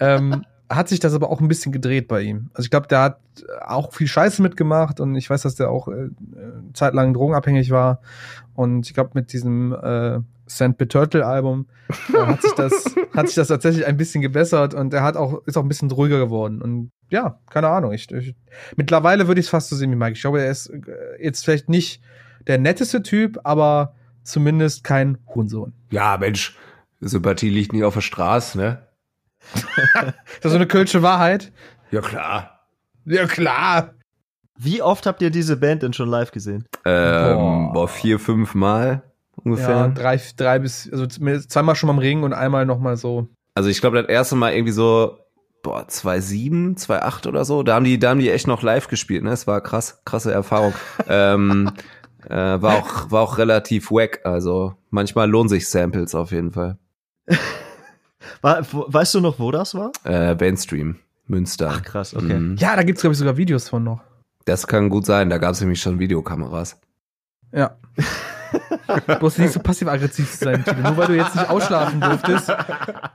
ähm, 0.00 0.44
hat 0.68 0.88
sich 0.88 1.00
das 1.00 1.14
aber 1.14 1.30
auch 1.30 1.40
ein 1.40 1.48
bisschen 1.48 1.72
gedreht 1.72 2.08
bei 2.08 2.22
ihm. 2.22 2.50
Also 2.54 2.66
ich 2.66 2.70
glaube, 2.70 2.88
der 2.88 3.00
hat 3.02 3.20
auch 3.60 3.92
viel 3.92 4.06
Scheiße 4.06 4.42
mitgemacht 4.42 5.00
und 5.00 5.14
ich 5.16 5.28
weiß, 5.28 5.42
dass 5.42 5.54
der 5.54 5.70
auch 5.70 5.88
äh, 5.88 6.08
zeitlang 6.72 7.14
drogenabhängig 7.14 7.70
war. 7.70 8.00
Und 8.54 8.86
ich 8.86 8.94
glaube, 8.94 9.10
mit 9.14 9.32
diesem 9.32 9.72
äh, 9.72 10.20
St. 10.56 10.78
Turtle 10.88 11.26
Album 11.26 11.66
äh, 12.12 12.18
hat 12.18 12.42
sich 12.42 12.52
das 12.52 12.94
hat 13.16 13.26
sich 13.26 13.36
das 13.36 13.48
tatsächlich 13.48 13.86
ein 13.86 13.96
bisschen 13.96 14.22
gebessert 14.22 14.74
und 14.74 14.92
er 14.94 15.02
hat 15.02 15.16
auch 15.16 15.42
ist 15.46 15.56
auch 15.56 15.62
ein 15.62 15.68
bisschen 15.68 15.90
ruhiger 15.90 16.18
geworden 16.18 16.62
und 16.62 16.92
ja, 17.10 17.38
keine 17.50 17.68
Ahnung. 17.68 17.92
Ich, 17.92 18.10
ich 18.10 18.34
mittlerweile 18.76 19.28
würde 19.28 19.40
ich 19.40 19.46
es 19.46 19.50
fast 19.50 19.68
so 19.68 19.76
sehen 19.76 19.90
wie 19.90 19.96
Mike. 19.96 20.12
Ich 20.12 20.22
glaube, 20.22 20.42
er 20.42 20.50
ist 20.50 20.68
äh, 20.68 21.22
jetzt 21.22 21.44
vielleicht 21.44 21.68
nicht 21.68 22.02
der 22.46 22.58
netteste 22.58 23.02
Typ, 23.02 23.38
aber 23.44 23.94
zumindest 24.22 24.84
kein 24.84 25.18
Hurensohn. 25.26 25.74
Ja, 25.90 26.16
Mensch, 26.16 26.56
Sympathie 27.00 27.50
liegt 27.50 27.72
nicht 27.72 27.84
auf 27.84 27.94
der 27.94 28.00
Straße, 28.00 28.58
ne? 28.58 28.86
das 29.94 30.14
ist 30.42 30.50
so 30.50 30.56
eine 30.56 30.66
kölsche 30.66 31.02
Wahrheit. 31.02 31.52
Ja, 31.90 32.00
klar. 32.00 32.66
Ja, 33.04 33.26
klar. 33.26 33.94
Wie 34.56 34.80
oft 34.80 35.06
habt 35.06 35.20
ihr 35.22 35.30
diese 35.30 35.56
Band 35.56 35.82
denn 35.82 35.92
schon 35.92 36.08
live 36.08 36.30
gesehen? 36.30 36.66
Ähm, 36.84 37.34
boah. 37.34 37.72
boah 37.72 37.88
vier, 37.88 38.18
fünf 38.18 38.54
Mal 38.54 39.02
ungefähr. 39.44 39.70
Ja, 39.70 39.88
drei, 39.88 40.20
drei 40.36 40.58
bis, 40.58 40.90
also 40.90 41.06
zweimal 41.06 41.74
schon 41.74 41.88
mal 41.88 41.94
im 41.94 41.98
Ring 41.98 42.22
und 42.22 42.32
einmal 42.32 42.66
nochmal 42.66 42.96
so. 42.96 43.28
Also 43.54 43.68
ich 43.68 43.80
glaube, 43.80 44.00
das 44.00 44.08
erste 44.08 44.36
Mal 44.36 44.54
irgendwie 44.54 44.72
so, 44.72 45.18
boah, 45.62 45.86
2,7, 45.86 46.78
2,8 46.78 47.28
oder 47.28 47.44
so. 47.44 47.62
Da 47.62 47.74
haben 47.74 47.84
die, 47.84 47.98
da 47.98 48.10
haben 48.10 48.20
die 48.20 48.30
echt 48.30 48.46
noch 48.46 48.62
live 48.62 48.88
gespielt, 48.88 49.22
ne? 49.22 49.30
Es 49.30 49.46
war 49.46 49.60
krass, 49.60 50.02
krasse 50.04 50.32
Erfahrung. 50.32 50.74
ähm, 51.08 51.70
äh, 52.28 52.34
war 52.34 52.76
auch, 52.76 53.10
war 53.10 53.22
auch 53.22 53.38
relativ 53.38 53.90
wack. 53.90 54.20
Also 54.24 54.74
manchmal 54.90 55.30
lohnen 55.30 55.48
sich 55.48 55.68
Samples 55.68 56.14
auf 56.14 56.32
jeden 56.32 56.52
Fall. 56.52 56.78
weißt 58.42 59.14
du 59.14 59.20
noch, 59.20 59.38
wo 59.38 59.50
das 59.50 59.74
war? 59.74 59.92
Äh, 60.04 60.34
Mainstream, 60.34 60.96
Münster. 61.26 61.74
Ach 61.76 61.82
krass, 61.82 62.14
okay. 62.14 62.38
Mhm. 62.38 62.56
Ja, 62.56 62.76
da 62.76 62.82
gibt's 62.82 63.02
glaube 63.02 63.12
ich 63.12 63.18
sogar 63.18 63.36
Videos 63.36 63.68
von 63.68 63.84
noch. 63.84 64.00
Das 64.44 64.66
kann 64.66 64.88
gut 64.88 65.06
sein. 65.06 65.30
Da 65.30 65.38
gab's 65.38 65.60
nämlich 65.60 65.80
schon 65.80 65.98
Videokameras. 65.98 66.80
Ja. 67.52 67.76
Du 69.06 69.18
musst 69.20 69.38
nicht 69.38 69.52
so 69.52 69.60
passiv-aggressiv 69.60 70.28
sein, 70.34 70.64
Tilo. 70.64 70.82
Nur 70.82 70.96
weil 70.96 71.06
du 71.06 71.16
jetzt 71.16 71.34
nicht 71.34 71.48
ausschlafen 71.48 72.00
durftest. 72.00 72.48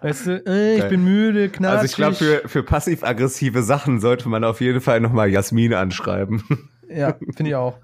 Weißt 0.01 0.25
du, 0.27 0.43
äh, 0.45 0.77
ich 0.77 0.87
bin 0.87 1.03
müde, 1.03 1.49
knatschig. 1.49 1.77
Also 1.77 1.85
ich 1.85 1.95
glaube, 1.95 2.15
für, 2.15 2.47
für 2.47 2.63
passiv-aggressive 2.63 3.63
Sachen 3.63 3.99
sollte 3.99 4.29
man 4.29 4.43
auf 4.43 4.61
jeden 4.61 4.81
Fall 4.81 4.99
nochmal 4.99 5.29
Jasmin 5.29 5.73
anschreiben. 5.73 6.43
Ja, 6.89 7.15
finde 7.35 7.49
ich 7.49 7.55
auch. 7.55 7.77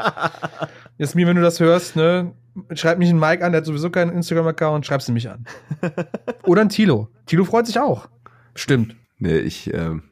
Jasmin, 0.98 1.28
wenn 1.28 1.36
du 1.36 1.42
das 1.42 1.60
hörst, 1.60 1.96
ne, 1.96 2.32
schreib 2.74 2.98
mich 3.00 3.10
einen 3.10 3.20
Mike 3.20 3.44
an, 3.44 3.52
der 3.52 3.62
hat 3.62 3.66
sowieso 3.66 3.90
keinen 3.90 4.12
Instagram-Account, 4.12 4.86
schreibst 4.86 5.08
du 5.08 5.12
mich 5.12 5.30
an. 5.30 5.46
Oder 6.44 6.62
ein 6.62 6.70
Tilo. 6.70 7.10
Tilo 7.26 7.44
freut 7.44 7.68
sich 7.68 7.80
auch. 7.80 8.08
Stimmt. 8.56 8.96
Nee, 9.18 9.38
ich, 9.38 9.74
ähm, 9.74 10.04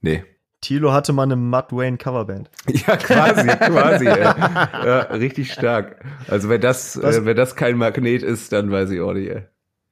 nee. 0.00 0.24
Tilo 0.60 0.92
hatte 0.92 1.12
mal 1.12 1.22
eine 1.22 1.36
Mud 1.36 1.72
Wayne 1.72 1.96
Coverband. 1.96 2.50
Ja, 2.86 2.96
quasi, 2.96 3.48
quasi. 3.48 4.04
ja, 4.04 5.00
richtig 5.12 5.52
stark. 5.52 6.04
Also 6.28 6.48
wenn 6.48 6.60
das, 6.60 6.94
das 7.00 7.18
äh, 7.18 7.24
wenn 7.24 7.36
das 7.36 7.56
kein 7.56 7.76
Magnet 7.76 8.22
ist, 8.22 8.52
dann 8.52 8.70
weiß 8.70 8.90
ich 8.90 9.00
auch 9.00 9.14
nicht. 9.14 9.30
Ey. 9.30 9.44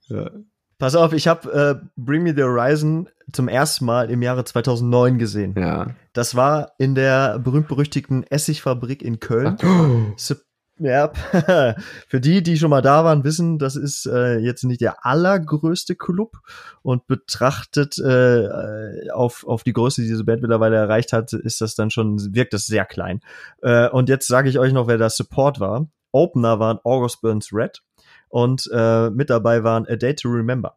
Ja. 0.08 0.30
Pass 0.78 0.94
auf, 0.94 1.12
ich 1.12 1.26
habe 1.26 1.80
äh, 1.80 1.86
Bring 1.96 2.22
Me 2.22 2.34
the 2.34 2.42
Horizon 2.42 3.08
zum 3.32 3.48
ersten 3.48 3.84
Mal 3.84 4.10
im 4.10 4.22
Jahre 4.22 4.44
2009 4.44 5.18
gesehen. 5.18 5.54
Ja. 5.58 5.88
Das 6.12 6.36
war 6.36 6.72
in 6.78 6.94
der 6.94 7.38
berühmt-berüchtigten 7.40 8.22
Essigfabrik 8.24 9.02
in 9.02 9.18
Köln. 9.20 9.56
Oh. 9.62 10.12
Ja, 10.80 11.12
für 12.08 12.20
die, 12.20 12.42
die 12.42 12.56
schon 12.56 12.70
mal 12.70 12.82
da 12.82 13.04
waren, 13.04 13.24
wissen, 13.24 13.58
das 13.58 13.74
ist 13.74 14.06
äh, 14.06 14.38
jetzt 14.38 14.62
nicht 14.62 14.80
der 14.80 15.04
allergrößte 15.04 15.96
Club 15.96 16.38
und 16.82 17.06
betrachtet 17.08 17.98
äh, 17.98 19.10
auf, 19.10 19.44
auf 19.46 19.64
die 19.64 19.72
Größe, 19.72 20.02
die 20.02 20.08
diese 20.08 20.24
Band 20.24 20.42
mittlerweile 20.42 20.76
erreicht 20.76 21.12
hat, 21.12 21.32
ist 21.32 21.60
das 21.60 21.74
dann 21.74 21.90
schon, 21.90 22.34
wirkt 22.34 22.52
das 22.52 22.66
sehr 22.66 22.84
klein. 22.84 23.20
Äh, 23.60 23.88
und 23.88 24.08
jetzt 24.08 24.28
sage 24.28 24.48
ich 24.48 24.58
euch 24.58 24.72
noch, 24.72 24.86
wer 24.86 24.98
der 24.98 25.10
Support 25.10 25.58
war. 25.58 25.88
Opener 26.12 26.60
waren 26.60 26.78
August 26.84 27.22
Burns 27.22 27.52
Red 27.52 27.82
und 28.28 28.68
äh, 28.72 29.10
mit 29.10 29.30
dabei 29.30 29.64
waren 29.64 29.86
A 29.88 29.96
Day 29.96 30.14
to 30.14 30.28
Remember. 30.28 30.76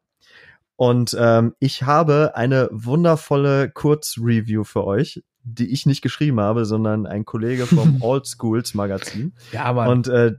Und 0.78 1.16
ähm, 1.20 1.54
ich 1.60 1.84
habe 1.84 2.32
eine 2.34 2.68
wundervolle 2.72 3.70
Kurzreview 3.70 4.64
für 4.64 4.84
euch, 4.84 5.24
die 5.44 5.72
ich 5.72 5.86
nicht 5.86 6.02
geschrieben 6.02 6.40
habe, 6.40 6.66
sondern 6.66 7.06
ein 7.06 7.26
Kollege 7.26 7.66
vom 7.66 7.98
Old 8.02 8.28
Schools 8.28 8.74
Magazin. 8.74 9.34
Ja, 9.52 9.74
Mann. 9.74 9.88
Und 9.90 10.08
äh, 10.08 10.34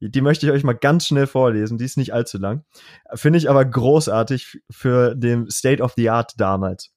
die 0.00 0.20
möchte 0.20 0.46
ich 0.46 0.52
euch 0.52 0.64
mal 0.64 0.74
ganz 0.74 1.06
schnell 1.06 1.26
vorlesen. 1.26 1.78
Die 1.78 1.84
ist 1.84 1.96
nicht 1.96 2.12
allzu 2.12 2.38
lang. 2.38 2.64
Finde 3.14 3.38
ich 3.38 3.48
aber 3.48 3.64
großartig 3.64 4.60
für 4.70 5.14
den 5.14 5.50
State 5.50 5.82
of 5.82 5.94
the 5.96 6.10
Art 6.10 6.34
damals. 6.36 6.90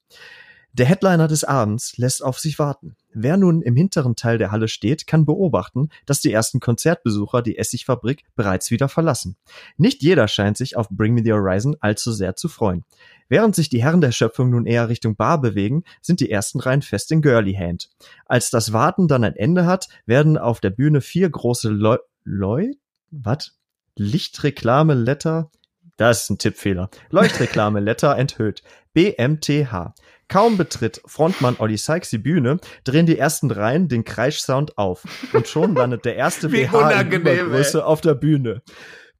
Der 0.80 0.86
Headliner 0.86 1.28
des 1.28 1.44
Abends 1.44 1.98
lässt 1.98 2.24
auf 2.24 2.40
sich 2.40 2.58
warten. 2.58 2.96
Wer 3.12 3.36
nun 3.36 3.62
im 3.62 3.76
hinteren 3.76 4.16
Teil 4.16 4.38
der 4.38 4.50
Halle 4.54 4.70
steht, 4.70 5.08
kann 5.08 5.26
beobachten, 5.26 5.90
dass 6.06 6.22
die 6.22 6.32
ersten 6.32 6.62
Konzertbesucher 6.62 7.42
die 7.42 7.58
Essigfabrik 7.58 8.24
bereits 8.34 8.72
wieder 8.72 8.88
verlassen. 8.88 9.36
Nicht 9.76 10.02
jeder 10.02 10.30
scheint 10.30 10.56
sich 10.56 10.78
auf 10.78 10.88
Bring 10.90 11.16
Me 11.16 11.22
the 11.22 11.34
Horizon 11.34 11.76
allzu 11.82 12.14
sehr 12.14 12.38
zu 12.38 12.48
freuen. 12.48 12.86
Während 13.28 13.56
sich 13.56 13.68
die 13.68 13.84
Herren 13.84 14.00
der 14.00 14.14
Schöpfung 14.14 14.52
nun 14.52 14.66
eher 14.66 14.88
Richtung 14.88 15.18
Bar 15.18 15.42
bewegen, 15.42 15.84
sind 16.02 16.22
die 16.22 16.32
ersten 16.32 16.62
Reihen 16.62 16.82
fest 16.82 17.12
in 17.12 17.22
Girly 17.22 17.56
Hand. 17.56 17.90
Als 18.26 18.50
das 18.50 18.72
Warten 18.72 19.10
dann 19.10 19.26
ein 19.26 19.36
Ende 19.36 19.66
hat, 19.66 19.90
werden 20.06 20.38
auf 20.38 20.62
der 20.62 20.70
Bühne 20.70 21.02
vier 21.02 21.30
große 21.30 21.68
Leu... 21.68 21.98
Leu... 22.24 22.72
Was? 23.12 23.52
Lichtreklame-Letter? 23.98 25.52
Das 25.98 26.24
ist 26.24 26.30
ein 26.30 26.38
Tippfehler. 26.38 26.90
Leuchtreklame-Letter 27.10 28.18
enthüllt. 28.18 28.64
BMTH. 28.94 29.94
Kaum 30.30 30.58
betritt 30.58 31.02
Frontmann 31.06 31.58
Olli 31.60 31.78
Sykes 31.78 32.12
die 32.12 32.20
Bühne, 32.20 32.60
drehen 32.84 33.06
die 33.06 33.18
ersten 33.18 33.52
Reihen 33.52 33.90
den 33.90 34.04
Kreischsound 34.06 34.78
auf. 34.78 35.04
Und 35.34 35.48
schon 35.48 35.76
landet 35.76 36.06
der 36.06 36.16
erste 36.16 36.50
BH 36.50 37.02
in 37.02 37.12
Übergröße 37.12 37.84
auf 37.84 38.02
der 38.02 38.14
Bühne. 38.14 38.62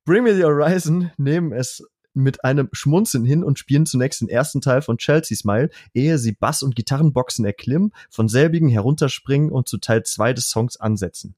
Bring 0.05 0.24
Me 0.24 0.36
the 0.36 0.43
Horizon 0.43 1.12
nehmen 1.18 1.51
es 1.51 1.84
mit 2.14 2.43
einem 2.43 2.70
Schmunzeln 2.72 3.26
hin 3.26 3.43
und 3.43 3.60
spielen 3.60 3.86
zunächst 3.86 4.22
den 4.22 4.30
ersten 4.30 4.62
Teil 4.62 4.82
von 4.82 4.97
Chelsea 4.97 5.38
Smile, 5.38 5.70
ehe 5.93 6.18
sie 6.18 6.32
Bass- 6.32 6.64
und 6.64 6.76
Gitarrenboxen 6.76 7.45
erklimmen, 7.45 7.91
von 8.10 8.28
selbigen 8.28 8.70
herunterspringen 8.70 9.51
und 9.51 9.68
zu 9.68 9.78
Teil 9.78 10.03
2 10.03 10.34
des 10.34 10.49
Songs 10.49 10.78
ansetzen. 10.78 11.36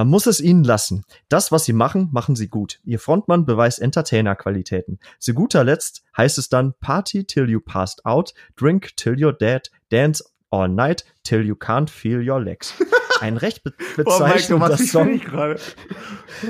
Man 0.00 0.08
muss 0.08 0.24
es 0.24 0.40
ihnen 0.40 0.64
lassen. 0.64 1.04
Das, 1.28 1.52
was 1.52 1.66
sie 1.66 1.74
machen, 1.74 2.08
machen 2.10 2.34
sie 2.34 2.48
gut. 2.48 2.80
Ihr 2.84 2.98
Frontmann 2.98 3.44
beweist 3.44 3.82
Entertainer-Qualitäten. 3.82 4.98
Zu 5.18 5.34
guter 5.34 5.62
Letzt 5.62 6.04
heißt 6.16 6.38
es 6.38 6.48
dann 6.48 6.72
Party 6.80 7.24
till 7.24 7.50
you 7.50 7.60
passed 7.60 8.06
out, 8.06 8.32
drink 8.56 8.96
till 8.96 9.12
you're 9.12 9.36
dead, 9.36 9.70
dance 9.90 10.24
all 10.48 10.70
night 10.70 11.04
till 11.30 11.46
you 11.46 11.54
can't 11.54 11.88
feel 11.88 12.28
your 12.28 12.40
legs. 12.40 12.74
Ein 13.20 13.36
recht 13.36 13.62
be 13.62 13.72
bezeichnender 13.96 14.76
Song. 14.78 15.20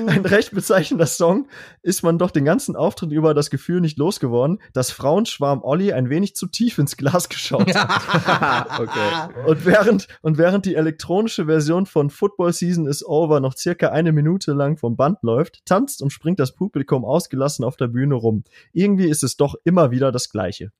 Ein 0.07 0.25
recht 0.25 0.51
bezeichnender 0.51 1.05
Song 1.05 1.47
ist 1.83 2.01
man 2.01 2.17
doch 2.17 2.31
den 2.31 2.45
ganzen 2.45 2.75
Auftritt 2.75 3.11
über 3.11 3.35
das 3.35 3.51
Gefühl 3.51 3.81
nicht 3.81 3.99
losgeworden, 3.99 4.59
dass 4.73 4.89
Frauenschwarm 4.89 5.61
Olli 5.63 5.93
ein 5.93 6.09
wenig 6.09 6.35
zu 6.35 6.47
tief 6.47 6.79
ins 6.79 6.97
Glas 6.97 7.29
geschaut 7.29 7.75
hat. 7.75 8.79
okay. 8.79 9.33
Und 9.45 9.65
während, 9.65 10.07
und 10.21 10.39
während 10.39 10.65
die 10.65 10.75
elektronische 10.75 11.45
Version 11.45 11.85
von 11.85 12.09
Football 12.09 12.53
Season 12.53 12.87
is 12.87 13.05
Over 13.05 13.39
noch 13.39 13.55
circa 13.55 13.89
eine 13.89 14.11
Minute 14.11 14.53
lang 14.53 14.77
vom 14.77 14.95
Band 14.95 15.19
läuft, 15.21 15.63
tanzt 15.65 16.01
und 16.01 16.11
springt 16.11 16.39
das 16.39 16.55
Publikum 16.55 17.05
ausgelassen 17.05 17.65
auf 17.65 17.75
der 17.75 17.87
Bühne 17.87 18.15
rum. 18.15 18.45
Irgendwie 18.73 19.09
ist 19.09 19.23
es 19.23 19.37
doch 19.37 19.55
immer 19.63 19.91
wieder 19.91 20.11
das 20.11 20.29
Gleiche. 20.29 20.71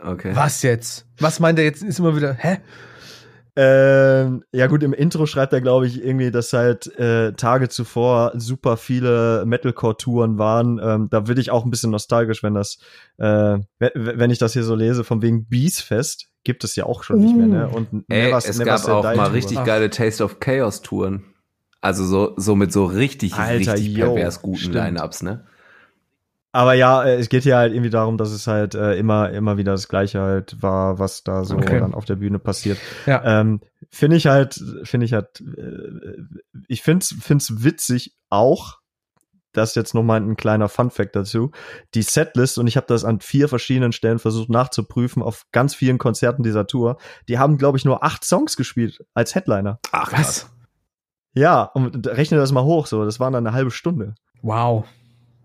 Okay. 0.00 0.36
Was 0.36 0.62
jetzt? 0.62 1.06
Was 1.18 1.40
meint 1.40 1.58
er 1.58 1.64
jetzt? 1.64 1.82
Ist 1.82 1.98
immer 1.98 2.14
wieder, 2.14 2.34
hä? 2.34 2.58
Ähm, 3.60 4.44
ja 4.52 4.68
gut, 4.68 4.84
im 4.84 4.92
Intro 4.92 5.26
schreibt 5.26 5.52
er, 5.52 5.60
glaube 5.60 5.88
ich, 5.88 6.00
irgendwie, 6.00 6.30
dass 6.30 6.52
halt 6.52 6.96
äh, 6.96 7.32
Tage 7.32 7.68
zuvor 7.68 8.30
super 8.36 8.76
viele 8.76 9.42
Metalcore-Touren 9.46 10.38
waren. 10.38 10.80
Ähm, 10.80 11.08
da 11.10 11.26
würde 11.26 11.40
ich 11.40 11.50
auch 11.50 11.64
ein 11.64 11.70
bisschen 11.72 11.90
nostalgisch, 11.90 12.44
wenn 12.44 12.54
das, 12.54 12.78
äh, 13.16 13.58
wenn 13.80 14.30
ich 14.30 14.38
das 14.38 14.52
hier 14.52 14.62
so 14.62 14.76
lese, 14.76 15.02
von 15.02 15.22
wegen 15.22 15.48
Beastfest 15.48 16.28
gibt 16.44 16.62
es 16.62 16.76
ja 16.76 16.86
auch 16.86 17.02
schon 17.02 17.16
uh. 17.16 17.20
nicht 17.20 17.36
mehr, 17.36 17.46
ne? 17.48 17.68
Und 17.68 18.04
Ey, 18.08 18.26
Never, 18.26 18.38
es 18.38 18.58
Never 18.58 18.64
gab 18.64 18.88
auch 18.88 19.02
mal 19.02 19.16
Tour. 19.16 19.32
richtig 19.32 19.64
geile 19.64 19.90
Taste 19.90 20.22
of 20.22 20.38
Chaos 20.38 20.80
Touren. 20.80 21.24
Also 21.80 22.04
so, 22.04 22.34
so 22.36 22.54
mit 22.54 22.72
so 22.72 22.84
richtig, 22.84 23.34
Alter, 23.34 23.72
richtig 23.72 23.96
pervers 23.96 24.40
guten 24.40 24.72
Lineups, 24.72 25.24
ne? 25.24 25.46
Aber 26.52 26.74
ja, 26.74 27.04
äh, 27.04 27.16
es 27.16 27.28
geht 27.28 27.42
hier 27.42 27.56
halt 27.56 27.72
irgendwie 27.72 27.90
darum, 27.90 28.16
dass 28.16 28.30
es 28.30 28.46
halt 28.46 28.74
äh, 28.74 28.94
immer, 28.96 29.30
immer 29.30 29.58
wieder 29.58 29.72
das 29.72 29.88
Gleiche 29.88 30.20
halt 30.20 30.62
war, 30.62 30.98
was 30.98 31.22
da 31.22 31.44
so 31.44 31.56
okay. 31.56 31.78
dann 31.78 31.94
auf 31.94 32.04
der 32.04 32.16
Bühne 32.16 32.38
passiert. 32.38 32.78
Ja. 33.06 33.40
Ähm, 33.40 33.60
finde 33.90 34.16
ich 34.16 34.26
halt, 34.26 34.60
finde 34.84 35.06
ich 35.06 35.12
halt, 35.12 35.40
äh, 35.40 36.22
ich 36.68 36.82
find's, 36.82 37.14
find's 37.20 37.62
witzig 37.62 38.16
auch, 38.30 38.78
das 39.52 39.74
jetzt 39.74 39.94
nochmal 39.94 40.20
ein 40.20 40.36
kleiner 40.36 40.68
Fun 40.68 40.90
Fact 40.90 41.16
dazu. 41.16 41.50
Die 41.94 42.02
Setlist, 42.02 42.58
und 42.58 42.66
ich 42.66 42.76
habe 42.76 42.86
das 42.86 43.04
an 43.04 43.20
vier 43.20 43.48
verschiedenen 43.48 43.92
Stellen 43.92 44.18
versucht 44.18 44.48
nachzuprüfen, 44.50 45.22
auf 45.22 45.46
ganz 45.52 45.74
vielen 45.74 45.98
Konzerten 45.98 46.42
dieser 46.42 46.66
Tour, 46.66 46.98
die 47.28 47.38
haben, 47.38 47.58
glaube 47.58 47.76
ich, 47.78 47.84
nur 47.84 48.02
acht 48.04 48.24
Songs 48.24 48.56
gespielt 48.56 49.04
als 49.14 49.34
Headliner. 49.34 49.80
Ach, 49.92 50.12
was? 50.12 50.50
Ja, 51.34 51.62
und 51.62 52.06
rechne 52.06 52.38
das 52.38 52.52
mal 52.52 52.64
hoch, 52.64 52.86
so, 52.86 53.04
das 53.04 53.20
waren 53.20 53.32
dann 53.32 53.46
eine 53.46 53.54
halbe 53.54 53.70
Stunde. 53.70 54.14
Wow. 54.42 54.86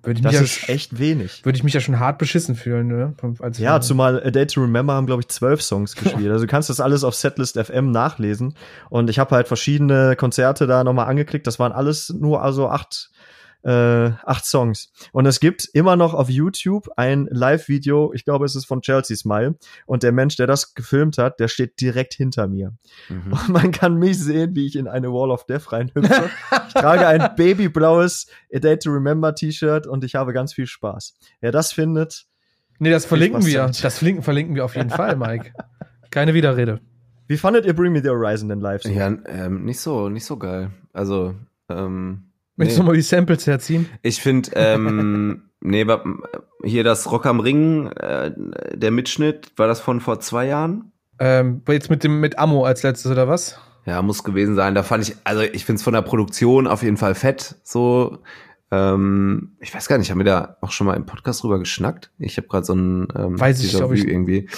Würde 0.04 0.20
ich 0.20 0.24
das 0.24 0.34
mich 0.34 0.42
ist 0.42 0.68
ja, 0.68 0.74
echt 0.74 1.00
wenig. 1.00 1.46
Würde 1.46 1.56
ich 1.56 1.64
mich 1.64 1.74
ja 1.74 1.80
schon 1.80 2.00
hart 2.00 2.18
beschissen 2.18 2.56
fühlen, 2.56 2.88
ne? 2.88 3.16
Als 3.40 3.58
ja, 3.58 3.80
zumal 3.80 4.22
A 4.22 4.32
Day 4.32 4.46
to 4.46 4.62
Remember 4.62 4.94
haben, 4.94 5.06
glaube 5.06 5.22
ich, 5.22 5.30
zwölf 5.30 5.62
Songs 5.62 5.96
gespielt. 5.96 6.30
also 6.30 6.46
du 6.46 6.52
kannst 6.52 6.70
das 6.70 6.82
alles 6.82 7.06
auf 7.06 7.16
Setlist 7.16 7.58
FM 7.58 7.92
nachlesen. 7.92 8.54
Und 8.90 9.10
ich 9.10 9.18
habe 9.18 9.34
halt 9.34 9.48
verschiedene 9.48 10.18
Konzerte 10.18 10.68
da 10.68 10.84
nochmal 10.84 11.08
angeklickt. 11.08 11.48
Das 11.48 11.58
waren 11.58 11.72
alles 11.72 12.10
nur 12.10 12.42
also 12.42 12.68
acht 12.68 13.12
äh, 13.64 14.12
acht 14.26 14.46
Songs. 14.46 14.92
Und 15.12 15.26
es 15.26 15.40
gibt 15.40 15.70
immer 15.74 15.96
noch 15.96 16.14
auf 16.14 16.30
YouTube 16.30 16.90
ein 16.98 17.28
Live-Video, 17.32 18.14
ich 18.14 18.26
glaube, 18.26 18.46
es 18.46 18.56
ist 18.56 18.66
von 18.66 18.82
Chelsea 18.82 19.16
Smile. 19.16 19.56
Und 19.86 20.04
der 20.04 20.12
Mensch, 20.12 20.36
der 20.36 20.48
das 20.48 20.74
gefilmt 20.74 21.18
hat, 21.18 21.40
der 21.40 21.48
steht 21.48 21.80
direkt 21.80 22.14
hinter 22.14 22.48
mir. 22.48 22.74
Mhm. 23.10 23.32
Und 23.32 23.50
man 23.50 23.72
kann 23.72 23.96
mich 23.96 24.20
sehen, 24.20 24.56
wie 24.56 24.66
ich 24.66 24.76
in 24.76 24.88
eine 24.88 25.12
Wall 25.12 25.32
of 25.32 25.46
Death 25.46 25.72
reinhüpfe. 25.72 26.30
ich 26.68 26.74
trage 26.74 27.08
ein 27.08 27.30
babyblaues 27.36 28.28
A 28.54 28.60
Day 28.60 28.78
to 28.78 28.92
Remember 28.92 29.34
T-Shirt 29.34 29.88
und 29.88 30.04
ich 30.04 30.16
habe 30.16 30.34
ganz 30.34 30.54
viel 30.54 30.68
Spaß. 30.68 31.16
Wer 31.40 31.52
das 31.52 31.72
findet. 31.72 32.26
Nee, 32.80 32.92
das 32.92 33.06
verlinken 33.06 33.46
wir. 33.46 33.68
Das 33.68 33.98
verlinken, 33.98 34.24
verlinken 34.24 34.56
wir 34.56 34.66
auf 34.66 34.76
jeden 34.76 34.90
Fall, 34.90 35.16
Mike. 35.16 35.54
Keine 36.12 36.34
Widerrede. 36.34 36.82
Wie 37.28 37.38
fandet 37.38 37.66
ihr 37.66 37.74
Bring 37.74 37.94
Me 37.94 38.02
the 38.02 38.10
Horizon 38.10 38.50
denn 38.50 38.60
live? 38.60 38.84
So? 38.84 38.90
Ja, 38.90 39.08
ähm, 39.26 39.64
nicht 39.64 39.80
so, 39.80 40.10
nicht 40.10 40.26
so 40.26 40.38
geil. 40.38 40.72
Also, 40.92 41.36
ähm, 41.70 42.33
Möchtest 42.56 42.80
nee. 42.80 42.84
du 42.84 42.88
mal 42.88 42.96
die 42.96 43.02
Samples 43.02 43.48
herziehen? 43.48 43.90
Ich 44.02 44.22
finde, 44.22 44.52
ähm, 44.56 45.50
nee, 45.62 45.86
hier 46.64 46.84
das 46.84 47.12
Rock 47.12 47.26
am 47.26 47.40
Ring, 47.40 47.88
äh, 47.88 48.32
der 48.74 48.92
Mitschnitt, 48.92 49.52
war 49.58 49.68
das 49.68 49.80
von 49.82 50.02
vor 50.02 50.20
zwei 50.20 50.48
Jahren? 50.48 50.92
Ähm, 51.20 51.62
jetzt 51.68 51.90
mit 51.90 52.04
dem 52.04 52.20
mit 52.20 52.38
Ammo 52.38 52.66
als 52.66 52.84
letztes 52.84 53.12
oder 53.12 53.28
was? 53.28 53.60
Ja, 53.86 54.02
muss 54.02 54.24
gewesen 54.24 54.56
sein. 54.56 54.76
Da 54.76 54.84
fand 54.84 55.08
ich, 55.08 55.16
also 55.24 55.42
ich 55.42 55.66
finde 55.66 55.78
es 55.78 55.84
von 55.84 55.94
der 55.94 56.02
Produktion 56.02 56.68
auf 56.68 56.84
jeden 56.84 56.98
Fall 56.98 57.16
fett. 57.16 57.56
So, 57.64 58.20
ähm, 58.72 59.56
ich 59.60 59.74
weiß 59.74 59.88
gar 59.88 59.98
nicht, 59.98 60.12
haben 60.12 60.20
wir 60.20 60.26
da 60.26 60.58
auch 60.62 60.72
schon 60.72 60.88
mal 60.88 60.96
im 60.96 61.06
Podcast 61.06 61.44
drüber 61.44 61.60
geschnackt? 61.60 62.12
Ich 62.18 62.38
habe 62.38 62.48
gerade 62.48 62.66
so 62.66 62.74
ein 62.74 63.08
ähm, 63.16 63.40
weiß 63.40 63.64
ich, 63.64 63.72
glaube 63.72 63.96
ich 63.96 64.08
irgendwie. 64.08 64.50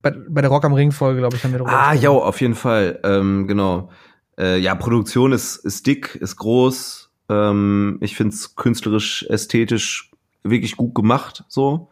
Bei, 0.00 0.10
bei 0.10 0.40
der 0.40 0.50
Rock 0.50 0.64
am 0.64 0.72
Ring 0.72 0.90
Folge, 0.90 1.20
glaube 1.20 1.36
ich, 1.36 1.44
haben 1.44 1.52
wir 1.52 1.58
darüber 1.58 1.78
Ah, 1.78 1.92
ja, 1.92 2.10
auf 2.10 2.40
jeden 2.40 2.56
Fall. 2.56 2.98
Ähm, 3.04 3.46
genau. 3.46 3.90
Äh, 4.38 4.58
ja, 4.58 4.74
Produktion 4.74 5.32
ist 5.32 5.56
ist 5.56 5.86
dick, 5.86 6.16
ist 6.16 6.36
groß 6.36 7.01
ähm, 7.32 7.98
ich 8.00 8.16
finde 8.16 8.34
es 8.34 8.56
künstlerisch, 8.56 9.26
ästhetisch 9.28 10.10
wirklich 10.42 10.76
gut 10.76 10.94
gemacht, 10.94 11.44
so. 11.48 11.88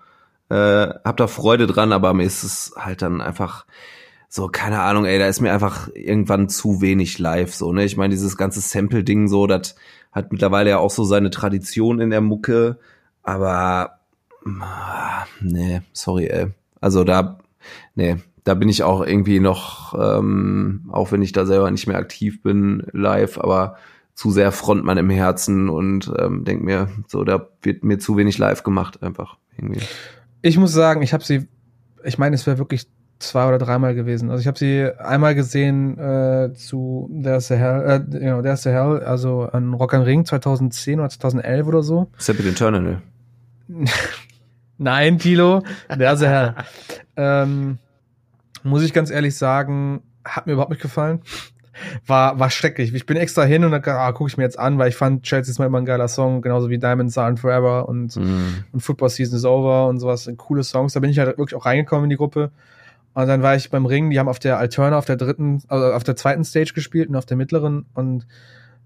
Äh, 0.49 0.89
hab 1.05 1.17
da 1.17 1.29
Freude 1.29 1.67
dran, 1.67 1.93
aber 1.93 2.13
mir 2.13 2.25
ist 2.25 2.43
es 2.43 2.75
halt 2.77 3.03
dann 3.03 3.21
einfach 3.21 3.67
so, 4.29 4.49
keine 4.49 4.81
Ahnung, 4.81 5.07
ey, 5.07 5.19
da 5.19 5.27
ist 5.27 5.41
mir 5.41 5.53
einfach 5.53 5.89
irgendwann 5.95 6.49
zu 6.49 6.81
wenig 6.81 7.19
live, 7.19 7.55
so, 7.55 7.73
ne? 7.73 7.85
Ich 7.85 7.97
meine, 7.97 8.13
dieses 8.13 8.37
ganze 8.37 8.61
Sample-Ding 8.61 9.29
so, 9.29 9.47
das 9.47 9.77
hat 10.13 10.33
mittlerweile 10.33 10.71
ja 10.71 10.79
auch 10.79 10.91
so 10.91 11.05
seine 11.05 11.31
Tradition 11.31 12.01
in 12.01 12.11
der 12.11 12.21
Mucke, 12.21 12.79
aber, 13.23 13.99
ah, 14.61 15.25
nee, 15.41 15.83
sorry, 15.93 16.27
ey. 16.27 16.49
Also 16.81 17.05
da, 17.05 17.39
nee, 17.95 18.17
da 18.45 18.55
bin 18.55 18.69
ich 18.69 18.83
auch 18.83 19.05
irgendwie 19.05 19.41
noch, 19.41 19.95
ähm, 19.99 20.89
auch 20.93 21.13
wenn 21.13 21.23
ich 21.23 21.33
da 21.33 21.47
selber 21.47 21.71
nicht 21.71 21.87
mehr 21.87 21.99
aktiv 21.99 22.43
bin, 22.43 22.87
live, 22.93 23.39
aber 23.39 23.77
zu 24.21 24.31
sehr 24.31 24.53
Frontmann 24.53 24.99
im 24.99 25.09
Herzen 25.09 25.71
und 25.71 26.13
ähm, 26.19 26.45
denke 26.45 26.63
mir, 26.63 26.89
so, 27.07 27.25
da 27.25 27.49
wird 27.63 27.85
mir 27.85 27.99
zu 27.99 28.19
wenig 28.19 28.37
live 28.37 28.63
gemacht, 28.63 29.03
einfach 29.03 29.39
irgendwie. 29.57 29.81
Ich 30.43 30.59
muss 30.59 30.75
sagen, 30.75 31.01
ich 31.01 31.15
habe 31.15 31.25
sie, 31.25 31.49
ich 32.05 32.19
meine, 32.19 32.35
es 32.35 32.47
wäre 32.47 32.59
wirklich 32.59 32.87
zwei 33.19 33.49
oder 33.49 33.57
dreimal 33.57 33.95
gewesen. 33.95 34.29
Also 34.29 34.43
ich 34.43 34.47
habe 34.47 34.59
sie 34.59 34.91
einmal 34.99 35.35
gesehen 35.35 35.97
äh, 35.99 36.53
zu 36.53 37.09
der 37.11 37.41
Sahel, 37.41 38.07
äh, 38.13 38.15
you 38.19 38.31
know, 38.31 38.43
der 38.43 38.59
Sahel, 38.59 39.01
also 39.01 39.45
an 39.45 39.73
Rock 39.73 39.95
am 39.95 40.03
Ring 40.03 40.27
2010 40.27 41.01
oder 41.01 41.09
2011 41.09 41.67
oder 41.67 41.83
so. 41.83 42.11
Separate 42.19 42.51
Internal. 42.51 43.01
Nein, 44.77 45.19
Tilo, 45.19 45.63
der 45.89 46.19
Sahel. 46.19 46.57
ähm, 47.17 47.79
muss 48.65 48.83
ich 48.83 48.93
ganz 48.93 49.11
ehrlich 49.11 49.35
sagen, 49.35 50.03
hat 50.27 50.47
mir 50.47 50.53
überhaupt 50.53 50.73
nicht 50.73 50.83
gefallen. 50.83 51.23
War, 52.07 52.39
war 52.39 52.51
schrecklich. 52.51 52.95
Ich 52.95 53.07
bin 53.07 53.17
extra 53.17 53.45
hin 53.45 53.65
und 53.65 53.73
dann 53.73 53.83
ah, 53.85 54.13
gucke 54.13 54.29
ich 54.29 54.37
mir 54.37 54.45
jetzt 54.45 54.59
an, 54.59 54.79
weil 54.79 54.89
ich 54.89 54.97
fand 54.97 55.23
Chelsea 55.23 55.51
ist 55.51 55.59
mal 55.59 55.67
immer 55.67 55.79
ein 55.79 55.85
geiler 55.85 56.09
Song, 56.09 56.43
genauso 56.43 56.71
wie 56.71 56.79
Diamonds 56.79 57.17
Are 57.19 57.37
Forever 57.37 57.89
und, 57.89 58.17
mm. 58.17 58.65
und 58.73 58.81
Football 58.81 59.11
Season 59.11 59.37
is 59.37 59.45
Over 59.45 59.89
und 59.89 60.01
sowas. 60.01 60.31
Coole 60.37 60.63
Songs. 60.65 60.93
Da 60.93 61.01
bin 61.01 61.11
ich 61.11 61.19
halt 61.19 61.39
wirklich 61.39 61.55
auch 61.55 61.67
reingekommen 61.67 62.05
in 62.05 62.11
die 62.11 62.17
Gruppe. 62.17 62.51
Und 63.13 63.27
dann 63.27 63.43
war 63.43 63.57
ich 63.57 63.71
beim 63.71 63.87
Ring, 63.87 64.11
die 64.11 64.19
haben 64.19 64.29
auf 64.29 64.39
der 64.39 64.59
Alterna 64.59 64.97
auf 64.97 65.05
der 65.05 65.17
dritten, 65.17 65.63
also 65.69 65.93
auf 65.93 66.05
der 66.05 66.17
zweiten 66.17 66.45
Stage 66.45 66.73
gespielt 66.75 67.09
und 67.09 67.17
auf 67.17 67.27
der 67.27 67.37
mittleren. 67.37 67.87
Und 67.95 68.27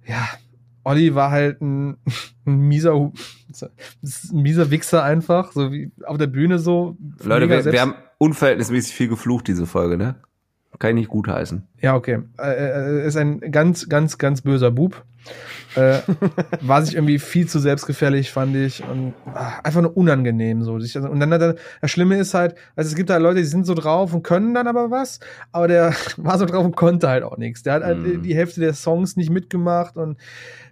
ja, 0.06 0.28
Olli 0.82 1.14
war 1.14 1.30
halt 1.30 1.60
ein, 1.60 1.96
ein 2.46 2.60
mieser, 2.60 2.94
ein 2.94 3.12
mieser 4.32 4.70
Wichser 4.70 5.02
einfach, 5.02 5.52
so 5.52 5.72
wie 5.72 5.90
auf 6.04 6.18
der 6.18 6.26
Bühne 6.26 6.58
so. 6.58 6.96
Leute, 7.22 7.48
wir, 7.48 7.64
wir 7.64 7.80
haben 7.80 7.94
unverhältnismäßig 8.18 8.94
viel 8.94 9.08
geflucht, 9.08 9.48
diese 9.48 9.66
Folge, 9.66 9.96
ne? 9.96 10.16
Kann 10.78 10.90
ich 10.90 10.96
nicht 10.96 11.08
gut 11.08 11.28
heißen. 11.28 11.66
Ja, 11.80 11.94
okay. 11.94 12.20
Äh, 12.38 13.00
äh, 13.00 13.06
ist 13.06 13.16
ein 13.16 13.40
ganz, 13.52 13.88
ganz, 13.88 14.18
ganz 14.18 14.42
böser 14.42 14.70
Bub. 14.70 15.04
äh, 15.76 15.98
war 16.60 16.82
sich 16.82 16.94
irgendwie 16.94 17.18
viel 17.18 17.46
zu 17.46 17.58
selbstgefällig, 17.58 18.30
fand 18.30 18.56
ich. 18.56 18.82
Und 18.86 19.14
ach, 19.32 19.62
einfach 19.62 19.82
nur 19.82 19.96
unangenehm 19.96 20.62
so. 20.62 20.74
Und 20.74 21.20
dann 21.20 21.30
das 21.30 21.90
Schlimme 21.90 22.16
ist 22.18 22.34
halt, 22.34 22.54
also 22.76 22.88
es 22.88 22.96
gibt 22.96 23.10
halt 23.10 23.22
Leute, 23.22 23.40
die 23.40 23.46
sind 23.46 23.66
so 23.66 23.74
drauf 23.74 24.12
und 24.14 24.22
können 24.22 24.54
dann 24.54 24.66
aber 24.66 24.90
was, 24.90 25.20
aber 25.52 25.68
der 25.68 25.94
war 26.16 26.38
so 26.38 26.46
drauf 26.46 26.64
und 26.64 26.76
konnte 26.76 27.08
halt 27.08 27.22
auch 27.22 27.36
nichts. 27.36 27.62
Der 27.62 27.74
hat 27.74 27.84
halt 27.84 27.98
mm. 27.98 28.22
die 28.22 28.34
Hälfte 28.34 28.60
der 28.60 28.74
Songs 28.74 29.16
nicht 29.16 29.30
mitgemacht 29.30 29.96
und 29.96 30.18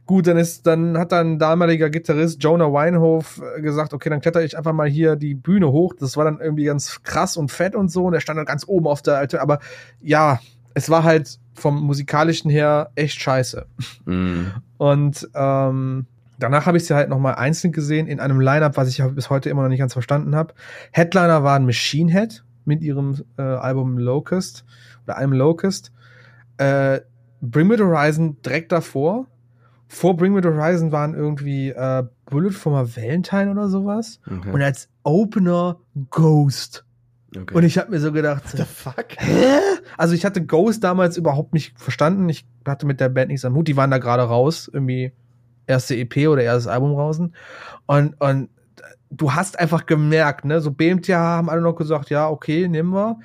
Gut, 0.04 0.26
dann 0.26 0.36
ist, 0.36 0.66
dann 0.66 0.98
hat 0.98 1.12
dann 1.12 1.38
damaliger 1.38 1.88
Gitarrist 1.88 2.42
Jonah 2.42 2.72
Weinhof 2.72 3.40
äh, 3.56 3.60
gesagt, 3.60 3.94
okay, 3.94 4.10
dann 4.10 4.20
kletter 4.20 4.42
ich 4.42 4.58
einfach 4.58 4.72
mal 4.72 4.88
hier 4.88 5.14
die 5.14 5.34
Bühne 5.34 5.70
hoch. 5.70 5.94
Das 5.98 6.16
war 6.16 6.24
dann 6.24 6.40
irgendwie 6.40 6.64
ganz 6.64 7.02
krass 7.04 7.36
und 7.36 7.52
fett 7.52 7.76
und 7.76 7.88
so. 7.88 8.04
Und 8.04 8.14
er 8.14 8.20
stand 8.20 8.38
dann 8.38 8.46
ganz 8.46 8.66
oben 8.66 8.88
auf 8.88 9.02
der 9.02 9.16
Alte. 9.16 9.40
Aber 9.40 9.60
ja, 10.00 10.40
es 10.74 10.90
war 10.90 11.04
halt 11.04 11.38
vom 11.54 11.80
musikalischen 11.82 12.50
her 12.50 12.90
echt 12.96 13.20
scheiße. 13.20 13.66
Mm. 14.06 14.46
Und 14.78 15.28
ähm, 15.34 16.06
danach 16.38 16.66
habe 16.66 16.78
ich 16.78 16.86
sie 16.86 16.94
halt 16.94 17.08
nochmal 17.08 17.36
einzeln 17.36 17.72
gesehen 17.72 18.08
in 18.08 18.18
einem 18.18 18.40
Lineup, 18.40 18.76
was 18.76 18.88
ich 18.88 19.02
bis 19.14 19.30
heute 19.30 19.50
immer 19.50 19.62
noch 19.62 19.68
nicht 19.68 19.78
ganz 19.78 19.92
verstanden 19.92 20.34
habe. 20.34 20.54
Headliner 20.90 21.44
waren 21.44 21.64
Machine 21.64 22.10
Head 22.10 22.44
mit 22.64 22.82
ihrem 22.82 23.22
äh, 23.38 23.42
Album 23.42 23.98
Locust 23.98 24.64
oder 25.04 25.16
einem 25.16 25.32
Locust. 25.32 25.92
Äh, 26.56 27.00
Bring 27.40 27.68
Me 27.68 27.76
the 27.76 27.84
Horizon 27.84 28.40
direkt 28.42 28.72
davor 28.72 29.26
vor 29.92 30.16
Bring 30.16 30.32
Me 30.32 30.40
the 30.42 30.48
Horizon 30.48 30.90
waren 30.90 31.14
irgendwie 31.14 31.68
äh, 31.68 32.02
Bullet 32.24 32.52
for 32.52 32.72
my 32.72 32.96
Valentine 32.96 33.50
oder 33.50 33.68
sowas. 33.68 34.20
Okay. 34.26 34.50
Und 34.50 34.62
als 34.62 34.88
Opener 35.02 35.76
Ghost. 36.10 36.86
Okay. 37.36 37.54
Und 37.54 37.64
ich 37.64 37.76
habe 37.76 37.90
mir 37.90 38.00
so 38.00 38.10
gedacht, 38.10 38.42
What 38.44 38.56
the 38.56 38.64
fuck? 38.64 39.06
Hä? 39.18 39.58
Also 39.98 40.14
ich 40.14 40.24
hatte 40.24 40.44
Ghost 40.44 40.82
damals 40.82 41.18
überhaupt 41.18 41.52
nicht 41.52 41.78
verstanden. 41.78 42.26
Ich 42.30 42.46
hatte 42.66 42.86
mit 42.86 43.00
der 43.00 43.10
Band 43.10 43.28
nichts 43.28 43.44
am 43.44 43.54
Hut. 43.54 43.68
Die 43.68 43.76
waren 43.76 43.90
da 43.90 43.98
gerade 43.98 44.22
raus, 44.22 44.70
irgendwie 44.72 45.12
erste 45.66 45.94
EP 45.94 46.26
oder 46.28 46.42
erstes 46.42 46.68
Album 46.68 46.94
draußen. 46.94 47.34
Und, 47.86 48.18
und 48.18 48.48
du 49.10 49.34
hast 49.34 49.58
einfach 49.58 49.84
gemerkt, 49.84 50.46
ne, 50.46 50.62
so 50.62 50.70
BMTH 50.70 51.10
haben 51.10 51.50
alle 51.50 51.60
noch 51.60 51.74
gesagt, 51.76 52.08
ja, 52.08 52.30
okay, 52.30 52.66
nehmen 52.66 52.94
wir. 52.94 53.18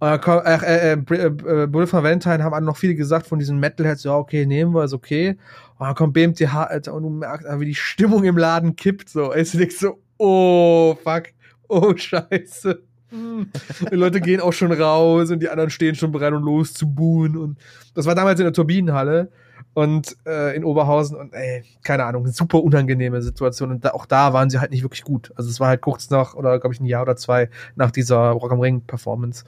Äh, 0.00 0.16
äh, 0.16 0.92
äh, 0.92 1.26
äh, 1.26 1.66
Bullet 1.66 1.86
for 1.86 2.02
Valentine 2.02 2.42
haben 2.42 2.64
noch 2.64 2.76
viele 2.78 2.94
gesagt 2.94 3.26
von 3.26 3.38
diesen 3.38 3.58
Metalheads, 3.60 4.04
ja, 4.04 4.16
okay, 4.16 4.46
nehmen 4.46 4.74
wir, 4.74 4.84
ist 4.84 4.94
okay. 4.94 5.36
Und 5.78 5.86
dann 5.86 5.94
kommt 5.94 6.14
BMTH, 6.14 6.54
Alter, 6.54 6.94
und 6.94 7.02
du 7.02 7.10
merkst, 7.10 7.46
wie 7.58 7.66
die 7.66 7.74
Stimmung 7.74 8.24
im 8.24 8.38
Laden 8.38 8.76
kippt, 8.76 9.10
so. 9.10 9.32
Es 9.32 9.52
denkst 9.52 9.76
so, 9.76 9.98
oh, 10.16 10.96
fuck, 11.02 11.24
oh, 11.68 11.92
scheiße. 11.96 12.82
Die 13.12 13.96
Leute 13.96 14.20
gehen 14.20 14.40
auch 14.40 14.52
schon 14.52 14.72
raus 14.72 15.30
und 15.30 15.40
die 15.40 15.48
anderen 15.48 15.70
stehen 15.70 15.96
schon 15.96 16.12
bereit, 16.12 16.32
um 16.32 16.44
los 16.44 16.72
zu 16.74 16.88
buhen. 16.88 17.36
Und 17.36 17.58
das 17.94 18.06
war 18.06 18.14
damals 18.14 18.38
in 18.38 18.44
der 18.44 18.52
Turbinenhalle 18.52 19.30
und 19.74 20.16
äh, 20.26 20.54
in 20.56 20.64
Oberhausen 20.64 21.16
und 21.16 21.32
ey, 21.32 21.64
keine 21.82 22.04
Ahnung, 22.04 22.26
super 22.28 22.62
unangenehme 22.62 23.20
Situation. 23.22 23.70
Und 23.70 23.84
da, 23.84 23.90
auch 23.90 24.06
da 24.06 24.32
waren 24.32 24.48
sie 24.50 24.60
halt 24.60 24.70
nicht 24.70 24.82
wirklich 24.82 25.02
gut. 25.02 25.32
Also 25.36 25.50
es 25.50 25.60
war 25.60 25.68
halt 25.68 25.80
kurz 25.80 26.10
nach, 26.10 26.34
oder 26.34 26.58
glaube 26.58 26.74
ich, 26.74 26.80
ein 26.80 26.86
Jahr 26.86 27.02
oder 27.02 27.16
zwei 27.16 27.50
nach 27.74 27.90
dieser 27.90 28.30
Rock 28.30 28.52
am 28.52 28.60
Ring 28.60 28.82
Performance. 28.82 29.44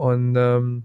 Und 0.00 0.34
ähm, 0.34 0.84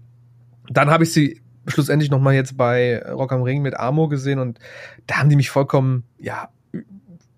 dann 0.68 0.90
habe 0.90 1.04
ich 1.04 1.12
sie 1.12 1.40
schlussendlich 1.66 2.10
noch 2.10 2.20
mal 2.20 2.34
jetzt 2.34 2.58
bei 2.58 3.02
Rock 3.10 3.32
am 3.32 3.42
Ring 3.42 3.62
mit 3.62 3.74
Amo 3.74 4.08
gesehen 4.08 4.38
und 4.38 4.58
da 5.06 5.16
haben 5.16 5.30
die 5.30 5.36
mich 5.36 5.48
vollkommen, 5.48 6.04
ja, 6.18 6.50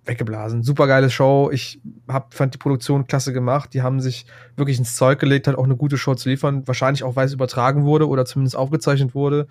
weggeblasen. 0.04 0.64
Super 0.64 0.88
geile 0.88 1.08
Show. 1.08 1.50
Ich 1.52 1.80
hab, 2.08 2.34
fand 2.34 2.54
die 2.54 2.58
Produktion 2.58 3.06
klasse 3.06 3.32
gemacht. 3.32 3.74
Die 3.74 3.82
haben 3.82 4.00
sich 4.00 4.26
wirklich 4.56 4.78
ins 4.78 4.96
Zeug 4.96 5.20
gelegt, 5.20 5.46
halt 5.46 5.56
auch 5.56 5.64
eine 5.64 5.76
gute 5.76 5.98
Show 5.98 6.14
zu 6.16 6.30
liefern. 6.30 6.66
Wahrscheinlich 6.66 7.04
auch, 7.04 7.14
weil 7.14 7.26
es 7.26 7.32
übertragen 7.32 7.84
wurde 7.84 8.08
oder 8.08 8.24
zumindest 8.24 8.56
aufgezeichnet 8.56 9.14
wurde. 9.14 9.46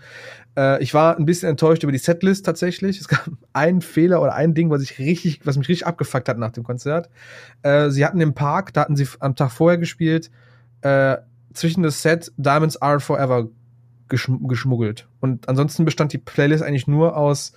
Äh, 0.57 0.83
ich 0.83 0.93
war 0.93 1.17
ein 1.17 1.25
bisschen 1.25 1.47
enttäuscht 1.49 1.83
über 1.83 1.93
die 1.93 1.97
Setlist 1.97 2.45
tatsächlich. 2.45 2.99
Es 2.99 3.07
gab 3.07 3.29
einen 3.53 3.81
Fehler 3.81 4.21
oder 4.21 4.33
ein 4.33 4.53
Ding, 4.53 4.69
was 4.69 4.81
ich 4.81 4.99
richtig, 4.99 5.45
was 5.45 5.57
mich 5.57 5.69
richtig 5.69 5.87
abgefuckt 5.87 6.27
hat 6.27 6.37
nach 6.39 6.51
dem 6.51 6.65
Konzert. 6.65 7.09
Äh, 7.61 7.89
sie 7.89 8.03
hatten 8.03 8.19
im 8.19 8.33
Park, 8.33 8.73
da 8.73 8.81
hatten 8.81 8.97
sie 8.97 9.07
am 9.19 9.35
Tag 9.35 9.51
vorher 9.51 9.77
gespielt, 9.77 10.29
äh, 10.81 11.17
zwischen 11.53 11.83
das 11.83 12.01
Set 12.01 12.31
Diamonds 12.37 12.81
Are 12.81 12.99
Forever 12.99 13.47
geschm 14.09 14.47
geschmuggelt. 14.47 15.07
Und 15.19 15.49
ansonsten 15.49 15.85
bestand 15.85 16.13
die 16.13 16.17
Playlist 16.17 16.63
eigentlich 16.63 16.87
nur 16.87 17.17
aus 17.17 17.53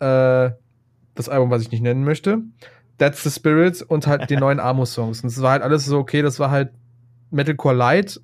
äh, 0.00 0.50
das 1.14 1.28
Album, 1.28 1.50
was 1.50 1.62
ich 1.62 1.70
nicht 1.70 1.82
nennen 1.82 2.04
möchte, 2.04 2.38
That's 2.98 3.22
the 3.22 3.30
Spirit 3.30 3.82
und 3.82 4.06
halt 4.06 4.30
die 4.30 4.36
neuen 4.36 4.60
Amo-Songs. 4.60 5.22
Und 5.22 5.28
es 5.28 5.40
war 5.40 5.52
halt 5.52 5.62
alles 5.62 5.84
so, 5.84 5.98
okay, 5.98 6.22
das 6.22 6.38
war 6.38 6.50
halt 6.50 6.70
Metalcore 7.30 7.74
Light. 7.74 8.20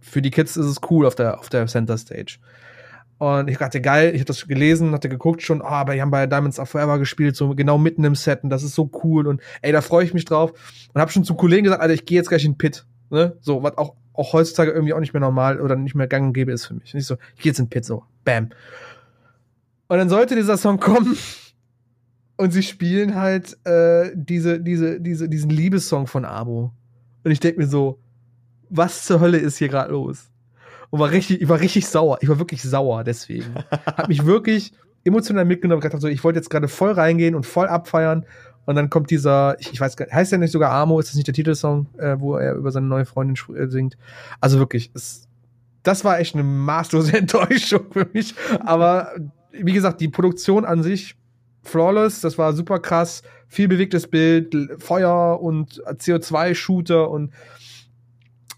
Für 0.00 0.22
die 0.22 0.30
Kids 0.30 0.56
ist 0.56 0.66
es 0.66 0.80
cool 0.90 1.06
auf 1.06 1.14
der, 1.14 1.40
auf 1.40 1.48
der 1.48 1.66
Center 1.66 1.98
Stage. 1.98 2.38
Und 3.18 3.48
ich 3.48 3.56
dachte, 3.56 3.80
geil, 3.80 4.10
ich 4.14 4.20
habe 4.20 4.26
das 4.26 4.46
gelesen, 4.46 4.92
hatte 4.92 5.08
geguckt 5.08 5.40
schon, 5.40 5.62
ah, 5.62 5.80
aber 5.80 5.94
die 5.94 6.02
haben 6.02 6.10
bei 6.10 6.26
Diamonds 6.26 6.58
of 6.58 6.68
Forever 6.68 6.98
gespielt, 6.98 7.34
so 7.34 7.54
genau 7.54 7.78
mitten 7.78 8.04
im 8.04 8.14
Set 8.14 8.44
und 8.44 8.50
das 8.50 8.62
ist 8.62 8.74
so 8.74 8.90
cool 9.02 9.26
und 9.26 9.40
ey, 9.62 9.72
da 9.72 9.80
freue 9.80 10.04
ich 10.04 10.12
mich 10.12 10.26
drauf. 10.26 10.52
Und 10.92 11.00
habe 11.00 11.10
schon 11.10 11.24
zu 11.24 11.34
Kollegen 11.34 11.64
gesagt, 11.64 11.80
Alter, 11.80 11.94
ich 11.94 12.04
gehe 12.04 12.18
jetzt 12.18 12.28
gleich 12.28 12.44
in 12.44 12.52
den 12.52 12.58
Pit. 12.58 12.84
Ne? 13.08 13.36
So, 13.40 13.62
was 13.62 13.78
auch 13.78 13.94
auch 14.16 14.32
heutzutage 14.32 14.70
irgendwie 14.70 14.92
auch 14.92 15.00
nicht 15.00 15.12
mehr 15.12 15.20
normal 15.20 15.60
oder 15.60 15.76
nicht 15.76 15.94
mehr 15.94 16.06
gang 16.06 16.26
und 16.28 16.32
gäbe 16.32 16.52
ist 16.52 16.66
für 16.66 16.74
mich. 16.74 16.94
Nicht 16.94 17.06
so, 17.06 17.16
ich 17.36 17.42
gehe 17.42 17.52
jetzt 17.52 17.58
in 17.58 17.82
so, 17.82 18.04
bam. 18.24 18.50
Und 19.88 19.98
dann 19.98 20.08
sollte 20.08 20.34
dieser 20.34 20.56
Song 20.56 20.80
kommen 20.80 21.16
und 22.36 22.50
sie 22.50 22.62
spielen 22.62 23.14
halt 23.14 23.56
äh, 23.66 24.10
diese, 24.14 24.60
diese, 24.60 25.00
diese, 25.00 25.28
diesen 25.28 25.50
Liebessong 25.50 26.06
von 26.06 26.24
Abo. 26.24 26.72
Und 27.24 27.30
ich 27.30 27.40
denke 27.40 27.60
mir 27.60 27.66
so, 27.66 27.98
was 28.68 29.04
zur 29.04 29.20
Hölle 29.20 29.38
ist 29.38 29.58
hier 29.58 29.68
gerade 29.68 29.92
los? 29.92 30.30
Und 30.90 31.00
war 31.00 31.10
richtig, 31.10 31.40
ich 31.40 31.48
war 31.48 31.60
richtig 31.60 31.86
sauer. 31.86 32.18
Ich 32.20 32.28
war 32.28 32.38
wirklich 32.38 32.62
sauer 32.62 33.04
deswegen. 33.04 33.54
Hat 33.70 34.08
mich 34.08 34.24
wirklich 34.24 34.72
emotional 35.04 35.44
mitgenommen. 35.44 35.82
Ich, 35.84 36.00
so, 36.00 36.08
ich 36.08 36.24
wollte 36.24 36.38
jetzt 36.38 36.50
gerade 36.50 36.68
voll 36.68 36.92
reingehen 36.92 37.34
und 37.34 37.46
voll 37.46 37.68
abfeiern. 37.68 38.26
Und 38.66 38.74
dann 38.74 38.90
kommt 38.90 39.10
dieser, 39.10 39.58
ich, 39.60 39.72
ich 39.72 39.80
weiß 39.80 39.96
gar 39.96 40.06
nicht, 40.06 40.14
heißt 40.14 40.32
der 40.32 40.38
nicht 40.38 40.52
sogar 40.52 40.72
Amo? 40.72 41.00
Ist 41.00 41.08
das 41.08 41.14
nicht 41.14 41.28
der 41.28 41.34
Titelsong, 41.34 41.86
äh, 41.98 42.16
wo 42.18 42.36
er 42.36 42.54
über 42.54 42.70
seine 42.72 42.86
neue 42.86 43.06
Freundin 43.06 43.36
äh, 43.56 43.68
singt? 43.68 43.96
Also 44.40 44.58
wirklich, 44.58 44.90
es, 44.94 45.28
das 45.82 46.04
war 46.04 46.18
echt 46.18 46.34
eine 46.34 46.44
maßlose 46.44 47.12
Enttäuschung 47.16 47.86
für 47.92 48.08
mich. 48.12 48.34
Aber 48.60 49.12
wie 49.52 49.72
gesagt, 49.72 50.00
die 50.00 50.08
Produktion 50.08 50.64
an 50.64 50.82
sich, 50.82 51.16
flawless, 51.62 52.20
das 52.20 52.38
war 52.38 52.52
super 52.52 52.80
krass. 52.80 53.22
Viel 53.48 53.68
bewegtes 53.68 54.08
Bild, 54.08 54.54
Feuer 54.78 55.40
und 55.40 55.82
CO2-Shooter 55.84 57.08
und 57.08 57.32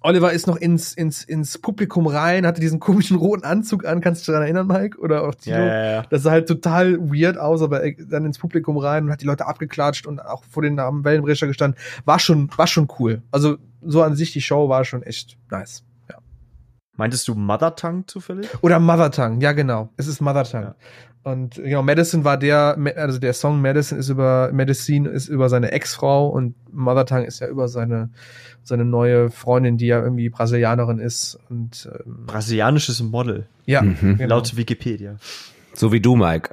Oliver 0.08 0.32
ist 0.32 0.46
noch 0.46 0.56
ins, 0.56 0.94
ins, 0.94 1.22
ins 1.22 1.58
Publikum 1.58 2.06
rein, 2.06 2.46
hatte 2.46 2.62
diesen 2.62 2.80
komischen 2.80 3.18
roten 3.18 3.44
Anzug 3.44 3.84
an, 3.84 4.00
kannst 4.00 4.22
du 4.22 4.22
dich 4.22 4.32
daran 4.32 4.42
erinnern, 4.42 4.66
Mike? 4.66 4.98
Oder 4.98 5.22
auch 5.22 5.34
Tino? 5.34 5.58
Ja, 5.58 5.66
ja, 5.66 5.90
ja. 5.92 6.02
Das 6.08 6.22
sah 6.22 6.30
halt 6.30 6.48
total 6.48 6.98
weird 6.98 7.36
aus, 7.36 7.60
aber 7.60 7.82
dann 7.90 8.24
ins 8.24 8.38
Publikum 8.38 8.78
rein 8.78 9.04
und 9.04 9.10
hat 9.10 9.20
die 9.20 9.26
Leute 9.26 9.46
abgeklatscht 9.46 10.06
und 10.06 10.24
auch 10.24 10.44
vor 10.44 10.62
den 10.62 10.76
Namen 10.76 11.04
Wellenbrecher 11.04 11.46
gestanden. 11.46 11.78
War 12.06 12.18
schon, 12.18 12.48
war 12.56 12.66
schon 12.66 12.88
cool. 12.98 13.20
Also 13.30 13.58
so 13.82 14.02
an 14.02 14.16
sich 14.16 14.32
die 14.32 14.40
Show 14.40 14.70
war 14.70 14.86
schon 14.86 15.02
echt 15.02 15.36
nice. 15.50 15.84
Meintest 16.98 17.28
du 17.28 17.36
Mother 17.36 17.76
Tongue 17.76 18.04
zufällig? 18.06 18.48
Oder 18.60 18.80
Mother 18.80 19.12
Tongue, 19.12 19.40
ja 19.40 19.52
genau. 19.52 19.88
Es 19.96 20.08
ist 20.08 20.20
Mother 20.20 20.42
Tongue. 20.42 20.74
Ja. 21.24 21.32
Und 21.32 21.54
genau, 21.54 21.82
Madison 21.82 22.24
war 22.24 22.36
der, 22.36 22.76
also 22.96 23.20
der 23.20 23.34
Song 23.34 23.60
Madison 23.60 23.98
ist 23.98 24.08
über, 24.08 24.50
Medicine 24.52 25.08
ist 25.08 25.28
über 25.28 25.48
seine 25.48 25.70
Ex-Frau 25.70 26.28
und 26.28 26.56
Mother 26.72 27.06
Tongue 27.06 27.24
ist 27.24 27.38
ja 27.38 27.46
über 27.46 27.68
seine, 27.68 28.10
seine 28.64 28.84
neue 28.84 29.30
Freundin, 29.30 29.76
die 29.76 29.86
ja 29.86 30.02
irgendwie 30.02 30.28
Brasilianerin 30.28 30.98
ist 30.98 31.38
und, 31.48 31.88
ähm, 32.04 32.26
Brasilianisches 32.26 33.00
Model. 33.00 33.46
Ja, 33.64 33.82
mhm. 33.82 34.16
genau. 34.18 34.36
laut 34.36 34.56
Wikipedia. 34.56 35.18
So 35.74 35.92
wie 35.92 36.00
du, 36.00 36.16
Mike. 36.16 36.52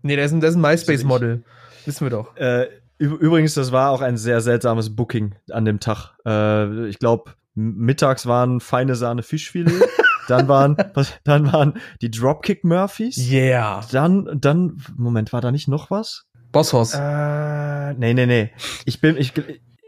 Nee, 0.00 0.16
der 0.16 0.24
ist 0.24 0.32
ein, 0.32 0.40
der 0.40 0.48
ist 0.48 0.56
ein 0.56 0.62
MySpace-Model. 0.62 1.42
Wissen 1.84 2.06
wir 2.06 2.10
doch. 2.10 2.34
Äh, 2.36 2.68
übrigens, 2.98 3.52
das 3.52 3.72
war 3.72 3.90
auch 3.90 4.00
ein 4.00 4.16
sehr 4.16 4.40
seltsames 4.40 4.96
Booking 4.96 5.34
an 5.50 5.66
dem 5.66 5.80
Tag. 5.80 6.14
Äh, 6.24 6.86
ich 6.88 6.98
glaube, 6.98 7.32
mittags 7.54 8.26
waren 8.26 8.60
feine 8.60 8.94
Sahne 8.94 9.22
Fischfilet. 9.22 9.82
dann 10.28 10.48
waren, 10.48 10.76
dann 11.24 11.52
waren 11.52 11.74
die 12.00 12.10
Dropkick 12.10 12.64
Murphys. 12.64 13.18
Yeah. 13.18 13.82
Dann, 13.92 14.38
dann, 14.40 14.82
Moment, 14.96 15.32
war 15.32 15.40
da 15.40 15.50
nicht 15.50 15.68
noch 15.68 15.90
was? 15.90 16.26
Bosshaus. 16.52 16.94
Äh, 16.94 17.94
nee, 17.94 18.14
nee, 18.14 18.26
nee. 18.26 18.50
Ich 18.84 19.00
bin, 19.00 19.16
ich, 19.16 19.32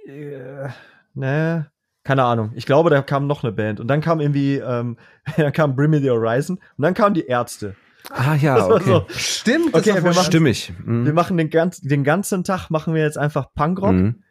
äh, 0.06 0.68
ne, 1.14 1.70
keine 2.04 2.24
Ahnung. 2.24 2.52
Ich 2.54 2.66
glaube, 2.66 2.90
da 2.90 3.02
kam 3.02 3.26
noch 3.26 3.42
eine 3.42 3.52
Band. 3.52 3.80
Und 3.80 3.88
dann 3.88 4.00
kam 4.00 4.20
irgendwie, 4.20 4.56
ähm, 4.56 4.96
dann 5.36 5.52
kam 5.52 5.76
Bring 5.76 5.90
Me 5.90 6.00
the 6.00 6.10
Horizon. 6.10 6.58
Und 6.76 6.82
dann 6.82 6.94
kamen 6.94 7.14
die 7.14 7.26
Ärzte. 7.26 7.76
Ah 8.10 8.34
ja, 8.34 8.66
okay. 8.70 8.84
So. 8.84 9.06
Stimmt. 9.10 9.74
Okay, 9.74 9.94
wir 9.94 10.02
machen, 10.02 10.24
stimmig. 10.24 10.72
Mhm. 10.84 11.06
Wir 11.06 11.12
machen 11.12 11.36
den, 11.36 11.50
ganz, 11.50 11.80
den 11.80 12.04
ganzen 12.04 12.44
Tag 12.44 12.70
machen 12.70 12.94
wir 12.94 13.02
jetzt 13.02 13.18
einfach 13.18 13.52
Punkrock. 13.54 13.92
Mhm 13.92 14.22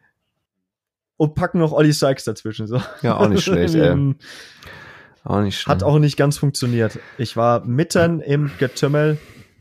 und 1.22 1.36
packen 1.36 1.60
noch 1.60 1.70
Olli 1.70 1.92
Sykes 1.92 2.24
dazwischen. 2.24 2.66
So. 2.66 2.82
Ja, 3.00 3.16
auch 3.16 3.28
nicht 3.28 3.44
schlecht, 3.44 3.76
ey. 3.76 3.92
Auch 5.24 5.40
nicht 5.40 5.56
schlecht. 5.56 5.68
Hat 5.68 5.82
auch 5.84 6.00
nicht 6.00 6.16
ganz 6.16 6.36
funktioniert. 6.36 6.98
Ich 7.16 7.36
war 7.36 7.64
mitten 7.64 8.18
im 8.18 8.50
Getümmel. 8.58 9.18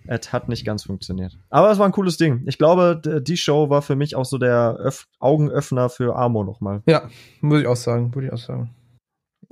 Es 0.07 0.33
hat 0.33 0.49
nicht 0.49 0.65
ganz 0.65 0.85
funktioniert. 0.85 1.37
Aber 1.51 1.69
es 1.69 1.77
war 1.77 1.85
ein 1.85 1.91
cooles 1.91 2.17
Ding. 2.17 2.41
Ich 2.47 2.57
glaube, 2.57 2.99
die 3.21 3.37
Show 3.37 3.69
war 3.69 3.83
für 3.83 3.95
mich 3.95 4.15
auch 4.15 4.25
so 4.25 4.39
der 4.39 4.75
Öff 4.79 5.07
Augenöffner 5.19 5.89
für 5.89 6.15
Amo 6.15 6.43
nochmal. 6.43 6.81
Ja, 6.87 7.03
muss 7.41 7.61
ich 7.61 7.67
auch 7.67 7.75
sagen. 7.75 8.15
Würde 8.15 8.29
ich 8.29 8.33
auch 8.33 8.39
sagen. 8.39 8.71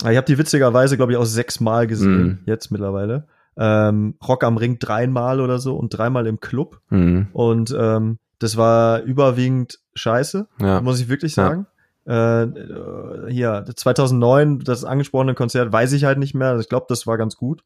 Ich 0.01 0.17
habe 0.17 0.25
die 0.25 0.39
witzigerweise, 0.39 0.97
glaube 0.97 1.11
ich, 1.11 1.17
auch 1.19 1.25
sechsmal 1.25 1.85
gesehen, 1.85 2.39
mm. 2.43 2.49
jetzt 2.49 2.71
mittlerweile. 2.71 3.27
Ähm, 3.55 4.15
Rock 4.27 4.43
am 4.43 4.57
Ring 4.57 4.79
dreimal 4.79 5.41
oder 5.41 5.59
so 5.59 5.77
und 5.77 5.89
dreimal 5.89 6.25
im 6.25 6.39
Club. 6.39 6.81
Mm. 6.89 7.25
Und 7.33 7.75
ähm, 7.77 8.17
das 8.39 8.57
war 8.57 9.01
überwiegend 9.03 9.79
scheiße, 9.93 10.47
ja. 10.59 10.81
muss 10.81 10.99
ich 10.99 11.09
wirklich 11.09 11.33
sagen. 11.33 11.67
Ja. 12.09 12.43
Äh, 12.43 13.31
hier 13.31 13.65
2009 13.75 14.59
das 14.59 14.83
angesprochene 14.83 15.35
Konzert 15.35 15.71
weiß 15.71 15.93
ich 15.93 16.05
halt 16.05 16.17
nicht 16.17 16.33
mehr. 16.33 16.49
Also 16.49 16.61
ich 16.61 16.69
glaube, 16.69 16.87
das 16.89 17.05
war 17.05 17.17
ganz 17.17 17.35
gut. 17.35 17.63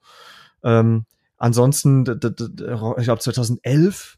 Ähm, 0.64 1.06
ansonsten, 1.38 2.02
ich 2.02 3.03
glaube 3.06 3.20
2011, 3.20 4.18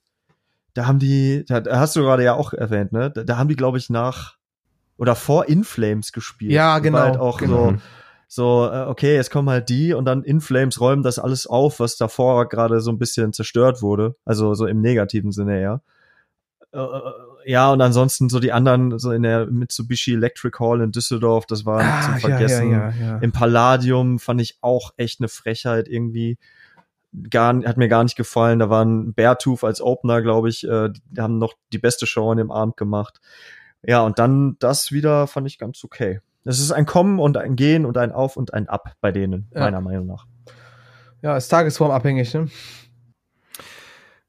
da 0.73 0.87
haben 0.87 0.99
die, 0.99 1.45
da 1.47 1.63
hast 1.79 1.95
du 1.95 2.01
gerade 2.01 2.23
ja 2.23 2.33
auch 2.33 2.53
erwähnt, 2.53 2.91
ne? 2.91 3.11
Da, 3.11 3.23
da 3.23 3.37
haben 3.37 3.49
die, 3.49 3.55
glaube 3.55 3.77
ich, 3.77 3.89
nach 3.89 4.35
oder 4.97 5.15
vor 5.15 5.47
In 5.47 5.63
Flames 5.63 6.11
gespielt. 6.11 6.51
Ja, 6.51 6.79
genau. 6.79 6.99
Halt 6.99 7.17
auch 7.17 7.37
genau. 7.37 7.71
so, 8.27 8.65
so, 8.67 8.69
äh, 8.71 8.85
okay, 8.87 9.15
jetzt 9.15 9.31
kommen 9.31 9.49
halt 9.49 9.69
die 9.69 9.93
und 9.93 10.05
dann 10.05 10.23
In 10.23 10.41
Flames 10.41 10.79
räumen 10.79 11.03
das 11.03 11.19
alles 11.19 11.47
auf, 11.47 11.79
was 11.79 11.97
davor 11.97 12.49
gerade 12.49 12.81
so 12.81 12.91
ein 12.91 12.97
bisschen 12.97 13.33
zerstört 13.33 13.81
wurde. 13.81 14.15
Also 14.25 14.53
so 14.53 14.65
im 14.65 14.81
negativen 14.81 15.31
Sinne, 15.31 15.61
ja. 15.61 15.81
Ja, 17.47 17.71
und 17.71 17.79
ansonsten 17.79 18.27
so 18.27 18.39
die 18.39 18.51
anderen, 18.51 18.97
so 18.97 19.11
in 19.11 19.21
der 19.21 19.45
Mitsubishi 19.45 20.13
Electric 20.13 20.57
Hall 20.59 20.81
in 20.81 20.91
Düsseldorf, 20.91 21.45
das 21.45 21.63
war 21.63 21.81
ah, 21.81 22.01
zum 22.01 22.15
Vergessen. 22.17 22.71
Ja, 22.71 22.89
ja, 22.89 23.05
ja, 23.05 23.17
Im 23.19 23.31
Palladium 23.31 24.17
fand 24.17 24.41
ich 24.41 24.57
auch 24.61 24.91
echt 24.97 25.19
eine 25.19 25.27
Frechheit 25.27 25.87
irgendwie. 25.87 26.39
Gar, 27.29 27.63
hat 27.63 27.77
mir 27.77 27.87
gar 27.87 28.03
nicht 28.03 28.15
gefallen. 28.15 28.59
Da 28.59 28.69
waren 28.69 29.13
Beartooth 29.13 29.63
als 29.63 29.79
Opener, 29.79 30.23
glaube 30.23 30.49
ich. 30.49 30.67
Äh, 30.67 30.89
die 30.89 31.21
haben 31.21 31.37
noch 31.37 31.53
die 31.71 31.77
beste 31.77 32.07
Show 32.07 32.31
an 32.31 32.37
dem 32.37 32.51
Abend 32.51 32.77
gemacht. 32.77 33.21
Ja, 33.83 34.01
und 34.01 34.17
dann 34.17 34.57
das 34.59 34.91
wieder 34.91 35.27
fand 35.27 35.47
ich 35.47 35.59
ganz 35.59 35.83
okay. 35.83 36.21
Es 36.45 36.59
ist 36.59 36.71
ein 36.71 36.87
Kommen 36.87 37.19
und 37.19 37.37
ein 37.37 37.55
Gehen 37.55 37.85
und 37.85 37.97
ein 37.97 38.11
Auf 38.11 38.37
und 38.37 38.53
ein 38.53 38.67
Ab 38.67 38.93
bei 39.01 39.11
denen, 39.11 39.49
meiner 39.53 39.81
Meinung 39.81 40.07
nach. 40.07 40.25
Ja, 41.21 41.37
ist 41.37 41.47
tagesformabhängig, 41.49 42.33
ne? 42.33 42.47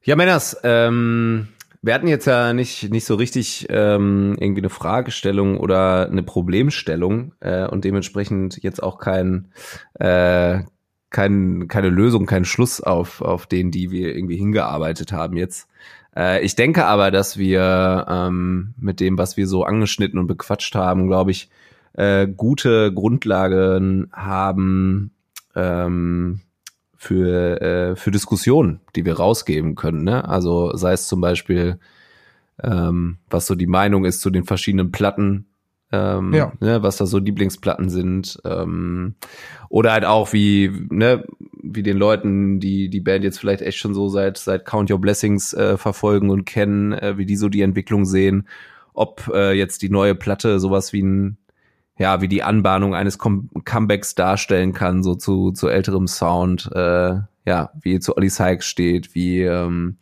Ja, 0.03 0.15
Männers, 0.15 0.57
ähm, 0.63 1.49
wir 1.81 1.93
hatten 1.93 2.07
jetzt 2.07 2.25
ja 2.25 2.53
nicht, 2.53 2.91
nicht 2.91 3.05
so 3.05 3.15
richtig 3.15 3.67
ähm, 3.69 4.35
irgendwie 4.39 4.61
eine 4.61 4.69
Fragestellung 4.69 5.57
oder 5.57 6.09
eine 6.09 6.23
Problemstellung 6.23 7.33
äh, 7.39 7.67
und 7.67 7.85
dementsprechend 7.85 8.61
jetzt 8.63 8.81
auch 8.81 8.97
kein, 8.97 9.49
äh, 9.95 10.61
kein, 11.09 11.67
keine 11.67 11.89
Lösung, 11.89 12.25
kein 12.25 12.45
Schluss 12.45 12.81
auf, 12.81 13.21
auf 13.21 13.45
den, 13.45 13.71
die 13.71 13.91
wir 13.91 14.15
irgendwie 14.15 14.37
hingearbeitet 14.37 15.11
haben 15.11 15.37
jetzt. 15.37 15.67
Äh, 16.15 16.43
ich 16.43 16.55
denke 16.55 16.85
aber, 16.85 17.11
dass 17.11 17.37
wir 17.37 18.05
ähm, 18.09 18.73
mit 18.77 18.99
dem, 18.99 19.17
was 19.17 19.37
wir 19.37 19.47
so 19.47 19.63
angeschnitten 19.63 20.19
und 20.19 20.27
bequatscht 20.27 20.75
haben, 20.75 21.07
glaube 21.07 21.31
ich, 21.31 21.49
äh, 21.93 22.27
gute 22.27 22.93
Grundlagen 22.93 24.09
haben, 24.11 25.11
ähm, 25.55 26.41
für, 26.97 27.61
äh, 27.61 27.95
für 27.95 28.11
Diskussionen, 28.11 28.81
die 28.95 29.05
wir 29.05 29.17
rausgeben 29.17 29.75
können. 29.75 30.03
Ne? 30.03 30.27
Also 30.27 30.75
sei 30.75 30.93
es 30.93 31.07
zum 31.07 31.21
Beispiel, 31.21 31.79
ähm, 32.61 33.17
was 33.29 33.45
so 33.45 33.55
die 33.55 33.67
Meinung 33.67 34.03
ist 34.03 34.21
zu 34.21 34.29
den 34.29 34.43
verschiedenen 34.43 34.91
Platten, 34.91 35.45
ähm, 35.91 36.33
ja. 36.33 36.51
ne, 36.59 36.83
was 36.83 36.97
da 36.97 37.05
so 37.05 37.19
Lieblingsplatten 37.19 37.89
sind. 37.89 38.39
Ähm, 38.43 39.15
oder 39.69 39.93
halt 39.93 40.05
auch 40.05 40.33
wie, 40.33 40.71
ne, 40.89 41.23
wie 41.61 41.83
den 41.83 41.97
Leuten, 41.97 42.59
die 42.59 42.89
die 42.89 42.99
Band 42.99 43.23
jetzt 43.23 43.39
vielleicht 43.39 43.61
echt 43.61 43.77
schon 43.77 43.93
so 43.93 44.09
seit, 44.09 44.37
seit 44.37 44.65
Count 44.65 44.91
Your 44.91 44.99
Blessings 44.99 45.53
äh, 45.53 45.77
verfolgen 45.77 46.29
und 46.29 46.45
kennen, 46.45 46.93
äh, 46.93 47.17
wie 47.17 47.25
die 47.25 47.37
so 47.37 47.47
die 47.47 47.61
Entwicklung 47.61 48.05
sehen. 48.05 48.47
Ob 48.93 49.29
äh, 49.33 49.53
jetzt 49.53 49.83
die 49.83 49.89
neue 49.89 50.15
Platte 50.15 50.59
sowas 50.59 50.91
wie 50.91 51.03
ein 51.03 51.37
ja, 51.97 52.21
wie 52.21 52.27
die 52.27 52.43
Anbahnung 52.43 52.93
eines 52.95 53.17
Com 53.17 53.49
Comebacks 53.65 54.15
darstellen 54.15 54.73
kann, 54.73 55.03
so 55.03 55.15
zu, 55.15 55.51
zu 55.51 55.67
älterem 55.67 56.07
Sound, 56.07 56.69
äh, 56.73 57.15
ja, 57.45 57.71
wie 57.81 57.99
zu 57.99 58.15
Ollie 58.15 58.29
Sykes 58.29 58.65
steht, 58.65 59.15
wie, 59.15 59.41
ähm, 59.41 59.97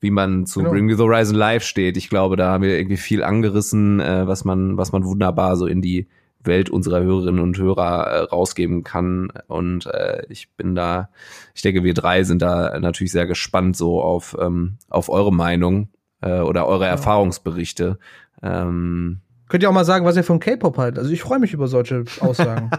wie 0.00 0.10
man 0.10 0.46
zu 0.46 0.60
genau. 0.60 0.70
Bring 0.72 0.86
Me 0.86 0.96
the 0.96 1.02
Horizon 1.02 1.36
Live 1.36 1.64
steht. 1.64 1.96
Ich 1.96 2.08
glaube, 2.08 2.36
da 2.36 2.52
haben 2.52 2.62
wir 2.62 2.76
irgendwie 2.76 2.96
viel 2.96 3.24
angerissen, 3.24 4.00
äh, 4.00 4.26
was 4.26 4.44
man, 4.44 4.76
was 4.76 4.92
man 4.92 5.04
wunderbar 5.04 5.56
so 5.56 5.66
in 5.66 5.82
die 5.82 6.06
Welt 6.44 6.70
unserer 6.70 7.02
Hörerinnen 7.02 7.40
und 7.40 7.58
Hörer 7.58 8.06
äh, 8.06 8.18
rausgeben 8.20 8.84
kann. 8.84 9.32
Und 9.48 9.86
äh, 9.86 10.22
ich 10.28 10.50
bin 10.52 10.74
da, 10.74 11.10
ich 11.54 11.62
denke, 11.62 11.82
wir 11.82 11.94
drei 11.94 12.22
sind 12.22 12.40
da 12.40 12.78
natürlich 12.78 13.10
sehr 13.10 13.26
gespannt 13.26 13.76
so 13.76 14.00
auf, 14.00 14.36
ähm, 14.40 14.76
auf 14.88 15.08
eure 15.08 15.32
Meinung 15.32 15.88
äh, 16.20 16.40
oder 16.40 16.66
eure 16.66 16.84
ja. 16.84 16.90
Erfahrungsberichte. 16.90 17.98
Ähm, 18.42 19.22
Könnt 19.48 19.62
ihr 19.62 19.68
auch 19.68 19.74
mal 19.74 19.84
sagen, 19.84 20.04
was 20.04 20.16
ihr 20.16 20.24
von 20.24 20.40
K-Pop 20.40 20.76
haltet. 20.78 20.98
Also 20.98 21.10
ich 21.12 21.22
freue 21.22 21.38
mich 21.38 21.52
über 21.52 21.68
solche 21.68 22.04
Aussagen. 22.20 22.70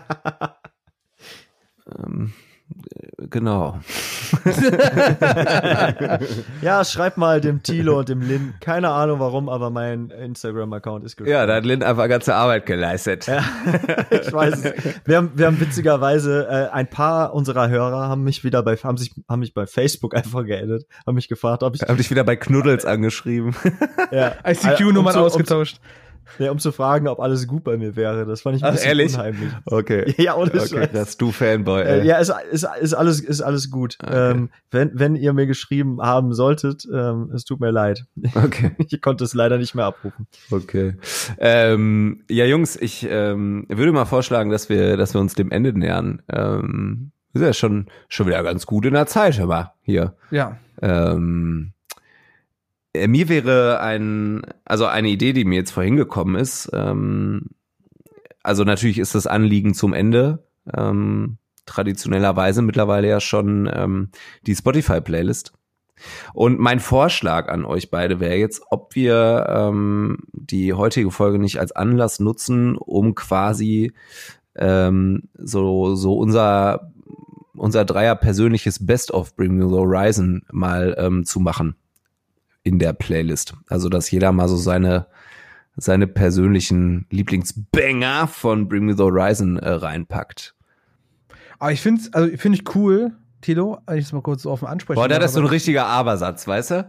ähm, 2.00 2.34
genau. 3.30 3.80
ja, 6.62 6.84
schreib 6.84 7.18
mal 7.18 7.40
dem 7.40 7.64
Tilo 7.64 8.00
und 8.00 8.10
dem 8.10 8.22
Lin. 8.22 8.54
Keine 8.60 8.90
Ahnung 8.90 9.20
warum, 9.20 9.48
aber 9.48 9.70
mein 9.70 10.10
Instagram-Account 10.10 11.06
ist 11.06 11.16
gesperrt. 11.18 11.40
Ja, 11.40 11.46
da 11.46 11.56
hat 11.56 11.66
Lin 11.66 11.84
einfach 11.84 12.10
ganze 12.10 12.36
Arbeit 12.36 12.66
geleistet. 12.66 13.28
Ja, 13.28 13.44
ich 14.10 14.34
weiß 14.34 14.66
es. 14.66 14.74
Wir 15.06 15.18
haben, 15.18 15.32
wir 15.36 15.46
haben 15.46 15.60
witzigerweise, 15.62 16.48
äh, 16.50 16.70
ein 16.74 16.90
paar 16.90 17.34
unserer 17.34 17.70
Hörer 17.70 18.10
haben 18.10 18.24
mich 18.24 18.44
wieder 18.44 18.64
bei, 18.64 18.76
haben 18.76 18.98
sich, 18.98 19.14
haben 19.30 19.40
mich 19.40 19.54
bei 19.54 19.66
Facebook 19.66 20.16
einfach 20.16 20.44
geedit, 20.46 20.86
haben 21.06 21.16
mich 21.16 21.30
gefragt, 21.30 21.64
ob 21.64 21.76
ich. 21.76 21.82
Haben 21.82 21.98
dich 21.98 22.10
wieder 22.12 22.24
bei 22.24 22.36
Knuddels 22.36 22.86
angeschrieben. 22.86 23.56
ja. 24.12 24.34
ICQ-Nummern 24.46 25.16
um 25.16 25.24
ausgetauscht. 25.24 25.80
Um, 25.80 26.07
ja, 26.40 26.52
um 26.52 26.60
zu 26.60 26.72
fragen, 26.72 27.08
ob 27.08 27.20
alles 27.20 27.48
gut 27.48 27.64
bei 27.64 27.78
mir 27.78 27.96
wäre. 27.96 28.26
Das 28.26 28.42
fand 28.42 28.58
ich 28.58 28.64
ein 28.64 28.70
Ach, 28.70 28.74
bisschen 28.74 28.88
ehrlich? 28.88 29.14
unheimlich. 29.14 29.52
Okay. 29.66 30.14
Ja, 30.18 30.36
ohne 30.36 30.50
okay, 30.50 30.68
Scheiß. 30.68 30.90
Das 30.94 31.18
du 31.18 31.32
Fanboy. 31.32 31.84
Äh, 31.84 32.06
ja, 32.06 32.18
ist, 32.18 32.34
ist, 32.52 32.68
ist 32.82 32.94
alles 32.94 33.20
ist 33.22 33.42
alles 33.42 33.70
gut. 33.70 33.98
Okay. 34.02 34.32
Ähm, 34.32 34.50
wenn 34.72 34.92
wenn 34.94 35.16
ihr 35.16 35.32
mir 35.34 35.46
geschrieben 35.46 36.02
haben 36.02 36.34
solltet, 36.34 36.88
ähm, 36.92 37.32
es 37.34 37.46
tut 37.46 37.60
mir 37.60 37.72
leid. 37.72 38.06
Okay. 38.36 38.72
Ich 38.90 39.02
konnte 39.02 39.24
es 39.24 39.34
leider 39.34 39.58
nicht 39.58 39.76
mehr 39.76 39.86
abrufen. 39.86 40.28
Okay. 40.50 40.96
Ähm, 41.40 42.24
ja, 42.30 42.46
Jungs, 42.46 42.76
ich 42.76 43.06
ähm, 43.10 43.66
würde 43.70 43.92
mal 43.92 44.06
vorschlagen, 44.06 44.50
dass 44.50 44.70
wir 44.70 44.98
dass 44.98 45.14
wir 45.14 45.22
uns 45.22 45.36
dem 45.36 45.52
Ende 45.52 45.78
nähern. 45.78 46.22
Ähm, 46.30 47.12
ist 47.34 47.42
ja 47.42 47.54
schon 47.54 47.88
schon 48.10 48.28
wieder 48.28 48.42
ganz 48.44 48.66
gut 48.66 48.86
in 48.86 48.94
der 48.94 49.06
Zeit, 49.06 49.40
aber 49.40 49.74
hier. 49.82 50.16
Ja. 50.32 50.58
Ähm, 50.82 51.74
äh, 51.74 51.77
mir 53.08 53.30
wäre 53.30 53.80
ein, 53.82 54.42
also 54.66 54.86
eine 54.86 55.10
Idee, 55.10 55.34
die 55.34 55.46
mir 55.46 55.56
jetzt 55.56 55.72
vorhin 55.72 55.96
gekommen 55.96 56.36
ist, 56.36 56.70
ähm, 56.74 57.50
also 58.44 58.64
natürlich 58.64 58.98
ist 58.98 59.14
das 59.14 59.28
Anliegen 59.28 59.74
zum 59.74 59.94
Ende, 59.94 60.46
ähm, 60.74 61.38
traditionellerweise 61.66 62.62
mittlerweile 62.62 63.10
ja 63.10 63.20
schon 63.20 63.70
ähm, 63.72 64.10
die 64.46 64.56
Spotify-Playlist. 64.56 65.52
Und 66.34 66.60
mein 66.60 66.80
Vorschlag 66.80 67.50
an 67.50 67.66
euch 67.66 67.92
beide 67.92 68.20
wäre 68.20 68.36
jetzt, 68.36 68.62
ob 68.70 68.96
wir 68.96 69.48
ähm, 69.50 70.20
die 70.32 70.74
heutige 70.74 71.12
Folge 71.12 71.40
nicht 71.40 71.60
als 71.60 71.72
Anlass 71.72 72.20
nutzen, 72.20 72.78
um 72.78 73.16
quasi 73.16 73.92
ähm, 74.56 75.24
so, 75.34 75.96
so 75.96 76.18
unser, 76.18 76.92
unser 77.56 77.84
Dreier 77.84 78.16
persönliches 78.16 78.86
Best 78.86 79.12
of 79.12 79.36
Bring 79.36 79.58
Me 79.58 79.68
the 79.68 79.76
Horizon 79.76 80.44
mal 80.52 80.96
ähm, 80.98 81.26
zu 81.26 81.40
machen 81.40 81.76
in 82.68 82.80
der 82.80 82.94
Playlist. 82.94 83.54
Also, 83.70 83.88
dass 83.88 84.12
jeder 84.12 84.32
mal 84.32 84.50
so 84.50 84.58
seine, 84.58 85.08
seine 85.78 86.06
persönlichen 86.06 87.06
Lieblingsbanger 87.10 88.28
von 88.28 88.68
Bring 88.68 88.86
Me 88.86 88.96
the 88.96 89.04
Horizon 89.04 89.58
äh, 89.58 89.70
reinpackt. 89.70 90.54
Aber 91.60 91.72
ich 91.72 91.82
finde 91.82 92.02
also 92.12 92.38
finde 92.38 92.60
ich 92.60 92.76
cool, 92.76 93.14
Tilo, 93.42 93.80
wenn 93.88 93.98
ich 93.98 94.06
es 94.06 94.14
mal 94.14 94.22
kurz 94.22 94.44
so 94.44 94.52
offen 94.52 94.68
ansprechen 94.68 95.00
Boah, 95.00 95.08
das 95.08 95.26
ist 95.26 95.34
so 95.34 95.40
ein 95.40 95.46
richtiger 95.46 95.86
Abersatz, 95.86 96.48
weißt 96.48 96.72
du? 96.72 96.88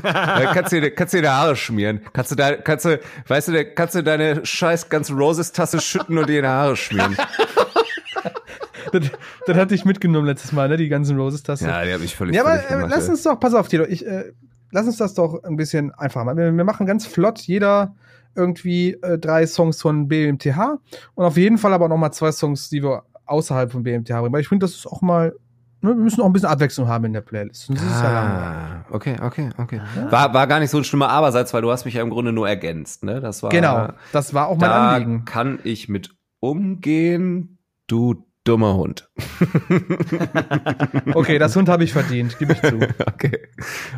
kannst 0.00 0.72
du 0.72 0.80
dir, 0.80 0.90
kannst 0.92 1.12
dir 1.12 1.22
die 1.22 1.28
Haare 1.28 1.56
schmieren. 1.56 2.00
Kannst 2.12 2.30
du 2.30 2.34
da, 2.34 2.56
kannst 2.56 2.86
du, 2.86 3.00
weißt 3.26 3.48
du, 3.48 3.64
kannst 3.74 3.94
du 3.94 4.02
deine 4.02 4.46
scheiß 4.46 4.88
ganze 4.88 5.12
Roses-Tasse 5.12 5.80
schütten 5.80 6.16
und 6.16 6.28
dir 6.28 6.38
in 6.38 6.44
die 6.44 6.48
Haare 6.48 6.76
schmieren. 6.76 7.16
das, 8.92 9.10
das 9.46 9.56
hatte 9.56 9.74
ich 9.74 9.84
mitgenommen 9.84 10.26
letztes 10.26 10.52
Mal, 10.52 10.68
ne, 10.68 10.76
die 10.76 10.88
ganzen 10.88 11.18
Roses-Tasse. 11.18 11.66
Ja, 11.66 11.84
die 11.84 11.92
habe 11.92 12.04
ich 12.04 12.14
völlig 12.14 12.34
Ja, 12.34 12.42
aber 12.42 12.54
äh, 12.54 12.86
lass 12.88 13.08
uns 13.08 13.22
doch, 13.24 13.38
pass 13.38 13.54
auf, 13.54 13.68
Tilo, 13.68 13.84
ich, 13.84 14.06
äh, 14.06 14.32
lass 14.70 14.86
uns 14.86 14.96
das 14.96 15.14
doch 15.14 15.42
ein 15.44 15.56
bisschen 15.56 15.92
einfacher 15.94 16.24
machen. 16.24 16.38
Wir, 16.38 16.52
wir 16.52 16.64
machen 16.64 16.86
ganz 16.86 17.06
flott 17.06 17.40
jeder 17.40 17.94
irgendwie 18.34 18.94
äh, 19.02 19.18
drei 19.18 19.46
Songs 19.46 19.80
von 19.82 20.08
BMTH 20.08 20.78
und 21.14 21.24
auf 21.24 21.36
jeden 21.36 21.58
Fall 21.58 21.72
aber 21.72 21.88
noch 21.88 21.96
mal 21.96 22.12
zwei 22.12 22.32
Songs, 22.32 22.68
die 22.68 22.82
wir 22.82 23.02
außerhalb 23.26 23.72
von 23.72 23.82
BMTH 23.82 24.20
bringen. 24.20 24.32
Weil 24.32 24.42
ich 24.42 24.48
finde, 24.48 24.64
das 24.64 24.74
ist 24.74 24.86
auch 24.86 25.02
mal 25.02 25.34
ne, 25.80 25.90
wir 25.90 26.02
müssen 26.02 26.20
auch 26.20 26.26
ein 26.26 26.32
bisschen 26.32 26.48
Abwechslung 26.48 26.88
haben 26.88 27.04
in 27.06 27.12
der 27.12 27.20
Playlist. 27.20 27.70
ah, 27.70 28.02
ja 28.02 28.84
okay, 28.90 29.16
okay, 29.22 29.50
okay. 29.58 29.80
War, 30.10 30.32
war 30.34 30.46
gar 30.46 30.60
nicht 30.60 30.70
so 30.70 30.78
ein 30.78 30.84
schlimmer 30.84 31.08
Aberseits, 31.08 31.52
weil 31.54 31.62
du 31.62 31.70
hast 31.70 31.84
mich 31.84 31.94
ja 31.94 32.02
im 32.02 32.10
Grunde 32.10 32.32
nur 32.32 32.48
ergänzt, 32.48 33.04
ne? 33.04 33.20
Das 33.20 33.42
war, 33.42 33.50
genau, 33.50 33.88
das 34.12 34.34
war 34.34 34.48
auch 34.48 34.58
mein 34.58 34.70
da 34.70 34.94
Anliegen. 34.94 35.24
kann 35.24 35.58
ich 35.64 35.88
mit 35.88 36.14
umgehen, 36.40 37.58
du 37.86 38.24
dummer 38.44 38.76
Hund. 38.76 39.08
okay, 41.14 41.38
das 41.38 41.54
Hund 41.54 41.68
habe 41.68 41.84
ich 41.84 41.92
verdient, 41.92 42.38
gebe 42.38 42.54
ich 42.54 42.62
zu. 42.62 42.76
okay, 43.06 43.48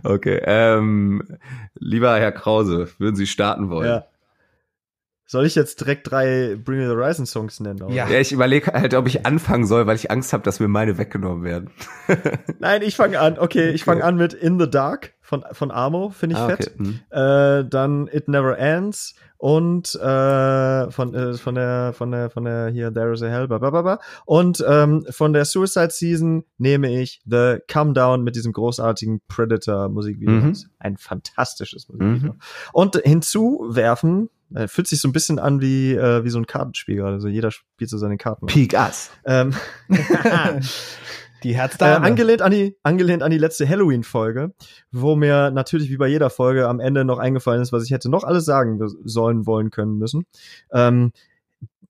okay. 0.02 0.40
Ähm, 0.44 1.22
lieber 1.78 2.18
Herr 2.18 2.32
Krause, 2.32 2.88
würden 2.98 3.16
Sie 3.16 3.26
starten 3.26 3.70
wollen? 3.70 3.88
Ja. 3.88 4.06
Soll 5.30 5.46
ich 5.46 5.54
jetzt 5.54 5.80
direkt 5.80 6.10
drei 6.10 6.56
Bring 6.56 6.78
Me 6.78 6.88
the 6.88 6.90
Horizon 6.96 7.24
Songs 7.24 7.60
nennen? 7.60 7.88
Ja. 7.88 8.08
ja, 8.08 8.18
ich 8.18 8.32
überlege 8.32 8.72
halt, 8.72 8.94
ob 8.94 9.06
ich 9.06 9.24
anfangen 9.26 9.64
soll, 9.64 9.86
weil 9.86 9.94
ich 9.94 10.10
Angst 10.10 10.32
habe, 10.32 10.42
dass 10.42 10.58
mir 10.58 10.66
meine 10.66 10.98
weggenommen 10.98 11.44
werden. 11.44 11.70
Nein, 12.58 12.82
ich 12.82 12.96
fange 12.96 13.20
an. 13.20 13.38
Okay, 13.38 13.66
okay. 13.66 13.70
ich 13.70 13.84
fange 13.84 14.02
an 14.02 14.16
mit 14.16 14.32
In 14.32 14.58
the 14.58 14.68
Dark 14.68 15.12
von, 15.20 15.44
von 15.52 15.70
Amo, 15.70 16.10
finde 16.10 16.34
ich 16.34 16.42
ah, 16.42 16.48
fett. 16.48 16.72
Okay. 16.74 16.82
Mhm. 16.82 17.00
Äh, 17.10 17.64
dann 17.64 18.08
It 18.08 18.26
Never 18.26 18.58
Ends 18.58 19.14
und 19.40 19.94
äh, 19.94 20.90
von, 20.90 21.14
äh, 21.14 21.32
von 21.32 21.54
der 21.54 21.94
von 21.94 22.10
der 22.10 22.28
von 22.28 22.44
der 22.44 22.68
hier 22.68 22.92
There 22.92 23.14
is 23.14 23.22
a 23.22 23.28
Hell 23.28 23.48
blablabla. 23.48 23.98
und 24.26 24.62
ähm, 24.68 25.06
von 25.08 25.32
der 25.32 25.46
Suicide 25.46 25.88
Season 25.90 26.44
nehme 26.58 27.00
ich 27.00 27.22
The 27.24 27.56
Come 27.72 27.94
Down 27.94 28.22
mit 28.22 28.36
diesem 28.36 28.52
großartigen 28.52 29.22
Predator 29.28 29.88
Musikvideo. 29.88 30.34
Mhm. 30.34 30.56
Ein 30.78 30.98
fantastisches 30.98 31.88
Musikvideo. 31.88 32.34
Mhm. 32.34 32.40
Und 32.74 32.96
hinzuwerfen 33.02 34.28
äh, 34.54 34.68
fühlt 34.68 34.88
sich 34.88 35.00
so 35.00 35.08
ein 35.08 35.12
bisschen 35.12 35.38
an 35.38 35.62
wie, 35.62 35.94
äh, 35.94 36.22
wie 36.22 36.30
so 36.30 36.38
ein 36.38 36.46
Kartenspiel 36.46 36.96
gerade. 36.96 37.14
Also 37.14 37.28
jeder 37.28 37.50
spielt 37.50 37.88
so 37.88 37.96
seine 37.96 38.18
Karten. 38.18 38.44
Peak 38.44 38.74
Us. 38.74 39.10
Ähm, 39.24 39.54
die 41.42 41.54
Herzdame. 41.54 42.04
Äh, 42.04 42.08
angelehnt, 42.08 42.42
an 42.42 42.52
die, 42.52 42.76
angelehnt 42.82 43.22
an 43.22 43.30
die 43.30 43.38
letzte 43.38 43.68
Halloween-Folge, 43.68 44.52
wo 44.92 45.16
mir 45.16 45.50
natürlich 45.50 45.90
wie 45.90 45.96
bei 45.96 46.08
jeder 46.08 46.30
Folge 46.30 46.68
am 46.68 46.80
Ende 46.80 47.04
noch 47.04 47.18
eingefallen 47.18 47.62
ist, 47.62 47.72
was 47.72 47.84
ich 47.84 47.90
hätte 47.90 48.10
noch 48.10 48.24
alles 48.24 48.44
sagen 48.44 48.80
sollen, 49.04 49.46
wollen, 49.46 49.70
können 49.70 49.98
müssen. 49.98 50.26
Ähm, 50.72 51.12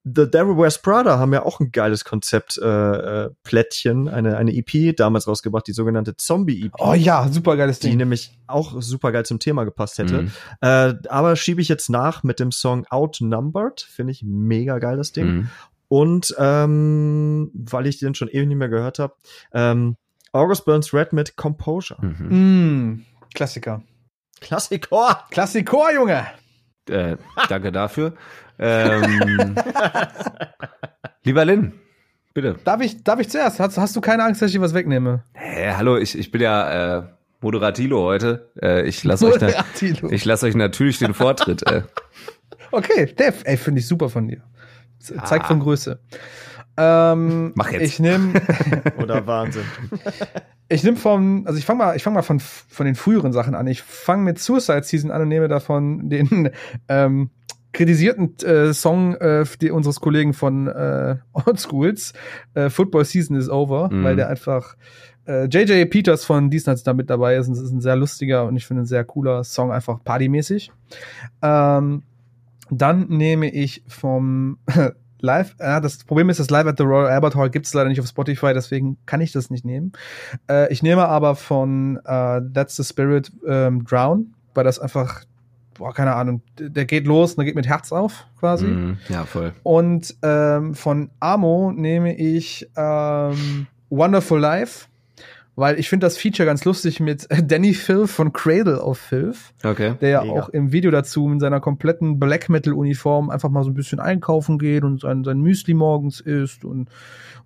The 0.03 0.31
Devil 0.31 0.57
Wears 0.57 0.81
Prada 0.81 1.19
haben 1.19 1.33
ja 1.35 1.45
auch 1.45 1.61
ein 1.61 1.73
geiles 1.73 2.07
Konzept 2.07 2.57
äh, 2.57 2.67
äh, 2.67 3.31
Plättchen, 3.43 4.09
eine 4.09 4.39
eine 4.39 4.53
EP 4.57 4.97
damals 4.97 5.29
rausgebracht, 5.29 5.67
die 5.67 5.73
sogenannte 5.73 6.17
Zombie 6.17 6.65
EP. 6.65 6.73
Oh 6.79 6.95
ja, 6.95 7.29
super 7.31 7.57
geiles 7.59 7.81
Ding. 7.81 7.91
Die 7.91 7.97
nämlich 7.99 8.31
auch 8.47 8.81
super 8.81 9.13
geil 9.13 9.27
zum 9.27 9.41
Thema 9.41 9.65
gepasst 9.65 9.99
hätte. 9.99 10.23
Mhm. 10.23 10.31
Äh, 10.63 10.95
aber 11.09 11.37
schiebe 11.37 11.61
ich 11.61 11.69
jetzt 11.69 11.91
nach 11.91 12.23
mit 12.23 12.41
dem 12.41 12.51
Song 12.51 12.87
Outnumbered, 12.89 13.83
finde 13.83 14.13
ich 14.13 14.23
mega 14.25 14.79
geil 14.79 14.97
das 14.97 15.13
Ding. 15.13 15.27
Mhm. 15.27 15.51
Und 15.91 16.33
ähm, 16.39 17.51
weil 17.53 17.89
ich 17.89 17.99
den 17.99 18.15
schon 18.15 18.29
ewig 18.29 18.47
nicht 18.47 18.57
mehr 18.57 18.69
gehört 18.69 19.01
habe, 19.01 19.15
ähm, 19.53 19.97
August 20.31 20.65
Burns 20.65 20.95
Red 20.95 21.13
mit 21.13 21.35
Composure. 21.37 21.99
Mhm. 22.01 22.29
Mm, 22.29 23.05
Klassiker. 23.35 23.83
Klassiker. 24.41 25.25
Klassiker, 25.33 25.93
Junge. 25.93 26.27
Äh, 26.89 27.17
danke 27.49 27.73
dafür. 27.73 28.15
Ähm, 28.61 29.57
lieber 31.25 31.45
Lin, 31.45 31.73
bitte. 32.35 32.55
Darf 32.63 32.81
ich, 32.83 33.03
darf 33.03 33.19
ich 33.19 33.29
zuerst? 33.29 33.59
Hast, 33.59 33.77
hast 33.77 33.97
du 33.97 34.01
keine 34.01 34.23
Angst, 34.23 34.41
dass 34.43 34.55
ich 34.55 34.61
was 34.61 34.75
wegnehme? 34.75 35.25
Hä, 35.35 35.73
hallo, 35.77 35.97
ich, 35.97 36.17
ich 36.17 36.31
bin 36.31 36.41
ja 36.41 36.99
äh, 36.99 37.03
Moderatilo 37.41 38.05
heute. 38.05 38.53
Äh, 38.63 38.87
ich 38.87 39.03
lasse 39.03 39.27
euch, 39.27 39.43
ich 40.11 40.25
lass 40.25 40.45
euch 40.45 40.55
natürlich 40.55 41.01
den 41.01 41.15
Vortritt. 41.15 41.69
Äh. 41.69 41.83
Okay, 42.71 43.13
Dave, 43.17 43.35
ey, 43.43 43.57
finde 43.57 43.81
ich 43.81 43.89
super 43.89 44.09
von 44.09 44.29
dir. 44.29 44.45
Zeigt 45.01 45.45
ah. 45.45 45.49
von 45.49 45.61
Größe. 45.61 46.01
Ähm, 46.77 47.53
Mach 47.57 47.73
jetzt. 47.73 47.83
Ich 47.83 48.01
nehme 48.01 48.41
oder 48.99 49.27
Wahnsinn. 49.27 49.65
ich 50.69 50.83
nehme 50.85 50.97
vom, 50.97 51.47
also 51.47 51.59
ich 51.59 51.67
fange 51.67 51.79
mal, 51.79 51.97
ich 51.97 52.03
fange 52.03 52.15
mal 52.15 52.23
von 52.23 52.41
von 52.41 52.87
den 52.87 52.95
früheren 52.95 53.33
Sachen 53.33 53.55
an. 53.55 53.67
Ich 53.67 53.83
fange 53.83 54.23
mit 54.23 54.39
Suicide 54.39 54.85
Season 54.85 55.11
an 55.11 55.23
und 55.23 55.29
nehme 55.29 55.49
davon 55.49 56.09
den 56.09 56.51
ähm, 56.89 57.31
kritisierten 57.73 58.37
äh, 58.39 58.73
Song 58.73 59.15
äh, 59.17 59.45
die, 59.61 59.71
unseres 59.71 60.01
Kollegen 60.01 60.33
von 60.33 60.69
äh, 60.69 61.17
Old 61.33 61.61
Schools, 61.61 62.13
äh, 62.55 62.71
Football 62.71 63.05
Season 63.05 63.37
is 63.37 63.49
Over, 63.49 63.91
mhm. 63.91 64.05
weil 64.05 64.17
der 64.17 64.29
einfach 64.29 64.77
äh, 65.27 65.45
JJ 65.45 65.85
Peters 65.87 66.25
von 66.25 66.51
Diesnats 66.51 66.83
da 66.83 66.95
mit 66.95 67.11
dabei 67.11 67.37
ist. 67.37 67.49
Und 67.49 67.55
es 67.55 67.61
ist 67.61 67.73
ein 67.73 67.81
sehr 67.81 67.97
lustiger 67.97 68.47
und 68.47 68.57
ich 68.57 68.67
finde 68.67 68.83
ein 68.83 68.87
sehr 68.87 69.05
cooler 69.05 69.45
Song, 69.45 69.71
einfach 69.71 70.03
partymäßig. 70.03 70.73
Ähm, 71.43 72.03
dann 72.71 73.09
nehme 73.09 73.51
ich 73.51 73.83
vom 73.89 74.59
Live, 75.21 75.55
äh, 75.59 75.81
das 75.81 75.99
Problem 76.05 76.31
ist, 76.31 76.41
das 76.41 76.51
Live 76.51 76.67
at 76.67 76.79
the 76.79 76.85
Royal 76.85 77.09
Albert 77.11 77.35
Hall 77.35 77.51
gibt 77.51 77.67
es 77.67 77.75
leider 77.75 77.89
nicht 77.89 78.01
auf 78.01 78.07
Spotify, 78.07 78.53
deswegen 78.55 78.97
kann 79.07 79.21
ich 79.21 79.33
das 79.33 79.51
nicht 79.51 79.65
nehmen. 79.65 79.93
Äh, 80.49 80.73
ich 80.73 80.83
nehme 80.83 81.07
aber 81.07 81.37
von 81.37 81.99
äh, 82.05 82.41
That's 82.55 82.77
the 82.77 82.85
Spirit 82.85 83.31
ähm, 83.47 83.85
Drown, 83.85 84.35
weil 84.55 84.65
das 84.65 84.79
einfach 84.79 85.25
boah, 85.81 85.95
keine 85.95 86.15
Ahnung, 86.15 86.43
der 86.59 86.85
geht 86.85 87.07
los 87.07 87.33
und 87.33 87.39
der 87.39 87.47
geht 87.47 87.55
mit 87.55 87.67
Herz 87.67 87.91
auf, 87.91 88.27
quasi. 88.39 88.67
Mm, 88.67 88.99
ja, 89.09 89.25
voll. 89.25 89.55
Und 89.63 90.15
ähm, 90.23 90.75
von 90.75 91.11
Amo 91.21 91.73
nehme 91.75 92.15
ich 92.17 92.71
ähm, 92.77 93.67
Wonderful 93.89 94.39
Life, 94.39 94.89
weil 95.57 95.79
ich 95.79 95.89
finde 95.89 96.07
das 96.07 96.17
Feature 96.17 96.47
ganz 96.47 96.65
lustig 96.65 97.01
mit 97.01 97.27
Danny 97.45 97.75
Filth 97.75 98.11
von 98.11 98.33
Cradle 98.33 98.81
of 98.81 98.99
Filth, 98.99 99.53
okay. 99.65 99.95
der 100.01 100.09
ja 100.09 100.23
auch 100.23 100.49
im 100.51 100.73
Video 100.73 100.91
dazu 100.91 101.29
in 101.31 101.41
seiner 101.41 101.61
kompletten 101.61 102.19
Black 102.19 102.49
Metal 102.49 102.73
Uniform 102.73 103.31
einfach 103.31 103.51
mal 103.51 103.65
so 103.65 103.71
ein 103.71 103.75
bisschen 103.75 104.01
einkaufen 104.01 104.59
geht 104.59 104.85
und 104.85 105.01
sein, 105.01 105.25
sein 105.25 105.41
Müsli 105.41 105.75
morgens 105.75 106.21
isst 106.21 106.65
und 106.65 106.89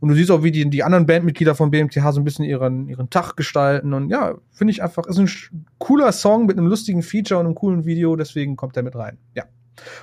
und 0.00 0.10
du 0.10 0.16
siehst 0.16 0.30
auch, 0.30 0.42
wie 0.42 0.52
die, 0.52 0.68
die 0.68 0.82
anderen 0.82 1.06
Bandmitglieder 1.06 1.54
von 1.54 1.70
BMTH 1.70 2.12
so 2.12 2.20
ein 2.20 2.24
bisschen 2.24 2.44
ihren, 2.44 2.88
ihren 2.90 3.08
Tag 3.08 3.36
gestalten. 3.36 3.94
Und 3.94 4.10
ja, 4.10 4.34
finde 4.50 4.72
ich 4.72 4.82
einfach, 4.82 5.06
ist 5.06 5.18
ein 5.18 5.30
cooler 5.78 6.12
Song 6.12 6.44
mit 6.44 6.58
einem 6.58 6.66
lustigen 6.66 7.02
Feature 7.02 7.40
und 7.40 7.46
einem 7.46 7.54
coolen 7.54 7.86
Video, 7.86 8.14
deswegen 8.14 8.54
kommt 8.54 8.76
er 8.76 8.82
mit 8.82 8.96
rein. 8.96 9.16
Ja. 9.34 9.44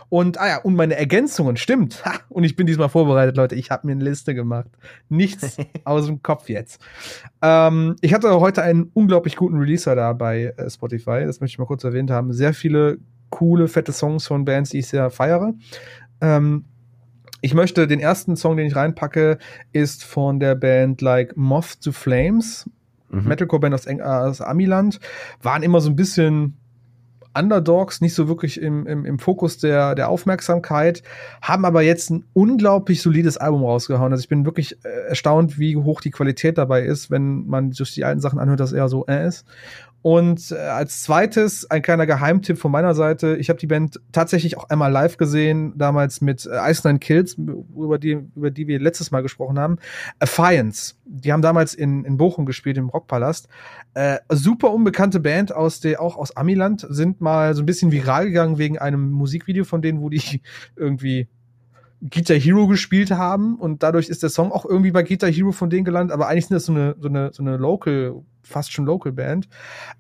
Und, 0.09 0.39
ah 0.39 0.47
ja, 0.47 0.57
und 0.57 0.75
meine 0.75 0.95
Ergänzungen, 0.95 1.57
stimmt. 1.57 2.03
Ha, 2.05 2.19
und 2.29 2.43
ich 2.43 2.55
bin 2.55 2.67
diesmal 2.67 2.89
vorbereitet, 2.89 3.37
Leute. 3.37 3.55
Ich 3.55 3.71
habe 3.71 3.87
mir 3.87 3.93
eine 3.93 4.03
Liste 4.03 4.35
gemacht. 4.35 4.69
Nichts 5.09 5.57
aus 5.83 6.05
dem 6.05 6.21
Kopf 6.21 6.49
jetzt. 6.49 6.81
Ähm, 7.41 7.95
ich 8.01 8.13
hatte 8.13 8.39
heute 8.39 8.61
einen 8.61 8.91
unglaublich 8.93 9.35
guten 9.35 9.57
Releaser 9.57 9.95
da 9.95 10.13
bei 10.13 10.53
äh, 10.57 10.69
Spotify. 10.69 11.23
Das 11.25 11.39
möchte 11.39 11.55
ich 11.55 11.59
mal 11.59 11.65
kurz 11.65 11.83
erwähnt 11.83 12.11
haben. 12.11 12.33
Sehr 12.33 12.53
viele 12.53 12.99
coole, 13.29 13.67
fette 13.67 13.91
Songs 13.91 14.27
von 14.27 14.45
Bands, 14.45 14.71
die 14.71 14.79
ich 14.79 14.87
sehr 14.87 15.09
feiere. 15.09 15.53
Ähm, 16.19 16.65
ich 17.41 17.55
möchte, 17.55 17.87
den 17.87 17.99
ersten 17.99 18.35
Song, 18.35 18.55
den 18.57 18.67
ich 18.67 18.75
reinpacke, 18.75 19.39
ist 19.71 20.03
von 20.03 20.39
der 20.39 20.53
Band 20.53 21.01
like 21.01 21.35
Moth 21.35 21.81
to 21.81 21.91
Flames. 21.91 22.69
Mhm. 23.09 23.27
Metalcore-Band 23.27 23.73
aus, 23.73 23.87
aus 23.87 24.41
Amiland. 24.41 24.99
Waren 25.41 25.63
immer 25.63 25.81
so 25.81 25.89
ein 25.89 25.95
bisschen 25.95 26.57
Underdogs, 27.33 28.01
nicht 28.01 28.13
so 28.13 28.27
wirklich 28.27 28.61
im, 28.61 28.85
im, 28.87 29.05
im 29.05 29.19
Fokus 29.19 29.57
der, 29.57 29.95
der 29.95 30.09
Aufmerksamkeit, 30.09 31.03
haben 31.41 31.65
aber 31.65 31.81
jetzt 31.81 32.09
ein 32.09 32.25
unglaublich 32.33 33.01
solides 33.01 33.37
Album 33.37 33.63
rausgehauen. 33.63 34.11
Also 34.11 34.21
ich 34.21 34.29
bin 34.29 34.45
wirklich 34.45 34.77
äh, 34.83 35.07
erstaunt, 35.09 35.57
wie 35.59 35.77
hoch 35.77 36.01
die 36.01 36.11
Qualität 36.11 36.57
dabei 36.57 36.83
ist, 36.83 37.09
wenn 37.09 37.47
man 37.47 37.71
sich 37.71 37.93
die 37.93 38.03
alten 38.03 38.21
Sachen 38.21 38.39
anhört, 38.39 38.59
dass 38.59 38.73
er 38.73 38.89
so 38.89 39.05
äh 39.07 39.27
ist. 39.27 39.45
Und 40.01 40.51
äh, 40.51 40.55
als 40.55 41.03
zweites 41.03 41.69
ein 41.69 41.83
kleiner 41.83 42.07
Geheimtipp 42.07 42.57
von 42.57 42.71
meiner 42.71 42.95
Seite. 42.95 43.37
Ich 43.37 43.49
habe 43.49 43.59
die 43.59 43.67
Band 43.67 43.99
tatsächlich 44.11 44.57
auch 44.57 44.69
einmal 44.69 44.91
live 44.91 45.17
gesehen, 45.17 45.73
damals 45.77 46.21
mit 46.21 46.45
äh, 46.45 46.71
Ice 46.71 46.87
Nine 46.87 46.99
Kills, 46.99 47.35
über 47.35 47.99
die, 47.99 48.19
über 48.35 48.49
die 48.49 48.67
wir 48.67 48.79
letztes 48.79 49.11
Mal 49.11 49.21
gesprochen 49.21 49.59
haben. 49.59 49.77
Affiance. 50.19 50.95
Die 51.05 51.31
haben 51.31 51.43
damals 51.43 51.75
in, 51.75 52.03
in 52.03 52.17
Bochum 52.17 52.45
gespielt, 52.47 52.77
im 52.77 52.89
Rockpalast. 52.89 53.47
Äh, 53.93 54.17
super 54.29 54.73
unbekannte 54.73 55.19
Band 55.19 55.53
aus 55.53 55.81
der, 55.81 56.01
auch 56.01 56.17
aus 56.17 56.35
Amiland, 56.35 56.85
sind 56.89 57.21
mal 57.21 57.53
so 57.53 57.61
ein 57.61 57.67
bisschen 57.67 57.91
viral 57.91 58.25
gegangen 58.25 58.57
wegen 58.57 58.79
einem 58.79 59.11
Musikvideo 59.11 59.65
von 59.65 59.83
denen, 59.83 60.01
wo 60.01 60.09
die 60.09 60.41
irgendwie 60.75 61.27
Guitar 62.01 62.37
Hero 62.37 62.67
gespielt 62.67 63.11
haben 63.11 63.55
und 63.55 63.83
dadurch 63.83 64.09
ist 64.09 64.23
der 64.23 64.29
Song 64.29 64.51
auch 64.51 64.65
irgendwie 64.65 64.91
bei 64.91 65.03
Guitar 65.03 65.29
Hero 65.29 65.51
von 65.51 65.69
denen 65.69 65.85
gelandet, 65.85 66.13
aber 66.13 66.27
eigentlich 66.27 66.47
sind 66.47 66.55
das 66.55 66.65
so 66.65 66.73
eine, 66.73 66.95
so 66.99 67.07
eine, 67.07 67.31
so 67.31 67.43
eine 67.43 67.57
Local, 67.57 68.23
fast 68.41 68.73
schon 68.73 68.85
Local 68.85 69.11
Band. 69.11 69.47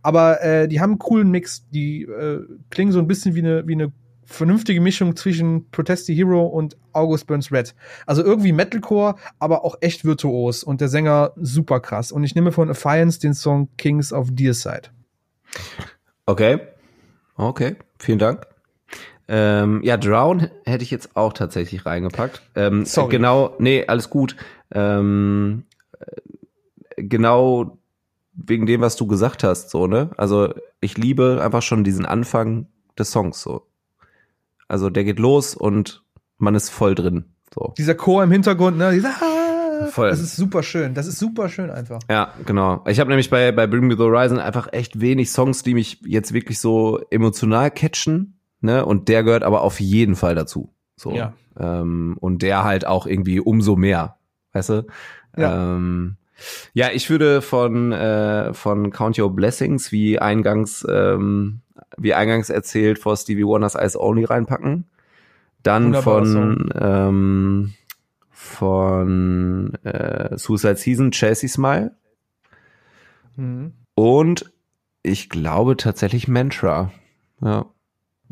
Aber 0.01 0.41
äh, 0.41 0.67
die 0.67 0.81
haben 0.81 0.91
einen 0.91 0.99
coolen 0.99 1.29
Mix, 1.29 1.67
die 1.69 2.03
äh, 2.03 2.41
klingen 2.71 2.91
so 2.91 2.99
ein 2.99 3.07
bisschen 3.07 3.35
wie 3.35 3.39
eine, 3.39 3.67
wie 3.67 3.73
eine 3.73 3.91
vernünftige 4.23 4.81
Mischung 4.81 5.15
zwischen 5.15 5.69
Protest 5.69 6.07
the 6.07 6.15
Hero 6.15 6.45
und 6.47 6.77
August 6.93 7.27
Burns 7.27 7.51
Red. 7.51 7.75
Also 8.05 8.23
irgendwie 8.23 8.51
Metalcore, 8.51 9.15
aber 9.39 9.63
auch 9.63 9.75
echt 9.81 10.03
virtuos 10.03 10.63
und 10.63 10.81
der 10.81 10.87
Sänger 10.87 11.33
super 11.35 11.79
krass. 11.79 12.11
Und 12.11 12.23
ich 12.23 12.33
nehme 12.33 12.51
von 12.51 12.69
Affiance 12.69 13.19
den 13.19 13.33
Song 13.33 13.69
Kings 13.77 14.11
of 14.11 14.29
Deerside. 14.31 14.89
Okay. 16.25 16.59
Okay, 17.35 17.75
vielen 17.99 18.19
Dank. 18.19 18.50
Ähm, 19.33 19.79
ja, 19.81 19.95
Drown 19.95 20.49
hätte 20.65 20.83
ich 20.83 20.91
jetzt 20.91 21.15
auch 21.15 21.31
tatsächlich 21.31 21.85
reingepackt. 21.85 22.41
Ähm, 22.55 22.83
Sorry. 22.83 23.11
Genau, 23.11 23.55
nee, 23.59 23.85
alles 23.87 24.09
gut. 24.09 24.35
Ähm, 24.73 25.63
genau 26.97 27.77
wegen 28.33 28.65
dem, 28.65 28.81
was 28.81 28.97
du 28.97 29.07
gesagt 29.07 29.45
hast, 29.45 29.69
so, 29.69 29.87
ne? 29.87 30.09
Also 30.17 30.53
ich 30.81 30.97
liebe 30.97 31.39
einfach 31.41 31.61
schon 31.61 31.85
diesen 31.85 32.05
Anfang 32.05 32.67
des 32.99 33.11
Songs, 33.11 33.41
so. 33.41 33.67
Also 34.67 34.89
der 34.89 35.05
geht 35.05 35.19
los 35.19 35.55
und 35.55 36.03
man 36.37 36.53
ist 36.53 36.69
voll 36.69 36.93
drin. 36.93 37.23
So. 37.55 37.73
Dieser 37.77 37.95
Chor 37.95 38.25
im 38.25 38.31
Hintergrund, 38.31 38.77
ne? 38.77 38.91
Dieser, 38.91 39.11
ah, 39.11 39.85
voll. 39.87 40.09
Das 40.09 40.19
ist 40.19 40.35
super 40.35 40.61
schön. 40.61 40.93
Das 40.93 41.07
ist 41.07 41.19
super 41.19 41.47
schön 41.47 41.69
einfach. 41.69 42.01
Ja, 42.09 42.33
genau. 42.45 42.83
Ich 42.85 42.99
habe 42.99 43.09
nämlich 43.09 43.29
bei, 43.29 43.53
bei 43.53 43.65
Bring 43.65 43.87
Me 43.87 43.95
the 43.95 44.03
Horizon 44.03 44.39
einfach 44.39 44.73
echt 44.73 44.99
wenig 44.99 45.31
Songs, 45.31 45.63
die 45.63 45.73
mich 45.73 46.01
jetzt 46.03 46.33
wirklich 46.33 46.59
so 46.59 46.99
emotional 47.11 47.71
catchen. 47.71 48.37
Ne? 48.61 48.85
Und 48.85 49.09
der 49.09 49.23
gehört 49.23 49.43
aber 49.43 49.61
auf 49.61 49.79
jeden 49.79 50.15
Fall 50.15 50.35
dazu. 50.35 50.73
So. 50.95 51.11
Ja. 51.11 51.33
Ähm, 51.59 52.17
und 52.19 52.41
der 52.41 52.63
halt 52.63 52.85
auch 52.85 53.05
irgendwie 53.05 53.39
umso 53.39 53.75
mehr. 53.75 54.17
Weißt 54.53 54.69
du? 54.69 54.87
Ja. 55.35 55.75
Ähm, 55.75 56.17
ja, 56.73 56.89
ich 56.91 57.09
würde 57.09 57.41
von, 57.41 57.91
äh, 57.91 58.53
von 58.53 58.91
Count 58.91 59.19
Your 59.19 59.35
Blessings, 59.35 59.91
wie 59.91 60.17
eingangs 60.19 60.85
ähm, 60.89 61.61
wie 61.97 62.13
eingangs 62.13 62.49
erzählt, 62.49 62.99
vor 62.99 63.15
Stevie 63.17 63.45
Wonders 63.45 63.75
Eyes 63.75 63.95
Only 63.95 64.25
reinpacken. 64.25 64.85
Dann 65.63 65.85
Wunderbar 65.85 66.25
von, 66.25 66.73
ähm, 66.79 67.73
von 68.31 69.73
äh, 69.83 70.37
Suicide 70.37 70.77
Season 70.77 71.11
Chelsea 71.11 71.49
Smile. 71.49 71.95
Mhm. 73.35 73.73
Und 73.95 74.51
ich 75.03 75.29
glaube 75.29 75.77
tatsächlich 75.77 76.27
Mantra. 76.27 76.91
Ja. 77.41 77.65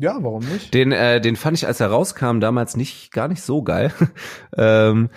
Ja, 0.00 0.16
warum 0.22 0.42
nicht? 0.46 0.72
Den, 0.72 0.92
äh, 0.92 1.20
den 1.20 1.36
fand 1.36 1.58
ich, 1.58 1.66
als 1.66 1.78
er 1.78 1.88
rauskam, 1.88 2.40
damals 2.40 2.74
nicht 2.74 3.12
gar 3.12 3.28
nicht 3.28 3.42
so 3.42 3.62
geil. 3.62 3.92
ähm, 4.56 5.10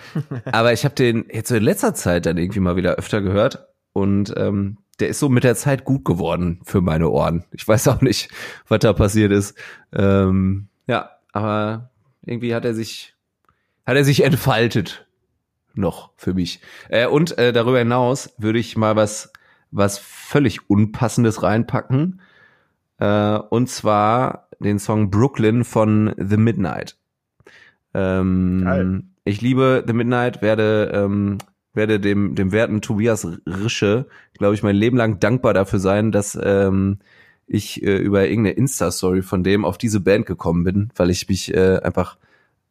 aber 0.44 0.74
ich 0.74 0.84
habe 0.84 0.94
den 0.94 1.24
jetzt 1.32 1.48
so 1.48 1.56
in 1.56 1.62
letzter 1.62 1.94
Zeit 1.94 2.26
dann 2.26 2.36
irgendwie 2.36 2.60
mal 2.60 2.76
wieder 2.76 2.96
öfter 2.96 3.22
gehört 3.22 3.66
und 3.94 4.34
ähm, 4.36 4.76
der 5.00 5.08
ist 5.08 5.20
so 5.20 5.30
mit 5.30 5.42
der 5.42 5.54
Zeit 5.54 5.84
gut 5.84 6.04
geworden 6.04 6.60
für 6.64 6.82
meine 6.82 7.08
Ohren. 7.08 7.44
Ich 7.52 7.66
weiß 7.66 7.88
auch 7.88 8.02
nicht, 8.02 8.28
was 8.68 8.80
da 8.80 8.92
passiert 8.92 9.32
ist. 9.32 9.56
Ähm, 9.90 10.68
ja, 10.86 11.12
aber 11.32 11.90
irgendwie 12.20 12.54
hat 12.54 12.66
er 12.66 12.74
sich, 12.74 13.14
hat 13.86 13.96
er 13.96 14.04
sich 14.04 14.22
entfaltet 14.22 15.06
noch 15.72 16.10
für 16.16 16.34
mich. 16.34 16.60
Äh, 16.90 17.06
und 17.06 17.38
äh, 17.38 17.54
darüber 17.54 17.78
hinaus 17.78 18.34
würde 18.36 18.58
ich 18.58 18.76
mal 18.76 18.96
was, 18.96 19.32
was 19.70 19.96
völlig 19.98 20.68
Unpassendes 20.68 21.42
reinpacken. 21.42 22.20
Äh, 22.98 23.38
und 23.50 23.68
zwar 23.68 24.43
den 24.58 24.78
Song 24.78 25.10
Brooklyn 25.10 25.64
von 25.64 26.14
The 26.16 26.36
Midnight. 26.36 26.96
Ähm, 27.92 29.12
ich 29.24 29.40
liebe 29.40 29.84
The 29.86 29.92
Midnight, 29.92 30.42
werde 30.42 30.90
ähm, 30.94 31.38
werde 31.74 32.00
dem, 32.00 32.34
dem 32.34 32.52
werten 32.52 32.80
Tobias 32.80 33.26
Rische, 33.46 34.06
glaube 34.34 34.54
ich, 34.54 34.62
mein 34.62 34.76
Leben 34.76 34.96
lang 34.96 35.18
dankbar 35.18 35.52
dafür 35.54 35.80
sein, 35.80 36.12
dass 36.12 36.38
ähm, 36.40 36.98
ich 37.46 37.82
äh, 37.82 37.96
über 37.96 38.26
irgendeine 38.26 38.56
Insta-Story 38.56 39.22
von 39.22 39.42
dem 39.42 39.64
auf 39.64 39.76
diese 39.76 40.00
Band 40.00 40.26
gekommen 40.26 40.64
bin, 40.64 40.90
weil 40.96 41.10
ich 41.10 41.28
mich 41.28 41.52
äh, 41.52 41.80
einfach 41.82 42.16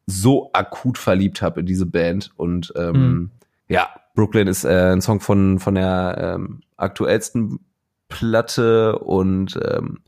so 0.06 0.50
akut 0.52 0.98
verliebt 0.98 1.42
habe 1.42 1.60
in 1.60 1.66
diese 1.66 1.86
Band. 1.86 2.32
Und 2.36 2.72
ähm, 2.76 2.92
mhm. 2.92 3.30
ja, 3.68 3.88
Brooklyn 4.14 4.48
ist 4.48 4.64
äh, 4.64 4.92
ein 4.92 5.00
Song 5.00 5.20
von, 5.20 5.58
von 5.58 5.74
der 5.74 6.36
ähm, 6.36 6.60
aktuellsten 6.76 7.60
Platte 8.08 8.98
und 8.98 9.58
ähm, 9.62 10.00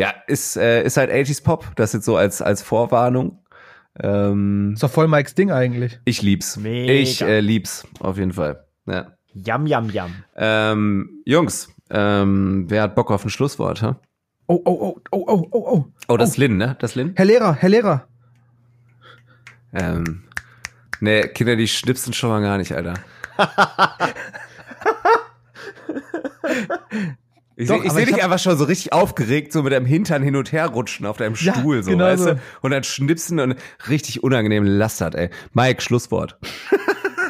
ja, 0.00 0.14
ist, 0.26 0.56
äh, 0.56 0.82
ist 0.82 0.96
halt 0.96 1.10
80s 1.10 1.44
Pop, 1.44 1.76
das 1.76 1.92
jetzt 1.92 2.06
so 2.06 2.16
als, 2.16 2.40
als 2.40 2.62
Vorwarnung. 2.62 3.44
Ähm, 4.02 4.70
ist 4.72 4.82
doch 4.82 4.90
voll 4.90 5.08
Mikes 5.08 5.34
Ding 5.34 5.50
eigentlich. 5.50 6.00
Ich 6.06 6.22
lieb's. 6.22 6.56
Mega. 6.56 6.90
Ich 6.90 7.20
äh, 7.20 7.40
lieb's, 7.40 7.86
auf 7.98 8.16
jeden 8.16 8.32
Fall. 8.32 8.64
Ja. 8.86 9.12
Yam, 9.34 9.66
yam, 9.66 9.90
yam. 9.90 10.24
Ähm, 10.36 11.22
Jungs, 11.26 11.68
ähm, 11.90 12.64
wer 12.68 12.80
hat 12.80 12.94
Bock 12.94 13.10
auf 13.10 13.26
ein 13.26 13.30
Schlusswort, 13.30 13.82
hä? 13.82 13.94
Oh, 14.46 14.62
oh, 14.64 14.70
oh, 14.70 14.98
oh, 15.10 15.24
oh, 15.26 15.48
oh, 15.50 15.52
oh. 15.52 15.84
Oh, 16.08 16.16
das 16.16 16.38
oh. 16.38 16.40
Lin, 16.40 16.56
ne? 16.56 16.76
Das 16.78 16.94
Lin? 16.94 17.12
Herr 17.16 17.26
Lehrer, 17.26 17.52
Herr 17.52 17.68
Lehrer. 17.68 18.08
Ähm, 19.74 20.22
ne, 21.00 21.28
Kinder, 21.28 21.56
die 21.56 21.68
schnipsen 21.68 22.14
schon 22.14 22.30
mal 22.30 22.40
gar 22.40 22.56
nicht, 22.56 22.72
Alter. 22.72 22.94
Ich 27.60 27.68
sehe 27.68 27.90
seh 27.90 28.06
dich 28.06 28.24
einfach 28.24 28.38
schon 28.38 28.56
so 28.56 28.64
richtig 28.64 28.94
aufgeregt, 28.94 29.52
so 29.52 29.62
mit 29.62 29.74
deinem 29.74 29.84
Hintern 29.84 30.22
hin 30.22 30.34
und 30.34 30.50
her 30.50 30.68
rutschen 30.68 31.04
auf 31.04 31.18
deinem 31.18 31.36
Stuhl, 31.36 31.76
ja, 31.76 31.82
so, 31.82 31.90
genau 31.90 32.04
weißt 32.06 32.22
so. 32.22 32.30
du? 32.30 32.40
Und 32.62 32.70
dann 32.70 32.84
schnipsen 32.84 33.38
und 33.38 33.54
richtig 33.86 34.22
unangenehm 34.22 34.64
lastert, 34.64 35.14
ey. 35.14 35.28
Mike, 35.52 35.82
Schlusswort. 35.82 36.38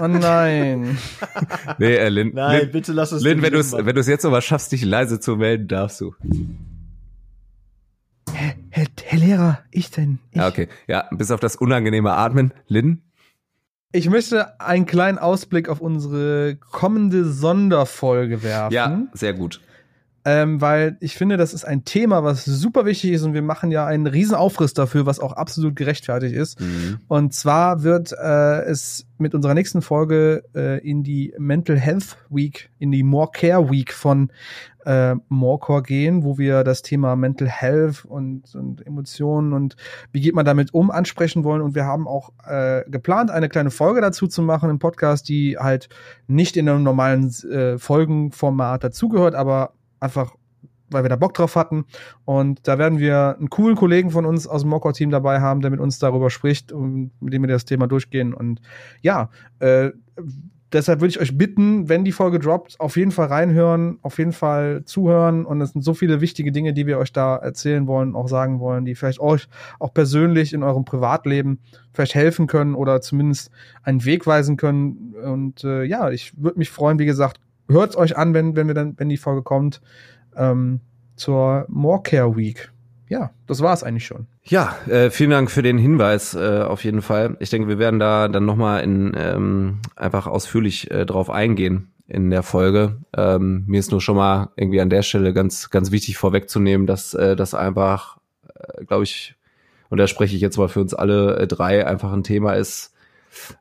Oh 0.01 0.07
nein. 0.07 0.97
nee, 1.78 1.97
äh, 1.97 2.09
Lin, 2.09 2.31
nein, 2.32 2.61
Lin, 2.61 2.70
bitte 2.70 2.93
lass 2.93 3.11
es 3.11 3.24
Lin, 3.24 3.43
wenn 3.43 3.52
du 3.52 3.59
es 3.59 3.73
wenn 3.73 3.93
du 3.93 4.01
es 4.01 4.07
jetzt 4.07 4.24
aber 4.24 4.40
schaffst, 4.40 4.70
dich 4.70 4.85
leise 4.85 5.19
zu 5.19 5.35
melden, 5.36 5.66
darfst 5.66 6.01
du. 6.01 6.15
Herr, 8.32 8.55
Herr, 8.70 8.86
Herr 9.02 9.19
Lehrer, 9.19 9.59
ich 9.73 9.90
denn? 9.90 10.20
Ich. 10.31 10.36
Ja, 10.36 10.47
okay. 10.47 10.69
Ja, 10.86 11.09
bis 11.11 11.32
auf 11.32 11.40
das 11.40 11.57
unangenehme 11.57 12.12
Atmen. 12.12 12.55
Lin? 12.69 13.02
Ich 13.93 14.09
möchte 14.09 14.61
einen 14.61 14.86
kleinen 14.86 15.19
Ausblick 15.19 15.69
auf 15.69 15.81
unsere 15.81 16.57
kommende 16.70 17.24
Sonderfolge 17.24 18.44
werfen. 18.44 18.73
Ja, 18.73 19.02
sehr 19.12 19.35
gut 19.35 19.61
ähm, 20.25 20.61
weil 20.61 20.97
ich 21.01 21.17
finde, 21.17 21.37
das 21.37 21.55
ist 21.55 21.65
ein 21.65 21.85
Thema, 21.85 22.23
was 22.25 22.45
super 22.45 22.85
wichtig 22.85 23.13
ist 23.13 23.23
und 23.23 23.33
wir 23.33 23.43
machen 23.43 23.71
ja 23.71 23.87
einen 23.87 24.07
riesen 24.07 24.35
Aufriss 24.35 24.75
dafür, 24.75 25.07
was 25.07 25.19
auch 25.19 25.33
absolut 25.33 25.77
gerechtfertigt 25.77 26.35
ist. 26.35 26.61
Mhm. 26.61 26.99
Und 27.09 27.33
zwar 27.33 27.83
wird 27.83 28.13
äh, 28.13 28.63
es 28.65 29.07
mit 29.17 29.35
unserer 29.35 29.55
nächsten 29.55 29.81
Folge 29.81 30.45
äh, 30.55 30.79
in 30.87 31.03
die 31.03 31.35
Mental 31.39 31.79
Health 31.79 32.19
Week, 32.29 32.71
in 32.79 32.93
die 32.93 33.03
More 33.03 33.31
Care 33.33 33.71
Week 33.71 33.93
von 33.93 34.31
äh, 34.85 35.15
Morecore 35.29 35.83
gehen, 35.83 36.23
wo 36.25 36.39
wir 36.39 36.65
das 36.65 36.83
Thema 36.83 37.17
Mental 37.17 37.49
Health 37.49 38.05
und, 38.05 38.55
und 38.55 38.87
Emotionen 38.87 39.53
und 39.53 39.77
wie 40.13 40.21
geht 40.21 40.35
man 40.35 40.45
damit 40.45 40.75
um 40.75 40.91
ansprechen 40.91 41.45
wollen. 41.45 41.63
Und 41.63 41.75
wir 41.75 41.85
haben 41.85 42.07
auch 42.07 42.31
äh, 42.47 42.83
geplant, 42.89 43.31
eine 43.31 43.49
kleine 43.49 43.71
Folge 43.71 44.01
dazu 44.01 44.27
zu 44.27 44.43
machen 44.43 44.71
im 44.71 44.79
Podcast, 44.79 45.29
die 45.29 45.57
halt 45.59 45.89
nicht 46.27 46.57
in 46.57 46.69
einem 46.69 46.83
normalen 46.83 47.31
äh, 47.51 47.79
Folgenformat 47.79 48.85
dazugehört, 48.85 49.35
aber 49.35 49.73
einfach 50.01 50.35
weil 50.90 51.05
wir 51.05 51.09
da 51.09 51.16
Bock 51.16 51.35
drauf 51.35 51.56
hatten. 51.56 51.85
Und 52.24 52.66
da 52.66 52.78
werden 52.78 52.98
wir 52.98 53.36
einen 53.39 53.51
coolen 53.51 53.77
Kollegen 53.77 54.10
von 54.10 54.27
uns 54.27 54.47
aus 54.47 54.62
dem 54.62 54.70
Mocker-Team 54.70 55.10
dabei 55.10 55.40
haben, 55.40 55.60
der 55.60 55.70
mit 55.70 55.81
uns 55.81 55.98
darüber 55.98 56.31
spricht 56.31 56.72
und 56.72 57.12
mit 57.20 57.32
dem 57.32 57.43
wir 57.43 57.48
das 57.48 57.64
Thema 57.64 57.86
durchgehen. 57.86 58.35
Und 58.35 58.60
ja, 59.01 59.31
äh, 59.60 59.90
deshalb 60.72 61.01
würde 61.01 61.10
ich 61.10 61.20
euch 61.20 61.36
bitten, 61.36 61.89
wenn 61.89 62.05
die 62.05 62.12
Folge 62.12 62.39
droppt, 62.39 62.78
auf 62.81 62.97
jeden 62.97 63.10
Fall 63.10 63.27
reinhören, 63.27 63.98
auf 64.02 64.18
jeden 64.18 64.32
Fall 64.32 64.85
zuhören. 64.85 65.44
Und 65.44 65.60
es 65.60 65.72
sind 65.72 65.82
so 65.82 65.94
viele 65.94 66.20
wichtige 66.20 66.52
Dinge, 66.52 66.72
die 66.72 66.86
wir 66.86 66.98
euch 66.98 67.12
da 67.12 67.36
erzählen 67.36 67.86
wollen, 67.86 68.14
auch 68.14 68.28
sagen 68.28 68.60
wollen, 68.60 68.85
die 68.85 68.94
vielleicht 68.94 69.20
euch 69.20 69.48
auch 69.78 69.94
persönlich 69.94 70.52
in 70.52 70.62
eurem 70.62 70.85
Privatleben 70.85 71.60
vielleicht 71.93 72.14
helfen 72.14 72.47
können 72.47 72.74
oder 72.74 73.01
zumindest 73.01 73.51
einen 73.82 74.05
Weg 74.05 74.27
weisen 74.27 74.56
können. 74.56 75.14
Und 75.24 75.64
äh, 75.64 75.85
ja, 75.85 76.10
ich 76.10 76.32
würde 76.36 76.59
mich 76.59 76.70
freuen, 76.70 76.98
wie 76.98 77.06
gesagt, 77.06 77.40
hört 77.71 77.91
es 77.91 77.97
euch 77.97 78.17
an, 78.17 78.35
wenn, 78.35 78.57
wenn 78.57 78.67
wir 78.67 78.75
dann, 78.75 78.95
wenn 78.99 79.09
die 79.09 79.17
Folge 79.17 79.43
kommt, 79.43 79.81
ähm, 80.37 80.81
zur 81.17 81.67
More 81.69 82.03
Care 82.03 82.37
Week. 82.37 82.71
Ja, 83.09 83.31
das 83.47 83.61
war 83.61 83.75
es 83.75 83.83
eigentlich 83.83 84.07
schon. 84.07 84.27
Ja, 84.45 84.77
äh, 84.87 85.11
vielen 85.11 85.31
Dank 85.31 85.51
für 85.51 85.63
den 85.63 85.79
Hinweis 85.79 86.35
äh, 86.35 86.63
auf 86.63 86.85
jeden 86.85 87.03
Fall. 87.03 87.37
Ich 87.41 87.51
denke, 87.51 87.69
wir 87.69 87.79
werden 87.79 87.99
da 87.99 88.29
dann 88.29 88.47
nochmal 88.47 88.85
in 88.85 89.13
ähm, 89.17 89.81
einfach 89.97 90.29
ausführlich 90.29 90.91
äh, 90.93 91.05
drauf 91.07 91.29
eingehen 91.29 91.91
in 92.07 92.31
der 92.31 92.43
Folge. 92.43 92.99
Ähm, 93.17 93.65
mir 93.67 93.81
ist 93.81 93.91
nur 93.91 94.01
schon 94.01 94.17
mal 94.17 94.51
irgendwie 94.57 94.81
an 94.81 94.91
der 94.91 95.03
Stelle 95.03 95.33
ganz, 95.33 95.71
ganz 95.71 95.91
wichtig 95.91 96.19
vorwegzunehmen, 96.19 96.87
dass 96.87 97.15
äh, 97.15 97.35
das 97.35 97.55
einfach, 97.55 98.19
äh, 98.55 98.85
glaube 98.85 99.05
ich, 99.05 99.35
und 99.89 99.99
da 99.99 100.07
spreche 100.07 100.37
ich 100.37 100.41
jetzt 100.41 100.57
mal 100.57 100.69
für 100.69 100.81
uns 100.81 100.95
alle 100.95 101.37
äh, 101.37 101.47
drei, 101.49 101.87
einfach 101.87 102.13
ein 102.13 102.23
Thema 102.23 102.53
ist, 102.55 102.95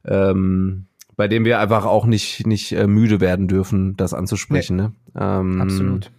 ähm, 0.06 0.86
bei 1.20 1.28
dem 1.28 1.44
wir 1.44 1.60
einfach 1.60 1.86
auch 1.86 2.06
nicht, 2.06 2.48
nicht 2.48 2.72
äh, 2.72 2.88
müde 2.88 3.20
werden 3.20 3.50
dürfen, 3.50 3.98
das 3.98 4.14
anzusprechen. 4.14 4.78
Nee. 4.78 4.84
Ne? 4.84 4.94
Ähm, 5.20 5.62
Absolut. 5.62 6.12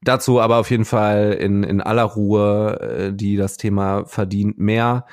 Dazu 0.00 0.40
aber 0.40 0.56
auf 0.56 0.70
jeden 0.70 0.86
Fall 0.86 1.34
in, 1.34 1.62
in 1.62 1.82
aller 1.82 2.04
Ruhe, 2.04 2.80
äh, 2.80 3.12
die 3.12 3.36
das 3.36 3.58
Thema 3.58 4.06
verdient 4.06 4.58
mehr. 4.58 5.04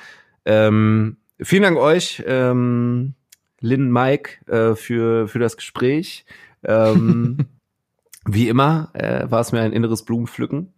Ähm, 0.46 1.18
vielen 1.38 1.64
Dank 1.64 1.76
euch, 1.76 2.24
ähm, 2.26 3.12
Lynn, 3.60 3.92
Mike, 3.92 4.46
äh, 4.50 4.74
für, 4.74 5.28
für 5.28 5.38
das 5.38 5.58
Gespräch. 5.58 6.24
Ähm, 6.64 7.36
wie 8.24 8.48
immer 8.48 8.88
äh, 8.94 9.30
war 9.30 9.42
es 9.42 9.52
mir 9.52 9.60
ein 9.60 9.74
inneres 9.74 10.06
Blumenpflücken. 10.06 10.72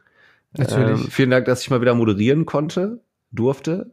Natürlich. 0.56 1.04
Ähm, 1.04 1.08
vielen 1.08 1.30
Dank, 1.30 1.44
dass 1.44 1.62
ich 1.62 1.70
mal 1.70 1.80
wieder 1.80 1.94
moderieren 1.94 2.46
konnte, 2.46 3.00
durfte. 3.30 3.92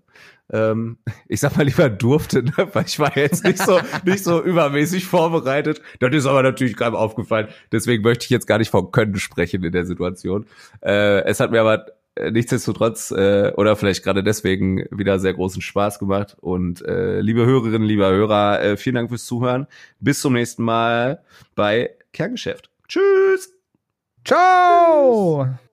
Ähm, 0.51 0.97
ich 1.27 1.39
sag 1.39 1.55
mal 1.57 1.63
lieber 1.63 1.89
durfte, 1.89 2.43
ne? 2.43 2.53
weil 2.73 2.85
ich 2.85 2.99
war 2.99 3.15
jetzt 3.17 3.43
nicht 3.43 3.59
so 3.59 3.79
nicht 4.05 4.23
so 4.23 4.41
übermäßig 4.41 5.05
vorbereitet. 5.05 5.81
Das 5.99 6.13
ist 6.13 6.25
aber 6.25 6.43
natürlich 6.43 6.75
gerade 6.75 6.97
aufgefallen. 6.97 7.47
Deswegen 7.71 8.03
möchte 8.03 8.25
ich 8.25 8.29
jetzt 8.29 8.47
gar 8.47 8.57
nicht 8.57 8.71
von 8.71 8.91
Können 8.91 9.17
sprechen 9.17 9.63
in 9.63 9.71
der 9.71 9.85
Situation. 9.85 10.45
Äh, 10.81 11.23
es 11.23 11.39
hat 11.39 11.51
mir 11.51 11.61
aber 11.61 11.85
äh, 12.15 12.31
nichtsdestotrotz 12.31 13.11
äh, 13.11 13.53
oder 13.55 13.75
vielleicht 13.75 14.03
gerade 14.03 14.23
deswegen 14.23 14.85
wieder 14.91 15.19
sehr 15.19 15.33
großen 15.33 15.61
Spaß 15.61 15.99
gemacht. 15.99 16.35
Und 16.39 16.85
äh, 16.85 17.21
liebe 17.21 17.45
Hörerinnen, 17.45 17.87
lieber 17.87 18.09
Hörer, 18.09 18.61
äh, 18.61 18.77
vielen 18.77 18.95
Dank 18.95 19.09
fürs 19.09 19.25
Zuhören. 19.25 19.67
Bis 19.99 20.19
zum 20.19 20.33
nächsten 20.33 20.63
Mal 20.63 21.23
bei 21.55 21.91
Kerngeschäft. 22.13 22.69
Tschüss. 22.87 23.53
Ciao. 24.25 25.45
Tschüss. 25.45 25.68